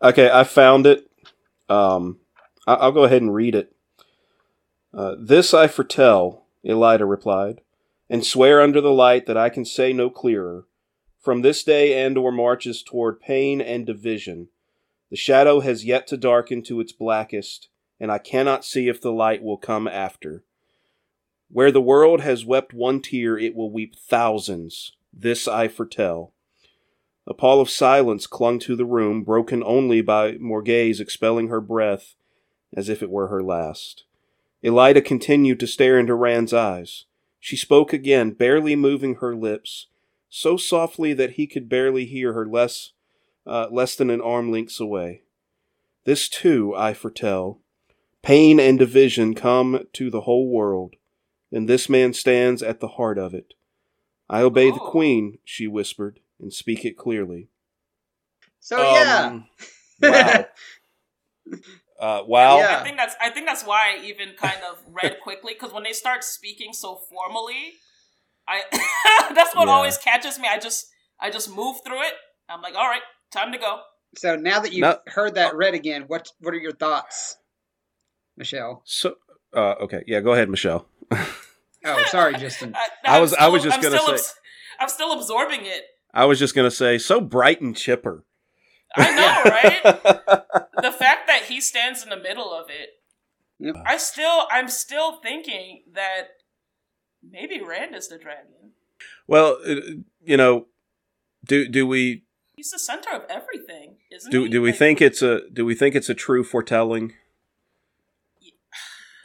Okay, 0.03 0.31
I 0.33 0.45
found 0.45 0.87
it. 0.87 1.11
Um, 1.69 2.21
I- 2.67 2.75
I'll 2.75 2.93
go 2.93 3.05
ahead 3.05 3.23
and 3.23 3.35
read 3.35 3.55
it. 3.55 3.75
Uh, 4.95 5.15
this 5.21 5.53
I 5.53 5.67
foretell, 5.69 6.47
Elaida 6.65 7.09
replied, 7.09 7.61
and 8.09 8.25
swear 8.25 8.61
under 8.63 8.81
the 8.81 8.93
light 8.93 9.27
that 9.27 9.37
I 9.37 9.51
can 9.51 9.65
say 9.65 9.93
no 9.93 10.09
clearer. 10.09 10.67
From 11.21 11.43
this 11.43 11.63
day 11.63 11.95
Andor 12.03 12.33
marches 12.33 12.83
toward 12.83 13.21
pain 13.21 13.61
and 13.61 13.85
division. 13.85 14.49
The 15.11 15.17
shadow 15.17 15.61
has 15.61 15.85
yet 15.85 16.07
to 16.09 16.17
darken 16.17 16.63
to 16.65 16.81
its 16.81 16.93
blackest, 16.93 17.69
and 18.01 18.11
I 18.11 18.19
cannot 18.19 18.65
see 18.65 18.89
if 18.89 19.01
the 19.01 19.13
light 19.13 19.43
will 19.43 19.59
come 19.59 19.87
after. 19.87 20.45
Where 21.51 21.73
the 21.73 21.81
world 21.81 22.21
has 22.21 22.45
wept 22.45 22.75
one 22.75 23.01
tear, 23.01 23.39
it 23.39 23.55
will 23.55 23.71
weep 23.71 23.97
thousands. 23.97 24.93
This 25.13 25.49
I 25.49 25.69
foretell. 25.69 26.33
A 27.27 27.35
pall 27.35 27.61
of 27.61 27.71
silence 27.71 28.27
clung 28.27 28.59
to 28.61 28.77
the 28.77 28.87
room, 28.87 29.23
broken 29.23 29.63
only 29.65 30.01
by 30.01 30.33
Morgase 30.33 31.01
expelling 31.01 31.49
her 31.49 31.61
breath 31.61 32.15
as 32.75 32.89
if 32.89 33.03
it 33.03 33.11
were 33.11 33.29
her 33.29 33.43
last. 33.43 34.05
Elaida 34.63 35.05
continued 35.05 35.61
to 35.61 35.67
stare 35.67 35.99
into 35.99 36.15
Rand's 36.15 36.53
eyes. 36.53 37.05
She 37.41 37.57
spoke 37.57 37.93
again, 37.93 38.33
barely 38.33 38.75
moving 38.75 39.17
her 39.17 39.35
lips, 39.35 39.87
so 40.29 40.57
softly 40.57 41.15
that 41.15 41.33
he 41.33 41.47
could 41.47 41.69
barely 41.69 42.05
hear 42.05 42.33
her 42.33 42.47
less, 42.47 42.93
uh, 43.47 43.69
less 43.71 43.95
than 43.95 44.11
an 44.11 44.21
arm 44.21 44.51
lengths 44.51 44.81
away. 44.81 45.23
This 46.05 46.29
too 46.29 46.75
I 46.77 46.93
foretell. 46.95 47.61
Pain 48.23 48.59
and 48.59 48.79
division 48.79 49.35
come 49.35 49.87
to 49.93 50.11
the 50.11 50.23
whole 50.23 50.51
world, 50.51 50.97
and 51.53 51.69
this 51.69 51.89
man 51.89 52.13
stands 52.13 52.63
at 52.63 52.81
the 52.81 52.89
heart 52.89 53.19
of 53.19 53.35
it. 53.35 53.55
I 54.29 54.43
obey 54.43 54.71
the 54.71 54.81
Oh. 54.81 54.91
queen, 54.91 55.39
she 55.45 55.67
whispered, 55.67 56.21
and 56.41 56.53
speak 56.53 56.85
it 56.85 56.97
clearly. 56.99 57.49
so 58.61 58.83
yeah, 58.83 59.27
Um, 59.27 59.49
wow. 60.03 60.45
uh, 62.01 62.23
wow. 62.27 62.59
Yeah. 62.59 62.79
I 62.81 62.85
think 62.85 62.97
that's. 62.97 63.15
I 63.21 63.31
think 63.31 63.47
that's 63.47 63.65
why 63.65 63.97
I 63.99 64.05
even 64.05 64.35
kind 64.37 64.59
of 64.71 64.79
read 64.93 65.19
quickly 65.23 65.55
because 65.55 65.73
when 65.73 65.83
they 65.85 65.93
start 65.93 66.23
speaking 66.25 66.73
so 66.73 66.97
formally, 66.97 67.73
I 68.47 68.63
that's 69.35 69.55
what 69.57 69.69
Yeah. 69.69 69.75
always 69.75 69.99
catches 69.99 70.39
me. 70.39 70.47
I 70.51 70.59
just 70.59 70.87
I 71.21 71.31
just 71.31 71.49
move 71.55 71.77
through 71.85 72.03
it. 72.03 72.13
I'm 72.49 72.63
like, 72.63 72.75
all 72.77 72.89
right, 72.89 73.03
time 73.33 73.53
to 73.53 73.59
go. 73.59 73.81
so 74.17 74.37
now 74.37 74.61
that 74.61 74.73
you've 74.73 74.83
No- 74.83 74.99
heard 75.07 75.35
that 75.35 75.55
read 75.57 75.75
again, 75.75 76.05
what 76.07 76.31
what 76.41 76.53
are 76.55 76.59
your 76.59 76.73
thoughts, 76.75 77.37
Michelle? 78.37 78.83
So, 78.85 79.15
uh, 79.55 79.75
okay, 79.81 80.03
yeah, 80.07 80.21
go 80.21 80.33
ahead, 80.35 80.49
Michelle. 80.51 80.87
Oh, 81.11 82.05
sorry, 82.09 82.35
Justin. 82.35 82.75
I, 82.77 82.87
I 83.11 83.17
I'm 83.17 83.21
was- 83.23 83.35
I 83.35 83.49
was 83.49 83.63
just 83.63 83.77
I'm 83.77 83.83
gonna 83.83 83.99
say- 83.99 84.13
abs- 84.13 84.35
I'm 84.81 84.89
still 84.89 85.13
absorbing 85.13 85.61
it. 85.65 85.85
I 86.13 86.25
was 86.25 86.39
just 86.39 86.55
gonna 86.55 86.71
say, 86.71 86.99
so 86.99 87.21
bright 87.21 87.61
and 87.61 87.77
chipper. 87.77 88.25
I 88.97 89.15
know, 89.15 89.51
right? 89.51 90.43
the 90.83 90.93
fact 90.93 91.27
that 91.27 91.43
he 91.49 91.61
stands 91.61 92.03
in 92.03 92.09
the 92.09 92.17
middle 92.17 92.53
of 92.53 92.69
it, 92.71 92.91
Yep. 93.61 93.75
I 93.85 93.97
still, 93.97 94.47
I'm 94.51 94.69
still 94.69 95.17
thinking 95.21 95.83
that 95.93 96.29
maybe 97.29 97.61
Rand 97.61 97.95
is 97.97 98.09
the 98.09 98.17
dragon. 98.19 98.73
well, 99.27 99.59
uh, 99.67 99.75
you 100.23 100.37
know, 100.37 100.67
do 101.45 101.69
do 101.69 101.87
we 101.87 102.25
He's 102.57 102.71
the 102.71 102.79
center 102.79 103.11
of 103.11 103.23
everything, 103.29 103.97
isn't 104.11 104.31
do 104.31 104.45
he? 104.45 104.49
do 104.49 104.63
we 104.63 104.71
Like, 104.71 104.79
think 104.79 105.01
it's 105.03 105.23
a 105.23 105.43
do 105.53 105.65
we 105.65 105.75
think 105.75 105.95
it's 105.95 106.09
a 106.09 106.15
true 106.15 106.43
foretelling? 106.45 107.13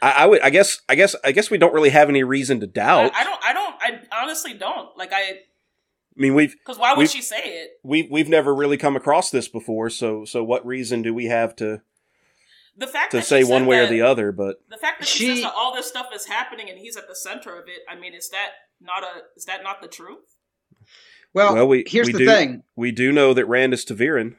I, 0.04 0.10
I 0.22 0.26
would. 0.26 0.40
I 0.42 0.50
guess. 0.50 0.80
I 0.88 0.94
guess. 0.94 1.16
I 1.24 1.32
guess 1.32 1.50
we 1.50 1.58
don't 1.58 1.72
really 1.72 1.90
have 1.90 2.08
any 2.08 2.22
reason 2.22 2.60
to 2.60 2.66
doubt. 2.66 3.12
I 3.14 3.24
don't. 3.24 3.44
I 3.44 3.52
don't. 3.52 3.74
I 3.80 4.22
honestly 4.22 4.54
don't. 4.54 4.96
Like 4.96 5.12
I, 5.12 5.22
I 5.22 5.36
mean, 6.16 6.34
we've 6.34 6.52
because 6.52 6.78
why 6.78 6.94
would 6.94 7.10
she 7.10 7.22
say 7.22 7.40
it? 7.42 7.70
We've 7.82 8.10
we've 8.10 8.28
never 8.28 8.54
really 8.54 8.76
come 8.76 8.96
across 8.96 9.30
this 9.30 9.48
before. 9.48 9.88
So 9.90 10.24
so 10.24 10.44
what 10.44 10.64
reason 10.66 11.02
do 11.02 11.14
we 11.14 11.26
have 11.26 11.56
to? 11.56 11.80
The 12.76 12.86
fact 12.88 13.12
to 13.12 13.22
say 13.22 13.44
one 13.44 13.66
way 13.66 13.78
or 13.78 13.86
the 13.86 14.02
other, 14.02 14.32
but 14.32 14.56
The 14.68 14.76
fact 14.76 14.98
that 14.98 15.06
she, 15.08 15.18
She- 15.20 15.34
says 15.36 15.44
that 15.44 15.54
all 15.54 15.72
this 15.74 15.86
stuff 15.86 16.06
is 16.12 16.26
happening 16.26 16.68
and 16.68 16.76
he's 16.78 16.96
at 16.96 17.06
the 17.06 17.14
center 17.14 17.56
of 17.56 17.68
it. 17.68 17.82
I 17.88 17.94
mean, 17.94 18.14
is 18.14 18.28
that 18.30 18.50
not 18.80 19.04
a 19.04 19.22
is 19.36 19.44
that 19.44 19.62
not 19.62 19.80
the 19.80 19.86
truth? 19.88 20.36
Well, 21.32 21.54
well, 21.54 21.68
we 21.68 21.84
here's 21.86 22.08
we 22.08 22.12
the 22.12 22.18
do, 22.20 22.26
thing. 22.26 22.62
We 22.76 22.92
do 22.92 23.10
know 23.12 23.32
that 23.32 23.46
Rand 23.46 23.74
is 23.74 23.84
ta'veren. 23.84 24.36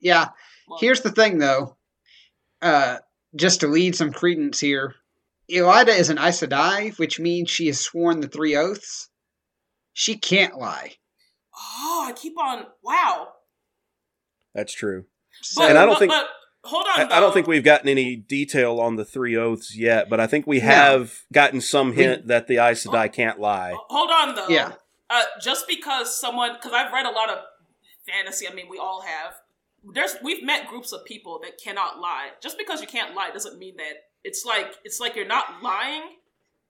Yeah, 0.00 0.28
Well, 0.68 0.78
here's 0.80 1.00
the 1.00 1.10
thing, 1.10 1.38
though. 1.38 1.76
Uh, 2.62 2.98
just 3.36 3.60
to 3.60 3.66
lead 3.66 3.94
some 3.96 4.12
credence 4.12 4.60
here, 4.60 4.94
Elaida 5.50 5.88
is 5.98 6.10
an 6.10 6.18
Aes 6.18 6.40
Sedai, 6.40 6.98
which 6.98 7.18
means 7.20 7.50
she 7.50 7.66
has 7.66 7.80
sworn 7.80 8.20
the 8.20 8.28
three 8.28 8.56
oaths. 8.56 9.08
She 9.92 10.16
can't 10.16 10.56
lie. 10.58 10.94
oh, 11.60 12.04
I 12.08 12.12
keep 12.12 12.38
on. 12.38 12.66
Wow. 12.84 13.28
That's 14.54 14.72
true. 14.72 15.06
So, 15.42 15.62
But, 15.62 15.70
And 15.70 15.78
I 15.78 15.84
don't 15.86 15.94
but- 15.94 15.98
think- 15.98 16.12
but 16.12 16.28
hold 16.64 16.86
I, 16.94 17.02
on. 17.04 17.12
I 17.12 17.20
don't 17.20 17.32
think 17.32 17.46
we've 17.46 17.64
gotten 17.64 17.88
any 17.88 18.14
detail 18.16 18.78
on 18.80 18.96
the 18.96 19.04
three 19.04 19.36
oaths 19.36 19.76
yet, 19.76 20.08
but 20.08 20.20
I 20.20 20.26
think 20.26 20.46
we 20.46 20.58
No. 20.60 20.66
have 20.66 21.20
gotten 21.32 21.60
some 21.60 21.90
We- 21.90 21.96
hint 21.96 22.28
that 22.28 22.46
the 22.46 22.58
Aes 22.58 22.84
Sedai 22.86 23.12
can't 23.12 23.40
lie. 23.40 23.74
Hold 23.88 24.10
on 24.10 24.34
though. 24.36 24.48
Yeah. 24.48 24.72
Uh, 25.10 25.22
just 25.40 25.66
because 25.66 26.18
someone, 26.20 26.52
because 26.54 26.72
I've 26.72 26.92
read 26.92 27.06
a 27.06 27.10
lot 27.10 27.30
of 27.30 27.38
fantasy. 28.06 28.46
I 28.48 28.52
mean, 28.52 28.68
we 28.68 28.78
all 28.78 29.02
have. 29.02 29.34
There's 29.94 30.16
we've 30.22 30.42
met 30.42 30.66
groups 30.68 30.92
of 30.92 31.04
people 31.04 31.40
that 31.42 31.58
cannot 31.62 31.98
lie. 32.00 32.28
Just 32.42 32.58
because 32.58 32.80
you 32.80 32.86
can't 32.86 33.14
lie 33.14 33.30
doesn't 33.30 33.58
mean 33.58 33.76
that 33.76 33.92
it's 34.24 34.44
like 34.44 34.74
it's 34.84 35.00
like 35.00 35.16
you're 35.16 35.26
not 35.26 35.62
lying, 35.62 36.02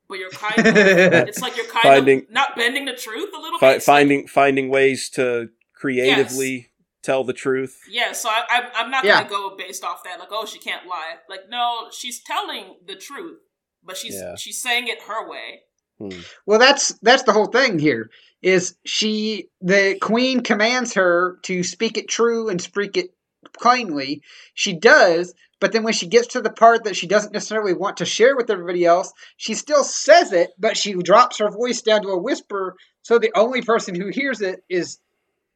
but 0.08 0.18
you're 0.18 0.30
kind 0.30 0.58
of. 0.66 0.76
it's 0.76 1.40
like 1.40 1.56
you're 1.56 1.66
kind 1.66 1.82
Finding- 1.82 2.18
of 2.20 2.30
not 2.30 2.56
bending 2.56 2.84
the 2.84 2.94
truth 2.94 3.30
a 3.36 3.40
little 3.40 3.58
Fi- 3.58 3.70
bit. 3.72 3.76
It's 3.78 3.88
like- 3.88 3.94
finding 3.96 4.26
finding 4.28 4.68
ways 4.68 5.08
to 5.10 5.48
creatively 5.74 6.70
tell 7.02 7.24
the 7.24 7.32
truth. 7.32 7.80
Yeah, 7.90 8.12
so 8.12 8.28
I, 8.28 8.42
I'm, 8.50 8.64
I'm 8.74 8.90
not 8.90 9.04
Yeah. 9.04 9.18
gonna 9.22 9.30
go 9.30 9.56
based 9.56 9.84
off 9.84 10.02
that. 10.04 10.18
Like, 10.18 10.28
oh, 10.30 10.46
she 10.46 10.58
can't 10.58 10.86
lie. 10.86 11.14
Like, 11.28 11.48
no, 11.48 11.88
she's 11.92 12.20
telling 12.22 12.76
the 12.86 12.96
truth, 12.96 13.38
but 13.84 13.96
she's 13.96 14.14
Yeah. 14.14 14.34
she's 14.36 14.60
saying 14.62 14.88
it 14.88 15.02
her 15.02 15.28
way. 15.28 15.62
Hmm. 15.98 16.10
well, 16.46 16.58
that's 16.58 16.94
that's 17.02 17.24
the 17.24 17.32
whole 17.32 17.46
thing 17.46 17.78
here. 17.78 18.10
Is 18.42 18.76
she 18.84 19.48
the 19.60 19.98
queen 20.00 20.42
commands 20.42 20.94
her 20.94 21.38
to 21.42 21.64
speak 21.64 21.98
it 21.98 22.08
true 22.08 22.48
and 22.48 22.60
speak 22.60 22.96
it 22.96 23.10
plainly? 23.58 24.22
She 24.54 24.74
does, 24.74 25.34
but 25.60 25.72
then 25.72 25.82
when 25.82 25.92
she 25.92 26.06
gets 26.06 26.28
to 26.28 26.40
the 26.40 26.50
part 26.50 26.84
that 26.84 26.96
she 26.96 27.08
doesn't 27.08 27.32
necessarily 27.32 27.74
want 27.74 27.96
to 27.96 28.04
share 28.04 28.36
with 28.36 28.50
everybody 28.50 28.84
else, 28.84 29.12
she 29.36 29.54
still 29.54 29.82
says 29.82 30.32
it, 30.32 30.50
but 30.58 30.76
she 30.76 30.94
drops 30.94 31.38
her 31.38 31.50
voice 31.50 31.82
down 31.82 32.02
to 32.02 32.10
a 32.10 32.22
whisper, 32.22 32.76
so 33.02 33.18
the 33.18 33.32
only 33.34 33.62
person 33.62 33.94
who 33.94 34.08
hears 34.08 34.40
it 34.40 34.62
is 34.68 34.98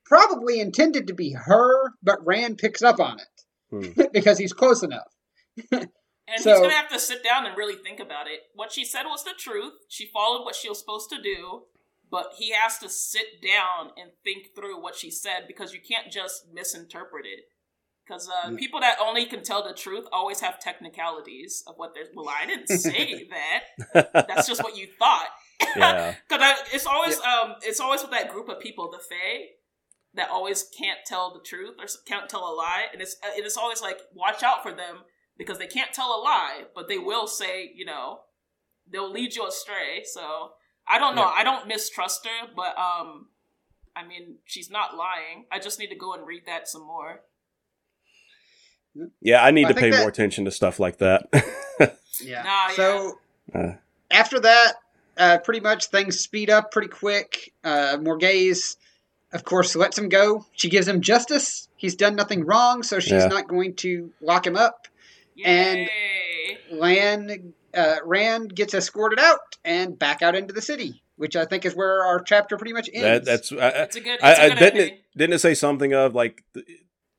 probably 0.04 0.60
intended 0.60 1.06
to 1.06 1.14
be 1.14 1.32
her, 1.32 1.92
but 2.02 2.26
Rand 2.26 2.58
picks 2.58 2.82
up 2.82 2.98
on 3.00 3.18
it 3.20 3.26
Hmm. 3.70 4.02
because 4.12 4.38
he's 4.38 4.52
close 4.52 4.82
enough. 4.82 5.08
And 6.28 6.36
he's 6.36 6.44
gonna 6.44 6.70
have 6.72 6.88
to 6.90 6.98
sit 6.98 7.22
down 7.24 7.46
and 7.46 7.56
really 7.56 7.74
think 7.74 7.98
about 8.00 8.26
it. 8.28 8.40
What 8.54 8.72
she 8.72 8.84
said 8.84 9.04
was 9.04 9.24
the 9.24 9.32
truth. 9.36 9.72
She 9.88 10.06
followed 10.06 10.44
what 10.44 10.54
she 10.54 10.68
was 10.68 10.78
supposed 10.78 11.10
to 11.10 11.20
do, 11.20 11.62
but 12.10 12.32
he 12.36 12.52
has 12.52 12.78
to 12.78 12.88
sit 12.88 13.42
down 13.42 13.90
and 14.00 14.10
think 14.24 14.54
through 14.54 14.80
what 14.80 14.94
she 14.94 15.10
said 15.10 15.44
because 15.48 15.72
you 15.74 15.80
can't 15.80 16.12
just 16.12 16.46
misinterpret 16.52 17.26
it. 17.26 17.44
Because 18.06 18.28
uh, 18.28 18.48
Mm. 18.50 18.58
people 18.58 18.80
that 18.80 18.98
only 19.00 19.26
can 19.26 19.42
tell 19.44 19.62
the 19.62 19.74
truth 19.74 20.06
always 20.12 20.40
have 20.40 20.58
technicalities 20.58 21.62
of 21.66 21.76
what 21.76 21.94
they're. 21.94 22.04
Well, 22.14 22.28
I 22.28 22.46
didn't 22.46 22.66
say 22.86 23.28
that. 23.30 24.12
That's 24.28 24.46
just 24.48 24.62
what 24.62 24.76
you 24.76 24.86
thought. 24.98 25.28
yeah. 25.76 26.14
Because 26.28 26.58
it's 26.72 26.86
always 26.86 27.18
um 27.20 27.54
it's 27.62 27.80
always 27.80 28.02
with 28.02 28.10
that 28.12 28.30
group 28.30 28.48
of 28.48 28.60
people, 28.60 28.90
the 28.90 28.98
Fae, 28.98 29.46
that 30.14 30.30
always 30.30 30.64
can't 30.76 30.98
tell 31.06 31.32
the 31.32 31.40
truth 31.40 31.76
or 31.78 31.86
can't 32.06 32.28
tell 32.28 32.40
a 32.40 32.54
lie, 32.54 32.86
and 32.92 33.00
it's 33.00 33.16
uh, 33.24 33.30
it 33.36 33.44
is 33.46 33.56
always 33.56 33.80
like 33.82 33.98
watch 34.14 34.42
out 34.42 34.62
for 34.62 34.72
them 34.72 34.98
because 35.44 35.58
they 35.58 35.66
can't 35.66 35.92
tell 35.92 36.08
a 36.08 36.20
lie, 36.22 36.62
but 36.74 36.88
they 36.88 36.98
will 36.98 37.26
say 37.26 37.70
you 37.74 37.84
know 37.84 38.20
they'll 38.90 39.10
lead 39.10 39.34
you 39.34 39.46
astray. 39.46 40.02
So 40.04 40.52
I 40.88 40.98
don't 40.98 41.14
know. 41.14 41.22
Yeah. 41.22 41.34
I 41.36 41.44
don't 41.44 41.66
mistrust 41.68 42.26
her, 42.26 42.48
but 42.54 42.76
um, 42.78 43.26
I 43.96 44.06
mean 44.06 44.36
she's 44.44 44.70
not 44.70 44.96
lying. 44.96 45.46
I 45.50 45.58
just 45.58 45.78
need 45.78 45.88
to 45.88 45.96
go 45.96 46.14
and 46.14 46.26
read 46.26 46.42
that 46.46 46.68
some 46.68 46.86
more. 46.86 47.20
Yeah, 49.20 49.42
I 49.42 49.50
need 49.52 49.66
I 49.66 49.68
to 49.72 49.74
pay 49.74 49.90
that- 49.90 50.00
more 50.00 50.08
attention 50.08 50.44
to 50.44 50.50
stuff 50.50 50.78
like 50.80 50.98
that. 50.98 51.28
Yeah. 52.20 52.42
Nah, 52.42 52.68
so 52.74 53.18
Uh. 53.54 53.72
after 54.10 54.38
that, 54.40 54.74
uh, 55.16 55.38
pretty 55.38 55.60
much 55.60 55.86
things 55.86 56.20
speed 56.20 56.50
up 56.50 56.70
pretty 56.70 56.88
quick. 56.88 57.52
Uh, 57.64 57.96
Morgase, 57.96 58.76
of 59.32 59.44
course, 59.44 59.74
lets 59.74 59.96
him 59.96 60.10
go. 60.10 60.44
She 60.52 60.68
gives 60.68 60.86
him 60.86 61.00
justice. 61.00 61.68
He's 61.76 61.96
done 61.96 62.14
nothing 62.14 62.44
wrong, 62.44 62.82
so 62.82 63.00
she's 63.00 63.12
Yeah. 63.12 63.28
not 63.28 63.48
going 63.48 63.74
to 63.76 64.12
lock 64.20 64.46
him 64.46 64.56
up. 64.56 64.88
Yay! 65.34 65.46
And- 66.70 66.78
Lan, 66.78 67.52
uh, 67.74 67.96
Rand 68.04 68.54
gets 68.54 68.74
escorted 68.74 69.18
out 69.18 69.38
and 69.64 69.98
back 69.98 70.22
out 70.22 70.34
into 70.34 70.52
the 70.54 70.62
city, 70.62 71.02
which 71.16 71.36
I 71.36 71.44
think 71.44 71.64
is 71.64 71.74
where 71.74 72.04
our 72.04 72.20
chapter 72.20 72.56
pretty 72.56 72.72
much 72.72 72.88
ends. 72.92 73.02
that, 73.02 73.24
that's 73.24 73.52
I, 73.52 73.68
it's 73.82 73.96
a 73.96 74.00
good. 74.00 74.14
It's 74.14 74.24
I, 74.24 74.32
a 74.32 74.44
I 74.46 74.48
good 74.50 74.58
didn't 74.58 74.80
it, 74.80 75.02
didn't 75.16 75.34
it 75.34 75.38
say 75.40 75.54
something 75.54 75.92
of 75.92 76.14
like 76.14 76.42
the, 76.54 76.64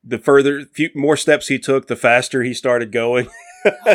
the 0.03 0.17
further 0.17 0.65
few 0.73 0.89
more 0.95 1.15
steps 1.17 1.47
he 1.47 1.59
took, 1.59 1.87
the 1.87 1.95
faster 1.95 2.43
he 2.43 2.53
started 2.53 2.91
going. 2.91 3.27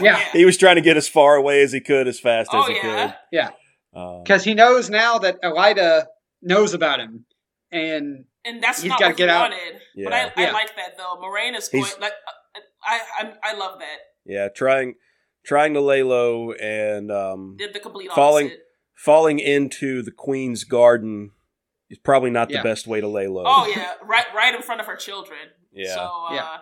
yeah, 0.01 0.19
he 0.33 0.45
was 0.45 0.57
trying 0.57 0.77
to 0.77 0.81
get 0.83 0.97
as 0.97 1.09
far 1.09 1.35
away 1.37 1.61
as 1.63 1.73
he 1.73 1.81
could, 1.81 2.07
as 2.09 2.19
fast 2.21 2.51
Oh 2.53 2.63
as 2.63 2.69
he 2.69 2.75
yeah. 2.75 3.15
yeah, 3.33 3.49
could. 3.93 4.01
Um, 4.01 4.23
because 4.23 4.45
he 4.45 4.55
knows 4.55 4.89
now 4.91 5.19
that 5.19 5.43
Elaida 5.43 6.07
knows 6.41 6.73
about 6.75 7.01
him, 7.01 7.25
and 7.73 8.25
and 8.45 8.63
that's 8.63 8.81
He's 8.83 8.89
not 8.91 9.01
gotta 9.01 9.11
what 9.13 9.17
get 9.19 9.29
he 9.29 9.35
out. 9.35 9.51
wanted. 9.51 9.81
Yeah. 9.97 10.05
But 10.05 10.13
I, 10.13 10.21
I 10.25 10.33
Yeah. 10.47 10.53
like 10.53 10.75
that 10.77 10.97
though. 10.97 11.21
Moiraine 11.21 11.57
is 11.57 11.69
going 11.69 11.85
He's- 11.85 11.99
like 12.01 12.13
uh, 12.13 12.31
I, 12.83 13.01
I 13.19 13.33
I 13.43 13.55
love 13.57 13.79
that. 13.81 13.99
yeah, 14.25 14.49
trying 14.49 14.95
trying 15.45 15.75
to 15.75 15.81
lay 15.81 16.03
low 16.03 16.53
and 16.53 17.11
um, 17.11 17.57
Did 17.59 17.75
the 17.75 17.81
complete 17.81 18.11
Falling- 18.13 18.47
opposite. 18.47 18.63
falling 18.95 19.39
into 19.39 20.03
the 20.03 20.11
queen's 20.11 20.65
garden 20.65 21.33
is 21.91 21.99
probably 21.99 22.31
not 22.31 22.51
Yeah. 22.51 22.59
the 22.59 22.69
best 22.69 22.87
way 22.87 23.01
to 23.01 23.09
lay 23.09 23.27
low. 23.29 23.45
Oh 23.47 23.67
yeah, 23.77 23.95
right 24.05 24.27
right 24.35 24.55
in 24.55 24.63
front 24.63 24.81
of 24.81 24.87
her 24.87 24.97
children. 24.97 25.39
Yeah. 25.73 25.95
So 25.95 26.01
uh, 26.31 26.35
Yeah. 26.35 26.57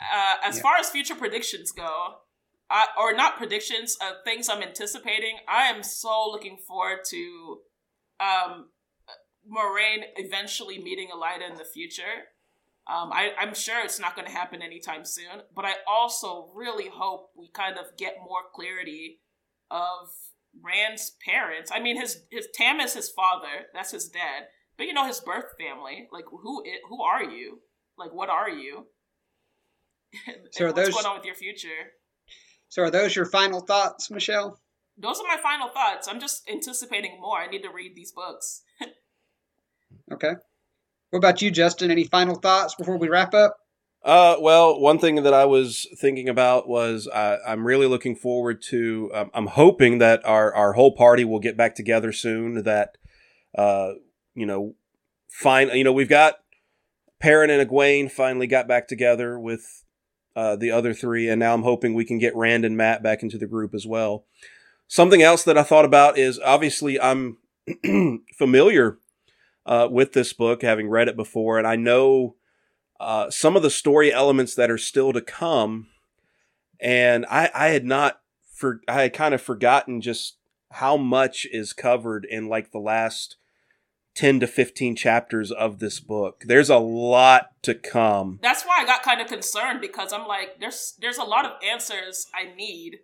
uh, 0.00 0.34
as 0.44 0.56
Yeah. 0.56 0.62
far 0.62 0.76
as 0.78 0.90
future 0.90 1.14
predictions 1.14 1.72
go, 1.72 2.16
I, 2.70 2.86
or 2.98 3.12
not 3.14 3.36
predictions, 3.36 3.96
uh, 4.00 4.12
things 4.24 4.48
I'm 4.48 4.62
anticipating. 4.62 5.38
I 5.48 5.64
am 5.64 5.82
so 5.82 6.28
looking 6.30 6.56
forward 6.68 7.00
to 7.10 7.58
um, 8.20 8.68
Moiraine 9.50 10.04
eventually 10.16 10.78
meeting 10.78 11.08
Elaida 11.12 11.50
in 11.50 11.56
the 11.56 11.64
future. 11.64 12.28
Um, 12.86 13.12
I, 13.12 13.30
I'm 13.38 13.54
sure 13.54 13.82
it's 13.84 14.00
not 14.00 14.16
going 14.16 14.26
to 14.26 14.32
happen 14.32 14.62
anytime 14.62 15.04
soon, 15.04 15.42
but 15.54 15.64
I 15.64 15.74
also 15.88 16.50
really 16.54 16.88
hope 16.92 17.30
we 17.36 17.48
kind 17.52 17.76
of 17.78 17.96
get 17.96 18.16
more 18.24 18.40
clarity 18.54 19.20
of 19.70 20.08
Rand's 20.60 21.12
parents. 21.24 21.70
I 21.72 21.78
mean, 21.80 22.00
his 22.00 22.22
his 22.30 22.48
Tam 22.54 22.80
is 22.80 22.94
his 22.94 23.08
father. 23.10 23.66
That's 23.72 23.92
his 23.92 24.08
dad. 24.08 24.44
But 24.76 24.86
you 24.86 24.92
know 24.94 25.06
his 25.06 25.20
birth 25.20 25.56
family. 25.58 26.08
Like 26.10 26.24
who 26.30 26.64
who 26.88 27.02
are 27.02 27.22
you? 27.22 27.60
Like 27.96 28.12
what 28.12 28.28
are 28.30 28.50
you? 28.50 28.86
And 30.26 30.36
So 30.50 30.64
are 30.64 30.68
what's 30.72 30.86
those- 30.86 30.94
going 30.94 31.06
on 31.06 31.16
with 31.18 31.26
your 31.26 31.36
future? 31.36 31.92
so 32.68 32.82
are 32.82 32.90
those 32.90 33.14
your 33.14 33.26
final 33.26 33.60
thoughts, 33.60 34.10
Michelle? 34.10 34.58
Those 34.98 35.20
are 35.20 35.26
my 35.28 35.38
final 35.42 35.68
thoughts. 35.68 36.08
I'm 36.08 36.18
just 36.20 36.48
anticipating 36.50 37.20
more. 37.20 37.38
I 37.38 37.46
need 37.46 37.62
to 37.62 37.70
read 37.70 37.94
these 37.94 38.10
books. 38.12 38.62
Okay. 40.12 40.32
What 41.10 41.18
about 41.18 41.42
you, 41.42 41.50
Justin? 41.50 41.90
Any 41.90 42.04
final 42.04 42.36
thoughts 42.36 42.74
before 42.74 42.96
we 42.96 43.08
wrap 43.08 43.34
up? 43.34 43.58
Uh, 44.02 44.36
well, 44.40 44.80
one 44.80 44.98
thing 44.98 45.16
that 45.16 45.34
I 45.34 45.44
was 45.44 45.86
thinking 45.98 46.28
about 46.28 46.68
was 46.68 47.06
uh, 47.08 47.38
I'm 47.46 47.66
really 47.66 47.86
looking 47.86 48.16
forward 48.16 48.62
to. 48.70 49.10
Um, 49.12 49.30
I'm 49.34 49.48
hoping 49.48 49.98
that 49.98 50.24
our 50.24 50.54
our 50.54 50.72
whole 50.72 50.92
party 50.92 51.24
will 51.24 51.40
get 51.40 51.56
back 51.56 51.74
together 51.74 52.12
soon. 52.12 52.62
That, 52.62 52.96
uh, 53.58 53.92
you 54.34 54.46
know, 54.46 54.74
fine. 55.28 55.68
You 55.70 55.84
know, 55.84 55.92
we've 55.92 56.08
got 56.08 56.36
Perrin 57.18 57.50
and 57.50 57.68
Egwene 57.68 58.10
finally 58.10 58.46
got 58.46 58.66
back 58.66 58.88
together 58.88 59.38
with 59.38 59.84
uh, 60.34 60.56
the 60.56 60.70
other 60.70 60.94
three, 60.94 61.28
and 61.28 61.40
now 61.40 61.52
I'm 61.52 61.64
hoping 61.64 61.92
we 61.92 62.06
can 62.06 62.18
get 62.18 62.34
Rand 62.36 62.64
and 62.64 62.76
Mat 62.76 63.02
back 63.02 63.22
into 63.22 63.36
the 63.36 63.46
group 63.46 63.74
as 63.74 63.86
well. 63.86 64.24
Something 64.88 65.22
else 65.22 65.42
that 65.42 65.58
I 65.58 65.62
thought 65.62 65.84
about 65.84 66.16
is 66.16 66.38
obviously 66.38 66.98
I'm 66.98 67.36
familiar 68.38 68.98
uh, 69.70 69.86
with 69.88 70.12
this 70.14 70.32
book, 70.32 70.62
having 70.62 70.88
read 70.88 71.06
it 71.06 71.16
before, 71.16 71.56
and 71.56 71.66
I 71.66 71.76
know 71.76 72.34
uh, 72.98 73.30
some 73.30 73.54
of 73.54 73.62
the 73.62 73.70
story 73.70 74.12
elements 74.12 74.56
that 74.56 74.70
are 74.70 74.76
still 74.76 75.12
to 75.12 75.20
come. 75.20 75.86
And 76.80 77.24
I, 77.30 77.50
I 77.54 77.68
had 77.68 77.84
not 77.84 78.20
for 78.52 78.80
I 78.88 79.02
had 79.02 79.12
kind 79.12 79.32
of 79.32 79.40
forgotten 79.40 80.00
just 80.00 80.38
how 80.72 80.96
much 80.96 81.46
is 81.52 81.72
covered 81.72 82.24
in 82.24 82.48
like 82.48 82.72
the 82.72 82.80
last 82.80 83.36
10 84.16 84.40
to 84.40 84.46
15 84.48 84.96
chapters 84.96 85.52
of 85.52 85.78
this 85.78 86.00
book. 86.00 86.42
There's 86.46 86.68
a 86.68 86.78
lot 86.78 87.50
to 87.62 87.74
come. 87.74 88.40
That's 88.42 88.64
why 88.64 88.78
I 88.80 88.84
got 88.84 89.04
kind 89.04 89.20
of 89.20 89.28
concerned 89.28 89.80
because 89.80 90.12
I'm 90.12 90.26
like, 90.26 90.58
there's 90.58 90.94
there's 91.00 91.18
a 91.18 91.24
lot 91.24 91.44
of 91.44 91.52
answers 91.62 92.26
I 92.34 92.52
need, 92.56 92.98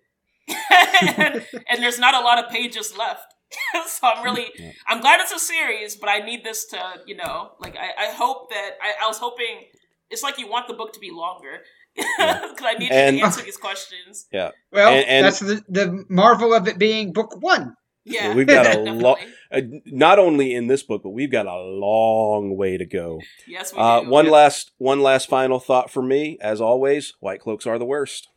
and, 1.17 1.47
and 1.69 1.81
there's 1.81 2.01
not 2.01 2.15
a 2.15 2.25
lot 2.25 2.45
of 2.45 2.51
pages 2.51 2.97
left. 2.97 3.36
so 3.87 4.07
I'm 4.09 4.25
really, 4.25 4.47
Yeah. 4.59 4.73
I'm 4.89 5.01
glad 5.01 5.21
it's 5.21 5.33
a 5.33 5.39
series, 5.39 5.97
but 5.97 6.09
I 6.09 6.19
need 6.21 6.45
this 6.45 6.67
to, 6.67 6.81
you 7.07 7.17
know, 7.17 7.53
like 7.61 7.77
I, 7.77 8.09
I 8.09 8.13
hope 8.13 8.51
that 8.51 8.71
I, 8.83 9.05
I 9.05 9.07
was 9.09 9.19
hoping 9.19 9.65
it's 10.11 10.23
like 10.23 10.39
you 10.39 10.49
want 10.49 10.69
the 10.69 10.75
book 10.75 10.93
to 10.95 11.01
be 11.01 11.11
longer, 11.11 11.61
Because 11.97 12.57
I 12.63 12.75
need 12.79 12.91
And- 12.93 13.17
you 13.17 13.21
to 13.23 13.27
answer 13.27 13.43
these 13.43 13.57
questions. 13.57 14.27
Yeah. 14.33 14.51
Well, 14.73 14.93
And- 14.93 15.07
and- 15.09 15.27
that's 15.27 15.41
the, 15.41 15.63
the 15.69 16.05
marvel 16.09 16.53
of 16.55 16.69
it 16.69 16.79
being 16.79 17.13
book 17.13 17.41
one. 17.41 17.75
Yeah, 18.09 18.35
we've 18.35 18.47
got 18.47 18.73
a 18.73 18.79
lot. 18.93 19.19
Uh, 19.51 19.63
not 19.87 20.21
only 20.21 20.55
in 20.55 20.69
this 20.69 20.85
book, 20.85 21.03
but 21.03 21.11
we've 21.11 21.33
got 21.33 21.47
a 21.47 21.57
long 21.61 22.57
way 22.57 22.77
to 22.77 22.87
go. 22.87 23.21
Yes, 23.49 23.73
we 23.73 23.81
Uh, 23.81 24.03
do. 24.03 24.09
one 24.11 24.31
last, 24.31 24.71
one 24.79 25.01
last 25.01 25.29
final 25.29 25.59
thought 25.59 25.91
for 25.91 26.03
me. 26.03 26.39
As 26.41 26.61
always, 26.61 27.15
white 27.19 27.41
cloaks 27.41 27.67
are 27.67 27.81
the 27.81 27.85
worst. 27.85 28.29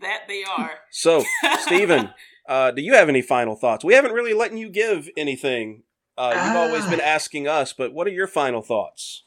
that 0.00 0.20
they 0.28 0.44
are. 0.44 0.70
So, 0.90 1.24
Stephen, 1.60 2.08
uh, 2.48 2.70
do 2.70 2.82
you 2.82 2.94
have 2.94 3.08
any 3.08 3.22
final 3.22 3.54
thoughts? 3.56 3.84
We 3.84 3.94
haven't 3.94 4.12
really 4.12 4.34
letting 4.34 4.58
you 4.58 4.68
give 4.68 5.08
anything. 5.16 5.82
Uh, 6.16 6.32
you've 6.34 6.56
always 6.56 6.84
Ah. 6.86 6.90
been 6.90 7.00
asking 7.00 7.48
us, 7.48 7.72
but 7.72 7.92
what 7.92 8.06
are 8.06 8.10
your 8.10 8.26
final 8.26 8.62
thoughts? 8.62 9.24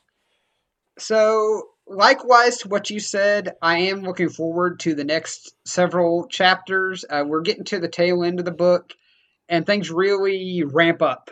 So, 0.97 1.69
likewise 1.87 2.57
to 2.59 2.69
what 2.69 2.89
you 2.89 2.99
said, 2.99 3.55
I 3.61 3.79
am 3.79 4.01
looking 4.03 4.29
forward 4.29 4.79
to 4.81 4.93
the 4.95 5.03
next 5.03 5.55
several 5.65 6.27
chapters. 6.27 7.03
Uh, 7.09 7.23
we're 7.25 7.41
getting 7.41 7.65
to 7.65 7.79
the 7.79 7.87
tail 7.89 8.23
end 8.23 8.39
of 8.39 8.45
the 8.45 8.51
book, 8.51 8.93
and 9.49 9.65
things 9.65 9.91
really 9.91 10.63
ramp 10.63 11.01
up 11.01 11.31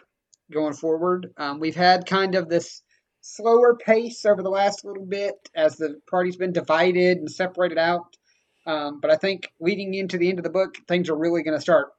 going 0.52 0.74
forward. 0.74 1.34
Um, 1.38 1.60
we've 1.60 1.76
had 1.76 2.06
kind 2.06 2.36
of 2.36 2.50
this 2.50 2.82
slower 3.22 3.76
pace 3.78 4.26
over 4.26 4.44
the 4.44 4.50
last 4.50 4.84
little 4.84 5.06
bit 5.06 5.50
as 5.56 5.78
the 5.78 6.02
party's 6.10 6.36
been 6.36 6.52
divided 6.52 7.20
and 7.20 7.32
separated 7.32 7.78
out. 7.78 8.18
Um, 8.66 9.00
but 9.02 9.12
I 9.12 9.18
think 9.18 9.52
leading 9.60 9.94
into 9.94 10.18
the 10.18 10.30
end 10.30 10.40
of 10.40 10.44
the 10.44 10.50
book, 10.50 10.76
things 10.88 11.10
are 11.10 11.16
really 11.18 11.44
going 11.44 11.58
to 11.58 11.62
start 11.62 11.90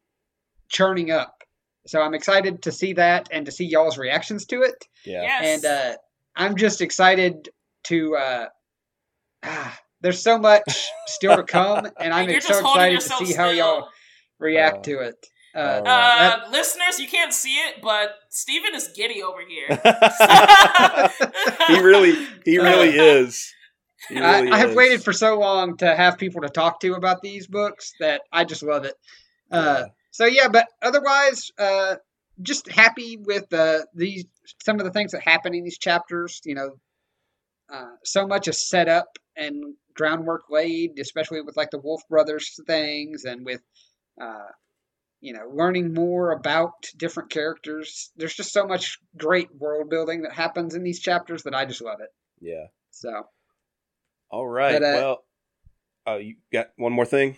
churning 0.68 1.10
up. 1.10 1.42
So 1.86 2.00
I'm 2.00 2.14
excited 2.14 2.62
to 2.62 2.72
see 2.72 2.94
that 2.94 3.28
and 3.30 3.44
to 3.46 3.52
see 3.52 3.66
y'all's 3.66 3.98
reactions 3.98 4.46
to 4.46 4.62
it 4.62 4.86
Yeah. 5.04 5.22
Yes. 5.22 5.64
and 5.64 5.66
uh, 5.66 5.96
I'm 6.34 6.56
just 6.56 6.80
excited 6.80 7.50
to. 7.84 8.16
Uh, 8.16 8.46
ah, 9.42 9.78
there's 10.00 10.22
so 10.22 10.38
much 10.38 10.88
still 11.06 11.36
to 11.36 11.42
come, 11.42 11.86
and 12.00 12.14
I'm 12.14 12.30
You're 12.30 12.40
so 12.40 12.58
excited 12.58 12.88
to 12.88 12.94
yourself 12.94 13.26
see 13.26 13.34
how 13.34 13.50
y'all 13.50 13.88
react 14.38 14.78
Uh, 14.78 14.82
to 14.82 14.98
it. 15.00 15.26
Uh, 15.54 15.58
uh, 15.58 15.60
Uh, 15.60 15.82
that- 15.84 16.50
listeners, 16.50 16.98
you 16.98 17.08
can't 17.08 17.32
see 17.32 17.56
it, 17.56 17.76
but 17.82 18.14
Steven 18.30 18.74
is 18.74 18.88
giddy 18.96 19.22
over 19.22 19.40
here. 19.46 19.68
he 21.68 21.80
really, 21.80 22.14
he 22.44 22.58
really 22.58 22.88
is. 22.98 23.52
He 24.08 24.18
I, 24.20 24.42
I 24.50 24.58
have 24.58 24.74
waited 24.74 25.02
for 25.02 25.12
so 25.12 25.38
long 25.38 25.76
to 25.78 25.94
have 25.94 26.18
people 26.18 26.42
to 26.42 26.48
talk 26.48 26.80
to 26.80 26.94
about 26.94 27.22
these 27.22 27.46
books 27.46 27.92
that 28.00 28.22
I 28.32 28.44
just 28.44 28.62
love 28.62 28.84
it. 28.84 28.94
Uh, 29.50 29.84
Yeah. 29.84 29.86
So 30.10 30.26
yeah, 30.26 30.48
but 30.48 30.68
otherwise, 30.80 31.50
uh, 31.58 31.96
just 32.40 32.70
happy 32.70 33.16
with 33.16 33.52
uh, 33.52 33.80
these 33.94 34.26
some 34.64 34.78
of 34.78 34.84
the 34.84 34.92
things 34.92 35.12
that 35.12 35.22
happen 35.22 35.54
in 35.54 35.64
these 35.64 35.78
chapters. 35.78 36.40
You 36.44 36.54
know, 36.54 36.70
uh, 37.72 37.96
so 38.04 38.26
much 38.26 38.46
is 38.46 38.68
set 38.68 38.88
up 38.88 39.08
and 39.36 39.74
groundwork 39.94 40.42
laid, 40.50 40.98
especially 40.98 41.40
with 41.40 41.56
like 41.56 41.70
the 41.70 41.80
Wolf 41.80 42.02
Brothers 42.08 42.60
things 42.66 43.24
and 43.24 43.44
with 43.44 43.60
uh, 44.20 44.50
you 45.20 45.32
know 45.32 45.48
learning 45.52 45.94
more 45.94 46.30
about 46.30 46.72
different 46.96 47.30
characters. 47.30 48.10
There's 48.16 48.34
just 48.34 48.52
so 48.52 48.66
much 48.66 48.98
great 49.16 49.48
world 49.56 49.90
building 49.90 50.22
that 50.22 50.32
happens 50.32 50.74
in 50.74 50.84
these 50.84 51.00
chapters 51.00 51.42
that 51.44 51.54
I 51.54 51.64
just 51.64 51.82
love 51.82 52.00
it. 52.00 52.10
Yeah. 52.40 52.66
So 52.90 53.24
All 54.30 54.46
right. 54.46 54.80
But, 54.80 54.82
uh, 54.82 54.92
well, 54.94 55.24
uh, 56.06 56.16
you 56.18 56.36
got 56.52 56.68
one 56.76 56.92
more 56.92 57.06
thing? 57.06 57.36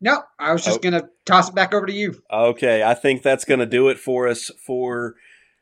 no, 0.00 0.20
I 0.38 0.52
was 0.52 0.64
just 0.64 0.78
Oh. 0.78 0.80
gonna 0.82 1.08
toss 1.24 1.48
it 1.48 1.54
back 1.54 1.72
over 1.72 1.86
to 1.86 1.92
you. 1.92 2.20
Okay, 2.32 2.82
I 2.82 2.94
think 2.94 3.22
that's 3.22 3.44
going 3.44 3.60
to 3.60 3.66
do 3.66 3.88
it 3.88 3.98
for 4.00 4.26
us 4.26 4.50
for 4.64 5.14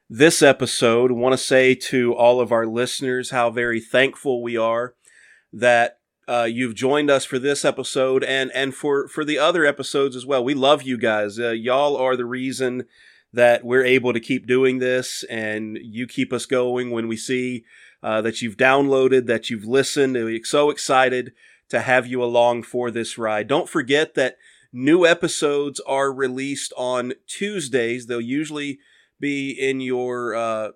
this 0.08 0.40
episode. 0.42 1.12
Want 1.12 1.34
to 1.34 1.38
say 1.38 1.74
to 1.74 2.14
all 2.14 2.40
of 2.40 2.50
our 2.50 2.66
listeners 2.66 3.30
how 3.30 3.50
very 3.50 3.80
thankful 3.80 4.42
we 4.42 4.56
are 4.56 4.94
that 5.52 5.98
uh, 6.26 6.44
you've 6.50 6.74
joined 6.74 7.10
us 7.10 7.24
for 7.26 7.38
this 7.38 7.64
episode 7.66 8.24
and 8.24 8.50
and 8.54 8.74
for 8.74 9.08
for 9.08 9.24
the 9.26 9.38
other 9.38 9.66
episodes 9.66 10.16
as 10.16 10.24
well. 10.24 10.42
We 10.42 10.54
love 10.54 10.82
you 10.84 10.96
guys. 10.96 11.38
Uh, 11.38 11.50
y'all 11.50 11.96
are 11.96 12.16
the 12.16 12.24
reason 12.24 12.84
that 13.32 13.62
we're 13.64 13.84
able 13.84 14.12
to 14.14 14.20
keep 14.20 14.46
doing 14.46 14.78
this, 14.78 15.22
and 15.24 15.78
you 15.82 16.06
keep 16.06 16.32
us 16.32 16.46
going 16.46 16.90
when 16.90 17.08
we 17.08 17.16
see 17.16 17.64
uh, 18.02 18.20
that 18.22 18.40
you've 18.42 18.56
downloaded, 18.56 19.26
that 19.26 19.50
you've 19.50 19.64
listened. 19.64 20.14
We're 20.14 20.44
so 20.44 20.70
excited 20.70 21.32
to 21.68 21.80
have 21.80 22.06
you 22.06 22.22
along 22.22 22.64
for 22.64 22.90
this 22.90 23.16
ride. 23.18 23.46
Don't 23.46 23.68
forget 23.68 24.14
that 24.14 24.36
new 24.72 25.06
episodes 25.06 25.80
are 25.80 26.12
released 26.12 26.72
on 26.76 27.12
Tuesdays. 27.26 28.06
They'll 28.06 28.20
usually 28.20 28.78
be 29.18 29.50
in 29.50 29.80
your 29.80 30.34
uh, 30.34 30.70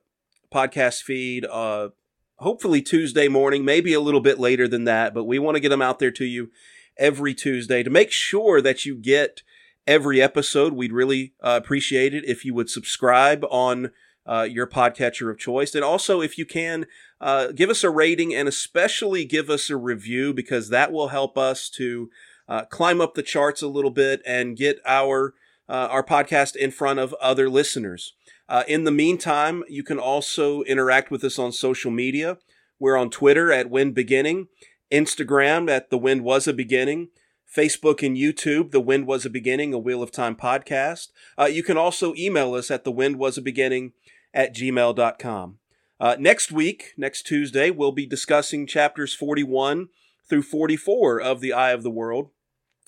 podcast 0.52 1.02
feed, 1.02 1.44
uh, 1.46 1.90
hopefully 2.38 2.82
Tuesday 2.82 3.28
morning, 3.28 3.64
maybe 3.64 3.92
a 3.92 4.00
little 4.00 4.20
bit 4.20 4.38
later 4.38 4.68
than 4.68 4.84
that, 4.84 5.14
but 5.14 5.24
we 5.24 5.38
want 5.38 5.56
to 5.56 5.60
get 5.60 5.70
them 5.70 5.82
out 5.82 5.98
there 5.98 6.10
to 6.12 6.24
you 6.24 6.50
every 6.96 7.34
Tuesday 7.34 7.82
to 7.82 7.90
make 7.90 8.12
sure 8.12 8.60
that 8.60 8.84
you 8.84 8.94
get 8.94 9.42
every 9.86 10.20
episode. 10.22 10.72
We'd 10.72 10.92
really 10.92 11.34
uh, 11.42 11.58
appreciate 11.62 12.14
it 12.14 12.24
if 12.26 12.44
you 12.44 12.54
would 12.54 12.70
subscribe 12.70 13.44
on 13.50 13.90
uh, 14.26 14.46
your 14.48 14.66
podcatcher 14.66 15.30
of 15.30 15.38
choice. 15.38 15.74
And 15.74 15.84
also, 15.84 16.20
if 16.20 16.38
you 16.38 16.46
can, 16.46 16.86
uh, 17.24 17.52
give 17.52 17.70
us 17.70 17.82
a 17.82 17.88
rating 17.88 18.34
and 18.34 18.46
especially 18.46 19.24
give 19.24 19.48
us 19.48 19.70
a 19.70 19.76
review 19.78 20.34
because 20.34 20.68
that 20.68 20.92
will 20.92 21.08
help 21.08 21.38
us 21.38 21.70
to 21.70 22.10
uh, 22.46 22.66
climb 22.66 23.00
up 23.00 23.14
the 23.14 23.22
charts 23.22 23.62
a 23.62 23.66
little 23.66 23.90
bit 23.90 24.20
and 24.26 24.58
get 24.58 24.78
our 24.84 25.32
uh, 25.66 25.88
our 25.90 26.04
podcast 26.04 26.54
in 26.54 26.70
front 26.70 26.98
of 26.98 27.14
other 27.14 27.48
listeners. 27.48 28.12
Uh, 28.46 28.64
in 28.68 28.84
the 28.84 28.90
meantime, 28.90 29.64
you 29.70 29.82
can 29.82 29.98
also 29.98 30.60
interact 30.64 31.10
with 31.10 31.24
us 31.24 31.38
on 31.38 31.50
social 31.50 31.90
media. 31.90 32.36
We're 32.78 32.98
on 32.98 33.08
Twitter 33.08 33.50
at 33.50 33.70
Wind 33.70 33.94
Beginning, 33.94 34.48
Instagram 34.92 35.70
at 35.70 35.88
The 35.88 35.96
Wind 35.96 36.24
Was 36.24 36.46
a 36.46 36.52
Beginning, 36.52 37.08
Facebook 37.50 38.06
and 38.06 38.18
YouTube, 38.18 38.72
The 38.72 38.80
Wind 38.82 39.06
Was 39.06 39.24
a 39.24 39.30
Beginning, 39.30 39.72
a 39.72 39.78
Wheel 39.78 40.02
of 40.02 40.12
Time 40.12 40.36
podcast. 40.36 41.08
Uh, 41.38 41.46
you 41.46 41.62
can 41.62 41.78
also 41.78 42.12
email 42.16 42.52
us 42.52 42.70
at 42.70 42.84
The 42.84 42.92
Wind 42.92 43.16
Was 43.16 43.38
a 43.38 43.42
Beginning 43.42 43.94
at 44.34 44.54
gmail.com. 44.54 45.58
Uh, 46.04 46.16
next 46.18 46.52
week, 46.52 46.92
next 46.98 47.22
Tuesday, 47.22 47.70
we'll 47.70 47.90
be 47.90 48.04
discussing 48.04 48.66
chapters 48.66 49.14
41 49.14 49.88
through 50.28 50.42
44 50.42 51.18
of 51.18 51.40
The 51.40 51.54
Eye 51.54 51.70
of 51.70 51.82
the 51.82 51.90
World. 51.90 52.28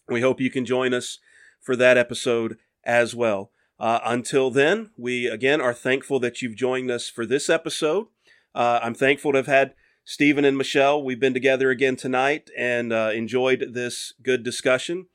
We 0.06 0.20
hope 0.20 0.38
you 0.38 0.51
can 0.51 0.66
join 0.66 0.93
us 0.93 1.18
for 1.62 1.76
that 1.76 1.97
episode 1.97 2.59
as 2.84 3.14
well. 3.14 3.52
Uh, 3.80 4.01
until 4.05 4.51
then, 4.51 4.90
we 4.98 5.28
again 5.28 5.62
are 5.62 5.72
thankful 5.72 6.20
that 6.20 6.43
you've 6.43 6.56
joined 6.56 6.90
us 6.90 7.09
for 7.09 7.24
this 7.24 7.48
episode. 7.48 8.09
Uh, 8.55 8.80
I'm 8.82 8.94
thankful 8.94 9.32
to 9.32 9.38
have 9.38 9.47
had 9.47 9.72
Stephen 10.05 10.44
and 10.44 10.59
Michelle. 10.59 11.02
We've 11.02 11.18
been 11.18 11.32
together 11.32 11.70
again 11.70 11.97
tonight 11.97 12.51
and 12.55 12.93
uh, 12.93 13.12
enjoyed 13.14 13.70
this 13.72 14.12
good 14.22 14.43
discussion. 14.43 15.06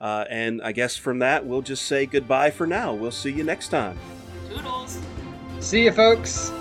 Uh, 0.00 0.26
and 0.30 0.62
I 0.62 0.70
guess 0.70 0.96
from 0.96 1.18
that, 1.18 1.44
we'll 1.44 1.62
just 1.62 1.86
say 1.86 2.06
goodbye 2.06 2.52
for 2.52 2.68
now. 2.68 2.94
We'll 2.94 3.10
see 3.10 3.32
you 3.32 3.42
next 3.42 3.70
time. 3.70 3.98
Toodles. 4.48 5.00
See 5.58 5.86
you, 5.86 5.90
folks. 5.90 6.52